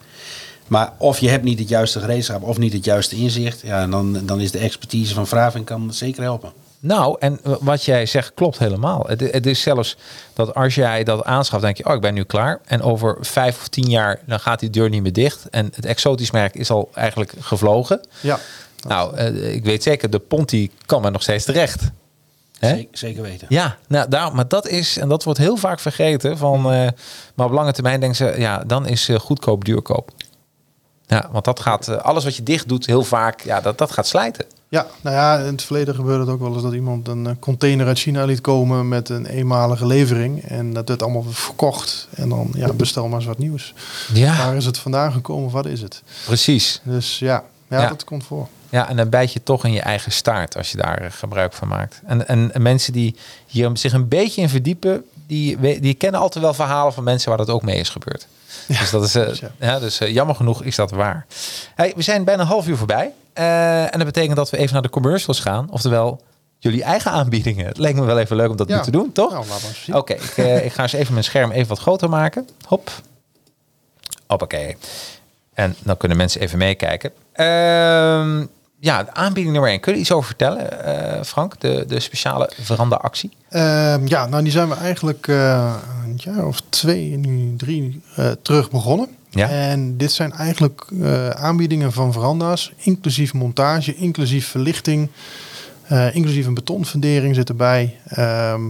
Maar 0.67 0.93
of 0.97 1.19
je 1.19 1.29
hebt 1.29 1.43
niet 1.43 1.59
het 1.59 1.69
juiste 1.69 1.99
gereedschap 1.99 2.43
of 2.43 2.57
niet 2.57 2.73
het 2.73 2.85
juiste 2.85 3.15
inzicht. 3.15 3.61
Ja, 3.61 3.87
dan, 3.87 4.25
dan 4.25 4.39
is 4.39 4.51
de 4.51 4.59
expertise 4.59 5.13
van 5.13 5.27
Vraving 5.27 5.65
kan 5.65 5.93
zeker 5.93 6.23
helpen. 6.23 6.51
Nou, 6.79 7.15
en 7.19 7.39
wat 7.59 7.83
jij 7.83 8.05
zegt 8.05 8.31
klopt 8.33 8.57
helemaal. 8.57 9.03
Het, 9.07 9.19
het 9.19 9.45
is 9.45 9.61
zelfs 9.61 9.97
dat 10.33 10.55
als 10.55 10.75
jij 10.75 11.03
dat 11.03 11.23
aanschaft, 11.23 11.63
denk 11.63 11.77
je, 11.77 11.85
oh, 11.85 11.95
ik 11.95 12.01
ben 12.01 12.13
nu 12.13 12.23
klaar. 12.23 12.59
En 12.65 12.81
over 12.81 13.17
vijf 13.19 13.57
of 13.59 13.67
tien 13.67 13.89
jaar, 13.89 14.19
dan 14.25 14.39
gaat 14.39 14.59
die 14.59 14.69
deur 14.69 14.89
niet 14.89 15.01
meer 15.01 15.13
dicht. 15.13 15.49
En 15.49 15.71
het 15.75 15.85
exotisch 15.85 16.31
merk 16.31 16.55
is 16.55 16.69
al 16.69 16.89
eigenlijk 16.93 17.33
gevlogen. 17.39 18.01
Ja, 18.19 18.39
Nou, 18.87 19.15
eh, 19.15 19.53
ik 19.53 19.63
weet 19.63 19.83
zeker, 19.83 20.09
de 20.09 20.19
Ponti 20.19 20.71
kan 20.85 21.01
maar 21.01 21.11
nog 21.11 21.21
steeds 21.21 21.45
terecht. 21.45 21.91
Hè? 22.59 22.69
Zeker, 22.69 22.97
zeker 22.97 23.21
weten. 23.21 23.47
Ja, 23.49 23.77
nou, 23.87 24.09
daar, 24.09 24.35
maar 24.35 24.47
dat 24.47 24.67
is, 24.67 24.97
en 24.97 25.09
dat 25.09 25.23
wordt 25.23 25.39
heel 25.39 25.57
vaak 25.57 25.79
vergeten. 25.79 26.37
Van, 26.37 26.71
eh, 26.71 26.87
maar 27.35 27.45
op 27.45 27.51
lange 27.51 27.71
termijn 27.71 27.99
denken 27.99 28.17
ze, 28.17 28.33
ja, 28.37 28.63
dan 28.65 28.87
is 28.87 29.09
eh, 29.09 29.19
goedkoop 29.19 29.65
duurkoop. 29.65 30.11
Ja, 31.07 31.29
want 31.31 31.45
dat 31.45 31.59
gaat, 31.59 31.87
eh, 31.87 31.97
alles 31.97 32.23
wat 32.23 32.35
je 32.35 32.43
dicht 32.43 32.67
doet, 32.69 32.85
heel 32.85 33.03
vaak, 33.03 33.41
ja, 33.41 33.61
dat, 33.61 33.77
dat 33.77 33.91
gaat 33.91 34.07
slijten. 34.07 34.45
ja, 34.69 34.85
nou 35.01 35.15
ja, 35.15 35.37
in 35.37 35.45
het 35.51 35.61
verleden 35.61 35.95
gebeurde 35.95 36.19
het 36.19 36.29
ook 36.29 36.39
wel 36.39 36.53
eens 36.53 36.61
dat 36.63 36.73
iemand 36.73 37.07
een 37.07 37.27
eh, 37.27 37.33
container 37.39 37.87
uit 37.87 37.99
China 37.99 38.25
liet 38.25 38.41
komen 38.41 38.87
met 38.87 39.09
een 39.09 39.25
eenmalige 39.25 39.85
levering. 39.85 40.43
En 40.43 40.73
dat 40.73 40.87
werd 40.87 41.03
allemaal 41.03 41.23
verkocht. 41.29 42.07
En 42.15 42.29
dan, 42.29 42.49
ja, 42.53 42.73
bestel 42.73 43.07
maar 43.07 43.17
eens 43.17 43.27
wat 43.27 43.37
nieuws. 43.37 43.73
Ja, 44.13 44.37
Waar 44.37 44.55
is 44.55 44.65
het 44.65 44.77
vandaan 44.77 45.11
gekomen? 45.11 45.51
Wat 45.51 45.65
is 45.65 45.81
het? 45.81 46.01
precies. 46.25 46.81
Dus 46.83 47.19
ja, 47.19 47.43
ja, 47.69 47.81
Ja. 47.81 47.87
dat 47.89 48.03
komt 48.03 48.23
voor. 48.23 48.47
Ja, 48.69 48.89
en 48.89 48.95
dan 48.95 49.09
bijt 49.09 49.33
je 49.33 49.43
toch 49.43 49.65
in 49.65 49.71
je 49.71 49.81
eigen 49.81 50.11
staart 50.11 50.57
als 50.57 50.71
je 50.71 50.77
daar 50.77 50.97
eh, 51.01 51.11
gebruik 51.11 51.53
van 51.53 51.67
maakt. 51.67 52.01
En, 52.05 52.27
en, 52.27 52.53
en 52.53 52.61
mensen 52.61 52.93
die 52.93 53.15
hier 53.47 53.69
zich 53.73 53.93
een 53.93 54.07
beetje 54.07 54.41
in 54.41 54.49
verdiepen, 54.49 55.05
die, 55.27 55.79
die 55.79 55.93
kennen 55.93 56.21
altijd 56.21 56.43
wel 56.43 56.53
verhalen 56.53 56.93
van 56.93 57.03
mensen 57.03 57.29
waar 57.29 57.37
dat 57.37 57.49
ook 57.49 57.61
mee 57.61 57.79
is 57.79 57.89
gebeurd. 57.89 58.27
dus 58.67 58.89
dat 58.89 59.03
is, 59.03 59.15
eh, 59.15 59.33
ja. 59.33 59.51
ja, 59.59 59.79
dus 59.79 59.99
eh, 59.99 60.13
jammer 60.13 60.35
genoeg 60.35 60.63
is 60.63 60.75
dat 60.75 60.91
waar. 60.91 61.25
Hey, 61.75 61.93
we 61.95 62.01
zijn 62.01 62.23
bijna 62.23 62.41
een 62.41 62.47
half 62.47 62.67
uur 62.67 62.77
voorbij. 62.77 63.11
En 63.33 63.97
dat 63.97 64.05
betekent 64.05 64.35
dat 64.35 64.49
we 64.49 64.57
even 64.57 64.73
naar 64.73 64.81
de 64.81 64.89
commercials 64.89 65.39
gaan. 65.39 65.67
Oftewel, 65.71 66.21
jullie 66.59 66.83
eigen 66.83 67.11
aanbiedingen. 67.11 67.65
Het 67.65 67.77
lijkt 67.77 67.97
me 67.99 68.05
wel 68.05 68.19
even 68.19 68.35
leuk 68.35 68.49
om 68.49 68.55
dat 68.55 68.67
Ja. 68.67 68.77
nu 68.77 68.83
te 68.83 68.91
doen, 68.91 69.11
toch? 69.11 69.31
Nou. 69.31 69.99
Oké, 69.99 70.13
ik, 70.13 70.37
ik 70.63 70.73
ga 70.73 70.81
eens 70.81 70.93
even 70.93 71.13
mijn 71.13 71.25
scherm 71.25 71.51
even 71.51 71.67
wat 71.67 71.79
groter 71.79 72.09
maken. 72.09 72.49
Hop. 72.67 72.91
Hoppakee. 74.27 74.77
En 75.53 75.75
dan 75.79 75.97
kunnen 75.97 76.17
mensen 76.17 76.41
even 76.41 76.57
meekijken. 76.57 77.11
Ja, 78.79 79.03
de 79.03 79.13
aanbieding 79.13 79.53
nummer 79.53 79.71
1. 79.71 79.79
Kun 79.79 79.93
je 79.93 79.99
iets 79.99 80.11
over 80.11 80.25
vertellen, 80.27 80.85
eh, 80.85 81.23
Frank? 81.23 81.59
De, 81.59 81.85
de 81.87 81.99
speciale 81.99 82.51
veranda-actie? 82.61 83.31
Ehm, 83.49 84.07
ja, 84.07 84.25
nou 84.25 84.43
die 84.43 84.51
zijn 84.51 84.69
we 84.69 84.75
eigenlijk 84.75 85.27
eh, 85.27 85.75
een 86.03 86.19
jaar 86.23 86.45
of 86.45 86.61
twee, 86.69 87.17
nu 87.17 87.55
drie 87.55 88.01
eh, 88.15 88.31
terug 88.41 88.71
begonnen. 88.71 89.07
Ja. 89.29 89.49
En 89.49 89.97
dit 89.97 90.11
zijn 90.11 90.31
eigenlijk 90.31 90.85
aanbiedingen 91.35 91.91
van 91.91 92.13
veranda's, 92.13 92.73
inclusief 92.77 93.33
montage, 93.33 93.95
inclusief 93.95 94.47
verlichting, 94.47 95.09
inclusief 96.13 96.45
een 96.45 96.53
betonfundering 96.53 97.35
zit 97.35 97.49
erbij. 97.49 97.99
Ehm, 98.07 98.61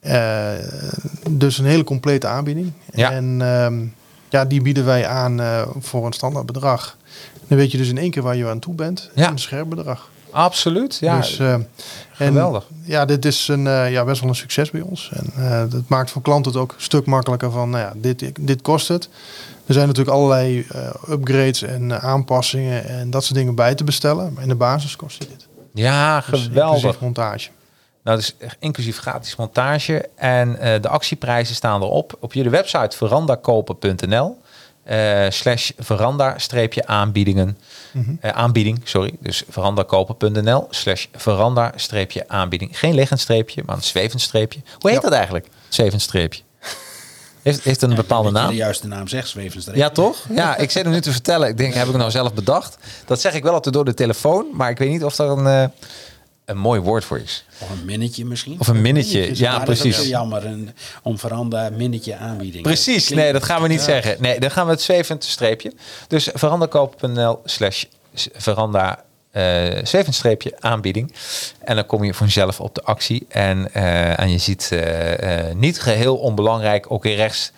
eh, 0.00 0.52
dus 1.30 1.58
een 1.58 1.64
hele 1.64 1.84
complete 1.84 2.26
aanbieding. 2.26 2.72
Ja. 2.94 3.12
En 3.12 3.42
ehm, 3.42 3.84
ja, 4.28 4.44
die 4.44 4.62
bieden 4.62 4.84
wij 4.84 5.06
aan 5.06 5.40
voor 5.78 6.06
een 6.06 6.12
standaard 6.12 6.46
bedrag. 6.46 6.96
Dan 7.50 7.58
weet 7.58 7.70
je 7.70 7.78
dus 7.78 7.88
in 7.88 7.98
één 7.98 8.10
keer 8.10 8.22
waar 8.22 8.36
je 8.36 8.48
aan 8.48 8.58
toe 8.58 8.74
bent. 8.74 9.10
Ja. 9.14 9.30
Een 9.30 9.38
scherp 9.38 9.68
bedrag. 9.68 10.08
Absoluut, 10.30 10.98
ja. 11.00 11.16
dus, 11.16 11.38
eh, 11.38 11.52
en 11.52 11.68
geweldig. 12.16 12.66
ja, 12.82 13.04
dit 13.04 13.24
is 13.24 13.48
een, 13.48 13.66
eh, 13.66 13.90
ja, 13.90 14.04
best 14.04 14.20
wel 14.20 14.28
een 14.30 14.36
succes 14.36 14.70
bij 14.70 14.80
ons. 14.80 15.10
En 15.12 15.26
eh, 15.36 15.62
dat 15.70 15.82
maakt 15.88 16.10
voor 16.10 16.22
klanten 16.22 16.52
het 16.52 16.60
ook 16.60 16.72
een 16.72 16.82
stuk 16.82 17.06
makkelijker 17.06 17.50
van, 17.50 17.70
nou 17.70 17.82
ja, 17.82 17.92
dit, 17.96 18.32
dit 18.40 18.62
kost 18.62 18.88
het. 18.88 19.08
Er 19.66 19.74
zijn 19.74 19.86
natuurlijk 19.86 20.16
allerlei 20.16 20.66
upgrades 21.08 21.62
en 21.62 22.00
aanpassingen 22.00 22.88
en 22.88 23.10
dat 23.10 23.24
soort 23.24 23.34
dingen 23.34 23.54
bij 23.54 23.74
te 23.74 23.84
bestellen. 23.84 24.32
Maar 24.32 24.42
in 24.42 24.48
de 24.48 24.54
basis 24.54 24.96
kost 24.96 25.18
je 25.22 25.28
dit. 25.28 25.46
Ja, 25.74 26.24
Dus 26.30 26.42
geweldig. 26.42 26.74
inclusief 26.74 27.00
montage. 27.00 27.48
Nou, 28.02 28.16
dus 28.16 28.36
inclusief 28.58 28.98
gratis 28.98 29.36
montage. 29.36 30.08
En 30.16 30.52
de 30.80 30.88
actieprijzen 30.88 31.54
staan 31.54 31.82
erop. 31.82 32.16
Op 32.20 32.32
jullie 32.32 32.50
website 32.50 32.96
verandakopen.nl 32.96 34.38
eh, 34.90 35.26
slash 35.28 35.70
veranda-aanbiedingen. 35.78 37.58
Mhm. 37.92 38.10
Eh, 38.20 38.30
aanbieding, 38.30 38.80
sorry. 38.84 39.12
Dus 39.20 39.42
verandakopen.nl 39.48 40.66
slash 40.70 41.06
veranda-aanbieding. 41.14 42.78
Geen 42.78 42.94
liggend 42.94 43.20
streepje, 43.20 43.62
maar 43.66 43.76
een 43.76 43.82
zwevend 43.82 44.20
streepje. 44.20 44.60
Hoe 44.78 44.90
heet 44.90 45.02
Ja. 45.02 45.08
dat 45.08 45.18
eigenlijk? 45.18 45.46
Zwevend 45.68 46.02
streepje. 46.02 46.42
Heeft, 47.42 47.62
heeft 47.64 47.80
het 47.80 47.90
een 47.90 47.96
bepaalde 47.96 48.28
je 48.28 48.34
naam? 48.34 48.48
de 48.48 48.54
juiste 48.54 48.86
naam 48.86 49.08
zegt, 49.08 49.28
Zwevensstreep. 49.28 49.76
Ja, 49.76 49.90
toch? 49.90 50.16
Ja, 50.30 50.56
ik 50.56 50.70
zit 50.70 50.82
hem 50.84 50.92
nu 50.92 51.00
te 51.00 51.12
vertellen. 51.12 51.48
Ik 51.48 51.56
denk, 51.56 51.74
heb 51.74 51.88
ik 51.88 51.96
nou 51.96 52.10
zelf 52.10 52.34
bedacht? 52.34 52.78
Dat 53.06 53.20
zeg 53.20 53.34
ik 53.34 53.42
wel 53.42 53.52
altijd 53.52 53.74
door 53.74 53.84
de 53.84 53.94
telefoon, 53.94 54.46
maar 54.52 54.70
ik 54.70 54.78
weet 54.78 54.90
niet 54.90 55.04
of 55.04 55.16
daar 55.16 55.28
een, 55.28 55.46
eh, 55.46 55.64
een 56.50 56.58
mooi 56.58 56.80
woord 56.80 57.04
voor 57.04 57.18
is. 57.18 57.44
Of 57.58 57.70
een 57.70 57.84
minnetje 57.84 58.24
misschien. 58.24 58.56
Of 58.60 58.68
een 58.68 58.80
minnetje. 58.80 59.36
Ja, 59.36 59.50
Maar 59.56 59.66
dat 59.66 59.74
is 59.74 59.82
ook 59.82 59.90
precies. 59.90 60.08
jammer. 60.08 60.46
Een, 60.46 60.70
om 61.02 61.18
veranda 61.18 61.70
minnetje 61.70 62.16
aanbieding. 62.16 62.62
Precies, 62.62 63.04
Klinkt- 63.06 63.24
nee, 63.24 63.32
dat 63.32 63.44
gaan 63.44 63.62
we 63.62 63.68
niet 63.68 63.80
zeggen. 63.80 64.16
Nee, 64.20 64.40
dan 64.40 64.50
gaan 64.50 64.64
we 64.66 64.72
het 64.72 64.82
zwevend 64.82 65.24
streepje. 65.24 65.72
Dus 66.08 66.28
verandakoop.nl 66.34 67.40
slash 67.44 67.84
veranda 68.14 69.04
zwevend 69.84 70.14
streepje 70.14 70.52
aanbieding. 70.60 71.12
En 71.60 71.74
dan 71.74 71.86
kom 71.86 72.04
je 72.04 72.14
vanzelf 72.14 72.60
op 72.60 72.74
de 72.74 72.82
actie. 72.82 73.26
En, 73.28 73.72
eh, 73.74 74.18
en 74.20 74.30
je 74.30 74.38
ziet 74.38 74.68
eh, 74.72 75.52
niet 75.54 75.80
geheel 75.80 76.16
onbelangrijk, 76.16 76.90
ook 76.90 77.04
in 77.04 77.14
rechts, 77.16 77.52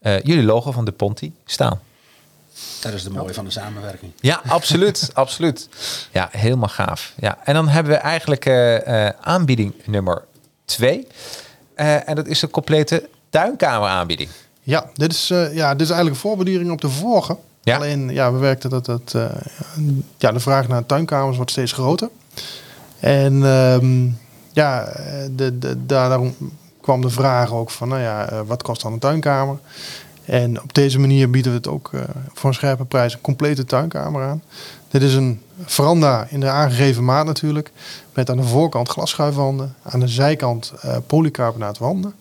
jullie 0.00 0.42
logo 0.44 0.72
van 0.72 0.84
de 0.84 0.92
Ponti 0.92 1.32
staan. 1.44 1.80
Dat 2.80 2.92
is 2.92 3.02
de 3.02 3.10
mooie 3.10 3.34
van 3.34 3.44
de 3.44 3.50
samenwerking. 3.50 4.12
Ja, 4.20 4.40
absoluut, 4.46 5.10
absoluut. 5.14 5.68
Ja, 6.12 6.28
helemaal 6.32 6.68
gaaf. 6.68 7.12
Ja, 7.16 7.38
en 7.44 7.54
dan 7.54 7.68
hebben 7.68 7.92
we 7.92 7.98
eigenlijk 7.98 8.46
eh, 8.46 9.06
eh, 9.06 9.14
aanbieding 9.20 9.74
nummer 9.84 10.24
twee. 10.64 11.06
Eh, 11.74 12.08
en 12.08 12.14
dat 12.14 12.26
is 12.26 12.40
de 12.40 12.50
complete 12.50 13.08
tuinkameraanbieding. 13.30 14.30
Ja, 14.62 14.90
dit 14.94 15.12
is, 15.12 15.30
eh, 15.30 15.54
ja, 15.54 15.72
dit 15.72 15.80
is 15.80 15.90
eigenlijk 15.90 16.10
een 16.10 16.28
voorbeduring 16.28 16.70
op 16.70 16.80
de 16.80 16.88
vorige. 16.88 17.36
Ja. 17.62 17.76
Alleen, 17.76 18.08
ja, 18.08 18.32
we 18.32 18.38
werkten 18.38 18.70
dat 18.70 19.14
eh, 19.14 19.24
ja, 20.16 20.32
de 20.32 20.40
vraag 20.40 20.68
naar 20.68 20.86
tuinkamers 20.86 21.36
wordt 21.36 21.50
steeds 21.50 21.72
groter. 21.72 22.08
En 23.00 23.44
ehm, 23.44 24.08
ja, 24.52 24.84
de, 25.30 25.58
de, 25.58 25.86
daarom 25.86 26.34
kwam 26.80 27.00
de 27.00 27.10
vraag 27.10 27.52
ook 27.52 27.70
van, 27.70 27.88
nou 27.88 28.00
ja, 28.00 28.44
wat 28.44 28.62
kost 28.62 28.82
dan 28.82 28.92
een 28.92 28.98
tuinkamer? 28.98 29.58
En 30.26 30.62
op 30.62 30.74
deze 30.74 30.98
manier 30.98 31.30
bieden 31.30 31.50
we 31.52 31.56
het 31.58 31.68
ook 31.68 31.90
eh, 31.92 32.00
voor 32.34 32.48
een 32.48 32.54
scherpe 32.54 32.84
prijs 32.84 33.12
een 33.12 33.20
complete 33.20 33.64
tuinkamer 33.64 34.22
aan. 34.22 34.42
Dit 34.90 35.02
is 35.02 35.14
een 35.14 35.40
veranda 35.64 36.26
in 36.30 36.40
de 36.40 36.48
aangegeven 36.48 37.04
maat 37.04 37.26
natuurlijk. 37.26 37.70
Met 38.14 38.30
aan 38.30 38.36
de 38.36 38.42
voorkant 38.42 38.88
glasschuifwanden. 38.88 39.74
Aan 39.82 40.00
de 40.00 40.08
zijkant 40.08 40.72
eh 40.80 40.96
polycarbonaatwanden. 41.06 42.14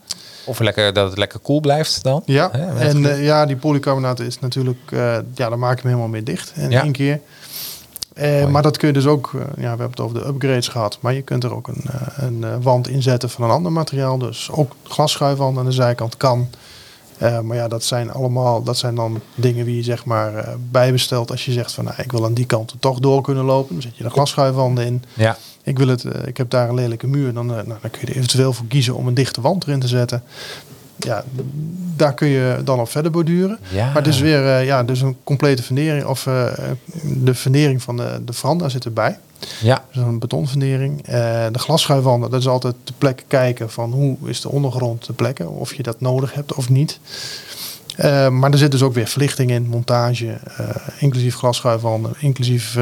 Of 0.46 0.60
lekker, 0.60 0.94
dat 0.94 1.10
het 1.10 1.18
lekker 1.18 1.40
koel 1.40 1.60
blijft 1.60 2.04
dan. 2.04 2.22
Ja, 2.26 2.52
en 2.52 3.06
eh, 3.12 3.24
ja, 3.24 3.46
die 3.46 3.56
polycarbonaat 3.56 4.20
is 4.20 4.40
natuurlijk, 4.40 4.80
ja, 5.36 5.50
dan 5.50 5.60
maak 5.60 5.76
je 5.76 5.82
hem 5.82 5.88
helemaal 5.90 6.08
mee 6.10 6.24
dicht 6.24 6.52
in 6.56 6.70
Ja. 6.70 6.84
één 6.84 6.92
keer. 6.92 7.20
Maar 8.50 8.62
dat 8.62 8.78
kun 8.78 8.88
je 8.88 8.94
dus 8.94 9.06
ook, 9.06 9.32
ja, 9.34 9.42
we 9.56 9.68
hebben 9.68 9.90
het 9.90 10.00
over 10.00 10.20
de 10.20 10.26
upgrades 10.28 10.68
gehad, 10.68 10.98
maar 11.02 11.14
je 11.14 11.22
kunt 11.22 11.44
er 11.44 11.56
ook 11.56 11.68
een, 11.68 11.84
een 12.16 12.62
wand 12.62 12.88
inzetten 12.88 13.30
van 13.30 13.44
een 13.44 13.50
ander 13.50 13.72
materiaal. 13.72 14.18
Dus 14.18 14.50
ook 14.52 14.76
glasschuifwand 14.84 15.58
aan 15.58 15.66
de 15.66 15.72
zijkant 15.72 16.18
kan. 16.18 16.48
Eh, 17.18 17.40
maar 17.40 17.58
ja, 17.58 17.68
dat 17.68 17.84
zijn 17.84 18.12
allemaal, 18.12 18.64
dat 18.64 18.78
zijn 18.78 18.96
dan 18.96 19.22
dingen 19.36 19.66
die 19.66 19.76
je 19.76 19.84
zeg 19.84 20.06
maar 20.06 20.36
eh, 20.36 20.54
bijbestelt 20.72 21.32
als 21.32 21.46
je 21.46 21.52
zegt 21.52 21.72
van, 21.72 21.84
nou, 21.84 21.96
ik 22.02 22.12
wil 22.12 22.26
aan 22.26 22.34
die 22.34 22.46
kant 22.46 22.72
er 22.72 22.80
toch 22.80 23.00
door 23.00 23.22
kunnen 23.22 23.44
lopen. 23.44 23.74
Dan 23.74 23.82
zet 23.82 23.98
je 23.98 24.04
de 24.04 24.10
glasschuifwanden 24.10 24.86
in. 24.86 25.04
ja, 25.14 25.38
Ik 25.64 25.78
wil 25.78 25.88
het, 25.88 26.04
eh, 26.04 26.28
ik 26.28 26.38
heb 26.38 26.50
daar 26.50 26.70
een 26.70 26.76
lelijke 26.76 27.08
muur, 27.08 27.34
dan, 27.34 27.46
nou, 27.46 27.64
dan 27.68 27.92
kun 27.92 28.02
je 28.02 28.08
er 28.08 28.16
eventueel 28.16 28.54
voor 28.54 28.66
kiezen 28.68 28.96
om 28.96 29.08
een 29.08 29.14
dichte 29.14 29.42
wand 29.42 29.68
erin 29.68 29.80
te 29.80 29.88
zetten. 29.88 30.24
ja, 30.98 31.24
daar 31.96 32.14
kun 32.14 32.28
je 32.28 32.62
dan 32.64 32.80
op 32.80 32.90
verder 32.90 33.12
borduren. 33.12 33.60
Ja. 33.70 33.86
Maar 33.86 33.96
het 33.96 34.08
is 34.08 34.20
weer 34.20 34.64
ja, 34.64 34.84
dus 34.84 35.02
een 35.02 35.18
complete 35.24 35.64
fundering. 35.64 36.06
Of 36.06 36.24
de 37.04 37.36
fundering 37.36 37.82
van 37.82 37.98
de, 37.98 38.22
de 38.26 38.34
veranda 38.34 38.70
zit 38.70 38.86
erbij. 38.86 39.18
Ja, 39.62 39.86
Dus 39.92 40.04
een 40.04 40.20
betonfundering. 40.20 41.02
Eh, 41.02 41.46
de 41.52 41.60
glasschuifwanden, 41.60 42.30
dat 42.30 42.40
is 42.40 42.48
altijd 42.48 42.76
de 42.84 42.94
plek 42.98 43.24
kijken 43.28 43.70
van 43.70 43.92
hoe 43.92 44.18
is 44.24 44.42
de 44.42 44.50
ondergrond 44.50 45.02
te 45.02 45.14
plekken. 45.14 45.50
Of 45.50 45.74
je 45.74 45.84
dat 45.84 46.02
nodig 46.02 46.34
hebt 46.34 46.54
of 46.54 46.70
niet. 46.70 47.00
Eh, 47.96 48.30
maar 48.30 48.52
er 48.52 48.58
zit 48.58 48.72
dus 48.72 48.82
ook 48.82 48.94
weer 48.94 49.08
verlichting 49.08 49.52
in, 49.52 49.68
montage, 49.68 50.30
eh, 50.58 50.70
inclusief 51.00 51.36
glasschuifwanden, 51.36 52.14
inclusief 52.20 52.78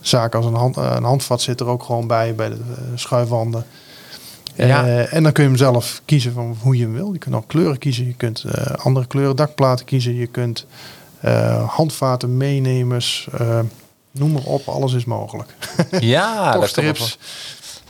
zaken 0.00 0.38
als 0.38 0.48
een, 0.48 0.54
hand, 0.54 0.76
een 0.76 1.04
handvat 1.04 1.42
zit 1.42 1.60
er 1.60 1.66
ook 1.66 1.82
gewoon 1.82 2.06
bij, 2.06 2.34
bij 2.34 2.48
de 2.48 2.60
schuifwanden. 2.94 3.64
Ja. 4.54 4.86
En 4.86 5.22
dan 5.22 5.32
kun 5.32 5.42
je 5.42 5.48
hem 5.48 5.58
zelf 5.58 6.02
kiezen 6.04 6.32
van 6.32 6.56
hoe 6.60 6.76
je 6.76 6.82
hem 6.82 6.92
wil. 6.92 7.12
Je 7.12 7.18
kunt 7.18 7.34
ook 7.34 7.48
kleuren 7.48 7.78
kiezen, 7.78 8.06
je 8.06 8.14
kunt 8.14 8.44
andere 8.76 9.06
kleuren 9.06 9.36
dakplaten 9.36 9.84
kiezen, 9.84 10.14
je 10.14 10.26
kunt 10.26 10.66
handvaten, 11.66 12.36
meenemers, 12.36 13.28
noem 14.10 14.32
maar 14.32 14.42
op, 14.44 14.68
alles 14.68 14.92
is 14.92 15.04
mogelijk. 15.04 15.54
ja 16.00 16.44
dat 16.44 16.52
Toch 16.54 16.64
is 16.64 16.72
toch 16.72 16.84
strips. 16.96 17.18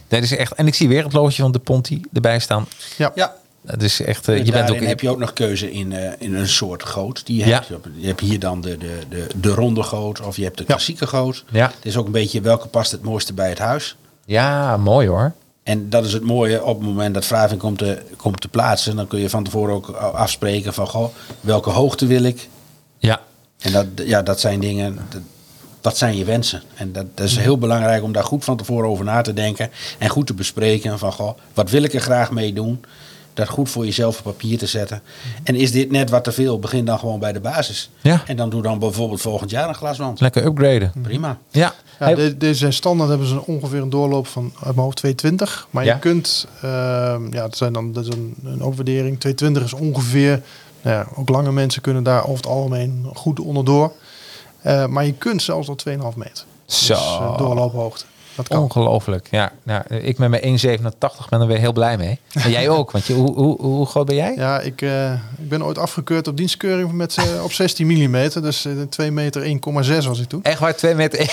Dat 0.08 0.22
is 0.22 0.36
echt. 0.36 0.52
En 0.54 0.66
ik 0.66 0.74
zie 0.74 0.88
weer 0.88 1.04
het 1.04 1.12
loodje 1.12 1.42
van 1.42 1.52
de 1.52 1.58
Ponti 1.58 2.00
erbij 2.12 2.38
staan. 2.38 2.66
Ja. 2.96 3.12
Ja, 3.14 3.34
Dat 3.62 3.82
is 3.82 4.00
echt. 4.02 4.28
eh, 4.28 4.38
En 4.38 4.44
je 4.44 4.52
bent 4.52 4.70
ook. 4.70 4.80
heb 4.80 5.00
je 5.00 5.10
ook 5.10 5.18
nog 5.18 5.32
keuze 5.32 5.72
in, 5.72 5.92
eh, 5.92 6.12
in 6.18 6.34
een 6.34 6.48
soort 6.48 6.82
goot 6.84 7.26
die 7.26 7.38
je 7.38 7.46
Ja. 7.46 7.54
hebt. 7.68 7.82
Je 7.96 8.06
hebt- 8.06 8.20
hier 8.20 8.38
dan 8.38 8.60
de, 8.60 8.78
de, 8.78 8.98
de, 9.08 9.26
de 9.36 9.48
ronde 9.50 9.82
goot 9.82 10.20
of 10.20 10.36
je 10.36 10.44
hebt 10.44 10.58
de 10.58 10.64
klassieke 10.64 11.06
goot. 11.06 11.44
Ja. 11.50 11.66
Het 11.66 11.84
is 11.86 11.96
ook 11.96 12.06
een 12.06 12.12
beetje 12.12 12.40
welke 12.40 12.68
past 12.68 12.90
het 12.90 13.02
mooiste 13.02 13.32
bij 13.32 13.48
het 13.48 13.58
huis. 13.58 13.96
Ja, 14.24 14.76
mooi 14.76 15.08
hoor. 15.08 15.32
En 15.62 15.88
dat 15.90 16.04
is 16.04 16.12
het 16.12 16.22
mooie 16.22 16.64
op 16.64 16.78
het 16.78 16.86
moment 16.88 17.14
dat 17.14 17.24
Vraving 17.26 17.60
komt 17.60 17.78
te, 17.78 18.02
komt 18.16 18.40
te 18.40 18.48
plaatsen. 18.48 18.96
Dan 18.96 19.06
kun 19.06 19.20
je 19.20 19.30
van 19.30 19.44
tevoren 19.44 19.74
ook 19.74 19.88
afspreken 19.90 20.74
van 20.74 20.86
goh, 20.86 21.14
welke 21.40 21.70
hoogte 21.70 22.06
wil 22.06 22.22
ik. 22.22 22.48
Ja, 22.98 23.20
En 23.58 23.72
dat, 23.72 23.86
ja, 24.04 24.22
dat 24.22 24.40
zijn 24.40 24.60
dingen, 24.60 24.98
dat, 25.10 25.20
dat 25.80 25.96
zijn 25.98 26.16
je 26.16 26.24
wensen. 26.24 26.62
En 26.74 26.92
dat, 26.92 27.06
dat 27.14 27.26
is 27.26 27.36
heel 27.36 27.58
belangrijk 27.58 28.02
om 28.02 28.12
daar 28.12 28.24
goed 28.24 28.44
van 28.44 28.56
tevoren 28.56 28.88
over 28.88 29.04
na 29.04 29.20
te 29.20 29.32
denken. 29.32 29.70
En 29.98 30.08
goed 30.08 30.26
te 30.26 30.34
bespreken 30.34 30.98
van 30.98 31.12
goh, 31.12 31.38
wat 31.54 31.70
wil 31.70 31.82
ik 31.82 31.94
er 31.94 32.00
graag 32.00 32.30
mee 32.30 32.52
doen. 32.52 32.80
Dat 33.34 33.48
goed 33.48 33.70
voor 33.70 33.84
jezelf 33.84 34.18
op 34.18 34.24
papier 34.24 34.58
te 34.58 34.66
zetten. 34.66 35.02
En 35.42 35.54
is 35.54 35.72
dit 35.72 35.90
net 35.90 36.10
wat 36.10 36.24
te 36.24 36.32
veel, 36.32 36.58
begin 36.58 36.84
dan 36.84 36.98
gewoon 36.98 37.18
bij 37.18 37.32
de 37.32 37.40
basis. 37.40 37.90
Ja. 38.00 38.22
En 38.26 38.36
dan 38.36 38.50
doe 38.50 38.62
dan 38.62 38.78
bijvoorbeeld 38.78 39.20
volgend 39.20 39.50
jaar 39.50 39.68
een 39.68 39.74
glaswand. 39.74 40.20
lekker 40.20 40.44
upgraden. 40.44 40.92
Prima. 41.02 41.38
Ja. 41.50 41.60
Ja, 41.60 42.06
Hey, 42.06 42.14
de- 42.14 42.36
deze 42.36 42.70
standaard 42.70 43.08
hebben 43.08 43.26
ze 43.28 43.46
ongeveer 43.46 43.80
een 43.82 43.90
doorloop 43.90 44.26
van 44.26 44.52
uit 44.54 44.64
mijn 44.74 44.78
hoofd 44.78 44.96
220. 44.96 45.66
Maar 45.70 45.84
Ja. 45.84 45.94
je 45.94 45.98
kunt, 46.00 46.46
ehm, 46.62 47.24
ja, 47.32 47.40
dat 47.42 47.56
zijn 47.56 47.72
dan 47.72 47.92
dat 47.92 48.06
is 48.06 48.14
een, 48.14 48.34
een 48.44 48.62
overwaardering. 48.62 49.20
220 49.20 49.64
is 49.64 49.72
ongeveer, 49.72 50.42
nou 50.82 50.96
ja, 50.96 51.06
ook 51.14 51.28
lange 51.28 51.52
mensen 51.52 51.82
kunnen 51.82 52.02
daar 52.02 52.22
over 52.22 52.36
het 52.36 52.46
algemeen 52.46 53.06
goed 53.14 53.40
onderdoor. 53.40 53.92
Eh, 54.62 54.86
maar 54.86 55.06
je 55.06 55.12
kunt 55.14 55.42
zelfs 55.42 55.66
tot 55.66 55.78
2,5 55.78 56.16
meter. 56.16 56.44
Zo. 56.66 56.94
Dus, 56.94 57.02
eh, 57.02 57.38
doorloophoogte. 57.38 58.04
Dat 58.48 58.48
kan. 58.48 58.62
Ongelooflijk. 58.62 59.28
Ja, 59.30 59.52
nou, 59.62 59.82
ik 59.88 60.18
met 60.18 60.30
mijn 60.30 60.58
1,87 60.58 61.28
ben 61.28 61.40
er 61.40 61.46
weer 61.46 61.58
heel 61.58 61.72
blij 61.72 61.96
mee. 61.96 62.18
En 62.32 62.50
jij 62.50 62.68
ook, 62.68 62.90
want 62.90 63.06
je, 63.06 63.12
hoe, 63.12 63.34
hoe, 63.34 63.60
hoe 63.62 63.86
groot 63.86 64.06
ben 64.06 64.16
jij? 64.16 64.34
Ja, 64.36 64.60
ik, 64.60 64.82
eh, 64.82 65.12
ik 65.12 65.48
ben 65.48 65.64
ooit 65.64 65.78
afgekeurd 65.78 66.28
op 66.28 66.36
dienstkeuring 66.36 66.92
met, 66.92 67.16
eh, 67.16 67.44
op 67.44 67.52
16 67.52 67.86
mm. 67.86 68.28
Dus 68.42 68.64
eh, 68.64 68.72
2 68.88 69.10
meter 69.10 69.42
1,6 69.42 70.06
was 70.06 70.20
ik 70.20 70.28
toen. 70.28 70.42
Echt 70.42 70.58
waar, 70.58 70.76
2 70.76 70.94
meter. 70.94 71.30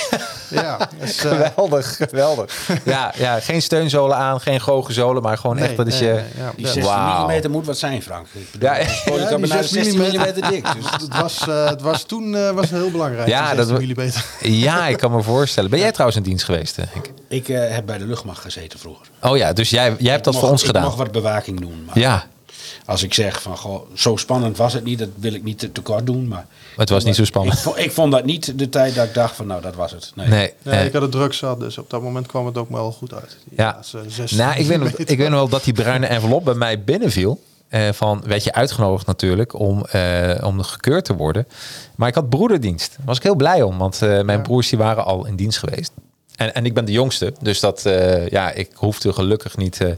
Ja, 0.49 0.77
dus, 0.99 1.25
eh, 1.25 1.31
geweldig, 1.31 1.95
geweldig. 1.95 2.69
Ja, 2.83 3.13
ja, 3.17 3.39
geen 3.39 3.61
steunzolen 3.61 4.17
aan, 4.17 4.41
geen 4.41 4.61
goochenzolen, 4.61 5.21
maar 5.21 5.37
gewoon 5.37 5.55
nee, 5.55 5.67
echt 5.67 5.77
dat 5.77 5.87
is 5.87 5.99
nee, 5.99 6.09
je... 6.09 6.15
nee, 6.15 6.23
ja. 6.37 6.51
Die 6.55 6.65
Ja, 6.65 6.71
16 6.71 6.93
Wauw. 6.93 7.27
mm 7.27 7.51
moet 7.51 7.65
wat 7.65 7.77
zijn, 7.77 8.01
Frank. 8.01 8.27
Ik 8.31 8.51
bedoel, 8.51 8.69
Ja, 8.69 8.75
ja, 8.75 8.83
ja, 8.83 8.89
ik 8.91 9.03
die 9.05 9.13
heb 9.13 9.39
bijna 9.39 9.47
16 9.47 9.83
16 9.83 10.19
mm. 10.19 10.49
dik. 10.49 10.65
Dus 10.75 10.91
het, 11.07 11.21
was, 11.21 11.47
eh, 11.47 11.69
het 11.69 11.81
was 11.81 12.03
toen 12.03 12.35
eh, 12.35 12.51
was 12.51 12.69
het 12.69 12.79
heel 12.79 12.91
belangrijk. 12.91 13.27
Ja, 13.27 13.51
Ja, 13.51 13.55
dat 13.55 13.69
mm. 13.69 14.11
Ja, 14.39 14.87
ik 14.87 14.97
kan 14.97 15.11
me 15.11 15.21
voorstellen. 15.21 15.69
Ben 15.69 15.79
jij 15.79 15.91
trouwens 15.91 16.17
in 16.17 16.23
dienst 16.23 16.45
geweest? 16.45 16.77
Ik 17.27 17.49
eh, 17.49 17.69
heb 17.75 17.85
bij 17.85 17.97
de 17.97 18.05
luchtmacht 18.05 18.41
gezeten 18.41 18.79
vroeger. 18.79 19.07
Oh 19.21 19.37
ja, 19.37 19.53
dus 19.53 19.69
jij, 19.69 19.95
jij 19.99 20.11
hebt 20.11 20.23
dat 20.23 20.35
voor 20.39 20.49
ons 20.49 20.63
gedaan. 20.63 20.83
Ik 20.83 20.87
mag 20.89 20.97
wat 20.97 21.11
bewaking 21.11 21.59
doen. 21.59 21.83
Maar 21.85 21.99
Ja, 21.99 22.27
Als 22.85 23.03
ik 23.03 23.13
zeg 23.13 23.41
van, 23.41 23.57
goh, 23.57 23.81
zo 23.93 24.15
spannend 24.15 24.57
was 24.57 24.73
het 24.73 24.83
niet, 24.83 24.99
dat 24.99 25.09
wil 25.15 25.33
ik 25.33 25.43
niet 25.43 25.59
te, 25.59 25.71
te 25.71 25.81
kort 25.81 26.05
doen. 26.05 26.27
Maar 26.27 26.45
het 26.75 26.89
was 26.89 27.03
niet 27.03 27.15
zo 27.15 27.25
spannend. 27.25 27.55
Ik, 27.57 27.61
vond- 27.63 27.77
ik 27.77 27.91
vond 27.91 28.11
dat 28.11 28.25
niet 28.25 28.59
de 28.59 28.69
tijd 28.69 28.95
dat 28.95 29.05
ik 29.07 29.13
dacht 29.13 29.35
van, 29.35 29.47
nou, 29.47 29.61
dat 29.61 29.75
was 29.75 29.91
het. 29.91 30.11
Nee. 30.15 30.27
Nee, 30.27 30.53
eh, 30.63 30.85
ik 30.85 30.93
had 30.93 31.01
het 31.01 31.11
druk 31.11 31.33
zat, 31.33 31.59
dus 31.59 31.77
op 31.77 31.89
dat 31.89 32.01
moment 32.01 32.27
kwam 32.27 32.45
het 32.45 32.57
ook 32.57 32.69
wel 32.69 32.91
goed 32.91 33.13
uit. 33.13 33.37
Ja. 33.55 33.79
Nou, 34.35 34.55
ik 34.59 34.65
weet, 34.67 34.99
ik 35.11 35.17
weet 35.17 35.29
nog 35.29 35.39
wel 35.39 35.47
dat 35.49 35.63
die 35.63 35.73
bruine 35.73 36.05
envelop 36.07 36.45
bij 36.45 36.53
mij 36.53 36.83
binnenviel. 36.83 37.41
Eh, 37.67 37.89
van, 37.93 38.23
werd 38.25 38.43
je 38.43 38.53
uitgenodigd 38.53 39.05
natuurlijk 39.05 39.53
om, 39.59 39.85
eh, 39.85 40.35
om 40.43 40.61
gekeurd 40.61 41.05
te 41.05 41.15
worden. 41.15 41.47
Maar 41.95 42.07
ik 42.07 42.15
had 42.15 42.29
broederdienst. 42.29 42.93
Daar 42.97 43.05
was 43.05 43.17
ik 43.17 43.23
heel 43.23 43.35
blij 43.35 43.61
om, 43.61 43.77
want 43.77 44.01
eh, 44.01 44.07
mijn 44.09 44.37
Ja. 44.37 44.43
broers 44.43 44.69
die 44.69 44.77
waren 44.77 45.05
al 45.05 45.25
in 45.25 45.35
dienst 45.35 45.57
geweest. 45.57 45.91
En, 46.37 46.53
en 46.53 46.65
ik 46.65 46.73
ben 46.73 46.85
de 46.85 46.91
jongste, 46.91 47.33
dus 47.41 47.59
dat, 47.59 47.85
eh, 47.85 48.27
ja, 48.27 48.51
ik 48.51 48.69
hoefde 48.73 49.13
gelukkig 49.13 49.57
niet... 49.57 49.81
eh, 49.81 49.89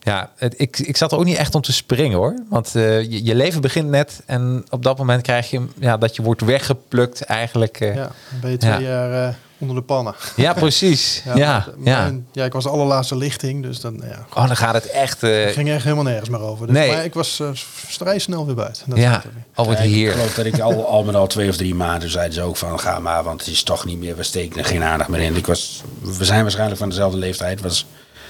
ja, 0.00 0.30
het, 0.36 0.54
ik, 0.56 0.78
ik 0.78 0.96
zat 0.96 1.12
er 1.12 1.18
ook 1.18 1.24
niet 1.24 1.36
echt 1.36 1.54
om 1.54 1.60
te 1.60 1.72
springen 1.72 2.18
hoor. 2.18 2.34
Want 2.48 2.74
eh, 2.74 3.00
je, 3.02 3.24
je 3.24 3.34
leven 3.34 3.60
begint 3.60 3.88
net 3.88 4.22
en 4.26 4.64
op 4.70 4.82
dat 4.82 4.98
moment 4.98 5.22
krijg 5.22 5.50
je 5.50 5.66
ja, 5.78 5.96
dat 5.96 6.16
je 6.16 6.22
wordt 6.22 6.40
weggeplukt 6.40 7.22
eigenlijk. 7.22 7.78
ja. 7.78 7.86
Ja, 7.86 7.94
dan 8.30 8.40
ben 8.40 8.50
je 8.50 8.56
twee 8.56 8.72
Ja. 8.72 8.80
jaar 8.80 9.36
onder 9.62 9.76
de 9.76 9.82
pannen. 9.82 10.14
precies. 10.52 11.22
Ja, 11.34 11.66
ja, 11.84 12.10
ja, 12.32 12.44
ik 12.44 12.52
was 12.52 12.64
de 12.64 12.70
allerlaatste 12.70 13.16
lichting, 13.16 13.62
dus 13.62 13.80
dan, 13.80 14.02
ja, 14.04 14.26
Oh, 14.34 14.46
dan 14.46 14.56
gaat 14.56 14.74
het 14.74 14.90
echt... 14.90 15.22
eh, 15.22 15.46
ging 15.48 15.68
echt 15.70 15.82
helemaal 15.84 16.04
nergens 16.04 16.28
meer 16.28 16.40
over. 16.40 16.66
Dus, 16.66 16.76
Nee. 16.76 16.90
Maar 16.90 17.04
ik 17.04 17.14
was 17.14 17.40
eh, 17.40 17.48
vrij 17.86 18.18
snel 18.18 18.46
weer 18.46 18.54
buiten. 18.54 18.82
Dat 18.90 18.98
ja, 18.98 19.12
zat 19.12 19.24
er 19.24 19.30
weer. 19.34 19.42
oh 19.54 19.66
wat 19.66 19.78
Ja, 19.78 19.84
ik 19.84 20.10
geloof 20.10 20.34
dat 20.34 20.44
ik 20.44 20.58
al, 20.60 20.86
al 20.86 21.04
met 21.04 21.14
al 21.14 21.26
twee 21.26 21.48
of 21.48 21.56
drie 21.56 21.74
maanden 21.74 22.10
zeiden 22.10 22.34
ze 22.34 22.42
ook 22.42 22.56
van 22.56 22.80
ga 22.80 22.98
maar, 22.98 23.22
want 23.22 23.40
het 23.40 23.48
is 23.48 23.62
toch 23.62 23.84
niet 23.84 23.98
meer, 23.98 24.16
we 24.16 24.22
steken 24.22 24.58
er 24.58 24.64
geen 24.64 24.82
aandacht 24.82 25.10
meer 25.10 25.20
in. 25.20 25.36
Ik 25.36 25.46
was, 25.46 25.82
we 26.00 26.24
zijn 26.24 26.42
waarschijnlijk 26.42 26.78
van 26.78 26.88
dezelfde 26.88 27.18
leeftijd. 27.18 27.60
Was, 27.60 27.86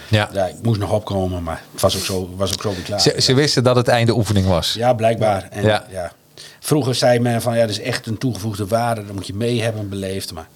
Ja. 0.09 0.29
ja, 0.33 0.47
ik 0.47 0.55
moest 0.63 0.81
nog 0.81 0.93
opkomen, 0.93 1.43
maar 1.43 1.63
het 1.73 1.81
was 1.81 1.97
ook 1.97 2.05
zo, 2.05 2.31
was 2.37 2.53
ook 2.53 2.63
zo 2.63 2.71
weer 2.75 2.83
klaar. 2.83 3.01
Ze, 3.01 3.15
ze 3.19 3.35
wisten 3.35 3.63
dat 3.65 3.77
het 3.77 3.89
einde 3.89 4.15
oefening 4.15 4.47
was. 4.47 4.73
Ja, 4.73 4.93
blijkbaar. 4.93 5.49
En, 5.51 5.63
Ja. 5.63 5.85
ja. 5.91 6.13
Vroeger 6.61 6.95
zei 6.95 7.19
men 7.19 7.43
van 7.43 7.55
ja, 7.55 7.61
dat 7.61 7.71
is 7.71 7.81
echt 7.81 8.07
een 8.07 8.19
toegevoegde 8.19 8.67
waarde, 8.67 9.07
dat 9.07 9.15
moet 9.15 9.27
je 9.27 9.35
mee 9.35 9.63
hebben 9.63 9.89
beleefd. 9.89 10.33
Maar 10.33 10.47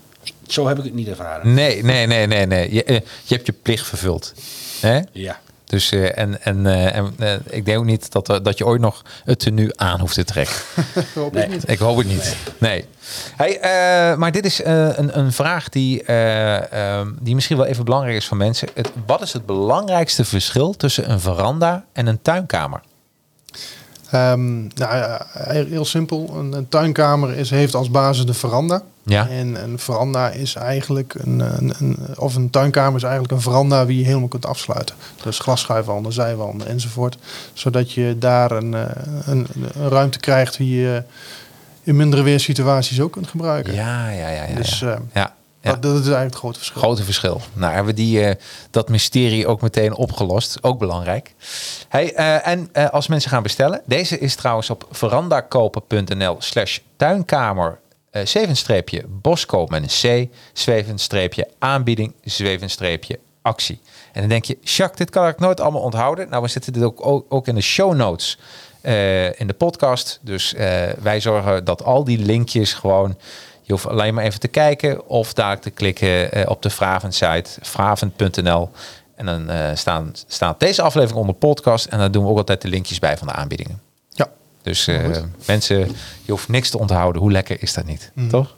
zo 0.46 0.66
heb 0.68 0.78
ik 0.78 0.84
het 0.84 0.94
niet 0.94 1.08
ervaren. 1.08 1.54
Nee, 1.54 1.82
nee, 1.84 2.06
nee, 2.06 2.26
nee, 2.26 2.46
nee. 2.46 2.74
Je, 2.74 2.84
eh, 2.84 2.94
je 3.24 3.34
hebt 3.34 3.46
je 3.46 3.52
plicht 3.52 3.86
vervuld. 3.86 4.34
Hè? 4.80 5.00
Ja. 5.12 5.40
Dus 5.64 5.92
eh, 5.92 6.18
en, 6.18 6.42
en, 6.42 6.66
eh, 6.66 6.96
en 6.96 7.14
ik 7.50 7.64
denk 7.64 7.78
ook 7.78 7.84
niet 7.84 8.12
dat, 8.12 8.26
dat 8.42 8.58
je 8.58 8.66
ooit 8.66 8.80
nog 8.80 9.02
het 9.24 9.38
tenue 9.38 9.76
aan 9.76 10.00
hoeft 10.00 10.14
te 10.14 10.24
trekken. 10.24 10.56
Hoop 11.14 11.32
Nee. 11.32 11.44
ik 11.44 11.50
niet. 11.50 11.70
ik 11.70 11.78
hoop 11.78 11.96
het 11.96 12.06
niet. 12.06 12.36
Nee. 12.58 12.84
Hey, 13.36 13.60
eh, 13.60 14.16
maar 14.16 14.32
dit 14.32 14.44
is 14.44 14.62
eh, 14.62 14.88
een, 14.96 15.18
een 15.18 15.32
vraag 15.32 15.68
die, 15.68 16.02
eh, 16.02 16.72
ehm, 16.98 17.08
die 17.20 17.34
misschien 17.34 17.56
wel 17.56 17.66
even 17.66 17.84
belangrijk 17.84 18.16
is 18.16 18.26
voor 18.26 18.36
mensen. 18.36 18.68
Het, 18.74 18.90
wat 19.06 19.22
is 19.22 19.32
het 19.32 19.46
belangrijkste 19.46 20.24
verschil 20.24 20.72
tussen 20.74 21.10
een 21.10 21.20
veranda 21.20 21.84
en 21.92 22.06
een 22.06 22.22
tuinkamer? 22.22 22.80
Ehm, 24.16 24.62
nou, 24.74 25.20
heel, 25.68 25.84
simpel. 25.84 26.34
Een, 26.38 26.52
een 26.52 26.68
tuinkamer 26.68 27.36
is, 27.36 27.50
heeft 27.50 27.74
als 27.74 27.90
basis 27.90 28.26
de 28.26 28.34
veranda. 28.34 28.82
Ja. 29.02 29.28
En 29.28 29.62
een 29.64 29.78
veranda 29.78 30.28
is 30.30 30.54
eigenlijk 30.54 31.14
een, 31.18 31.40
een, 31.40 31.72
een- 31.78 31.96
of 32.16 32.34
een 32.34 32.50
tuinkamer 32.50 32.96
is 32.96 33.02
eigenlijk 33.02 33.32
een 33.32 33.40
veranda 33.40 33.84
die 33.84 33.98
je 33.98 34.04
helemaal 34.04 34.28
kunt 34.28 34.46
afsluiten. 34.46 34.94
Dus 35.22 35.38
glasschuifwanden, 35.38 36.12
zijwanden 36.12 36.66
enzovoort. 36.68 37.18
Zodat 37.52 37.92
je 37.92 38.16
daar 38.18 38.50
een, 38.50 38.74
eh, 38.74 38.82
een, 39.26 39.46
een 39.74 39.88
ruimte 39.88 40.18
krijgt 40.18 40.56
die 40.56 40.80
je 40.80 41.02
in 41.82 41.96
mindere 41.96 42.22
weersituaties 42.22 43.00
ook 43.00 43.12
kunt 43.12 43.28
gebruiken. 43.28 43.74
Ja, 43.74 44.08
ja, 44.10 44.28
ja. 44.28 44.44
ja, 44.44 44.54
Dus 44.56 44.78
ja. 44.78 44.92
eh, 44.92 44.98
ja, 45.14 45.34
ja. 45.66 45.72
dat, 45.72 45.82
dat 45.82 45.92
is 45.92 46.10
eigenlijk 46.10 46.30
het 46.30 46.38
grote 46.38 46.58
verschil. 46.58 46.80
Grote 46.80 47.04
verschil. 47.04 47.40
Nou, 47.52 47.74
hebben 47.74 47.94
we 47.94 48.00
die, 48.00 48.24
eh, 48.24 48.34
dat 48.70 48.88
mysterie 48.88 49.46
ook 49.46 49.60
meteen 49.60 49.94
opgelost. 49.94 50.58
Ook 50.62 50.78
belangrijk. 50.78 51.34
Hey, 51.88 52.14
eh, 52.14 52.46
en 52.46 52.68
eh, 52.72 52.90
als 52.90 53.06
mensen 53.06 53.30
gaan 53.30 53.42
bestellen. 53.42 53.82
Deze 53.84 54.18
is 54.18 54.34
trouwens 54.34 54.70
op 54.70 54.86
verandakopen.nl 54.90 56.36
slash 56.38 56.78
tuinkamer. 56.96 57.78
zevenstreepje 58.24 59.04
boskoop 59.08 59.70
met 59.70 59.82
een 59.82 60.28
C. 60.28 60.30
Zwevenstreepje 60.52 61.48
aanbieding. 61.58 62.12
Zwevenstreepje 62.24 63.18
actie. 63.42 63.80
En 64.12 64.20
dan 64.20 64.28
denk 64.28 64.44
je, 64.44 64.58
Jacques, 64.60 64.98
dit 64.98 65.10
kan 65.10 65.28
ik 65.28 65.38
nooit 65.38 65.60
allemaal 65.60 65.80
onthouden. 65.80 66.28
Nou, 66.28 66.42
we 66.42 66.48
zetten 66.48 66.72
dit 66.72 66.82
ook, 66.82 67.06
ook, 67.06 67.26
ook 67.28 67.48
in 67.48 67.54
de 67.54 67.60
show 67.60 67.94
notes 67.94 68.38
in 69.36 69.46
de 69.46 69.54
podcast. 69.58 70.20
Dus 70.22 70.54
wij 71.02 71.20
zorgen 71.20 71.64
dat 71.64 71.84
al 71.84 72.04
die 72.04 72.18
linkjes 72.18 72.72
gewoon... 72.72 73.16
Je 73.66 73.72
hoeft 73.72 73.86
alleen 73.86 74.14
maar 74.14 74.24
even 74.24 74.40
te 74.40 74.48
kijken 74.48 75.08
of 75.08 75.32
daar 75.32 75.60
te 75.60 75.70
klikken 75.70 76.32
eh, 76.32 76.50
op 76.50 76.62
de 76.62 76.70
Vraven 76.70 77.12
site, 77.12 77.50
vraven.nl. 77.60 78.70
En 79.14 79.26
dan 79.26 79.50
eh, 79.50 79.70
staan, 79.74 80.12
staat 80.26 80.60
deze 80.60 80.82
aflevering 80.82 81.20
onder 81.20 81.34
podcast. 81.34 81.86
En 81.86 81.98
dan 81.98 82.12
doen 82.12 82.24
we 82.24 82.30
ook 82.30 82.36
altijd 82.36 82.62
de 82.62 82.68
linkjes 82.68 82.98
bij 82.98 83.18
van 83.18 83.26
de 83.26 83.32
aanbiedingen. 83.32 83.80
Ja. 84.10 84.28
Dus 84.62 84.86
eh, 84.86 85.04
mensen, 85.46 85.78
je 86.22 86.32
hoeft 86.32 86.48
niks 86.48 86.70
te 86.70 86.78
onthouden. 86.78 87.22
Hoe 87.22 87.32
lekker 87.32 87.62
is 87.62 87.74
dat 87.74 87.84
niet? 87.84 88.12
Toch? 88.28 88.56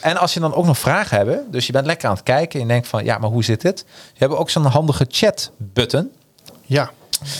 En 0.00 0.16
als 0.16 0.34
je 0.34 0.40
dan 0.40 0.54
ook 0.54 0.66
nog 0.66 0.78
vragen 0.78 1.16
hebt, 1.16 1.52
dus 1.52 1.66
je 1.66 1.72
bent 1.72 1.86
lekker 1.86 2.08
aan 2.08 2.14
het 2.14 2.24
kijken 2.24 2.60
en 2.60 2.66
je 2.66 2.72
denkt 2.72 2.88
van, 2.88 3.04
ja, 3.04 3.18
maar 3.18 3.30
hoe 3.30 3.44
zit 3.44 3.60
dit? 3.60 3.84
Je 4.12 4.24
hebt 4.24 4.34
ook 4.34 4.50
zo'n 4.50 4.64
handige 4.64 5.06
chat 5.08 5.50
button. 5.56 6.10
Ja. 6.62 6.90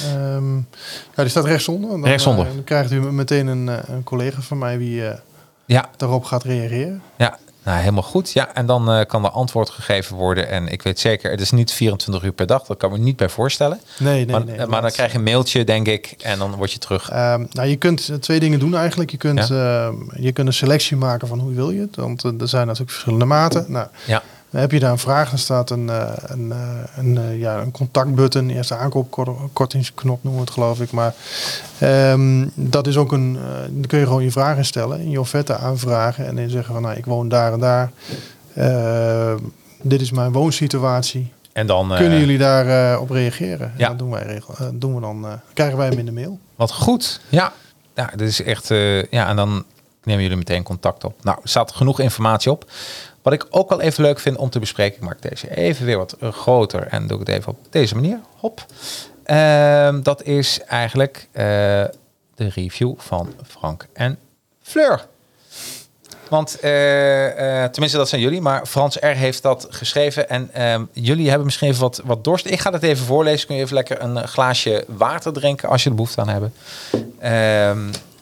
Ehm, 0.05 0.57
ja, 0.57 0.63
die 1.15 1.29
staat 1.29 1.45
rechtsonder. 1.45 1.91
Dan, 1.91 2.05
Rechtsonder. 2.05 2.45
dan 2.45 2.65
krijgt 2.65 2.91
u 2.91 3.01
meteen 3.01 3.47
een, 3.47 3.67
een 3.67 4.05
collega 4.05 4.41
van 4.41 4.59
mij 4.59 4.77
die 4.77 5.03
Ja, 5.73 5.89
daarop 5.97 6.25
gaat 6.25 6.43
reageren. 6.45 7.03
ja. 7.17 7.39
Nou, 7.65 7.79
helemaal 7.79 8.03
goed. 8.03 8.33
Ja, 8.33 8.55
en 8.55 8.67
dan 8.67 8.91
eh, 8.91 9.07
kan 9.07 9.25
er 9.25 9.31
antwoord 9.31 9.71
gegeven 9.71 10.17
worden. 10.17 10.49
En 10.49 10.69
ik 10.69 10.83
weet 10.83 11.01
zeker, 11.01 11.31
het 11.31 11.41
is 11.41 11.51
niet 11.51 11.73
24 11.73 12.23
uur 12.25 12.33
per 12.33 12.47
dag. 12.47 12.63
Dat 12.65 12.77
kan 12.77 12.93
ik 12.93 12.99
me 12.99 13.05
niet 13.05 13.17
bij 13.17 13.29
voorstellen. 13.29 13.81
Nee, 13.99 14.15
nee, 14.25 14.27
maar, 14.27 14.45
nee. 14.45 14.67
maar 14.67 14.81
dan 14.83 14.91
krijg 14.91 15.13
je 15.13 15.19
een 15.19 15.25
mailtje, 15.25 15.65
denk 15.65 15.87
ik. 15.87 16.15
En 16.23 16.39
dan 16.39 16.55
word 16.55 16.73
je 16.73 16.79
terug. 16.79 17.11
Ehm, 17.11 17.45
nou, 17.53 17.69
je 17.69 17.77
kunt 17.77 18.09
eh, 18.09 18.17
twee 18.17 18.41
dingen 18.41 18.59
doen 18.59 18.77
eigenlijk. 18.77 19.11
Je 19.11 19.17
kunt, 19.17 19.49
Ja. 19.49 19.87
ehm, 19.87 19.95
je 20.23 20.33
kunt 20.33 20.47
een 20.47 20.53
selectie 20.55 20.97
maken 20.97 21.29
van 21.29 21.39
hoe 21.39 21.55
wil 21.55 21.71
je 21.71 21.81
het. 21.81 21.97
Want 21.97 22.25
eh, 22.25 22.41
er 22.41 22.49
zijn 22.49 22.65
natuurlijk 22.67 22.91
verschillende 22.93 23.25
maten. 23.25 23.65
Nou, 23.69 23.87
Ja, 24.07 24.23
heb 24.51 24.73
je 24.73 24.79
daar 24.81 24.91
een 24.91 24.99
vraag, 24.99 25.29
dan 25.31 25.39
staat 25.39 25.71
een, 25.71 25.91
eh, 25.91 26.13
een, 26.27 26.53
eh, 26.53 26.59
een, 26.97 27.19
eh, 27.19 27.39
ja, 27.39 27.59
een 27.61 27.71
contactbutton. 27.71 28.51
Eerste 28.51 28.75
aankoopkortingsknop 28.77 30.23
noemen 30.23 30.41
we 30.41 30.47
het 30.47 30.55
geloof 30.55 30.81
ik. 30.81 30.91
Maar 30.93 31.15
ehm, 31.79 32.47
dat 32.55 32.87
is 32.87 32.97
ook 32.97 33.13
een... 33.13 33.39
dan 33.71 33.87
kun 33.87 33.99
je 33.99 34.07
gewoon 34.07 34.23
je 34.25 34.31
vragen 34.31 34.65
stellen. 34.65 35.01
In 35.01 35.11
je 35.11 35.21
offerte 35.21 35.57
aanvragen. 35.57 36.27
En 36.27 36.37
dan 36.37 36.49
zeggen 36.49 36.73
van 36.75 36.83
nou, 36.83 36.97
ik 36.97 37.05
woon 37.05 37.29
daar 37.29 37.53
en 37.53 37.61
daar. 37.61 37.91
Ehm, 38.55 39.39
dit 39.83 40.01
is 40.01 40.11
mijn 40.11 40.33
woonsituatie. 40.33 41.33
en 41.53 41.67
dan... 41.67 41.93
eh, 41.93 41.99
Kunnen 41.99 42.19
jullie 42.19 42.39
daar 42.39 42.93
eh, 42.95 43.01
op 43.01 43.11
reageren? 43.11 43.67
En 43.67 43.73
Ja. 43.77 43.89
dat 43.89 43.99
doen 43.99 44.11
wij 44.11 44.23
regel, 44.23 44.55
doen 44.75 44.95
we 44.95 45.01
dan, 45.01 45.25
eh, 45.27 45.33
krijgen 45.53 45.77
wij 45.79 45.89
hem 45.89 45.99
in 45.99 46.05
de 46.05 46.13
mail. 46.13 46.39
Wat 46.57 46.73
goed. 46.73 47.21
Ja, 47.29 47.53
ja 47.95 48.11
dit 48.17 48.29
is 48.29 48.43
echt. 48.43 48.71
eh, 48.71 49.03
ja, 49.03 49.29
en 49.29 49.37
dan 49.37 49.65
nemen 50.05 50.23
jullie 50.23 50.37
meteen 50.39 50.63
contact 50.63 51.05
op. 51.05 51.15
Nou, 51.25 51.39
er 51.43 51.49
staat 51.49 51.73
genoeg 51.73 52.01
informatie 52.01 52.51
op. 52.51 52.71
Wat 53.23 53.33
ik 53.33 53.47
ook 53.51 53.69
wel 53.69 53.81
even 53.81 54.03
leuk 54.03 54.19
vind 54.19 54.37
om 54.37 54.51
te 54.51 54.59
bespreken, 54.59 54.97
ik 54.97 55.05
maak 55.05 55.23
deze 55.23 55.57
even 55.57 55.87
weer 55.87 55.97
wat 55.97 56.17
groter 56.21 56.87
en 56.87 57.07
doe 57.07 57.21
ik 57.21 57.27
het 57.27 57.37
even 57.37 57.53
op 57.53 57.59
deze 57.71 57.95
manier. 57.95 58.21
Hop. 58.37 58.67
Ehm, 59.25 60.03
dat 60.03 60.23
is 60.23 60.61
eigenlijk 60.67 61.29
eh, 61.33 61.45
de 62.35 62.49
review 62.49 62.95
van 62.97 63.35
Frank 63.47 63.87
en 63.93 64.19
Fleur. 64.63 65.07
Want, 66.29 66.61
eh, 66.61 67.63
eh, 67.63 67.71
tenminste, 67.71 67.99
dat 67.99 68.09
zijn 68.09 68.21
jullie, 68.21 68.41
maar 68.41 68.67
Frans 68.67 68.97
R. 68.97 69.07
heeft 69.07 69.43
dat 69.43 69.67
geschreven. 69.71 70.29
En 70.29 70.51
ehm, 70.53 70.85
jullie 70.93 71.29
hebben 71.29 71.45
misschien 71.45 71.69
even 71.69 71.81
wat, 71.81 72.01
wat 72.05 72.25
dorst. 72.25 72.47
Ik 72.47 72.61
ga 72.61 72.73
het 72.73 72.83
even 72.83 73.07
voorlezen. 73.07 73.47
Kun 73.47 73.57
je 73.57 73.63
even 73.63 73.75
lekker 73.75 74.03
een 74.03 74.29
glaasje 74.29 74.85
water 74.87 75.33
drinken 75.33 75.69
als 75.69 75.83
je 75.83 75.89
er 75.89 75.95
behoefte 75.95 76.21
aan 76.21 76.29
hebt. 76.29 76.57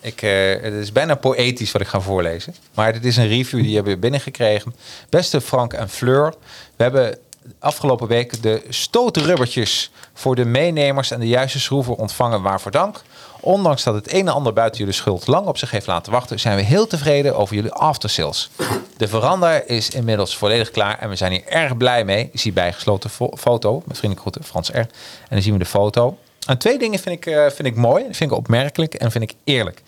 Ik, 0.01 0.23
eh, 0.23 0.31
het 0.63 0.73
is 0.73 0.93
bijna 0.93 1.15
poëtisch 1.15 1.73
wat 1.73 1.81
ik 1.81 1.89
ga 1.89 2.01
voorlezen. 2.01 2.55
Maar 2.75 2.93
dit 2.93 3.05
is 3.05 3.17
een 3.17 3.29
review 3.29 3.63
die 3.63 3.75
hebben 3.75 3.93
we 3.93 3.99
binnengekregen. 3.99 4.75
Beste 5.09 5.41
Frank 5.41 5.73
en 5.73 5.89
Fleur, 5.89 6.35
we 6.77 6.83
hebben 6.83 7.19
afgelopen 7.59 8.09
week 8.09 8.43
de 8.43 8.63
stotenrubbertjes 8.69 9.91
voor 10.15 10.35
de 10.35 10.45
meenemers 10.45 11.11
en 11.11 11.21
de 11.21 11.29
juiste 11.29 11.61
schroeven 11.61 11.97
ontvangen. 11.97 12.43
Waarvoor 12.43 12.71
dank. 12.71 13.03
Ondanks 13.41 13.83
dat 13.83 13.95
het 13.95 14.13
een 14.13 14.21
en 14.21 14.29
ander 14.35 14.53
buiten 14.53 14.79
jullie 14.79 14.95
schuld 14.95 15.27
lang 15.27 15.47
op 15.47 15.59
zich 15.59 15.71
heeft 15.71 15.87
laten 15.87 16.13
wachten, 16.13 16.41
zijn 16.41 16.57
we 16.57 16.63
heel 16.63 16.87
tevreden 16.87 17.37
over 17.37 17.55
jullie 17.55 17.73
aftersales. 17.73 18.51
De 18.97 19.09
veranda 19.09 19.53
is 19.53 19.91
inmiddels 19.91 20.37
volledig 20.37 20.71
klaar 20.71 20.99
en 20.99 21.09
we 21.09 21.17
zijn 21.17 21.33
hier 21.33 21.47
erg 21.47 21.77
blij 21.77 22.05
mee. 22.05 22.29
Je 22.33 22.39
ziet 22.39 22.55
bijgesloten 22.55 23.11
fo- 23.11 23.37
foto, 23.37 23.83
met 23.87 23.99
vriendelijke 23.99 24.21
groeten 24.21 24.45
Frans 24.45 24.69
R. 24.71 24.77
En 24.77 24.89
dan 25.29 25.43
zien 25.43 25.53
we 25.53 25.59
de 25.59 25.65
foto. 25.65 26.19
En 26.47 26.59
twee 26.59 26.79
dingen 26.79 26.99
vind 26.99 27.15
ik, 27.15 27.27
eh, 27.27 27.51
vind 27.51 27.69
ik 27.69 27.77
mooi, 27.77 28.05
vind 28.05 28.31
ik 28.31 28.37
opmerkelijk 28.37 28.95
en 28.95 29.11
vind 29.11 29.25
ik 29.25 29.35
eerlijk. 29.45 29.83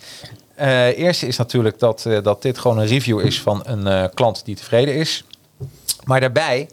Eh 0.55 0.99
eerste 0.99 1.27
is 1.27 1.37
natuurlijk 1.37 1.79
dat, 1.79 2.07
eh, 2.07 2.23
dat 2.23 2.43
dit 2.43 2.59
gewoon 2.59 2.79
een 2.79 2.87
review 2.87 3.21
is 3.21 3.41
van 3.41 3.63
een 3.65 4.11
klant 4.15 4.45
die 4.45 4.57
tevreden 4.57 4.95
is. 4.95 5.25
Maar 6.05 6.21
daarbij 6.21 6.69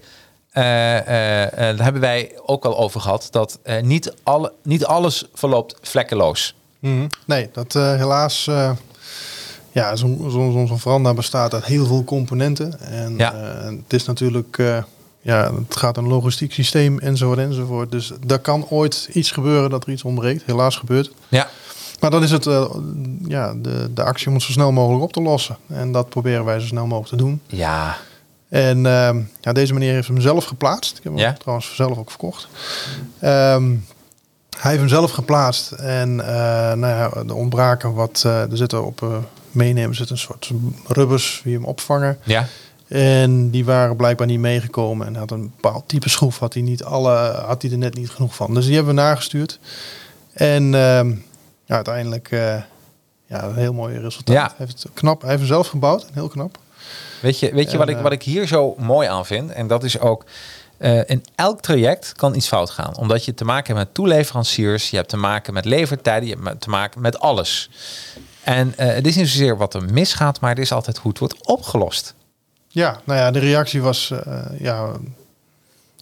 daar 0.54 1.84
hebben 1.84 2.02
wij 2.02 2.32
ook 2.46 2.66
al 2.66 2.78
over 2.78 3.02
gehad 3.02 3.28
dat 3.32 3.60
niet, 3.82 4.14
alle, 4.24 4.54
niet 4.64 4.86
alles 4.86 5.26
verloopt 5.34 5.76
vlekkeloos. 5.82 6.56
Nee, 7.26 7.50
dat 7.52 7.74
helaas... 7.74 8.46
ja, 9.72 9.96
zo'n 9.96 10.30
zo, 10.32 10.66
zo, 10.68 10.78
veranda 10.78 11.14
bestaat 11.14 11.54
uit 11.54 11.66
heel 11.66 11.86
veel 11.86 12.04
componenten. 12.04 12.80
En 12.80 13.18
Ja. 13.18 13.34
het 13.86 13.94
is 13.94 14.06
natuurlijk... 14.06 14.60
ja, 15.28 15.52
het 15.68 15.76
gaat 15.76 15.98
een 15.98 16.08
logistiek 16.08 16.54
systeem 16.54 17.00
enzovoort 17.00 17.40
enzovoort. 17.40 17.92
Dus 17.92 18.12
er 18.28 18.40
kan 18.40 18.66
ooit 18.70 19.10
iets 19.14 19.32
gebeuren 19.32 19.70
dat 19.70 19.84
er 19.86 19.92
iets 19.92 20.04
ontbreekt. 20.04 20.44
Helaas 20.46 20.76
gebeurt. 20.76 21.12
Ja, 21.28 21.48
Maar 22.00 22.12
dan 22.12 22.24
is 22.24 22.32
het 22.32 22.46
eh, 22.48 22.66
ja, 23.28 23.54
de, 23.62 23.90
de 23.94 24.04
actie 24.04 24.28
om 24.28 24.34
het 24.34 24.44
zo 24.44 24.52
snel 24.52 24.72
mogelijk 24.72 25.04
op 25.04 25.14
te 25.14 25.22
lossen. 25.22 25.58
En 25.68 25.92
dat 25.92 26.10
proberen 26.10 26.46
wij 26.46 26.60
zo 26.60 26.66
snel 26.66 26.86
mogelijk 26.86 27.10
te 27.10 27.16
doen. 27.16 27.42
ja, 27.48 27.98
En 28.50 28.86
ehm, 28.86 29.22
ja, 29.42 29.54
deze 29.54 29.74
meneer 29.74 29.94
heeft 29.94 30.08
hem 30.08 30.22
zelf 30.22 30.46
geplaatst. 30.46 30.98
Ik 30.98 31.04
heb 31.04 31.14
hem 31.14 31.22
Ja. 31.22 31.34
trouwens 31.34 31.76
zelf 31.76 31.98
ook 31.98 32.10
verkocht. 32.10 32.48
Ehm, 33.20 33.76
hij 34.60 34.70
heeft 34.72 34.80
hem 34.80 34.88
zelf 34.90 35.12
geplaatst. 35.12 35.72
En 35.72 36.20
eh, 36.28 36.36
nou 36.74 36.88
ja, 36.88 37.12
er 37.28 37.36
ontbraken 37.36 37.94
wat... 37.94 38.22
eh, 38.26 38.42
er 38.52 38.58
zitten 38.58 38.86
op 38.86 39.26
meenemen 39.52 39.96
zit 39.96 40.10
een 40.10 40.18
soort 40.18 40.52
rubbers 40.88 41.42
die 41.44 41.54
hem 41.54 41.66
opvangen. 41.66 42.18
ja, 42.24 42.48
En 42.88 43.50
die 43.50 43.66
waren 43.66 43.96
blijkbaar 43.96 44.28
niet 44.28 44.40
meegekomen. 44.40 45.08
En 45.08 45.16
had 45.16 45.32
een 45.32 45.52
bepaald 45.62 45.88
type 45.88 46.10
schroef. 46.10 46.40
Had 46.40 46.54
hij, 46.54 46.64
niet 46.64 46.84
alle, 46.84 47.44
had 47.46 47.62
hij 47.62 47.72
er 47.72 47.78
net 47.78 47.94
niet 47.96 48.10
genoeg 48.10 48.36
van. 48.36 48.54
Dus 48.54 48.66
die 48.66 48.76
hebben 48.76 48.96
we 48.96 49.02
nagestuurd. 49.02 49.60
En 50.34 50.76
ehm, 50.76 51.10
ja, 51.66 51.76
uiteindelijk... 51.76 52.32
eh, 52.32 52.62
ja, 53.30 53.44
een 53.44 53.56
heel 53.56 53.74
mooi 53.74 54.00
resultaat. 54.00 54.36
Ja. 54.36 54.42
Hij 54.42 54.66
heeft 54.66 54.84
het 54.84 54.92
knap. 54.94 55.22
Hij 55.22 55.30
heeft 55.30 55.42
hem 55.42 55.52
zelf 55.52 55.68
gebouwd. 55.68 56.06
Heel 56.14 56.28
knap. 56.28 56.58
Weet 57.22 57.40
je, 57.40 57.54
weet 57.54 57.72
je 57.72 57.78
wat, 57.78 57.90
ik, 57.90 57.96
eh, 57.96 58.02
wat 58.02 58.12
ik 58.12 58.24
hier 58.24 58.48
zo 58.48 58.76
mooi 58.78 59.08
aan 59.08 59.26
vind? 59.26 59.52
En 59.52 59.68
dat 59.68 59.84
is 59.84 60.00
ook, 60.00 60.26
eh, 60.78 61.10
in 61.10 61.24
elk 61.36 61.62
traject 61.62 62.12
kan 62.12 62.36
iets 62.36 62.48
fout 62.48 62.70
gaan. 62.70 62.98
Omdat 62.98 63.26
je 63.26 63.34
te 63.34 63.46
maken 63.46 63.76
hebt 63.76 63.86
met 63.86 63.96
toeleveranciers, 63.96 64.90
je 64.90 64.96
hebt 64.96 65.10
te 65.10 65.18
maken 65.18 65.54
met 65.54 65.66
levertijden, 65.66 66.30
je 66.30 66.38
hebt 66.44 66.62
te 66.62 66.70
maken 66.70 67.02
met 67.02 67.20
alles. 67.20 67.70
En 68.44 68.74
het 68.76 69.08
is 69.08 69.16
niet 69.16 69.28
zozeer 69.28 69.58
wat 69.58 69.74
er 69.74 69.84
misgaat, 69.84 70.40
maar 70.40 70.50
het 70.50 70.60
is 70.60 70.72
altijd 70.72 70.98
hoe 70.98 71.10
het 71.10 71.20
wordt 71.20 71.48
opgelost. 71.48 72.14
Ja, 72.78 73.00
nou 73.04 73.20
ja, 73.20 73.32
de 73.32 73.40
reactie 73.40 73.82
was, 73.82 74.12
eh, 74.12 74.40
ja, 74.60 74.92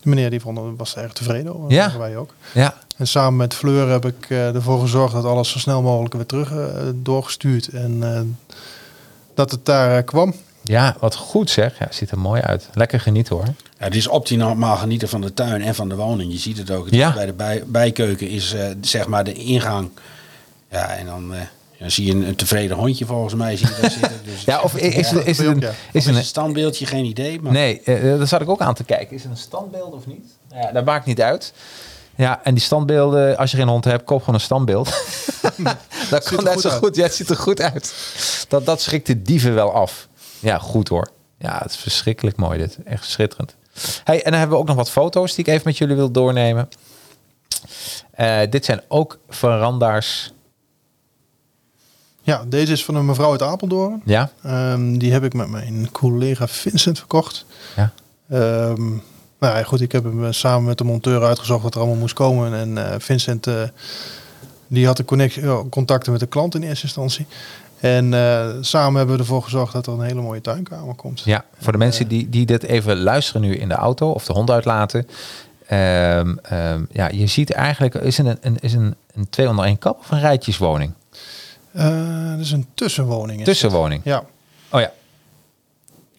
de 0.02 0.10
meneer 0.10 0.30
die 0.30 0.40
vond, 0.40 0.78
was 0.78 0.96
er 0.96 1.04
erg 1.04 1.14
tevreden 1.14 1.56
over. 1.56 1.72
Ja. 1.72 1.98
Wij 1.98 2.18
ook. 2.18 2.34
Ja, 2.54 2.74
En 2.98 3.08
samen 3.08 3.36
met 3.36 3.54
Fleur 3.54 3.90
heb 3.90 4.06
ik 4.06 4.26
eh, 4.30 4.56
ervoor 4.56 4.80
gezorgd 4.80 5.14
dat 5.14 5.26
alles 5.26 5.50
zo 5.50 5.60
snel 5.60 5.82
mogelijk 5.82 6.14
weer 6.14 6.26
terug 6.26 6.52
eh, 6.52 6.68
doorgestuurd. 6.96 7.68
En 7.68 8.16
eh, 8.16 8.22
dat 9.34 9.52
het 9.52 9.66
daar 9.66 10.04
kwam. 10.04 10.34
ja 10.64 10.96
wat 11.00 11.16
goed 11.16 11.50
zeg. 11.50 11.80
Ja, 11.80 11.88
ziet 11.90 12.12
er 12.12 12.20
mooi 12.20 12.42
uit. 12.42 12.70
Lekker 12.74 13.00
genieten 13.00 13.36
hoor. 13.36 13.46
Ja, 13.46 13.86
het 13.86 13.96
is 13.96 14.08
optimaal 14.08 14.78
genieten 14.78 15.10
van 15.10 15.22
de 15.22 15.34
tuin 15.34 15.62
en 15.62 15.76
van 15.76 15.90
de 15.90 15.96
woning. 15.96 16.32
Je 16.32 16.38
ziet 16.38 16.58
het 16.58 16.72
ook. 16.72 16.88
Ja. 16.90 17.14
Bij 17.14 17.26
de 17.26 17.34
bij, 17.34 17.64
bijkeuken 17.66 18.28
is 18.30 18.54
eh, 18.54 18.68
zeg 18.82 19.08
maar 19.08 19.24
de 19.24 19.34
ingang. 19.34 19.90
Ja, 20.70 20.88
en 20.88 21.06
dan, 21.06 21.34
eh, 21.34 21.42
dan 21.80 21.92
zie 21.92 22.06
je 22.06 22.12
een, 22.12 22.28
een 22.28 22.36
tevreden 22.36 22.78
hondje 22.78 23.06
volgens 23.06 23.34
mij. 23.34 23.58
Zie 23.58 23.68
je 23.68 23.82
daar 23.82 23.92
zitten. 23.92 24.12
Dus 24.34 24.44
Ja, 24.44 24.62
of 24.62 24.76
is, 24.76 24.96
is, 24.96 25.12
het- 25.12 25.26
is 25.26 25.38
het 25.38 25.48
een, 25.48 25.62
is 25.64 25.74
is 25.92 26.06
een, 26.06 26.24
standbeeldje? 26.24 26.86
Geen 26.86 27.06
idee. 27.06 27.42
Maar 27.42 27.52
Nee, 27.52 27.82
eh, 27.82 28.18
daar 28.18 28.28
zat 28.28 28.42
ik 28.42 28.50
ook 28.50 28.62
aan 28.62 28.74
te 28.74 28.84
kijken. 28.84 29.16
Is 29.16 29.22
het 29.24 29.32
een 29.32 29.38
standbeeld 29.38 29.94
of 29.94 30.06
niet? 30.08 30.26
Nou 30.50 30.62
ja, 30.62 30.72
dat 30.72 30.86
maakt 30.86 31.06
niet 31.06 31.22
uit. 31.22 31.54
Ja, 32.16 32.40
en 32.44 32.54
die 32.54 32.64
standbeelden, 32.64 33.38
als 33.38 33.52
je 33.52 33.58
geen 33.58 33.68
hond 33.68 33.86
hebt, 33.86 34.04
koop 34.04 34.20
gewoon 34.20 34.36
een 34.36 34.42
standbeeld. 34.42 34.88
dat 36.10 36.24
kan 36.24 36.44
net 36.44 36.62
zo 36.62 36.70
uit. 36.70 36.78
goed. 36.78 36.96
Ja, 36.96 37.04
het 37.04 37.14
ziet 37.16 37.30
er 37.30 37.36
goed 37.36 37.62
uit. 37.62 37.94
Dat, 38.48 38.66
dat 38.66 38.82
schrikt 38.82 39.08
de 39.08 39.22
dieven 39.22 39.54
wel 39.54 39.72
af. 39.74 40.08
Ja, 40.40 40.58
goed 40.58 40.88
hoor. 40.88 41.08
Ja, 41.40 41.60
het 41.62 41.72
is 41.72 41.78
verschrikkelijk 41.78 42.38
mooi 42.38 42.58
dit. 42.58 42.78
Echt 42.86 43.10
schitterend. 43.10 43.56
Hey, 44.04 44.24
en 44.24 44.30
dan 44.32 44.40
hebben 44.40 44.58
we 44.58 44.62
ook 44.62 44.68
nog 44.68 44.76
wat 44.76 44.90
foto's 44.90 45.36
die 45.36 45.46
ik 45.46 45.52
even 45.52 45.62
met 45.66 45.78
jullie 45.78 45.96
wil 45.96 46.12
doornemen. 46.12 46.70
Eh, 48.12 48.40
dit 48.50 48.66
zijn 48.66 48.82
ook 48.88 49.20
veranda's. 49.30 50.34
Ja, 52.26 52.44
deze 52.48 52.72
is 52.72 52.86
van 52.86 52.96
een 52.96 53.06
mevrouw 53.06 53.32
uit 53.32 53.42
Apeldoorn. 53.42 54.02
Ja? 54.06 54.30
Ehm, 54.44 54.98
die 54.98 55.12
heb 55.12 55.24
ik 55.24 55.34
met 55.34 55.50
mijn 55.50 55.92
collega 55.92 56.48
Vincent 56.48 56.98
verkocht. 56.98 57.46
Ja. 57.76 57.92
Ehm, 58.30 58.90
nou 59.40 59.58
ja, 59.58 59.64
goed, 59.64 59.82
ik 59.82 59.92
heb 59.92 60.04
hem 60.04 60.26
eh, 60.26 60.32
samen 60.32 60.64
met 60.64 60.78
de 60.78 60.84
monteur 60.84 61.24
uitgezocht 61.24 61.64
wat 61.64 61.74
er 61.74 61.80
allemaal 61.80 62.00
moest 62.00 62.14
komen. 62.14 62.54
En 62.54 62.78
eh, 62.78 62.96
Vincent, 63.00 63.48
eh, 63.48 63.62
die 64.68 64.86
had 64.86 64.98
de 64.98 65.06
connectie, 65.06 65.70
contacten 65.70 66.12
met 66.12 66.22
de 66.22 66.28
klant 66.28 66.56
in 66.56 66.64
eerste 66.64 66.84
instantie. 66.84 67.26
En 67.80 68.14
samen 68.62 68.98
hebben 68.98 69.16
we 69.16 69.22
ervoor 69.22 69.44
gezorgd 69.44 69.74
dat 69.74 69.88
er 69.88 69.94
een 69.94 70.02
hele 70.02 70.22
mooie 70.22 70.42
tuinkamer 70.42 70.96
komt. 70.96 71.22
Ja, 71.26 71.46
voor 71.60 71.72
de 71.72 71.78
mensen 71.78 72.08
die, 72.08 72.30
die 72.30 72.46
dit 72.46 72.64
even 72.64 72.98
luisteren 73.00 73.42
nu 73.42 73.56
in 73.56 73.68
de 73.68 73.76
auto 73.76 74.12
of 74.12 74.26
de 74.26 74.34
hond 74.34 74.50
uitlaten. 74.50 75.08
Ehm, 75.68 76.36
ja, 76.92 77.10
je 77.12 77.28
ziet 77.28 77.52
eigenlijk, 77.52 77.96
is 77.96 78.18
het 78.18 78.28
een, 78.28 78.38
een, 78.42 78.58
is 78.60 78.74
een, 78.74 78.96
een 79.14 79.30
twee 79.30 79.50
onder 79.50 79.66
één 79.66 79.78
kap 79.78 80.00
of 80.00 80.12
een 80.12 80.20
rijtjeswoning? 80.20 80.94
Eh, 81.76 82.30
dat 82.32 82.40
is 82.40 82.52
een 82.52 82.68
tussenwoning. 82.74 83.40
is 83.40 83.46
Tussenwoning. 83.46 84.04
het. 84.04 84.14
Ja. 84.14 84.24
Oh 84.70 84.80
ja, 84.82 84.92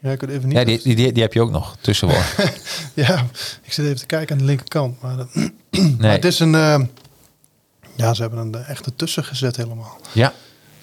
Ja, 0.00 0.10
ik 0.10 0.22
even 0.22 0.48
niet. 0.48 0.56
ja 0.56 0.64
die, 0.64 0.80
die, 0.94 1.12
die, 1.12 1.22
heb 1.22 1.32
je 1.32 1.40
ook 1.40 1.50
nog, 1.50 1.76
tussenwoning. 1.80 2.26
Ja, 2.94 3.26
ik 3.62 3.72
zit 3.72 3.84
even 3.84 3.96
te 3.98 4.06
kijken 4.06 4.32
aan 4.32 4.38
de 4.38 4.44
linkerkant. 4.48 5.00
Maar, 5.02 5.16
dat- 5.16 5.34
maar 5.34 5.50
Nee. 5.98 6.10
het 6.10 6.24
is 6.24 6.38
een... 6.40 6.54
eh, 6.54 6.80
ja, 7.94 8.14
ze 8.14 8.20
hebben 8.22 8.40
een 8.40 8.54
echte 8.54 8.94
tussen 8.96 9.24
gezet 9.24 9.56
helemaal. 9.56 9.98
Ja, 10.12 10.32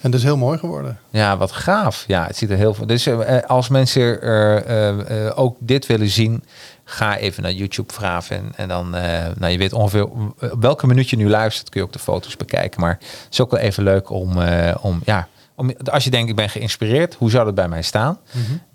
En 0.00 0.10
dat 0.10 0.20
is 0.20 0.26
heel 0.26 0.36
mooi 0.36 0.58
geworden. 0.58 0.98
Ja, 1.10 1.36
wat 1.36 1.52
gaaf. 1.52 2.04
Ja, 2.06 2.26
het 2.26 2.36
ziet 2.36 2.50
er 2.50 2.56
heel 2.56 2.74
veel. 2.74 2.86
Dus 2.86 3.06
eh, 3.06 3.36
eh, 3.36 3.44
als 3.44 3.68
mensen 3.68 4.02
er 4.22 4.64
eh, 4.64 5.26
eh, 5.26 5.38
ook 5.38 5.56
dit 5.60 5.86
willen 5.86 6.08
zien, 6.08 6.44
ga 6.84 7.16
even 7.16 7.42
naar 7.42 7.52
YouTube 7.52 7.92
vragen. 7.92 8.36
En, 8.36 8.52
en 8.56 8.68
dan, 8.68 8.94
eh, 8.94 9.26
nou, 9.38 9.52
je 9.52 9.58
weet 9.58 9.72
ongeveer 9.72 10.04
op 10.06 10.56
welke 10.60 10.86
minuut 10.86 11.10
je 11.10 11.16
nu 11.16 11.28
luistert, 11.28 11.68
kun 11.68 11.80
je 11.80 11.86
ook 11.86 11.92
de 11.92 11.98
foto's 11.98 12.36
bekijken. 12.36 12.80
Maar 12.80 12.98
het 13.00 13.26
is 13.30 13.40
ook 13.40 13.50
wel 13.50 13.60
even 13.60 13.82
leuk 13.82 14.10
om, 14.10 14.42
eh, 14.42 14.74
om 14.80 15.00
ja, 15.04 15.28
om, 15.56 15.72
als 15.90 16.04
je 16.04 16.10
denkt, 16.10 16.30
ik 16.30 16.36
ben 16.36 16.48
geïnspireerd, 16.50 17.14
hoe 17.14 17.30
zou 17.30 17.44
dat 17.44 17.54
bij 17.54 17.68
mij 17.68 17.82
staan? 17.82 18.18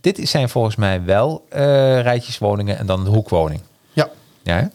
Dit 0.02 0.20
zijn 0.30 0.50
volgens 0.50 0.76
mij 0.76 1.04
wel 1.04 1.46
eh 1.50 2.02
rijtjeswoningen 2.02 2.78
en 2.78 2.86
dan 2.86 3.04
de 3.04 3.10
hoekwoning. 3.10 3.62
Ja. 3.94 4.10
Ja? 4.44 4.70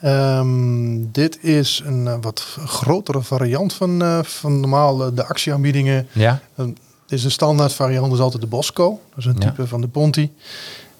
Ehm, 0.00 0.98
dit 1.12 1.44
is 1.44 1.82
een 1.84 2.20
wat 2.20 2.40
grotere 2.66 3.22
variant 3.22 3.72
van, 3.72 4.22
van 4.24 4.60
normaal 4.60 5.14
de 5.14 5.24
actieaanbiedingen. 5.26 6.08
ja? 6.12 6.40
Dit 6.56 7.18
is 7.18 7.22
de 7.22 7.30
standaard 7.30 7.72
variant, 7.72 8.12
is 8.12 8.18
altijd 8.18 8.42
de 8.42 8.48
Bosco. 8.48 9.00
Dat 9.08 9.18
is 9.18 9.24
een 9.24 9.36
Ja. 9.38 9.40
type 9.48 9.66
van 9.66 9.80
de 9.80 9.88
Ponti. 9.88 10.32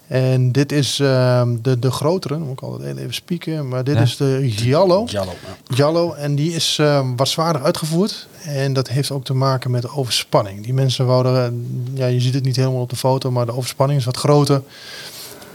En 0.06 0.52
dit 0.52 0.72
is 0.72 1.00
ehm, 1.00 1.56
de, 1.62 1.78
de 1.78 1.90
grotere, 1.90 2.34
dan 2.34 2.42
moet 2.42 2.52
ik 2.52 2.62
altijd 2.62 2.96
even 2.96 3.14
spieken. 3.14 3.68
Maar 3.68 3.84
dit 3.84 3.94
Ja. 3.94 4.00
is 4.00 4.16
de 4.16 4.50
Giallo. 4.50 5.04
Jallo. 5.06 5.32
ja. 5.46 5.74
Giallo. 5.74 6.12
En 6.12 6.34
die 6.34 6.52
is 6.54 6.78
ehm, 6.80 7.16
wat 7.16 7.28
zwaarder 7.28 7.62
uitgevoerd. 7.62 8.28
En 8.44 8.72
dat 8.72 8.88
heeft 8.88 9.10
ook 9.10 9.24
te 9.24 9.34
maken 9.34 9.70
met 9.70 9.82
de 9.82 9.90
overspanning. 9.96 10.62
Die 10.64 10.74
mensen 10.74 11.06
wouden, 11.06 11.44
eh, 11.44 11.98
ja, 11.98 12.06
je 12.06 12.20
ziet 12.20 12.34
het 12.34 12.44
niet 12.44 12.56
helemaal 12.56 12.80
op 12.80 12.90
de 12.90 12.96
foto, 12.96 13.30
maar 13.30 13.46
de 13.46 13.54
overspanning 13.56 13.98
is 13.98 14.04
wat 14.06 14.16
groter. 14.16 14.62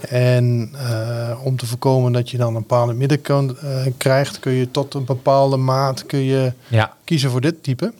En 0.08 0.70
eh, 0.74 1.38
om 1.44 1.56
te 1.56 1.66
voorkomen 1.66 2.12
dat 2.12 2.30
je 2.30 2.36
dan 2.36 2.48
een 2.48 2.60
bepaalde 2.60 2.92
middenkant 2.92 3.52
eh, 3.58 3.86
krijgt, 3.96 4.38
kun 4.38 4.52
je 4.52 4.70
tot 4.70 4.94
een 4.94 5.04
bepaalde 5.04 5.56
maat 5.56 6.06
kun 6.06 6.18
je 6.22 6.52
Ja, 6.68 6.94
kiezen 7.04 7.30
voor 7.30 7.40
dit 7.40 7.62
type. 7.62 7.92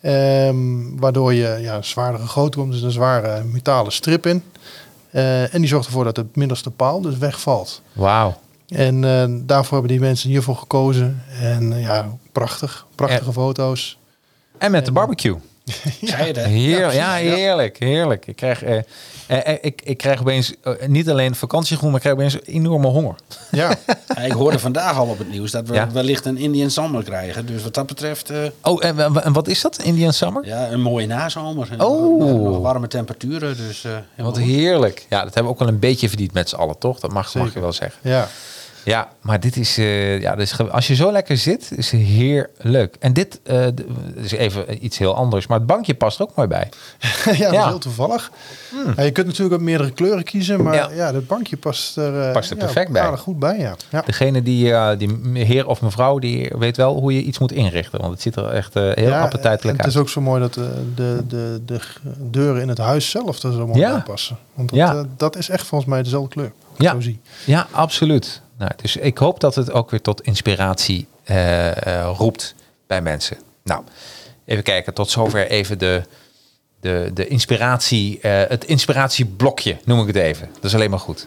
Ehm, 0.00 0.96
waardoor 0.96 1.34
je 1.34 1.58
ja, 1.60 1.76
een 1.76 1.84
zwaardere 1.84 2.26
goot 2.26 2.54
komt, 2.54 2.72
dus 2.72 2.82
een 2.82 2.90
zware 2.90 3.44
metalen 3.44 3.92
strip 3.92 4.26
in. 4.26 4.42
Eh, 5.10 5.54
en 5.54 5.60
die 5.60 5.68
zorgt 5.68 5.86
ervoor 5.86 6.04
dat 6.04 6.16
het 6.16 6.36
middelste 6.36 6.70
paal 6.70 7.00
dus 7.00 7.18
wegvalt. 7.18 7.82
wauw. 7.92 8.40
En 8.68 9.04
eh, 9.04 9.24
daarvoor 9.46 9.72
hebben 9.72 9.90
die 9.96 10.06
mensen 10.06 10.30
hiervoor 10.30 10.56
gekozen. 10.56 11.22
En 11.40 11.72
eh, 11.72 11.82
ja, 11.82 12.08
prachtig. 12.32 12.86
Prachtige 12.94 13.32
foto's. 13.32 13.98
En 14.58 14.70
met 14.70 14.86
de 14.86 14.92
barbecue. 14.92 15.36
Zei 16.02 16.26
je 16.26 16.32
dat? 16.32 16.44
Heer, 16.44 16.78
ja, 16.78 16.82
precies, 16.82 16.98
ja. 17.00 17.14
heerlijk, 17.36 17.76
heerlijk. 17.78 18.26
Ik 18.26 18.36
krijg, 18.36 18.62
eh, 18.62 18.76
eh, 18.76 18.82
eh, 19.52 19.56
ik, 19.60 19.80
ik 19.84 19.96
krijg 19.96 20.20
opeens 20.20 20.54
eh, 20.62 20.72
niet 20.86 21.08
alleen 21.10 21.34
vakantiegroen, 21.34 21.90
maar 21.90 22.00
ik 22.04 22.12
krijg 22.12 22.16
opeens 22.16 22.46
enorme 22.54 22.86
honger. 22.86 23.14
Ja, 23.50 23.68
Ja, 24.16 24.22
ik 24.22 24.32
hoorde 24.32 24.58
vandaag 24.58 24.96
al 24.98 25.06
op 25.06 25.18
het 25.18 25.30
nieuws 25.30 25.50
dat 25.50 25.68
we 25.68 25.74
Ja. 25.74 25.90
wellicht 25.92 26.24
een 26.26 26.36
Indian 26.36 26.70
Summer 26.70 27.02
krijgen. 27.04 27.46
Dus 27.46 27.62
wat 27.62 27.74
dat 27.74 27.86
betreft, 27.86 28.30
eh, 28.30 28.38
Oh, 28.62 28.84
en, 28.84 29.12
wa- 29.12 29.22
en 29.22 29.32
wat 29.32 29.48
is 29.48 29.60
dat? 29.60 29.78
Indian 29.82 30.12
Summer? 30.12 30.46
ja, 30.46 30.70
een 30.70 30.80
mooie 30.80 31.06
nazomer. 31.06 31.68
Oh. 31.78 32.18
nog- 32.18 32.40
nog 32.40 32.58
warme 32.58 32.86
temperaturen. 32.88 33.56
Dus, 33.56 33.84
eh, 33.84 33.92
Wat 34.16 34.36
goed. 34.38 34.46
heerlijk. 34.46 35.06
Ja, 35.08 35.16
dat 35.24 35.34
hebben 35.34 35.42
we 35.44 35.48
ook 35.48 35.58
wel 35.58 35.68
een 35.68 35.78
beetje 35.78 36.08
verdiend 36.08 36.32
met 36.32 36.48
z'n 36.48 36.56
allen, 36.56 36.78
toch? 36.78 37.00
Dat 37.00 37.12
mag, 37.12 37.34
mag 37.34 37.54
je 37.54 37.60
wel 37.60 37.72
zeggen. 37.72 37.98
ja. 38.10 38.28
Ja, 38.90 39.08
maar 39.20 39.40
dit 39.40 39.56
is, 39.56 39.78
eh, 39.78 40.20
ja, 40.20 40.34
dus 40.34 40.58
als 40.70 40.86
je 40.86 40.94
zo 40.94 41.12
lekker 41.12 41.36
zit, 41.36 41.70
is 41.76 41.90
het 41.90 42.00
heerlijk. 42.00 42.96
En 42.98 43.12
dit 43.12 43.40
eh, 43.42 43.66
is 44.14 44.32
even 44.32 44.84
iets 44.84 44.98
heel 44.98 45.14
anders, 45.14 45.46
maar 45.46 45.58
het 45.58 45.66
bankje 45.66 45.94
past 45.94 46.18
er 46.18 46.24
ook 46.24 46.34
mooi 46.34 46.48
bij. 46.48 46.68
ja, 47.24 47.50
dat 47.50 47.60
is 47.60 47.64
heel 47.64 47.78
toevallig. 47.78 48.30
Ja, 48.96 49.02
je 49.02 49.10
kunt 49.10 49.26
natuurlijk 49.26 49.54
ook 49.54 49.60
meerdere 49.60 49.90
kleuren 49.90 50.24
kiezen, 50.24 50.62
maar 50.62 50.74
Ja. 50.74 50.90
ja, 50.94 51.12
dat 51.12 51.26
bankje 51.26 51.56
past 51.56 51.96
er, 51.96 52.20
eh, 52.26 52.32
Past 52.32 52.50
er 52.50 52.56
ja, 52.56 52.64
perfect 52.64 52.90
bij. 52.92 53.16
goed 53.16 53.38
bij. 53.38 53.58
Ja. 53.58 53.76
Ja. 53.90 54.02
Degene 54.06 54.42
die, 54.42 54.72
die 54.96 55.18
heer 55.44 55.66
of 55.66 55.80
mevrouw, 55.80 56.18
die 56.18 56.52
weet 56.58 56.76
wel 56.76 57.00
hoe 57.00 57.14
je 57.14 57.22
iets 57.22 57.38
moet 57.38 57.52
inrichten. 57.52 58.00
Want 58.00 58.12
het 58.12 58.22
ziet 58.22 58.36
er 58.36 58.46
echt 58.48 58.74
heel 58.74 59.12
appetijtelijk 59.12 59.76
Het 59.76 59.86
uit. 59.86 59.94
is 59.94 60.00
ook 60.00 60.08
zo 60.08 60.20
mooi 60.20 60.40
dat 60.40 60.54
de, 60.54 60.70
de, 60.94 61.24
de, 61.28 61.60
de 61.66 61.80
deuren 62.30 62.62
in 62.62 62.68
het 62.68 62.78
huis 62.78 63.10
zelf 63.10 63.42
er 63.42 63.52
zo 63.52 63.66
mooi 63.66 63.80
bij 63.80 64.02
passen. 64.06 64.38
Want 64.54 64.74
dat, 64.74 65.06
dat 65.16 65.36
is 65.36 65.48
echt 65.48 65.66
volgens 65.66 65.90
mij 65.90 66.02
dezelfde 66.02 66.28
kleur. 66.28 66.52
Ja. 66.76 66.92
Zo 66.92 67.00
zie. 67.00 67.20
Ja, 67.44 67.66
absoluut. 67.70 68.40
Nou, 68.60 68.72
dus 68.76 68.96
ik 68.96 69.18
hoop 69.18 69.40
dat 69.40 69.54
het 69.54 69.72
ook 69.72 69.90
weer 69.90 70.00
tot 70.00 70.20
inspiratie 70.20 71.08
eh, 71.24 71.86
eh, 71.86 72.14
roept 72.16 72.54
bij 72.86 73.02
mensen. 73.02 73.36
Nou, 73.64 73.84
even 74.44 74.62
kijken. 74.62 74.94
Tot 74.94 75.10
zover 75.10 75.46
even 75.46 75.78
de, 75.78 76.02
de, 76.80 77.10
de 77.14 77.26
inspiratie, 77.26 78.20
eh, 78.20 78.48
het 78.48 78.64
inspiratieblokje, 78.64 79.76
noem 79.84 80.00
ik 80.00 80.06
het 80.06 80.16
even. 80.16 80.48
Dat 80.54 80.64
is 80.64 80.74
alleen 80.74 80.90
maar 80.90 80.98
goed. 80.98 81.26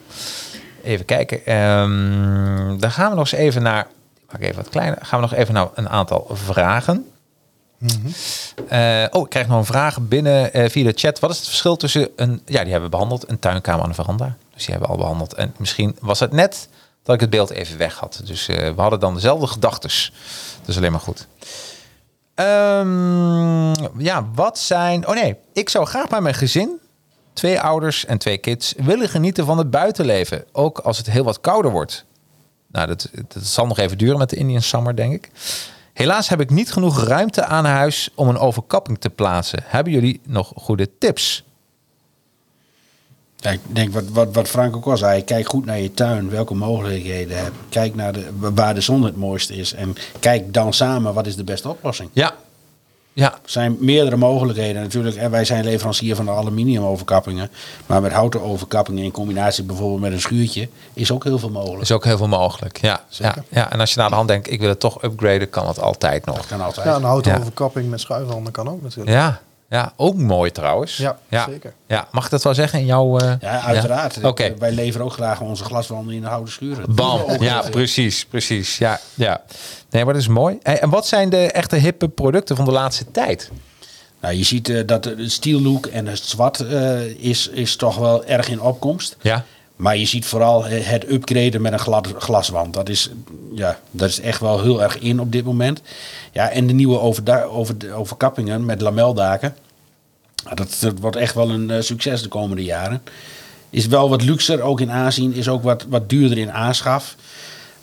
Even 0.83 1.05
kijken. 1.05 1.45
Ehm, 1.45 2.77
dan 2.79 2.91
gaan 2.91 3.09
we 3.09 3.15
nog 3.15 3.31
eens 3.31 3.41
even 3.41 3.61
naar. 3.61 3.87
Ik 4.15 4.31
maak 4.31 4.41
even 4.41 4.55
wat 4.55 4.69
kleiner. 4.69 4.97
Gaan 5.01 5.21
we 5.21 5.27
nog 5.27 5.39
even 5.39 5.53
naar 5.53 5.67
een 5.73 5.89
aantal 5.89 6.27
vragen. 6.31 7.11
Eh, 8.67 9.05
oh, 9.11 9.21
ik 9.21 9.29
krijg 9.29 9.47
nog 9.47 9.57
een 9.57 9.65
vraag 9.65 10.01
binnen 10.01 10.69
via 10.71 10.83
de 10.83 10.93
chat. 10.95 11.19
Wat 11.19 11.31
is 11.31 11.37
het 11.37 11.47
verschil 11.47 11.75
tussen 11.75 12.09
een, 12.15 12.41
ja, 12.45 12.61
die 12.61 12.71
hebben 12.71 12.89
we 12.89 12.89
behandeld, 12.89 13.29
een 13.29 13.39
tuinkamer 13.39 13.83
en 13.83 13.89
een 13.89 13.95
veranda. 13.95 14.35
Dus 14.53 14.65
die 14.65 14.71
hebben 14.71 14.87
we 14.87 14.95
al 14.95 15.01
behandeld. 15.01 15.33
En 15.33 15.53
misschien 15.57 15.95
was 15.99 16.19
het 16.19 16.31
net 16.31 16.67
dat 17.03 17.15
ik 17.15 17.21
het 17.21 17.29
beeld 17.29 17.49
even 17.49 17.77
weg 17.77 17.95
had. 17.95 18.21
Dus 18.25 18.47
eh, 18.47 18.75
we 18.75 18.81
hadden 18.81 18.99
dan 18.99 19.13
dezelfde 19.13 19.47
gedachtes. 19.47 20.13
Dat 20.59 20.67
is 20.67 20.77
alleen 20.77 20.91
maar 20.91 20.99
goed. 20.99 21.27
Ehm, 22.35 24.01
ja, 24.01 24.27
wat 24.33 24.59
zijn... 24.59 25.07
Oh 25.07 25.13
nee, 25.13 25.35
ik 25.53 25.69
zou 25.69 25.85
graag 25.85 26.07
bij 26.07 26.21
mijn 26.21 26.35
gezin, 26.35 26.79
twee 27.33 27.61
ouders 27.61 28.05
en 28.05 28.17
twee 28.17 28.37
kids, 28.37 28.73
willen 28.77 29.09
genieten 29.09 29.45
van 29.45 29.57
het 29.57 29.69
buitenleven. 29.69 30.45
Ook 30.51 30.79
als 30.79 30.97
het 30.97 31.09
heel 31.09 31.23
wat 31.23 31.41
kouder 31.41 31.71
wordt. 31.71 32.05
Nou, 32.67 32.87
dat, 32.87 33.09
dat 33.27 33.43
zal 33.43 33.67
nog 33.67 33.77
even 33.77 33.97
duren 33.97 34.17
met 34.17 34.29
de 34.29 34.35
Indian 34.35 34.61
Summer, 34.61 34.95
denk 34.95 35.13
ik. 35.13 35.29
Helaas 35.93 36.29
heb 36.29 36.41
ik 36.41 36.49
niet 36.49 36.71
genoeg 36.71 37.03
ruimte 37.03 37.45
aan 37.45 37.65
huis 37.65 38.09
om 38.15 38.29
een 38.29 38.37
overkapping 38.37 38.99
te 38.99 39.09
plaatsen. 39.09 39.59
Hebben 39.63 39.93
jullie 39.93 40.21
nog 40.25 40.51
goede 40.55 40.97
tips? 40.97 41.43
Ik 43.51 43.59
denk 43.67 43.93
wat, 43.93 44.03
wat, 44.11 44.27
wat 44.33 44.47
Frank 44.47 44.75
ook 44.75 44.85
al 44.85 44.97
zei. 44.97 45.23
Kijk 45.23 45.47
goed 45.49 45.65
naar 45.65 45.79
je 45.79 45.93
tuin, 45.93 46.29
welke 46.29 46.53
mogelijkheden 46.53 47.35
je 47.35 47.41
hebt. 47.43 47.55
Kijk 47.69 47.95
naar 47.95 48.13
de, 48.13 48.27
waar 48.39 48.73
de 48.73 48.81
zon 48.81 49.03
het 49.03 49.15
mooiste 49.15 49.55
is. 49.55 49.73
En 49.73 49.95
kijk 50.19 50.53
dan 50.53 50.73
samen 50.73 51.13
wat 51.13 51.27
is 51.27 51.35
de 51.35 51.43
beste 51.43 51.69
oplossing. 51.69 52.09
Ja. 52.13 52.31
Ja, 53.15 53.31
Er 53.33 53.39
zijn 53.45 53.77
meerdere 53.79 54.15
mogelijkheden 54.17 54.81
natuurlijk. 54.81 55.15
En 55.15 55.31
wij 55.31 55.45
zijn 55.45 55.63
leverancier 55.63 56.15
van 56.15 56.25
de 56.25 56.31
aluminiumoverkappingen. 56.31 57.49
Maar 57.85 58.01
met 58.01 58.11
houten 58.11 58.41
overkappingen 58.41 59.03
in 59.03 59.11
combinatie 59.11 59.63
bijvoorbeeld 59.63 60.01
met 60.01 60.11
een 60.11 60.19
schuurtje... 60.21 60.69
is 60.93 61.11
ook 61.11 61.23
heel 61.23 61.39
veel 61.39 61.49
mogelijk. 61.49 61.81
is 61.81 61.91
ook 61.91 62.03
heel 62.03 62.17
veel 62.17 62.27
mogelijk. 62.27 62.77
Ja, 62.81 63.03
ja, 63.09 63.35
ja. 63.49 63.71
En 63.71 63.79
als 63.79 63.93
je 63.93 63.99
naar 63.99 64.09
de 64.09 64.15
hand 64.15 64.27
denkt, 64.27 64.51
ik 64.51 64.59
wil 64.59 64.69
het 64.69 64.79
toch 64.79 65.03
upgraden, 65.03 65.49
kan 65.49 65.67
het 65.67 65.79
altijd 65.79 66.25
nog. 66.25 66.35
Dat 66.35 66.45
kan 66.47 66.61
altijd. 66.61 66.85
Ja, 66.85 66.95
een 66.95 67.03
houten 67.03 67.31
Ja. 67.31 67.37
overkapping 67.39 67.89
met 67.89 67.99
schuifhanden 67.99 68.51
kan 68.53 68.69
ook 68.69 68.81
natuurlijk. 68.81 69.09
Ja, 69.09 69.41
ja 69.73 69.93
ook 69.95 70.15
mooi 70.15 70.51
trouwens. 70.51 70.97
Ja, 70.97 71.17
ja. 71.29 71.45
zeker. 71.49 71.73
Ja, 71.87 72.07
mag 72.11 72.25
ik 72.25 72.31
dat 72.31 72.43
wel 72.43 72.53
zeggen 72.53 72.79
in 72.79 72.85
jouw... 72.85 73.17
eh, 73.17 73.31
Ja, 73.39 73.61
uiteraard. 73.61 74.23
Oké. 74.23 74.53
Wij 74.57 74.71
leveren 74.71 75.05
ook 75.05 75.13
graag 75.13 75.41
onze 75.41 75.63
glaswanden 75.63 76.13
in 76.15 76.21
de 76.21 76.27
houten 76.27 76.53
schuren. 76.53 76.95
Bam. 76.95 77.21
Ja, 77.41 77.61
precies, 77.71 78.25
precies. 78.25 78.77
Ja, 78.77 78.99
ja. 79.13 79.41
Nee, 79.89 80.03
maar 80.05 80.13
dat 80.13 80.21
is 80.21 80.27
mooi. 80.27 80.57
Hey, 80.63 80.79
en 80.79 80.89
wat 80.89 81.07
zijn 81.07 81.29
de 81.29 81.51
echte 81.51 81.75
hippe 81.75 82.09
producten 82.09 82.55
van 82.55 82.65
de 82.65 82.71
laatste 82.71 83.05
tijd? 83.11 83.51
Nou, 84.21 84.35
je 84.35 84.43
ziet 84.43 84.69
eh, 84.69 84.81
dat 84.85 85.03
de 85.03 85.29
steel 85.29 85.61
look 85.61 85.85
en 85.85 86.07
het 86.07 86.19
zwart 86.19 86.59
eh, 86.59 87.05
is, 87.05 87.47
is 87.47 87.75
toch 87.75 87.97
wel 87.97 88.25
erg 88.25 88.49
in 88.49 88.61
opkomst. 88.61 89.15
Ja. 89.21 89.45
Maar 89.75 89.97
je 89.97 90.05
ziet 90.05 90.25
vooral 90.25 90.65
eh, 90.67 90.85
het 90.85 91.09
upgraden 91.11 91.61
met 91.61 91.73
een 91.73 92.05
glaswand. 92.17 92.73
Dat 92.73 92.89
is, 92.89 93.09
ja, 93.55 93.79
dat 93.91 94.09
is 94.09 94.19
echt 94.19 94.39
wel 94.39 94.61
heel 94.61 94.83
erg 94.83 94.99
in 94.99 95.19
op 95.19 95.31
dit 95.31 95.45
moment. 95.45 95.81
Ja, 96.31 96.49
en 96.49 96.67
de 96.67 96.73
nieuwe 96.73 96.99
overda- 96.99 97.43
over, 97.43 97.75
overkappingen 97.93 98.65
met 98.65 98.81
lameldaken. 98.81 99.55
Nou, 100.43 100.55
Dat, 100.55 100.77
dat 100.79 100.99
wordt 100.99 101.15
echt 101.15 101.35
wel 101.35 101.49
een 101.49 101.69
eh, 101.71 101.81
succes 101.81 102.21
de 102.21 102.27
komende 102.27 102.63
jaren. 102.63 103.01
Is 103.69 103.85
wel 103.87 104.09
wat 104.09 104.21
luxer 104.21 104.61
ook 104.61 104.81
in 104.81 104.91
aanzien. 104.91 105.33
Is 105.33 105.47
ook 105.47 105.63
wat, 105.63 105.85
wat 105.89 106.09
duurder 106.09 106.37
in 106.37 106.51
aanschaf. 106.51 107.15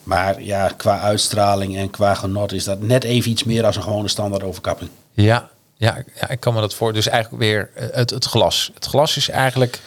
Maar 0.03 0.41
ja, 0.41 0.67
qua 0.77 0.99
uitstraling 0.99 1.77
en 1.77 1.89
qua 1.89 2.13
genot 2.13 2.51
is 2.51 2.63
dat 2.63 2.81
net 2.81 3.03
even 3.03 3.31
iets 3.31 3.43
meer 3.43 3.65
als 3.65 3.75
een 3.75 3.83
gewone 3.83 4.07
standaard 4.07 4.43
overkapping. 4.43 4.89
Ja, 5.13 5.49
ja, 5.77 6.03
ja, 6.19 6.29
ik 6.29 6.39
kan 6.39 6.53
me 6.53 6.59
dat 6.59 6.73
voor. 6.73 6.93
Dus 6.93 7.07
eigenlijk 7.07 7.43
weer 7.43 7.69
eh, 7.75 7.87
het, 7.91 8.09
het 8.09 8.25
glas. 8.25 8.71
Het 8.73 8.85
glas 8.85 9.17
is 9.17 9.29
eigenlijk. 9.29 9.79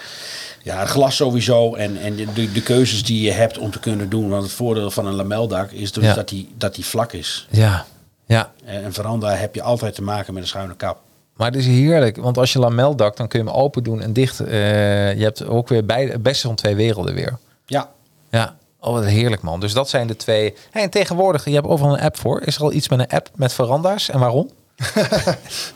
Ja, 0.65 0.79
het 0.79 0.89
glas 0.89 1.17
sowieso 1.17 1.75
en, 1.75 1.97
en 1.97 2.17
de, 2.35 2.53
de 2.53 2.63
keuzes 2.63 3.05
die 3.05 3.23
je 3.23 3.31
hebt 3.33 3.59
om 3.59 3.71
te 3.71 3.79
kunnen 3.81 4.09
doen. 4.09 4.29
Want 4.29 4.43
het 4.43 4.53
voordeel 4.53 4.91
van 4.91 5.07
een 5.07 5.15
lameldak 5.15 5.71
is 5.71 5.93
dus 5.93 6.05
Ja. 6.05 6.15
dat, 6.15 6.29
die, 6.29 6.55
dat 6.59 6.75
die 6.75 6.85
vlak 6.85 7.13
is. 7.13 7.47
Ja, 7.51 7.85
ja. 8.27 8.53
En 8.65 8.85
een 8.85 8.93
veranda 8.93 9.35
heb 9.35 9.55
je 9.55 9.63
altijd 9.63 9.95
te 9.95 10.03
maken 10.03 10.35
met 10.35 10.43
een 10.43 10.49
schuine 10.49 10.77
kap. 10.77 10.99
Maar 11.37 11.47
het 11.47 11.57
is 11.57 11.67
heerlijk, 11.67 12.17
want 12.17 12.39
als 12.39 12.53
je 12.53 12.59
lameldak, 12.59 13.17
dan 13.17 13.29
kun 13.29 13.39
je 13.43 13.47
hem 13.47 13.55
open 13.55 13.83
doen 13.83 14.01
en 14.01 14.13
dicht. 14.13 14.41
eh, 14.41 15.15
je 15.19 15.23
hebt 15.23 15.47
ook 15.47 15.69
weer 15.69 15.85
bij, 15.87 16.05
het 16.07 16.23
beste 16.23 16.47
van 16.47 16.57
twee 16.57 16.75
werelden 16.75 17.15
weer. 17.15 17.39
Ja, 17.67 17.89
Ja, 18.31 18.57
oh 18.81 18.93
wat 18.93 19.05
heerlijk 19.05 19.43
man. 19.43 19.61
Dus 19.61 19.73
dat 19.73 19.89
zijn 19.89 20.07
de 20.07 20.17
twee. 20.17 20.55
Hey, 20.71 20.83
en 20.83 20.91
tegenwoordig, 20.91 21.45
je 21.45 21.55
hebt 21.55 21.67
overal 21.67 21.93
een 21.95 22.01
app 22.05 22.19
voor. 22.19 22.43
Is 22.43 22.57
er 22.57 22.63
al 22.63 22.73
iets 22.73 22.89
met 22.89 22.99
een 22.99 23.09
app 23.09 23.29
met 23.35 23.53
veranda's 23.53 24.09
en 24.11 24.19
waarom? 24.19 24.51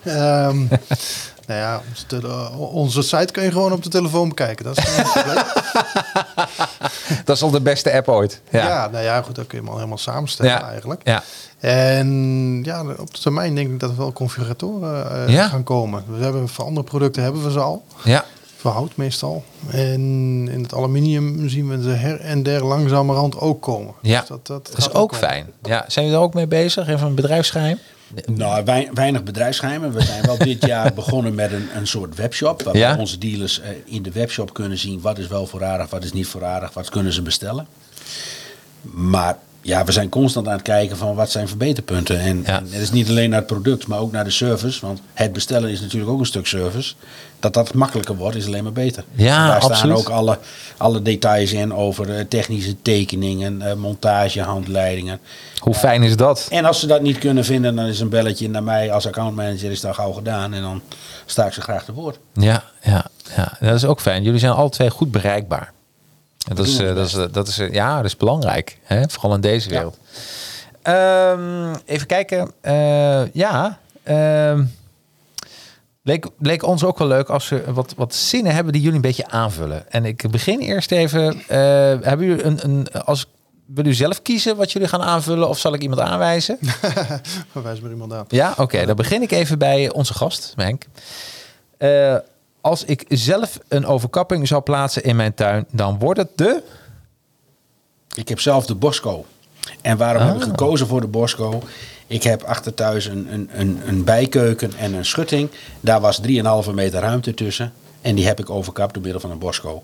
Ehm, 0.03 0.65
nou 1.49 1.61
ja, 1.61 1.81
onze, 1.89 2.05
tele- 2.05 2.49
onze 2.57 3.01
site 3.01 3.33
kun 3.33 3.43
je 3.43 3.51
gewoon 3.51 3.71
op 3.71 3.83
de 3.83 3.89
telefoon 3.89 4.29
bekijken. 4.29 4.65
Dat 4.65 4.77
is. 4.77 4.85
Dat 7.25 7.35
is 7.35 7.43
al 7.43 7.51
de 7.51 7.61
beste 7.61 7.93
app 7.93 8.07
ooit. 8.07 8.41
Ja. 8.49 8.67
Ja. 8.67 8.89
nou 8.91 9.03
ja, 9.03 9.21
goed, 9.21 9.35
dat 9.35 9.47
kun 9.47 9.57
je 9.57 9.63
hem 9.63 9.71
al 9.73 9.77
helemaal 9.77 9.97
samenstellen 9.97 10.51
Ja. 10.51 10.69
eigenlijk. 10.69 11.01
Ja. 11.03 11.23
En 11.59 12.61
ja, 12.63 12.81
op 12.97 13.13
de 13.13 13.19
termijn 13.21 13.55
denk 13.55 13.69
ik 13.71 13.79
dat 13.79 13.89
er 13.89 13.97
wel 13.97 14.13
configuratoren 14.13 15.25
eh, 15.27 15.33
Ja. 15.33 15.47
gaan 15.47 15.63
komen. 15.63 16.03
We 16.17 16.23
hebben 16.23 16.49
voor 16.49 16.65
andere 16.65 16.85
producten 16.85 17.23
hebben 17.23 17.43
we 17.43 17.51
ze 17.51 17.59
al. 17.59 17.83
ja. 18.03 18.25
Voor 18.57 18.71
hout 18.71 18.95
meestal. 18.95 19.43
En 19.71 19.91
in 20.51 20.61
het 20.63 20.73
aluminium 20.73 21.49
zien 21.49 21.69
we 21.69 21.81
ze 21.83 21.89
her 21.89 22.19
en 22.19 22.43
der 22.43 22.65
langzamerhand 22.65 23.39
ook 23.39 23.61
komen. 23.61 23.93
Ja. 24.01 24.19
Dus 24.19 24.29
dat, 24.29 24.47
dat, 24.47 24.65
Dat 24.67 24.77
is 24.77 24.93
ook 24.93 25.15
fijn. 25.15 25.47
Ja. 25.63 25.85
Zijn 25.87 26.05
jullie 26.05 26.19
er 26.21 26.25
ook 26.27 26.33
mee 26.33 26.47
bezig? 26.47 26.87
Even 26.87 27.07
een 27.07 27.15
bedrijfsgeheim? 27.15 27.79
Nou, 28.25 28.63
wei- 28.65 28.89
weinig 28.93 29.23
bedrijfsgeheimen. 29.23 29.93
We 29.93 30.01
zijn 30.01 30.25
wel 30.25 30.37
dit 30.51 30.65
jaar 30.65 30.93
begonnen 30.93 31.35
met 31.35 31.51
een, 31.51 31.67
een 31.75 31.87
soort 31.87 32.15
webshop. 32.15 32.69
Ja? 32.73 32.95
onze 32.97 33.17
dealers 33.17 33.59
eh, 33.59 33.69
in 33.85 34.01
de 34.03 34.11
webshop 34.11 34.53
kunnen 34.53 34.77
zien 34.77 35.01
wat 35.01 35.17
is 35.17 35.27
wel 35.27 35.45
voorradig, 35.47 35.89
wat 35.89 36.03
is 36.03 36.13
niet 36.13 36.27
voorradig, 36.27 36.73
wat 36.73 36.89
kunnen 36.89 37.13
ze 37.13 37.21
bestellen. 37.21 37.67
Maar 38.81 39.37
ja, 39.69 39.83
we 39.83 39.91
zijn 39.91 40.09
constant 40.09 40.47
aan 40.47 40.53
het 40.53 40.61
kijken 40.61 40.97
van 40.97 41.15
wat 41.15 41.31
zijn 41.31 41.47
verbeterpunten. 41.47 42.19
En, 42.19 42.43
Ja. 42.45 42.57
en 42.57 42.65
het 42.69 42.81
is 42.81 42.91
niet 42.91 43.09
alleen 43.09 43.29
naar 43.29 43.39
het 43.39 43.47
product, 43.47 43.87
maar 43.87 43.99
ook 43.99 44.11
naar 44.11 44.23
de 44.23 44.29
service. 44.29 44.85
Want 44.85 45.01
het 45.13 45.33
bestellen 45.33 45.69
is 45.69 45.81
natuurlijk 45.81 46.11
ook 46.11 46.19
een 46.19 46.25
stuk 46.25 46.47
service. 46.47 46.93
Dat 47.39 47.53
dat 47.53 47.73
makkelijker 47.73 48.15
wordt, 48.15 48.35
is 48.35 48.45
alleen 48.45 48.63
maar 48.63 48.71
beter. 48.71 49.03
Ja, 49.15 49.47
Daar 49.47 49.61
staan 49.61 49.91
ook 49.91 50.09
alle, 50.09 50.37
alle 50.77 51.01
details 51.01 51.51
in 51.51 51.73
over 51.73 52.15
eh, 52.15 52.25
technische 52.29 52.81
tekeningen, 52.81 53.61
eh, 53.61 53.73
montage, 53.73 54.41
handleidingen. 54.41 55.19
Hoe 55.59 55.73
fijn 55.73 56.03
is 56.03 56.15
dat? 56.15 56.47
En 56.49 56.65
als 56.65 56.79
ze 56.79 56.87
dat 56.87 57.01
niet 57.01 57.17
kunnen 57.17 57.45
vinden, 57.45 57.75
dan 57.75 57.85
is 57.85 57.99
een 57.99 58.09
belletje 58.09 58.49
naar 58.49 58.63
mij 58.63 58.91
als 58.91 59.07
accountmanager 59.07 59.71
is 59.71 59.81
dat 59.81 59.95
gauw 59.95 60.11
gedaan. 60.11 60.53
En 60.53 60.61
dan 60.61 60.81
sta 61.25 61.45
ik 61.45 61.53
ze 61.53 61.61
graag 61.61 61.85
te 61.85 61.93
woord. 61.93 62.19
Ja, 62.33 62.63
ja, 62.83 63.05
ja, 63.35 63.57
dat 63.59 63.75
is 63.75 63.85
ook 63.85 64.01
fijn. 64.01 64.23
Jullie 64.23 64.39
zijn 64.39 64.51
alle 64.53 64.69
twee 64.69 64.89
goed 64.89 65.11
bereikbaar. 65.11 65.71
Dat 66.47 66.59
is, 66.59 66.79
eh, 66.79 66.95
dat 66.95 67.05
is, 67.05 67.17
dat 67.31 67.47
is, 67.47 67.59
eh, 67.59 67.73
ja, 67.73 67.95
dat 67.95 68.05
is 68.05 68.17
belangrijk. 68.17 68.77
Hè? 68.83 69.09
Vooral 69.09 69.33
in 69.33 69.41
deze 69.41 69.69
wereld. 69.69 69.97
Ehm, 70.81 71.75
even 71.85 72.07
kijken. 72.07 72.51
Eh, 72.61 73.33
ja, 73.33 73.79
ehm, 74.03 74.63
leek, 76.03 76.27
leek 76.39 76.63
ons 76.63 76.83
ook 76.83 76.97
wel 76.97 77.07
leuk 77.07 77.29
als 77.29 77.49
we 77.49 77.63
wat, 77.73 77.93
wat 77.95 78.15
zinnen 78.15 78.53
hebben 78.53 78.73
die 78.73 78.81
jullie 78.81 78.95
een 78.95 79.01
beetje 79.01 79.27
aanvullen. 79.27 79.91
En 79.91 80.05
ik 80.05 80.31
begin 80.31 80.59
eerst 80.59 80.91
even. 80.91 81.41
hebben 81.47 82.25
jullie 82.25 82.43
een, 82.43 82.59
een, 82.63 82.91
als, 82.91 83.25
wil 83.65 83.85
u 83.85 83.93
zelf 83.93 84.21
kiezen 84.21 84.55
wat 84.55 84.71
jullie 84.71 84.87
gaan 84.87 85.01
aanvullen 85.01 85.49
of 85.49 85.59
zal 85.59 85.73
ik 85.73 85.81
iemand 85.81 86.01
aanwijzen? 86.01 86.57
Verwijs 87.51 87.79
maar 87.79 87.91
iemand 87.91 88.13
aan. 88.13 88.25
Ja, 88.27 88.53
oké. 88.57 88.85
Dan 88.85 88.95
begin 88.95 89.21
ik 89.21 89.31
even 89.31 89.57
bij 89.59 89.91
onze 89.91 90.13
gast, 90.13 90.53
Henk. 90.55 90.85
Eh, 91.77 92.15
als 92.61 92.83
ik 92.83 93.05
zelf 93.07 93.59
een 93.67 93.85
overkapping 93.85 94.47
zou 94.47 94.61
plaatsen 94.61 95.03
in 95.03 95.15
mijn 95.15 95.33
tuin, 95.33 95.65
dan 95.71 95.99
wordt 95.99 96.19
het 96.19 96.29
de... 96.35 96.61
Ik 98.15 98.29
heb 98.29 98.39
zelf 98.39 98.65
de 98.65 98.75
Bosco. 98.75 99.25
En 99.81 99.97
waarom 99.97 100.21
heb 100.21 100.35
ik 100.35 100.41
Ah. 100.41 100.49
gekozen 100.49 100.87
voor 100.87 101.01
de 101.01 101.07
Bosco? 101.07 101.61
Ik 102.07 102.23
heb 102.23 102.43
achter 102.43 102.73
thuis 102.73 103.05
een, 103.05 103.33
een, 103.33 103.49
een, 103.53 103.81
een 103.85 104.03
bijkeuken 104.03 104.73
en 104.77 104.93
een 104.93 105.05
schutting. 105.05 105.49
Daar 105.79 105.99
was 106.01 106.21
3,5 106.67 106.73
meter 106.73 106.99
ruimte 106.99 107.33
tussen. 107.33 107.73
En 108.01 108.15
die 108.15 108.25
heb 108.25 108.39
ik 108.39 108.49
overkapt 108.49 108.93
door 108.93 109.03
middel 109.03 109.21
van 109.21 109.31
een 109.31 109.37
Bosco. 109.39 109.83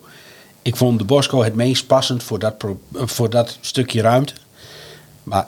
Ik 0.62 0.76
vond 0.76 1.00
de 1.00 1.06
Bosco 1.06 1.44
het 1.44 1.56
meest 1.56 1.88
passend 1.88 2.24
voor 2.24 2.40
dat, 2.40 2.56
voor 2.94 3.30
dat 3.30 3.58
stukje 3.62 4.02
ruimte. 4.02 4.34
Maar 5.24 5.48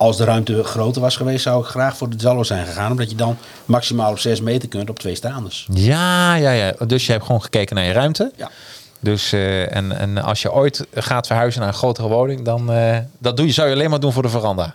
als 0.00 0.16
de 0.16 0.24
ruimte 0.24 0.64
groter 0.64 1.00
was 1.00 1.16
geweest, 1.16 1.42
zou 1.42 1.62
ik 1.62 1.68
graag 1.68 1.96
voor 1.96 2.08
de 2.08 2.16
Zallo 2.18 2.42
zijn 2.42 2.66
gegaan. 2.66 2.90
Omdat 2.90 3.10
je 3.10 3.16
dan 3.16 3.36
maximaal 3.64 4.10
op 4.10 4.18
6 4.18 4.40
meter 4.40 4.68
kunt 4.68 4.90
op 4.90 4.98
twee 4.98 5.14
staanders. 5.14 5.66
Ja, 5.72 6.34
ja, 6.34 6.50
ja. 6.50 6.74
Dus 6.86 7.06
je 7.06 7.12
hebt 7.12 7.24
gewoon 7.24 7.42
gekeken 7.42 7.76
naar 7.76 7.84
je 7.84 7.92
ruimte. 7.92 8.32
Ja. 8.36 8.50
Dus, 9.02 9.32
eh, 9.32 9.76
en, 9.76 9.98
en 9.98 10.18
als 10.18 10.42
je 10.42 10.52
ooit 10.52 10.86
gaat 10.94 11.26
verhuizen 11.26 11.60
naar 11.60 11.68
een 11.68 11.74
grotere 11.74 12.08
woning, 12.08 12.44
dan 12.44 12.72
eh, 12.72 12.98
dat 13.18 13.36
doe 13.36 13.46
je, 13.46 13.52
zou 13.52 13.68
je 13.68 13.74
alleen 13.74 13.90
maar 13.90 14.00
doen 14.00 14.12
voor 14.12 14.22
de 14.22 14.28
veranda. 14.28 14.74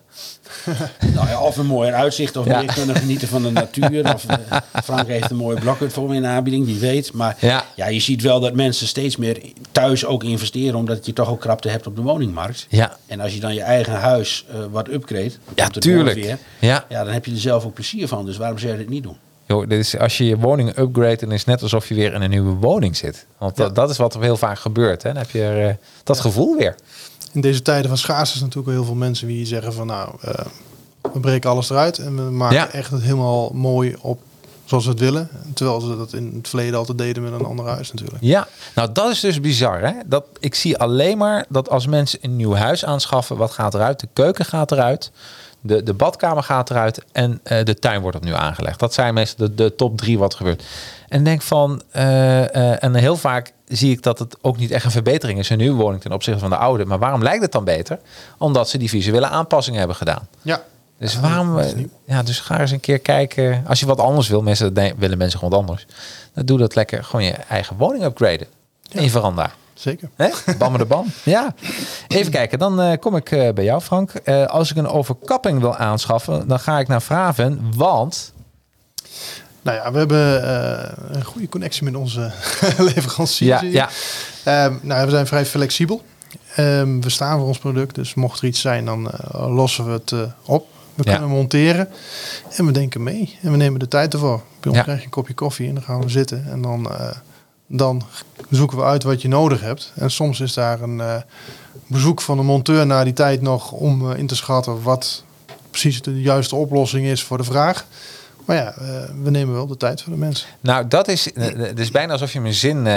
Nou 1.13 1.27
ja, 1.27 1.41
of 1.41 1.57
een 1.57 1.65
mooi 1.65 1.91
uitzicht, 1.91 2.37
of 2.37 2.45
Ja. 2.45 2.59
meer 2.61 2.73
kunnen 2.73 2.95
genieten 2.95 3.27
van 3.27 3.41
de 3.43 3.51
natuur. 3.51 4.13
Of, 4.13 4.25
eh, 4.25 4.57
Frank 4.83 5.07
heeft 5.07 5.29
een 5.31 5.37
mooie 5.37 5.59
blokhut 5.59 5.93
voor 5.93 6.09
me 6.09 6.15
in 6.15 6.21
de 6.21 6.27
aanbieding, 6.27 6.65
wie 6.65 6.79
weet. 6.79 7.13
Maar 7.13 7.37
Ja. 7.39 7.63
ja. 7.75 7.87
je 7.87 7.99
ziet 7.99 8.21
wel 8.21 8.39
dat 8.39 8.53
mensen 8.53 8.87
steeds 8.87 9.17
meer 9.17 9.41
thuis 9.71 10.05
ook 10.05 10.23
investeren, 10.23 10.75
omdat 10.75 11.05
je 11.05 11.13
toch 11.13 11.29
ook 11.29 11.39
krapte 11.41 11.69
hebt 11.69 11.87
op 11.87 11.95
de 11.95 12.01
woningmarkt. 12.01 12.65
Ja. 12.69 12.97
En 13.07 13.19
als 13.19 13.33
je 13.33 13.39
dan 13.39 13.53
je 13.53 13.61
eigen 13.61 13.93
huis 13.93 14.45
wat 14.71 14.87
upgrade, 14.87 15.31
Ja, 15.55 15.67
tuurlijk. 15.67 16.15
weer. 16.15 16.37
Ja. 16.59 16.85
ja, 16.89 17.03
dan 17.03 17.13
heb 17.13 17.25
je 17.25 17.31
er 17.31 17.37
zelf 17.37 17.65
ook 17.65 17.73
plezier 17.73 18.07
van. 18.07 18.25
Dus 18.25 18.37
waarom 18.37 18.57
zou 18.57 18.71
je 18.71 18.77
dit 18.77 18.89
niet 18.89 19.03
doen? 19.03 19.17
Joh, 19.47 19.69
dit 19.69 19.79
is, 19.79 19.97
als 19.97 20.17
je 20.17 20.25
je 20.25 20.37
woning 20.37 20.77
upgrade, 20.77 21.15
dan 21.17 21.31
is 21.31 21.39
het 21.39 21.47
net 21.47 21.61
alsof 21.61 21.87
je 21.87 21.95
weer 21.95 22.13
in 22.13 22.21
een 22.21 22.29
nieuwe 22.29 22.53
woning 22.55 22.97
zit. 22.97 23.25
Want 23.37 23.55
dat, 23.55 23.75
dat 23.75 23.89
is 23.89 23.97
wat 23.97 24.13
er 24.15 24.21
heel 24.21 24.37
vaak 24.37 24.59
gebeurt. 24.59 25.03
Hè? 25.03 25.09
Dan 25.13 25.21
heb 25.21 25.31
je 25.31 25.41
er, 25.43 25.69
eh, 25.69 25.75
dat 26.03 26.19
gevoel 26.19 26.55
weer. 26.57 26.75
In 27.31 27.41
deze 27.41 27.61
tijden 27.61 27.87
van 27.87 27.97
schaarste 27.97 28.35
is 28.35 28.41
natuurlijk 28.41 28.67
wel 28.67 28.75
heel 28.75 28.85
veel 28.85 28.95
mensen 28.95 29.27
die 29.27 29.45
zeggen 29.45 29.73
van 29.73 29.87
nou, 29.87 30.09
eh, 30.21 30.45
we 31.13 31.19
breken 31.19 31.49
alles 31.49 31.69
eruit 31.69 31.97
en 31.97 32.15
we 32.15 32.31
maken 32.31 32.55
Ja. 32.55 32.69
echt 32.71 32.91
het 32.91 33.01
helemaal 33.01 33.49
mooi 33.53 33.95
op 34.01 34.19
zoals 34.65 34.83
we 34.85 34.89
het 34.89 34.99
willen. 34.99 35.29
Terwijl 35.53 35.79
ze 35.81 35.97
dat 35.97 36.13
in 36.13 36.33
het 36.35 36.47
verleden 36.47 36.77
altijd 36.79 36.97
deden 36.97 37.23
met 37.23 37.31
een 37.33 37.45
ander 37.45 37.65
huis 37.67 37.91
natuurlijk. 37.93 38.23
Ja, 38.23 38.47
nou 38.75 38.91
dat 38.91 39.11
is 39.11 39.19
dus 39.19 39.39
bizar. 39.41 39.79
Hè? 39.79 39.91
Dat, 40.05 40.25
ik 40.39 40.55
zie 40.55 40.77
alleen 40.77 41.17
maar 41.17 41.45
dat 41.49 41.69
als 41.69 41.87
mensen 41.87 42.19
een 42.21 42.35
nieuw 42.35 42.53
huis 42.53 42.85
aanschaffen, 42.85 43.37
wat 43.37 43.51
gaat 43.51 43.73
eruit? 43.73 43.99
De 43.99 44.07
keuken 44.13 44.45
gaat 44.45 44.71
eruit, 44.71 45.11
de, 45.65 45.83
de 45.83 45.93
badkamer 45.93 46.43
gaat 46.43 46.69
eruit 46.69 47.03
en 47.11 47.39
eh, 47.43 47.63
de 47.63 47.79
tuin 47.79 48.01
wordt 48.01 48.17
opnieuw 48.17 48.35
aangelegd. 48.35 48.79
Dat 48.79 48.93
zijn 48.93 49.13
meestal 49.13 49.47
de, 49.47 49.55
de 49.55 49.75
top 49.75 49.97
drie 49.97 50.17
wat 50.19 50.31
er 50.31 50.37
gebeurt. 50.37 50.63
En 51.07 51.23
denk 51.23 51.41
van, 51.41 51.81
eh, 51.91 52.55
eh, 52.55 52.83
en 52.83 52.95
heel 52.95 53.15
vaak 53.15 53.53
zie 53.67 53.91
ik 53.91 54.03
dat 54.03 54.19
het 54.19 54.37
ook 54.41 54.57
niet 54.57 54.71
echt 54.71 54.85
een 54.85 54.91
verbetering 54.91 55.39
is, 55.39 55.49
een 55.49 55.57
nieuwe 55.57 55.81
woning 55.81 56.01
ten 56.01 56.11
opzichte 56.11 56.39
van 56.39 56.49
de 56.49 56.57
oude. 56.57 56.85
Maar 56.85 56.99
waarom 56.99 57.23
lijkt 57.23 57.41
het 57.41 57.51
dan 57.51 57.63
beter? 57.63 57.99
Omdat 58.37 58.69
ze 58.69 58.77
die 58.77 58.89
visuele 58.89 59.27
aanpassingen 59.27 59.79
hebben 59.79 59.97
gedaan. 59.97 60.27
Ja, 60.41 60.61
Dus 60.97 61.13
Ja, 61.13 61.19
waarom, 61.19 61.59
ja, 62.05 62.23
dus 62.23 62.39
ga 62.39 62.59
eens 62.59 62.71
een 62.71 62.79
keer 62.79 62.99
kijken. 62.99 63.63
Als 63.67 63.79
je 63.79 63.85
wat 63.85 63.99
anders 63.99 64.27
wil, 64.27 64.41
mensen 64.41 64.73
nee, 64.73 64.93
willen 64.97 65.17
mensen 65.17 65.39
gewoon 65.39 65.53
wat 65.53 65.69
anders. 65.69 65.85
Dan 66.33 66.45
doe 66.45 66.57
dat 66.57 66.75
lekker, 66.75 67.03
gewoon 67.03 67.25
je 67.25 67.33
eigen 67.33 67.77
woning 67.77 68.03
upgraden. 68.03 68.47
In 68.91 69.03
je 69.03 69.09
veranda. 69.09 69.51
Zeker. 69.75 70.09
Hè? 70.15 70.29
Bammen 70.57 70.79
de 70.79 70.85
bam. 70.85 71.05
Ja. 71.23 71.53
Even 72.07 72.31
kijken, 72.31 72.59
dan 72.59 72.81
eh, 72.81 72.99
kom 72.99 73.15
ik 73.15 73.31
eh, 73.31 73.53
bij 73.53 73.63
jou, 73.63 73.81
Frank. 73.81 74.11
Eh, 74.11 74.45
als 74.45 74.71
ik 74.71 74.77
een 74.77 74.87
overkapping 74.87 75.59
wil 75.59 75.75
aanschaffen, 75.75 76.47
dan 76.47 76.59
ga 76.59 76.79
ik 76.79 76.87
naar 76.87 77.01
Vraven, 77.01 77.71
want... 77.75 78.33
Nou 79.61 79.77
ja, 79.77 79.91
we 79.91 79.97
hebben 79.97 80.49
een 81.15 81.23
goede 81.23 81.49
connectie 81.49 81.83
met 81.83 81.95
onze 81.95 82.31
leveranciers. 82.93 83.61
Ja, 83.61 83.67
ja, 83.67 83.89
Ehm, 84.43 84.73
nou, 84.81 85.05
we 85.05 85.11
zijn 85.11 85.27
vrij 85.27 85.45
flexibel. 85.45 86.01
Ehm, 86.55 86.99
we 87.01 87.09
staan 87.09 87.37
voor 87.37 87.47
ons 87.47 87.57
product, 87.57 87.95
dus 87.95 88.13
mocht 88.13 88.39
er 88.39 88.45
iets 88.47 88.61
zijn, 88.61 88.85
dan 88.85 89.11
lossen 89.31 89.85
we 89.85 89.91
het 89.91 90.13
op. 90.45 90.67
We 90.95 91.03
Ja. 91.05 91.11
kunnen 91.11 91.29
monteren 91.29 91.89
en 92.57 92.65
we 92.65 92.71
denken 92.71 93.03
mee 93.03 93.37
en 93.41 93.51
we 93.51 93.57
nemen 93.57 93.79
de 93.79 93.87
tijd 93.87 94.13
ervoor. 94.13 94.41
Bij 94.59 94.67
ons 94.69 94.75
Ja. 94.77 94.83
krijg 94.83 94.99
je 94.99 95.05
een 95.05 95.11
kopje 95.11 95.33
koffie 95.33 95.67
en 95.67 95.73
dan 95.73 95.83
gaan 95.83 96.01
we 96.01 96.09
zitten 96.09 96.45
en 96.51 96.61
dan, 96.61 96.89
dan 97.67 98.03
zoeken 98.49 98.77
we 98.77 98.83
uit 98.83 99.03
wat 99.03 99.21
je 99.21 99.27
nodig 99.27 99.61
hebt. 99.61 99.91
En 99.95 100.11
soms 100.11 100.39
is 100.39 100.53
daar 100.53 100.81
een 100.81 101.01
eh, 101.01 101.15
bezoek 101.87 102.21
van 102.21 102.39
een 102.39 102.45
monteur 102.45 102.85
na 102.85 103.03
die 103.03 103.13
tijd 103.13 103.41
nog 103.41 103.71
om 103.71 104.11
eh, 104.11 104.17
in 104.17 104.27
te 104.27 104.35
schatten 104.35 104.81
wat 104.81 105.23
precies 105.69 106.01
de 106.01 106.21
juiste 106.21 106.55
oplossing 106.55 107.05
is 107.05 107.23
voor 107.23 107.37
de 107.37 107.43
vraag. 107.43 107.85
Maar 108.45 108.55
ja, 108.55 108.73
eh, 108.73 108.85
we 109.23 109.29
nemen 109.29 109.53
wel 109.53 109.67
de 109.67 109.77
tijd 109.77 110.01
voor 110.01 110.13
de 110.13 110.19
mensen. 110.19 110.47
Nou, 110.59 110.87
dat 110.87 111.07
is, 111.07 111.29
het 111.35 111.79
is 111.79 111.91
bijna 111.91 112.11
alsof 112.11 112.33
je 112.33 112.41
mijn 112.41 112.53
zin 112.53 112.87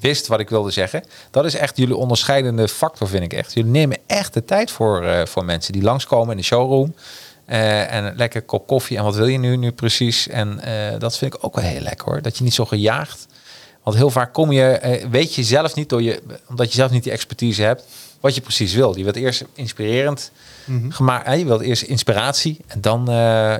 wist 0.00 0.26
wat 0.26 0.40
ik 0.40 0.48
wilde 0.48 0.70
zeggen. 0.70 1.04
Dat 1.30 1.44
is 1.44 1.54
echt 1.54 1.76
jullie 1.76 1.96
onderscheidende 1.96 2.68
factor, 2.68 3.08
vind 3.08 3.22
ik 3.22 3.32
echt. 3.32 3.52
Jullie 3.52 3.70
nemen 3.70 3.98
echt 4.06 4.34
de 4.34 4.44
tijd 4.44 4.70
voor, 4.70 5.26
voor 5.28 5.44
mensen 5.44 5.72
die 5.72 5.82
langskomen 5.82 6.30
in 6.30 6.36
de 6.36 6.42
showroom. 6.42 6.94
En 7.46 8.16
lekker 8.16 8.42
kop 8.42 8.66
koffie. 8.66 8.96
En 8.96 9.04
wat 9.04 9.16
wil 9.16 9.26
je 9.26 9.38
nu, 9.38 9.56
nu 9.56 9.72
precies? 9.72 10.28
En 10.28 10.60
dat 10.98 11.18
vind 11.18 11.34
ik 11.34 11.44
ook 11.44 11.54
wel 11.54 11.64
heel 11.64 11.80
lekker 11.80 12.08
hoor. 12.08 12.22
Dat 12.22 12.38
je 12.38 12.44
niet 12.44 12.54
zo 12.54 12.64
gejaagd. 12.64 13.26
Want 13.86 13.98
heel 13.98 14.10
vaak 14.10 14.32
kom 14.32 14.52
je, 14.52 14.62
eh, 14.62 15.06
weet 15.10 15.34
je 15.34 15.42
zelf 15.42 15.74
niet, 15.74 15.88
door 15.88 16.02
je, 16.02 16.22
omdat 16.48 16.68
je 16.68 16.74
zelf 16.74 16.90
niet 16.90 17.02
die 17.02 17.12
expertise 17.12 17.62
hebt, 17.62 17.84
wat 18.20 18.34
je 18.34 18.40
precies 18.40 18.74
wil. 18.74 18.96
Je 18.96 19.04
wilt 19.04 19.16
eerst 19.16 19.44
inspirerend 19.54 20.30
Mhm. 20.64 20.90
gemaakt. 20.90 21.38
Je 21.38 21.44
wilt 21.44 21.60
eerst 21.60 21.82
inspiratie. 21.82 22.58
En 22.66 22.80
dan, 22.80 23.08
eh, 23.08 23.14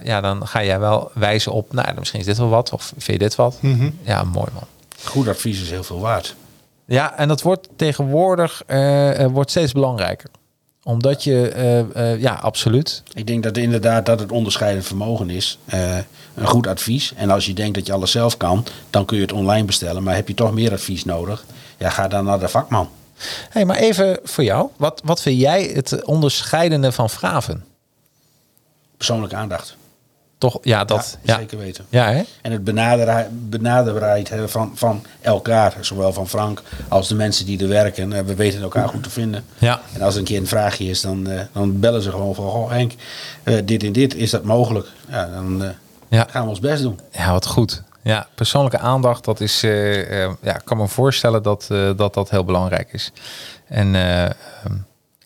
ja, 0.05 0.21
dan 0.21 0.47
ga 0.47 0.65
jij 0.65 0.79
wel 0.81 1.11
wijzen 1.15 1.53
op, 1.53 1.73
nou, 1.73 1.99
misschien 1.99 2.21
is 2.21 2.27
dit 2.27 2.37
wel 2.39 2.49
wat. 2.49 2.73
Of 2.73 2.85
vind 2.87 3.05
je 3.07 3.19
dit 3.19 3.35
wat? 3.35 3.57
Mhm. 3.61 3.91
Ja, 4.03 4.23
mooi 4.25 4.49
man. 4.53 4.65
Goed 5.05 5.29
advies 5.29 5.61
is 5.63 5.71
heel 5.71 5.85
veel 5.85 6.01
waard. 6.01 6.35
Ja, 6.87 7.17
en 7.19 7.29
dat 7.29 7.43
wordt 7.43 7.69
tegenwoordig 7.77 8.63
eh, 8.67 9.27
wordt 9.27 9.51
steeds 9.51 9.73
belangrijker. 9.73 10.31
Omdat 10.87 11.25
je, 11.25 11.49
eh, 11.49 12.13
eh, 12.13 12.21
ja, 12.21 12.35
absoluut. 12.35 13.03
Ik 13.15 13.27
denk 13.27 13.43
dat 13.43 13.57
inderdaad 13.57 14.07
dat 14.07 14.21
het 14.21 14.33
onderscheidend 14.33 14.87
vermogen 14.87 15.31
is. 15.31 15.59
Eh, 15.65 15.97
een 16.35 16.47
goed 16.47 16.67
advies. 16.67 17.13
En 17.17 17.31
als 17.31 17.47
je 17.47 17.53
denkt 17.53 17.75
dat 17.75 17.87
je 17.87 17.93
alles 17.93 18.11
zelf 18.11 18.37
kan, 18.37 18.65
dan 18.91 19.05
kun 19.05 19.17
je 19.17 19.23
het 19.23 19.33
online 19.33 19.65
bestellen. 19.65 20.03
Maar 20.03 20.15
heb 20.15 20.29
je 20.29 20.35
toch 20.35 20.53
meer 20.53 20.73
advies 20.73 21.05
nodig? 21.05 21.45
Ja, 21.79 21.91
ga 21.91 22.09
dan 22.09 22.25
naar 22.25 22.39
de 22.39 22.49
vakman. 22.49 22.89
hey, 23.51 23.65
maar 23.65 23.77
even 23.77 24.19
voor 24.23 24.45
jou. 24.45 24.69
Wat, 24.77 25.01
wat 25.05 25.23
vind 25.23 25.41
jij 25.41 25.63
het 25.63 26.05
onderscheidende 26.05 26.93
van 26.93 27.11
Vraven? 27.11 27.65
Persoonlijke 28.97 29.37
aandacht. 29.37 29.77
Toch, 30.39 30.59
ja, 30.63 30.85
dat. 30.85 31.19
Ja, 31.23 31.37
zeker 31.39 31.59
weten. 31.59 31.85
ja 31.89 32.11
hè? 32.13 32.23
En 32.43 32.53
het 32.53 32.65
benaderheid 33.51 34.29
hè, 34.29 34.49
van, 34.49 34.73
van 34.75 35.05
elkaar, 35.21 35.75
zowel 35.81 36.13
van 36.13 36.29
Frank 36.29 36.63
als 36.89 37.09
de 37.09 37.15
mensen 37.15 37.47
die 37.47 37.63
er 37.63 37.69
werken. 37.69 38.13
Eh, 38.13 38.23
We 38.25 38.35
weten 38.35 38.63
elkaar 38.63 38.89
goed 38.89 39.03
te 39.03 39.11
vinden. 39.11 39.45
Ja. 39.59 39.81
En 39.95 40.03
als 40.03 40.13
er 40.15 40.19
een 40.21 40.27
keer 40.27 40.39
een 40.41 40.47
vraagje 40.47 40.85
is, 40.85 41.01
dan, 41.01 41.27
eh, 41.31 41.41
dan 41.53 41.81
bellen 41.81 42.03
ze 42.03 42.11
gewoon 42.11 42.35
van... 42.35 42.51
Goh 42.51 42.71
Henk, 42.71 42.93
eh, 43.43 43.55
dit 43.65 43.83
en 43.83 43.93
dit, 43.93 44.15
is 44.15 44.31
dat 44.31 44.43
mogelijk? 44.45 44.89
Ja, 45.09 45.27
dan 45.27 45.63
Ja. 46.09 46.27
gaan 46.31 46.43
we 46.43 46.49
ons 46.49 46.61
best 46.61 46.83
doen. 46.83 47.01
Ja, 47.13 47.33
wat 47.33 47.47
goed. 47.47 47.83
Ja, 48.03 48.27
persoonlijke 48.35 48.79
aandacht, 48.79 49.25
dat 49.25 49.41
is, 49.41 49.61
ja, 49.61 50.55
ik 50.55 50.61
kan 50.65 50.77
me 50.77 50.89
voorstellen 50.89 51.43
dat, 51.43 51.67
dat 51.97 52.15
dat 52.15 52.31
heel 52.31 52.45
belangrijk 52.45 52.89
is. 52.93 53.13
En, 53.69 53.95
ehm, 53.95 54.75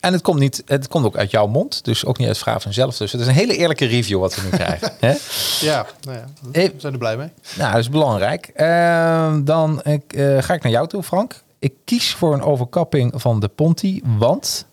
en 0.01 0.13
het 0.13 0.23
komt 0.23 0.39
niet, 0.39 0.63
het 0.67 0.89
komt 0.89 1.05
ook 1.05 1.17
uit 1.17 1.31
jouw 1.31 1.47
mond, 1.47 1.85
dus 1.85 2.05
ook 2.05 2.19
niet 2.19 2.29
uit 2.29 2.39
vraag 2.39 2.63
van 2.63 2.73
zelf. 2.73 2.97
Dus 2.97 3.13
het 3.13 3.21
is 3.21 3.27
een 3.27 3.33
hele 3.33 3.57
eerlijke 3.57 3.87
review 3.87 4.21
wat 4.21 4.35
we 4.35 4.43
nu 4.43 4.49
krijgen. 4.49 4.93
hè? 5.01 5.15
Ja, 5.61 5.87
nou 6.03 6.19
ja, 6.19 6.25
Eh, 6.53 6.65
we 6.65 6.75
zijn 6.77 6.93
er 6.93 6.99
blij 6.99 7.17
mee. 7.17 7.29
Nou, 7.57 7.71
dat 7.71 7.81
is 7.81 7.89
belangrijk. 7.89 8.51
Ehm, 8.55 9.45
dan 9.45 9.83
eh, 9.83 9.99
ga 10.41 10.55
ik 10.55 10.63
naar 10.63 10.73
jou 10.73 10.89
toe, 10.89 11.03
Frank. 11.03 11.43
Ik 11.59 11.73
kies 11.85 12.15
voor 12.15 12.35
een 12.35 12.43
overkapping 12.43 13.13
van 13.15 13.41
de 13.41 13.49
Ponti, 13.49 14.03
want... 14.19 14.67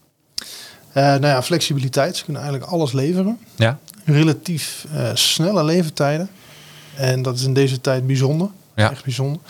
Eh, 0.94 1.04
nou 1.04 1.26
ja, 1.26 1.44
flexibiliteit. 1.44 2.18
Ze 2.18 2.24
kunnen 2.24 2.42
eigenlijk 2.42 2.72
alles 2.72 2.92
leveren. 2.92 3.40
Ja, 3.56 3.78
Relatief 4.06 4.86
eh, 4.94 5.10
snelle 5.14 5.64
levertijden. 5.64 6.30
En 6.96 7.22
dat 7.22 7.36
is 7.36 7.44
in 7.44 7.54
deze 7.54 7.82
tijd 7.82 8.08
bijzonder. 8.08 8.50
Ja. 8.76 8.92
Echt 8.92 9.04
bijzonder. 9.04 9.42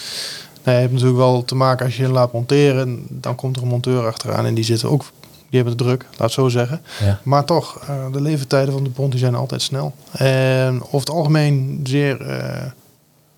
Nou, 0.63 0.75
je 0.75 0.81
hebt 0.81 0.93
natuurlijk 0.93 1.19
wel 1.19 1.45
te 1.45 1.55
maken 1.55 1.85
als 1.85 1.97
je 1.97 2.01
je 2.03 2.09
laat 2.09 2.33
monteren. 2.33 3.05
Dan 3.09 3.35
komt 3.35 3.55
er 3.55 3.61
een 3.61 3.67
monteur 3.67 4.05
achteraan 4.07 4.45
en 4.45 4.53
die 4.53 4.63
zitten 4.63 4.89
ook... 4.89 5.03
Die 5.49 5.59
hebben 5.61 5.73
het 5.77 5.83
druk, 5.87 6.01
laat 6.11 6.19
het 6.19 6.31
zo 6.31 6.47
zeggen. 6.49 6.81
ja, 6.99 7.19
Maar 7.23 7.45
toch, 7.45 7.79
eh, 7.87 8.11
de 8.11 8.21
levertijden 8.21 8.73
van 8.73 8.83
de 8.83 8.89
Ponti 8.89 9.17
zijn 9.17 9.35
altijd 9.35 9.61
snel. 9.61 9.93
En 10.11 10.81
over 10.83 10.99
het 10.99 11.09
algemeen 11.09 11.79
zeer 11.83 12.21
eh, 12.29 12.65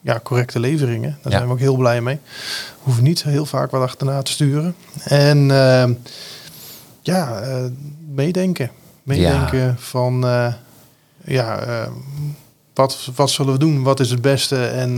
ja, 0.01 0.19
correcte 0.23 0.59
leveringen. 0.59 1.17
Daar 1.21 1.31
Ja. 1.31 1.37
zijn 1.37 1.47
we 1.47 1.53
ook 1.53 1.59
heel 1.59 1.75
blij 1.75 2.01
mee. 2.01 2.19
We 2.25 2.79
hoeven 2.79 3.03
niet 3.03 3.23
heel 3.23 3.45
vaak 3.45 3.71
wat 3.71 3.81
achterna 3.81 4.21
te 4.21 4.31
sturen. 4.31 4.75
En 5.03 5.51
eh, 5.51 5.89
ja, 7.01 7.39
eh, 7.39 7.63
meedenken. 8.13 8.71
Meedenken 9.03 9.75
van, 9.79 10.19
ja, 11.25 11.59
eh, 11.59 11.87
wat, 12.73 13.09
wat 13.15 13.29
zullen 13.29 13.53
we 13.53 13.59
doen? 13.59 13.83
Wat 13.83 13.99
is 13.99 14.09
het 14.09 14.21
beste? 14.21 14.65
En 14.65 14.95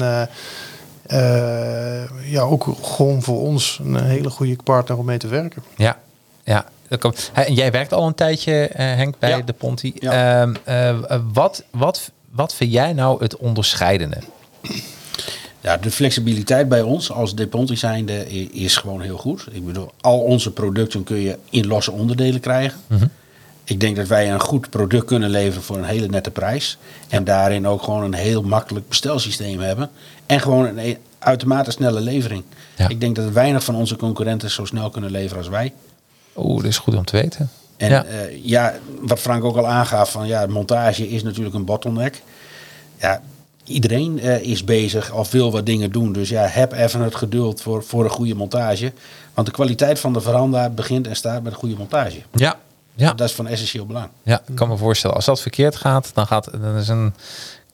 ja, 2.23 2.41
ook 2.41 2.67
gewoon 2.81 3.21
voor 3.23 3.41
ons 3.41 3.79
een 3.83 4.03
hele 4.03 4.29
goede 4.29 4.55
partner 4.63 4.97
om 4.97 5.05
mee 5.05 5.17
te 5.17 5.27
werken. 5.27 5.63
ja. 5.77 5.99
ja. 6.43 6.65
En 7.33 7.53
jij 7.53 7.71
werkt 7.71 7.93
al 7.93 8.07
een 8.07 8.15
tijdje, 8.15 8.67
eh, 8.67 8.85
Henk, 8.85 9.19
bij 9.19 9.29
Ja. 9.29 9.41
de 9.41 9.53
Ponti. 9.53 9.93
Ja. 9.99 10.41
Ehm, 10.41 10.55
eh, 10.63 10.95
wat, 11.33 11.63
wat, 11.71 12.11
wat 12.31 12.53
vind 12.55 12.71
jij 12.71 12.93
nou 12.93 13.21
het 13.23 13.37
onderscheidende? 13.37 14.17
Ja, 15.61 15.77
de 15.77 15.91
flexibiliteit 15.91 16.69
bij 16.69 16.81
ons 16.81 17.11
als 17.11 17.35
Deponti 17.35 17.77
zijnde 17.77 18.29
is 18.51 18.77
gewoon 18.77 19.01
heel 19.01 19.17
goed. 19.17 19.47
Ik 19.51 19.65
bedoel, 19.65 19.91
al 20.01 20.19
onze 20.19 20.51
producten 20.51 21.03
kun 21.03 21.17
je 21.17 21.37
in 21.49 21.67
losse 21.67 21.91
onderdelen 21.91 22.39
krijgen. 22.39 22.79
Ik 23.63 23.79
denk 23.79 23.95
dat 23.95 24.07
wij 24.07 24.31
een 24.31 24.39
goed 24.39 24.69
product 24.69 25.05
kunnen 25.05 25.29
leveren 25.29 25.63
voor 25.63 25.77
een 25.77 25.83
hele 25.83 26.07
nette 26.07 26.31
prijs. 26.31 26.77
En 27.09 27.23
daarin 27.23 27.67
ook 27.67 27.83
gewoon 27.83 28.03
een 28.03 28.13
heel 28.13 28.41
makkelijk 28.41 28.87
bestelsysteem 28.87 29.59
hebben. 29.59 29.89
En 30.25 30.39
gewoon 30.39 30.65
een 30.65 30.77
e- 30.77 30.97
uitermate 31.19 31.71
snelle 31.71 32.01
levering. 32.01 32.43
Ja. 32.75 32.87
Ik 32.89 32.99
denk 32.99 33.15
dat 33.15 33.31
weinig 33.31 33.63
van 33.63 33.75
onze 33.75 33.95
concurrenten 33.95 34.49
zo 34.51 34.65
snel 34.65 34.89
kunnen 34.89 35.11
leveren 35.11 35.37
als 35.37 35.47
wij. 35.47 35.73
Oeh, 36.35 36.55
dat 36.55 36.65
is 36.65 36.77
goed 36.77 36.95
om 36.95 37.05
te 37.05 37.17
weten. 37.17 37.49
En 37.77 37.89
ja. 37.89 38.05
ja. 38.09 38.27
ja, 38.41 38.73
wat 39.01 39.19
Frank 39.19 39.43
ook 39.43 39.57
al 39.57 39.67
aangaf, 39.67 40.11
van 40.11 40.27
ja, 40.27 40.45
montage 40.45 41.09
is 41.09 41.23
natuurlijk 41.23 41.55
een 41.55 41.65
bottleneck. 41.65 42.21
Ja, 42.99 43.21
iedereen 43.63 44.19
eh, 44.19 44.41
is 44.41 44.63
bezig 44.63 45.13
of 45.13 45.31
wil 45.31 45.51
wat 45.51 45.65
dingen 45.65 45.91
doen. 45.91 46.13
Dus 46.13 46.29
ja, 46.29 46.45
heb 46.45 46.71
even 46.71 47.01
het 47.01 47.15
geduld 47.15 47.61
voor, 47.61 47.83
voor 47.83 48.03
een 48.03 48.09
goede 48.09 48.35
montage. 48.35 48.93
Want 49.33 49.47
de 49.47 49.53
kwaliteit 49.53 49.99
van 49.99 50.13
de 50.13 50.21
veranda 50.21 50.69
begint 50.69 51.07
en 51.07 51.15
staat 51.15 51.43
met 51.43 51.51
een 51.51 51.59
goede 51.59 51.75
montage. 51.77 52.21
ja. 52.33 52.57
Ja. 52.95 53.13
Dat 53.13 53.29
is 53.29 53.35
van 53.35 53.47
essentieel 53.47 53.85
belang. 53.85 54.09
Ja, 54.23 54.41
ik 54.47 54.55
kan 54.55 54.67
me 54.67 54.77
voorstellen. 54.77 55.15
Als 55.15 55.25
dat 55.25 55.41
verkeerd 55.41 55.75
gaat, 55.75 56.11
dan 56.13 56.27
gaat 56.27 56.51
dan 56.61 56.75
is 56.75 56.87
een 56.87 57.13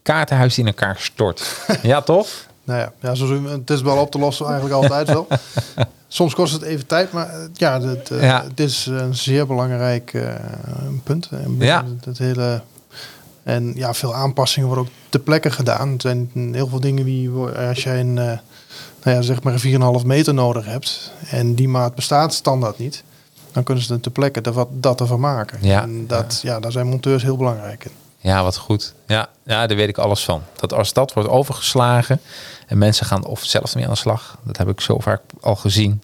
kaartenhuis 0.02 0.56
die 0.56 0.64
in 0.64 0.70
elkaar 0.70 0.96
stort. 1.00 1.66
ja, 1.82 2.02
toch? 2.02 2.28
Nou 2.68 2.80
ja, 2.80 2.92
ja 3.00 3.16
zo, 3.16 3.44
het 3.48 3.70
is 3.70 3.82
wel 3.82 3.98
op 3.98 4.12
te 4.12 4.20
lossen 4.20 4.46
eigenlijk 4.46 4.76
altijd 4.76 5.08
wel. 5.08 5.28
Soms 6.08 6.36
kost 6.36 6.54
het 6.54 6.62
even 6.62 6.86
tijd, 6.86 7.12
maar 7.12 7.30
eh, 7.30 7.40
ja, 7.54 7.82
het, 7.82 8.12
eh, 8.12 8.22
Ja. 8.22 8.44
het 8.44 8.60
is 8.60 8.86
een 8.86 9.16
zeer 9.16 9.48
belangrijk 9.48 10.14
eh, 10.14 10.34
punt. 11.04 11.30
Ja. 11.60 11.86
Het 12.06 12.18
hele, 12.18 12.62
en 13.44 13.72
ja, 13.76 13.94
veel 13.94 14.16
aanpassingen 14.16 14.68
worden 14.68 14.86
ook 14.86 14.92
ter 15.10 15.20
plekke 15.20 15.52
gedaan. 15.52 15.94
Er 15.94 16.02
zijn 16.02 16.30
heel 16.34 16.68
veel 16.68 16.80
dingen 16.80 17.06
die, 17.06 17.30
als 17.70 17.84
jij 17.84 18.00
een, 18.00 18.14
nou 18.14 18.40
ja, 19.04 19.22
zeg 19.22 19.44
maar 19.44 19.54
een 19.64 20.00
4,5 20.00 20.06
meter 20.06 20.34
nodig 20.34 20.66
hebt 20.66 21.12
en 21.30 21.56
die 21.56 21.70
maat 21.70 21.96
bestaat 21.96 22.34
standaard 22.34 22.78
niet, 22.78 23.04
dan 23.52 23.64
kunnen 23.64 23.84
ze 23.84 23.94
er 23.94 24.00
ter 24.00 24.12
plekke 24.12 24.42
dat, 24.42 24.68
dat 24.72 25.02
ervan 25.02 25.20
maken. 25.20 25.58
Ja. 25.62 25.82
En 25.82 26.08
dat, 26.08 26.40
ja. 26.44 26.60
daar 26.60 26.72
zijn 26.72 26.88
monteurs 26.88 27.24
heel 27.24 27.38
belangrijk 27.38 27.86
in. 27.86 27.92
Ja, 28.20 28.44
wat 28.44 28.58
goed. 28.58 28.94
Ja, 29.08 29.30
ja, 29.46 29.68
daar 29.68 29.78
weet 29.78 29.90
ik 29.90 29.98
alles 29.98 30.24
van. 30.26 30.42
Dat 30.56 30.74
als 30.74 30.94
dat 30.94 31.14
wordt 31.14 31.30
overgeslagen 31.30 32.22
en 32.68 32.78
mensen 32.78 33.06
gaan 33.06 33.26
of 33.26 33.44
zelf 33.44 33.76
mee 33.76 33.84
aan 33.84 33.90
de 33.92 33.98
slag, 33.98 34.38
dat 34.44 34.58
heb 34.58 34.70
ik 34.70 34.82
zo 34.82 35.00
vaak 35.00 35.22
al 35.42 35.56
gezien. 35.56 36.02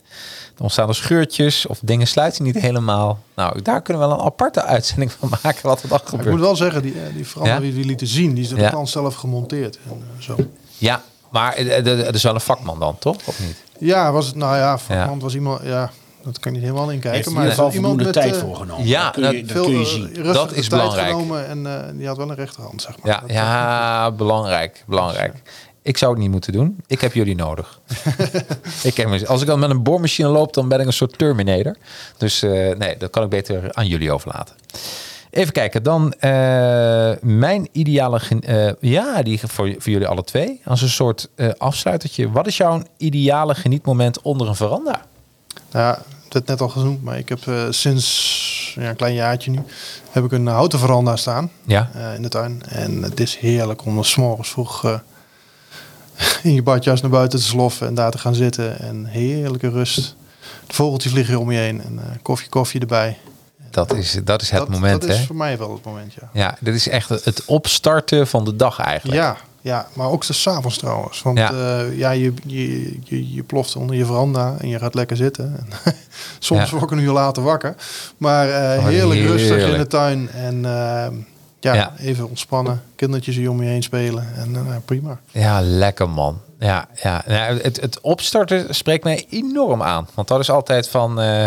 Dan 0.55 0.61
ontstaan 0.61 0.87
er 0.87 0.95
scheurtjes 0.95 1.65
of 1.65 1.79
dingen 1.81 2.07
sluiten 2.07 2.43
niet 2.43 2.59
helemaal. 2.59 3.19
Nou, 3.35 3.61
daar 3.61 3.81
kunnen 3.81 4.03
we 4.03 4.09
wel 4.09 4.19
een 4.19 4.25
aparte 4.25 4.63
uitzending 4.63 5.11
van 5.11 5.29
maken 5.43 5.67
wat 5.67 5.81
er 5.83 5.89
dan 5.89 5.97
Maar 6.03 6.07
ik 6.07 6.11
moet 6.13 6.21
gebeurt. 6.23 6.39
wel 6.41 6.55
zeggen, 6.55 6.81
die, 6.81 6.93
eh, 6.93 7.13
die 7.15 7.27
verandering 7.27 7.65
Ja? 7.65 7.71
die 7.73 7.81
we 7.81 7.87
lieten 7.87 8.07
zien, 8.07 8.33
die 8.33 8.43
is 8.43 8.49
Ja. 8.49 8.55
de 8.55 8.69
klant 8.69 8.89
zelf 8.89 9.15
gemonteerd. 9.15 9.79
En, 9.89 10.03
eh, 10.17 10.21
zo. 10.23 10.35
Ja, 10.77 11.01
maar 11.29 11.53
eh, 11.53 12.05
het 12.05 12.15
is 12.15 12.23
wel 12.23 12.33
een 12.33 12.41
vakman 12.41 12.79
dan, 12.79 12.97
toch? 12.99 13.15
Of 13.25 13.39
niet? 13.39 13.55
Ja, 13.79 14.11
was 14.11 14.25
het, 14.25 14.35
nou 14.35 14.57
ja, 14.57 14.79
iemand 14.89 15.21
was 15.21 15.33
iemand, 15.35 15.61
ja, 15.63 15.91
dat 16.23 16.39
kan 16.39 16.51
ik 16.51 16.57
niet 16.57 16.67
helemaal 16.67 16.89
Heeft 16.89 17.03
inkijken. 17.05 17.27
in 17.27 17.33
Maar 17.33 17.43
ieder 17.43 17.57
geval 17.57 17.73
iemand 17.73 17.95
met 18.03 18.13
tijd 18.13 18.33
eh, 18.35 18.39
voor 18.41 18.55
genomen. 18.55 18.87
Ja, 18.87 19.03
dat 19.03 19.13
kun 19.13 19.23
je, 19.23 19.43
dat- 19.45 19.51
kun 19.51 19.63
veel 19.63 19.69
je 19.71 19.77
eh, 19.79 19.85
zien. 19.85 20.01
rustige 20.05 20.23
Dat 20.33 20.51
is 20.51 20.67
tijd 20.67 20.69
belangrijk. 20.69 21.07
genomen 21.09 21.47
en 21.47 21.65
eh, 21.65 21.97
die 21.97 22.07
had 22.07 22.17
wel 22.17 22.29
een 22.29 22.35
rechterhand, 22.35 22.81
zeg 22.81 22.97
maar. 23.01 23.11
Ja, 23.11 23.19
Dat- 23.21 23.31
ja 23.31 24.11
belangrijk, 24.23 24.83
belangrijk. 24.87 25.41
Ik 25.81 25.97
zou 25.97 26.11
het 26.11 26.21
niet 26.21 26.31
moeten 26.31 26.53
doen. 26.53 26.77
Ik 26.87 27.01
heb 27.01 27.13
jullie 27.13 27.35
nodig. 27.35 27.79
ik 28.83 28.97
heb, 28.97 29.25
als 29.27 29.41
ik 29.41 29.47
dan 29.47 29.59
met 29.59 29.69
een 29.69 29.83
boormachine 29.83 30.27
loop, 30.27 30.53
dan 30.53 30.67
ben 30.67 30.79
ik 30.79 30.85
een 30.85 30.93
soort 30.93 31.17
Terminator. 31.17 31.75
Dus 32.17 32.41
eh, 32.43 32.51
nee, 32.75 32.97
dat 32.97 33.09
kan 33.09 33.23
ik 33.23 33.29
beter 33.29 33.73
aan 33.73 33.87
jullie 33.87 34.11
overlaten. 34.11 34.55
Even 35.29 35.53
kijken, 35.53 35.83
dan 35.83 36.13
eh, 36.13 37.11
mijn 37.21 37.67
ideale... 37.71 38.19
eh, 38.39 38.71
ja, 38.79 39.21
die 39.21 39.39
voor, 39.39 39.73
voor 39.77 39.91
jullie 39.91 40.07
alle 40.07 40.23
twee. 40.23 40.61
Als 40.65 40.81
een 40.81 40.89
soort 40.89 41.29
eh 41.35 41.49
afsluitertje. 41.57 42.31
Wat 42.31 42.47
is 42.47 42.57
jouw 42.57 42.81
ideale 42.97 43.55
genietmoment 43.55 44.21
onder 44.21 44.47
een 44.47 44.55
veranda? 44.55 45.01
Nou 45.73 45.85
ja, 45.85 46.01
het 46.23 46.33
werd 46.33 46.47
net 46.47 46.61
al 46.61 46.69
genoemd, 46.69 47.03
maar 47.03 47.17
ik 47.17 47.29
heb 47.29 47.47
eh, 47.47 47.63
sinds 47.69 48.75
ja, 48.79 48.89
een 48.89 48.95
klein 48.95 49.13
jaartje 49.13 49.51
nu, 49.51 49.59
heb 50.11 50.23
ik 50.23 50.31
een 50.31 50.47
houten 50.47 50.79
veranda 50.79 51.15
staan 51.15 51.51
Ja, 51.63 51.89
eh, 51.93 52.15
in 52.15 52.21
de 52.21 52.29
tuin. 52.29 52.63
En 52.69 53.03
het 53.03 53.19
is 53.19 53.37
heerlijk 53.37 53.85
om 53.85 53.97
er 53.97 54.05
's 54.05 54.15
morgens 54.15 54.49
vroeg 54.49 54.85
eh, 54.85 54.99
in 56.43 56.53
je 56.53 56.63
badjas 56.63 57.01
naar 57.01 57.11
buiten 57.11 57.39
te 57.39 57.45
sloffen 57.45 57.87
en 57.87 57.93
daar 57.93 58.11
te 58.11 58.17
gaan 58.17 58.35
zitten. 58.35 58.79
En 58.79 59.05
heerlijke 59.05 59.69
rust. 59.69 60.15
De 60.67 60.73
vogeltjes 60.73 61.11
vliegen 61.11 61.39
om 61.39 61.51
je 61.51 61.59
heen 61.59 61.83
en 61.83 62.19
koffie, 62.21 62.49
koffie 62.49 62.79
erbij. 62.79 63.17
dat 63.69 63.93
is, 63.93 64.19
dat 64.23 64.41
is 64.41 64.49
het 64.49 64.59
dat, 64.59 64.69
moment, 64.69 65.01
dat 65.01 65.09
is 65.09 65.17
hè? 65.17 65.25
voor 65.25 65.35
mij 65.35 65.57
wel 65.57 65.73
het 65.73 65.83
moment, 65.83 66.13
ja. 66.13 66.29
Ja, 66.33 66.57
dit 66.59 66.75
is 66.75 66.87
echt 66.87 67.09
het 67.09 67.45
opstarten 67.45 68.27
van 68.27 68.45
de 68.45 68.55
dag 68.55 68.79
eigenlijk. 68.79 69.19
Ja, 69.19 69.37
ja, 69.63 69.87
maar 69.93 70.07
ook 70.09 70.25
de 70.25 70.33
s'avonds 70.33 70.77
trouwens. 70.77 71.21
Want 71.21 71.37
Ja. 71.37 71.51
ja, 71.53 71.81
ja 71.81 72.11
je, 72.11 72.33
je, 72.45 72.97
je, 73.03 73.33
je 73.33 73.43
ploft 73.43 73.75
onder 73.75 73.95
je 73.95 74.05
veranda 74.05 74.55
en 74.59 74.67
je 74.67 74.79
gaat 74.79 74.93
lekker 74.93 75.17
zitten. 75.17 75.55
En 75.59 75.93
Soms 76.39 76.61
Ja. 76.69 76.69
word 76.77 76.83
ik 76.83 76.91
een 76.91 77.03
uur 77.03 77.11
later 77.11 77.43
wakker. 77.43 77.75
Maar 78.17 78.49
eh, 78.49 78.79
Oh, 78.79 78.85
heerlijk, 78.87 79.19
rustig 79.21 79.71
in 79.71 79.77
de 79.77 79.87
tuin. 79.87 80.29
En 80.31 80.55
eh, 80.65 81.07
ja, 81.59 81.73
Ja. 81.73 81.93
even 81.99 82.29
ontspannen. 82.29 82.81
Kindertjes 82.95 83.35
die 83.35 83.49
om 83.51 83.61
je 83.63 83.69
heen 83.69 83.83
spelen. 83.83 84.27
En 84.35 84.55
eh, 84.55 84.61
prima. 84.85 85.19
Ja, 85.31 85.61
lekker 85.61 86.09
man. 86.09 86.39
Ja, 86.63 86.87
ja. 87.03 87.23
ja 87.27 87.55
het, 87.61 87.81
het 87.81 87.99
opstarten 88.01 88.75
spreekt 88.75 89.03
mij 89.03 89.25
enorm 89.29 89.81
aan. 89.81 90.07
Want 90.13 90.27
dat 90.27 90.39
is 90.39 90.49
altijd 90.49 90.87
van... 90.89 91.21
eh, 91.21 91.45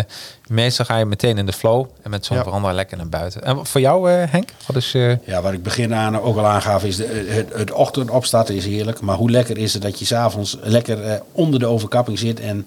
meestal 0.48 0.84
ga 0.84 0.96
je 0.96 1.04
meteen 1.04 1.38
in 1.38 1.46
de 1.46 1.52
flow. 1.52 1.86
En 2.02 2.10
met 2.10 2.24
zo'n 2.26 2.36
Ja. 2.36 2.42
veranda 2.42 2.72
lekker 2.72 2.96
naar 2.96 3.08
buiten. 3.08 3.42
En 3.42 3.66
voor 3.66 3.80
jou, 3.80 4.10
eh, 4.12 4.22
Henk? 4.30 4.48
Wat 4.66 4.76
is... 4.76 4.94
eh, 4.94 5.26
Ja, 5.26 5.42
wat 5.42 5.52
ik 5.52 5.62
begin 5.62 5.94
aan 5.94 6.20
ook 6.20 6.36
al 6.36 6.46
aangaf 6.46 6.84
is 6.84 6.96
de, 6.96 7.26
het, 7.28 7.52
het 7.54 7.70
ochtend 7.72 8.10
opstarten 8.10 8.54
is 8.54 8.64
heerlijk. 8.64 9.00
Maar 9.00 9.16
hoe 9.16 9.30
lekker 9.30 9.58
is 9.58 9.72
het 9.72 9.82
dat 9.82 9.98
je 9.98 10.04
s'avonds 10.04 10.56
lekker 10.62 11.22
onder 11.32 11.60
de 11.60 11.66
overkapping 11.66 12.18
zit 12.18 12.40
en 12.40 12.66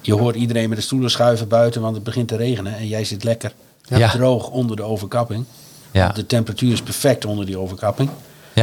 je 0.00 0.14
hoort 0.14 0.36
iedereen 0.36 0.68
met 0.68 0.78
de 0.78 0.84
stoelen 0.84 1.10
schuiven 1.10 1.48
buiten, 1.48 1.80
want 1.80 1.94
het 1.94 2.04
begint 2.04 2.28
te 2.28 2.36
regenen 2.36 2.76
en 2.76 2.86
jij 2.86 3.04
zit 3.04 3.24
lekker 3.24 3.52
Ja. 3.82 4.08
droog 4.10 4.48
onder 4.50 4.76
de 4.76 4.82
overkapping. 4.82 5.44
ja, 5.90 6.08
De 6.08 6.26
temperatuur 6.26 6.72
is 6.72 6.82
perfect 6.82 7.24
onder 7.24 7.46
die 7.46 7.58
overkapping. 7.58 8.10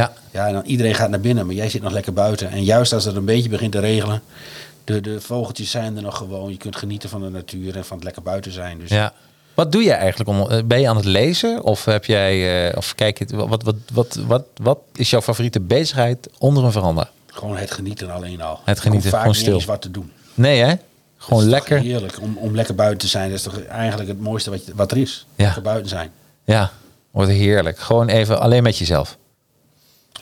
Ja, 0.00 0.12
Ja, 0.30 0.46
en 0.46 0.52
dan 0.52 0.64
iedereen 0.64 0.94
gaat 0.94 1.10
naar 1.10 1.20
binnen, 1.20 1.46
maar 1.46 1.54
jij 1.54 1.68
zit 1.68 1.82
nog 1.82 1.92
lekker 1.92 2.12
buiten. 2.12 2.50
En 2.50 2.64
juist 2.64 2.92
als 2.92 3.04
het 3.04 3.16
een 3.16 3.24
beetje 3.24 3.48
begint 3.48 3.72
te 3.72 3.78
regelen, 3.80 4.22
de, 4.84 5.00
de 5.00 5.20
vogeltjes 5.20 5.70
zijn 5.70 5.96
er 5.96 6.02
nog 6.02 6.16
gewoon. 6.16 6.50
Je 6.50 6.56
kunt 6.56 6.76
genieten 6.76 7.08
van 7.08 7.20
de 7.22 7.28
natuur 7.30 7.76
en 7.76 7.84
van 7.84 7.96
het 7.96 8.04
lekker 8.04 8.22
buiten 8.22 8.52
zijn. 8.52 8.78
Dus 8.78 8.90
ja. 8.90 9.12
Wat 9.54 9.72
doe 9.72 9.82
je 9.82 9.92
eigenlijk? 9.92 10.30
Om, 10.30 10.50
eh, 10.50 10.62
ben 10.64 10.80
je 10.80 10.88
aan 10.88 10.96
het 10.96 11.04
lezen? 11.04 11.62
Of 11.62 11.84
heb 11.84 12.04
jij, 12.04 12.66
eh, 12.70 12.76
of 12.76 12.94
kijk 12.94 13.18
je, 13.18 13.36
wat, 13.46 13.62
wat, 13.62 13.74
wat, 13.92 14.18
wat, 14.26 14.44
wat 14.62 14.78
is 14.94 15.10
jouw 15.10 15.20
favoriete 15.22 15.60
bezigheid 15.60 16.28
onder 16.38 16.64
een 16.64 16.72
veranda? 16.72 17.08
Gewoon 17.26 17.56
het 17.56 17.70
genieten 17.70 18.10
alleen 18.10 18.40
al. 18.42 18.60
Het 18.64 18.80
genieten, 18.80 19.10
vaak 19.10 19.18
gewoon 19.20 19.34
niet 19.34 19.42
stil. 19.44 19.54
eens 19.54 19.64
wat 19.64 19.82
te 19.82 19.90
doen. 19.90 20.12
Nee, 20.34 20.60
hè? 20.62 20.74
Gewoon 21.16 21.44
lekker. 21.44 21.78
Heerlijk 21.80 22.20
om, 22.20 22.36
om 22.36 22.54
lekker 22.54 22.74
buiten 22.74 22.98
te 22.98 23.06
zijn. 23.08 23.28
Dat 23.28 23.38
is 23.38 23.44
toch 23.44 23.62
eigenlijk 23.64 24.08
het 24.08 24.20
mooiste 24.20 24.50
wat, 24.50 24.66
je- 24.66 24.72
wat 24.74 24.90
er 24.90 24.96
is. 24.96 25.26
Ja. 25.36 25.44
Lekker 25.44 25.62
buiten 25.62 25.88
zijn. 25.88 26.10
Ja, 26.44 26.70
wordt 27.10 27.30
heerlijk. 27.30 27.78
Gewoon 27.78 28.08
even 28.08 28.40
alleen 28.40 28.62
met 28.62 28.78
jezelf. 28.78 29.16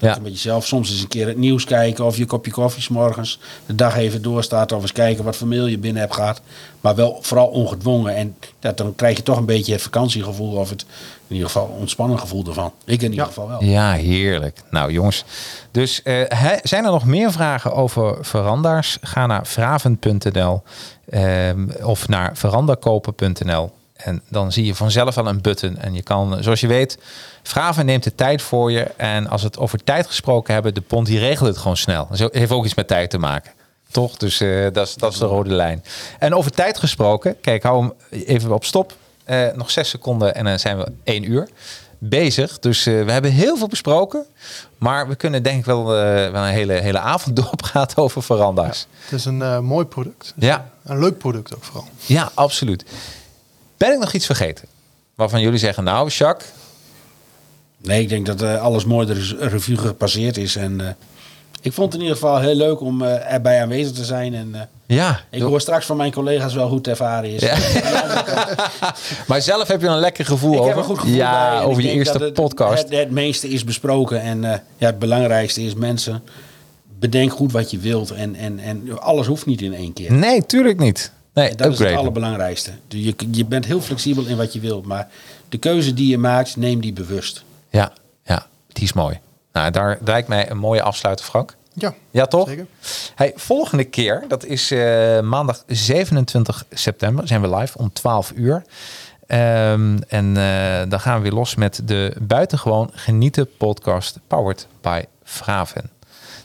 Ja, 0.02 0.18
Met 0.22 0.32
jezelf 0.32 0.66
soms 0.66 0.90
eens 0.90 1.00
een 1.00 1.08
keer 1.08 1.26
het 1.26 1.36
nieuws 1.36 1.64
kijken 1.64 2.04
of 2.04 2.16
je 2.16 2.26
kopje 2.26 2.50
koffie 2.50 2.82
's 2.82 2.88
morgens 2.88 3.38
de 3.66 3.74
dag 3.74 3.96
even 3.96 4.22
doorstaat 4.22 4.72
of 4.72 4.82
eens 4.82 4.92
kijken 4.92 5.24
wat 5.24 5.36
voor 5.36 5.46
mail 5.48 5.66
je 5.66 5.78
binnen 5.78 6.02
hebt 6.02 6.14
gehad. 6.14 6.40
Maar 6.80 6.94
wel 6.94 7.18
vooral 7.20 7.46
ongedwongen. 7.46 8.14
En 8.14 8.36
dat, 8.58 8.76
dan 8.76 8.94
krijg 8.94 9.16
je 9.16 9.22
toch 9.22 9.36
een 9.36 9.44
beetje 9.44 9.72
het 9.72 9.82
vakantiegevoel 9.82 10.56
of 10.56 10.70
het 10.70 10.84
in 11.26 11.34
ieder 11.34 11.46
geval 11.50 11.76
ontspannen 11.78 12.18
gevoel 12.18 12.46
ervan. 12.46 12.72
Ik 12.84 13.02
in 13.02 13.10
ieder 13.10 13.26
geval 13.26 13.48
wel. 13.48 13.64
ja 13.64 13.92
heerlijk. 13.92 14.62
Nou 14.70 14.92
jongens, 14.92 15.24
dus 15.70 16.02
eh, 16.02 16.50
zijn 16.62 16.84
er 16.84 16.90
nog 16.90 17.04
meer 17.04 17.32
vragen 17.32 17.74
over 17.74 18.16
veranda's? 18.20 18.98
Ga 19.00 19.26
naar 19.26 19.46
vraven.nl 19.46 20.62
ehm, 21.10 21.68
of 21.82 22.08
naar 22.08 22.36
verandakopen.nl. 22.36 23.72
En 24.04 24.22
dan 24.28 24.52
zie 24.52 24.64
je 24.64 24.74
vanzelf 24.74 25.18
al 25.18 25.26
een 25.26 25.40
button. 25.40 25.78
En 25.78 25.94
je 25.94 26.02
kan, 26.02 26.42
zoals 26.42 26.60
je 26.60 26.66
weet, 26.66 26.98
Vraven 27.42 27.86
neemt 27.86 28.02
de 28.02 28.14
tijd 28.14 28.42
voor 28.42 28.72
je. 28.72 28.82
En 28.82 29.28
als 29.28 29.40
we 29.40 29.46
het 29.46 29.58
over 29.58 29.84
tijd 29.84 30.06
gesproken 30.06 30.54
hebben, 30.54 30.74
de 30.74 30.80
pond 30.80 31.06
die 31.06 31.18
regelt 31.18 31.48
het 31.48 31.58
gewoon 31.58 31.76
snel. 31.76 32.08
Dat 32.10 32.34
heeft 32.34 32.50
ook 32.50 32.64
iets 32.64 32.74
met 32.74 32.88
tijd 32.88 33.10
te 33.10 33.18
maken. 33.18 33.52
Toch? 33.90 34.16
Dus 34.16 34.40
eh, 34.40 34.66
dat, 34.72 34.86
is, 34.86 34.94
dat 34.94 35.12
is 35.12 35.18
de 35.18 35.24
rode 35.24 35.54
lijn. 35.54 35.84
En 36.18 36.34
over 36.34 36.50
tijd 36.50 36.78
gesproken, 36.78 37.40
kijk, 37.40 37.62
hou 37.62 37.82
hem 37.82 37.92
even 38.10 38.52
op 38.52 38.64
stop. 38.64 38.92
Eh, 39.24 39.46
nog 39.54 39.70
zes 39.70 39.88
seconden 39.88 40.34
en 40.34 40.44
dan 40.44 40.58
zijn 40.58 40.78
we 40.78 40.92
één 41.04 41.30
uur 41.30 41.48
bezig. 41.98 42.58
Dus 42.58 42.86
eh, 42.86 43.04
we 43.04 43.12
hebben 43.12 43.30
heel 43.30 43.56
veel 43.56 43.68
besproken. 43.68 44.24
Maar 44.78 45.08
we 45.08 45.14
kunnen 45.14 45.42
denk 45.42 45.58
ik 45.58 45.64
wel, 45.64 45.84
wel 45.86 46.34
een 46.34 46.44
hele, 46.44 46.72
hele 46.72 46.98
avond 46.98 47.36
doorpraten 47.42 48.02
over 48.02 48.22
veranda's. 48.22 48.86
Het 49.04 49.12
is 49.18 49.24
een 49.24 49.64
mooi 49.64 49.86
product. 49.86 50.32
Ja. 50.36 50.70
Een 50.84 50.98
leuk 50.98 51.18
product 51.18 51.54
ook 51.54 51.64
vooral. 51.64 51.88
Ja, 52.06 52.30
absoluut. 52.34 52.84
Ben 53.82 53.92
ik 53.92 53.98
nog 53.98 54.12
iets 54.12 54.26
vergeten? 54.26 54.68
Waarvan 55.14 55.40
jullie 55.40 55.58
zeggen, 55.58 55.84
nou, 55.84 56.08
Jacques, 56.08 56.48
Nee, 57.76 58.02
ik 58.02 58.08
denk 58.08 58.26
dat 58.26 58.42
eh, 58.42 58.62
alles 58.62 58.84
mooi 58.84 59.06
de 59.06 59.36
revue 59.38 59.76
gepasseerd 59.76 60.36
is. 60.36 60.56
En 60.56 60.80
eh, 60.80 60.86
ik 61.60 61.72
vond 61.72 61.92
het 61.92 61.94
in 61.94 62.00
ieder 62.00 62.16
geval 62.16 62.40
heel 62.40 62.54
leuk 62.54 62.80
om 62.80 63.02
eh, 63.02 63.32
erbij 63.32 63.62
aanwezig 63.62 63.92
te 63.92 64.04
zijn. 64.04 64.34
En 64.34 64.68
ja. 64.86 65.20
ik 65.30 65.42
hoor 65.42 65.60
straks 65.60 65.86
van 65.86 65.96
mijn 65.96 66.12
collega's 66.12 66.54
wel 66.54 66.68
hoe 66.68 66.76
het 66.76 66.88
ervaren 66.88 67.30
is. 67.30 67.40
Ja. 67.42 67.56
maar 69.28 69.42
zelf 69.42 69.68
heb 69.68 69.80
je 69.80 69.86
een 69.86 69.98
lekker 69.98 70.24
gevoel 70.24 70.52
Ik 70.52 70.58
over. 70.58 70.68
heb 70.68 70.78
een 70.78 70.88
goed 70.88 70.98
gevoel 70.98 71.14
ja, 71.14 71.62
over 71.62 71.82
je 71.82 71.90
eerste 71.90 72.18
het, 72.18 72.32
podcast. 72.32 72.82
Het, 72.82 72.92
het 72.92 73.10
meeste 73.10 73.48
is 73.48 73.64
besproken 73.64 74.20
en 74.20 74.40
ja, 74.76 74.86
het 74.86 74.98
belangrijkste 74.98 75.62
is 75.62 75.74
mensen. 75.74 76.22
Bedenk 76.98 77.32
goed 77.32 77.52
wat 77.52 77.70
je 77.70 77.78
wilt 77.78 78.10
en, 78.10 78.34
en, 78.34 78.58
en 78.58 79.00
alles 79.00 79.26
hoeft 79.26 79.46
niet 79.46 79.62
in 79.62 79.74
één 79.74 79.92
keer. 79.92 80.12
nee, 80.12 80.46
tuurlijk 80.46 80.78
niet. 80.78 81.12
Nee, 81.34 81.48
En 81.48 81.56
dat 81.56 81.72
is 81.72 81.78
het 81.78 81.94
allerbelangrijkste. 81.94 82.70
Dus 82.88 83.00
Je, 83.04 83.14
je 83.30 83.44
bent 83.44 83.64
heel 83.64 83.80
flexibel 83.80 84.26
in 84.26 84.36
wat 84.36 84.52
je 84.52 84.60
wilt, 84.60 84.86
maar 84.86 85.08
de 85.48 85.58
keuze 85.58 85.94
die 85.94 86.08
je 86.08 86.18
maakt, 86.18 86.56
neem 86.56 86.80
die 86.80 86.92
bewust. 86.92 87.44
Ja, 87.70 87.92
ja, 88.24 88.46
die 88.68 88.84
is 88.84 88.92
mooi. 88.92 89.20
Nou, 89.52 89.70
daar 89.70 89.98
lijkt 90.04 90.28
mij 90.28 90.50
een 90.50 90.58
mooie 90.58 90.82
afsluiter, 90.82 91.24
Frank. 91.24 91.56
Ja, 91.74 91.94
Ja, 92.10 92.26
toch? 92.26 92.48
zeker. 92.48 92.66
Hey, 93.14 93.32
volgende 93.36 93.84
keer, 93.84 94.24
dat 94.28 94.44
is 94.44 94.70
eh, 94.70 95.20
maandag 95.20 95.62
27 95.66 96.64
september, 96.70 97.26
zijn 97.28 97.40
we 97.40 97.56
live 97.56 97.78
om 97.78 97.92
12 97.92 98.32
uur. 98.34 98.62
Ehm, 99.26 99.98
en 100.08 100.36
eh, 100.36 100.82
dan 100.88 101.00
gaan 101.00 101.16
we 101.16 101.22
weer 101.22 101.32
los 101.32 101.54
met 101.54 101.80
de 101.84 102.14
buitengewoon 102.20 102.90
genieten 102.94 103.48
podcast 103.56 104.18
powered 104.26 104.66
by 104.80 105.02
Vraven. 105.24 105.90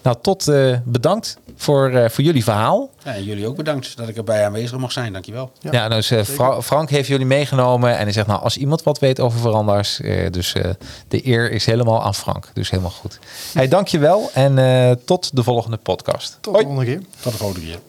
Nou, 0.01 0.17
tot 0.21 0.47
eh, 0.47 0.77
bedankt 0.83 1.37
voor, 1.57 1.89
eh, 1.89 2.09
voor 2.09 2.23
jullie 2.23 2.43
verhaal. 2.43 2.89
Ja, 3.03 3.13
en 3.13 3.23
jullie 3.23 3.47
ook 3.47 3.55
bedankt 3.55 3.97
dat 3.97 4.07
ik 4.07 4.17
erbij 4.17 4.45
aanwezig 4.45 4.77
mag 4.77 4.91
zijn. 4.91 5.13
Dankjewel. 5.13 5.51
Ja, 5.59 5.71
Ja, 5.71 5.89
dus 5.89 6.11
eh, 6.11 6.23
Fra- 6.23 6.61
Frank 6.61 6.89
heeft 6.89 7.07
jullie 7.07 7.25
meegenomen 7.25 7.97
en 7.97 8.03
hij 8.03 8.11
zegt 8.11 8.27
nou, 8.27 8.41
als 8.41 8.57
iemand 8.57 8.83
wat 8.83 8.99
weet 8.99 9.19
over 9.19 9.39
veranders, 9.39 10.01
eh, 10.01 10.31
dus 10.31 10.53
eh, 10.53 10.69
de 11.07 11.27
eer 11.27 11.51
is 11.51 11.65
helemaal 11.65 12.03
aan 12.03 12.15
Frank. 12.15 12.49
Dus 12.53 12.69
helemaal 12.69 12.91
goed. 12.91 13.19
Hey, 13.53 13.67
dankjewel 13.67 14.29
en 14.33 14.57
eh, 14.57 14.91
tot 15.05 15.35
de 15.35 15.43
volgende 15.43 15.77
podcast. 15.77 16.37
Tot 16.41 16.53
Hoi. 16.53 16.65
de 16.65 16.71
volgende 16.73 16.91
keer. 16.97 17.05
Tot 17.21 17.31
de 17.31 17.37
volgende 17.37 17.65
keer. 17.65 17.79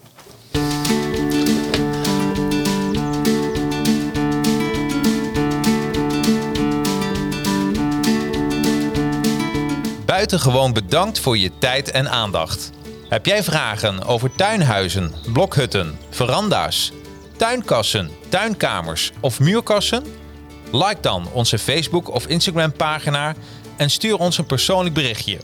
Buitengewoon 10.07 10.73
bedankt 10.73 11.19
voor 11.21 11.39
je 11.39 11.51
tijd 11.59 11.91
en 11.91 12.11
aandacht. 12.11 12.71
Heb 13.09 13.27
jij 13.27 13.43
vragen 13.43 14.05
over 14.05 14.35
tuinhuizen, 14.35 15.15
blokhutten, 15.33 15.99
veranda's, 16.11 16.93
tuinkassen, 17.37 18.11
tuinkamers 18.29 19.13
of 19.21 19.41
muurkassen? 19.41 20.05
Like 20.73 21.01
dan 21.01 21.29
onze 21.33 21.59
Facebook 21.59 22.15
of 22.15 22.27
Instagram 22.27 22.73
pagina 22.73 23.35
en 23.77 23.91
stuur 23.91 24.19
ons 24.19 24.39
een 24.39 24.47
persoonlijk 24.47 24.95
berichtje. 24.95 25.39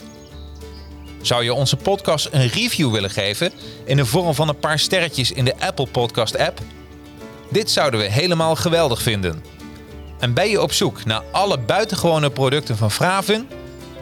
Zou 1.23 1.45
je 1.45 1.55
onze 1.55 1.77
podcast 1.77 2.29
een 2.33 2.49
review 2.49 2.93
willen 2.93 3.11
geven 3.11 3.53
in 3.85 3.97
de 3.97 4.07
vorm 4.07 4.35
van 4.35 4.49
een 4.49 4.59
paar 4.59 4.79
sterretjes 4.79 5.33
in 5.33 5.45
de 5.45 5.55
Apple 5.59 5.87
Podcast 5.87 6.39
app? 6.39 6.61
Dit 7.51 7.71
zouden 7.71 8.01
we 8.01 8.07
helemaal 8.07 8.57
geweldig 8.57 9.03
vinden. 9.03 9.45
En 10.19 10.35
ben 10.35 10.49
je 10.49 10.62
op 10.62 10.73
zoek 10.73 11.05
naar 11.05 11.23
alle 11.31 11.59
buitengewone 11.59 12.31
producten 12.31 12.77
van 12.77 12.91
Fraven? 12.91 13.49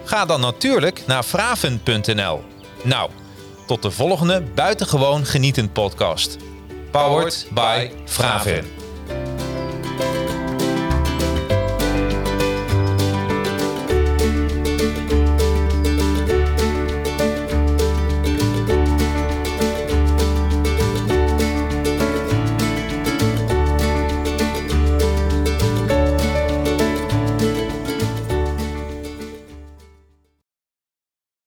Ga 0.03 0.25
dan 0.25 0.41
natuurlijk 0.41 1.03
naar 1.07 1.23
fraven.nl. 1.23 2.43
Nou, 2.83 3.09
tot 3.65 3.81
de 3.81 3.91
volgende 3.91 4.43
buitengewoon 4.55 5.25
genietend 5.25 5.73
podcast. 5.73 6.37
Powered 6.91 7.47
by 7.53 7.89
Fraven. 8.05 8.82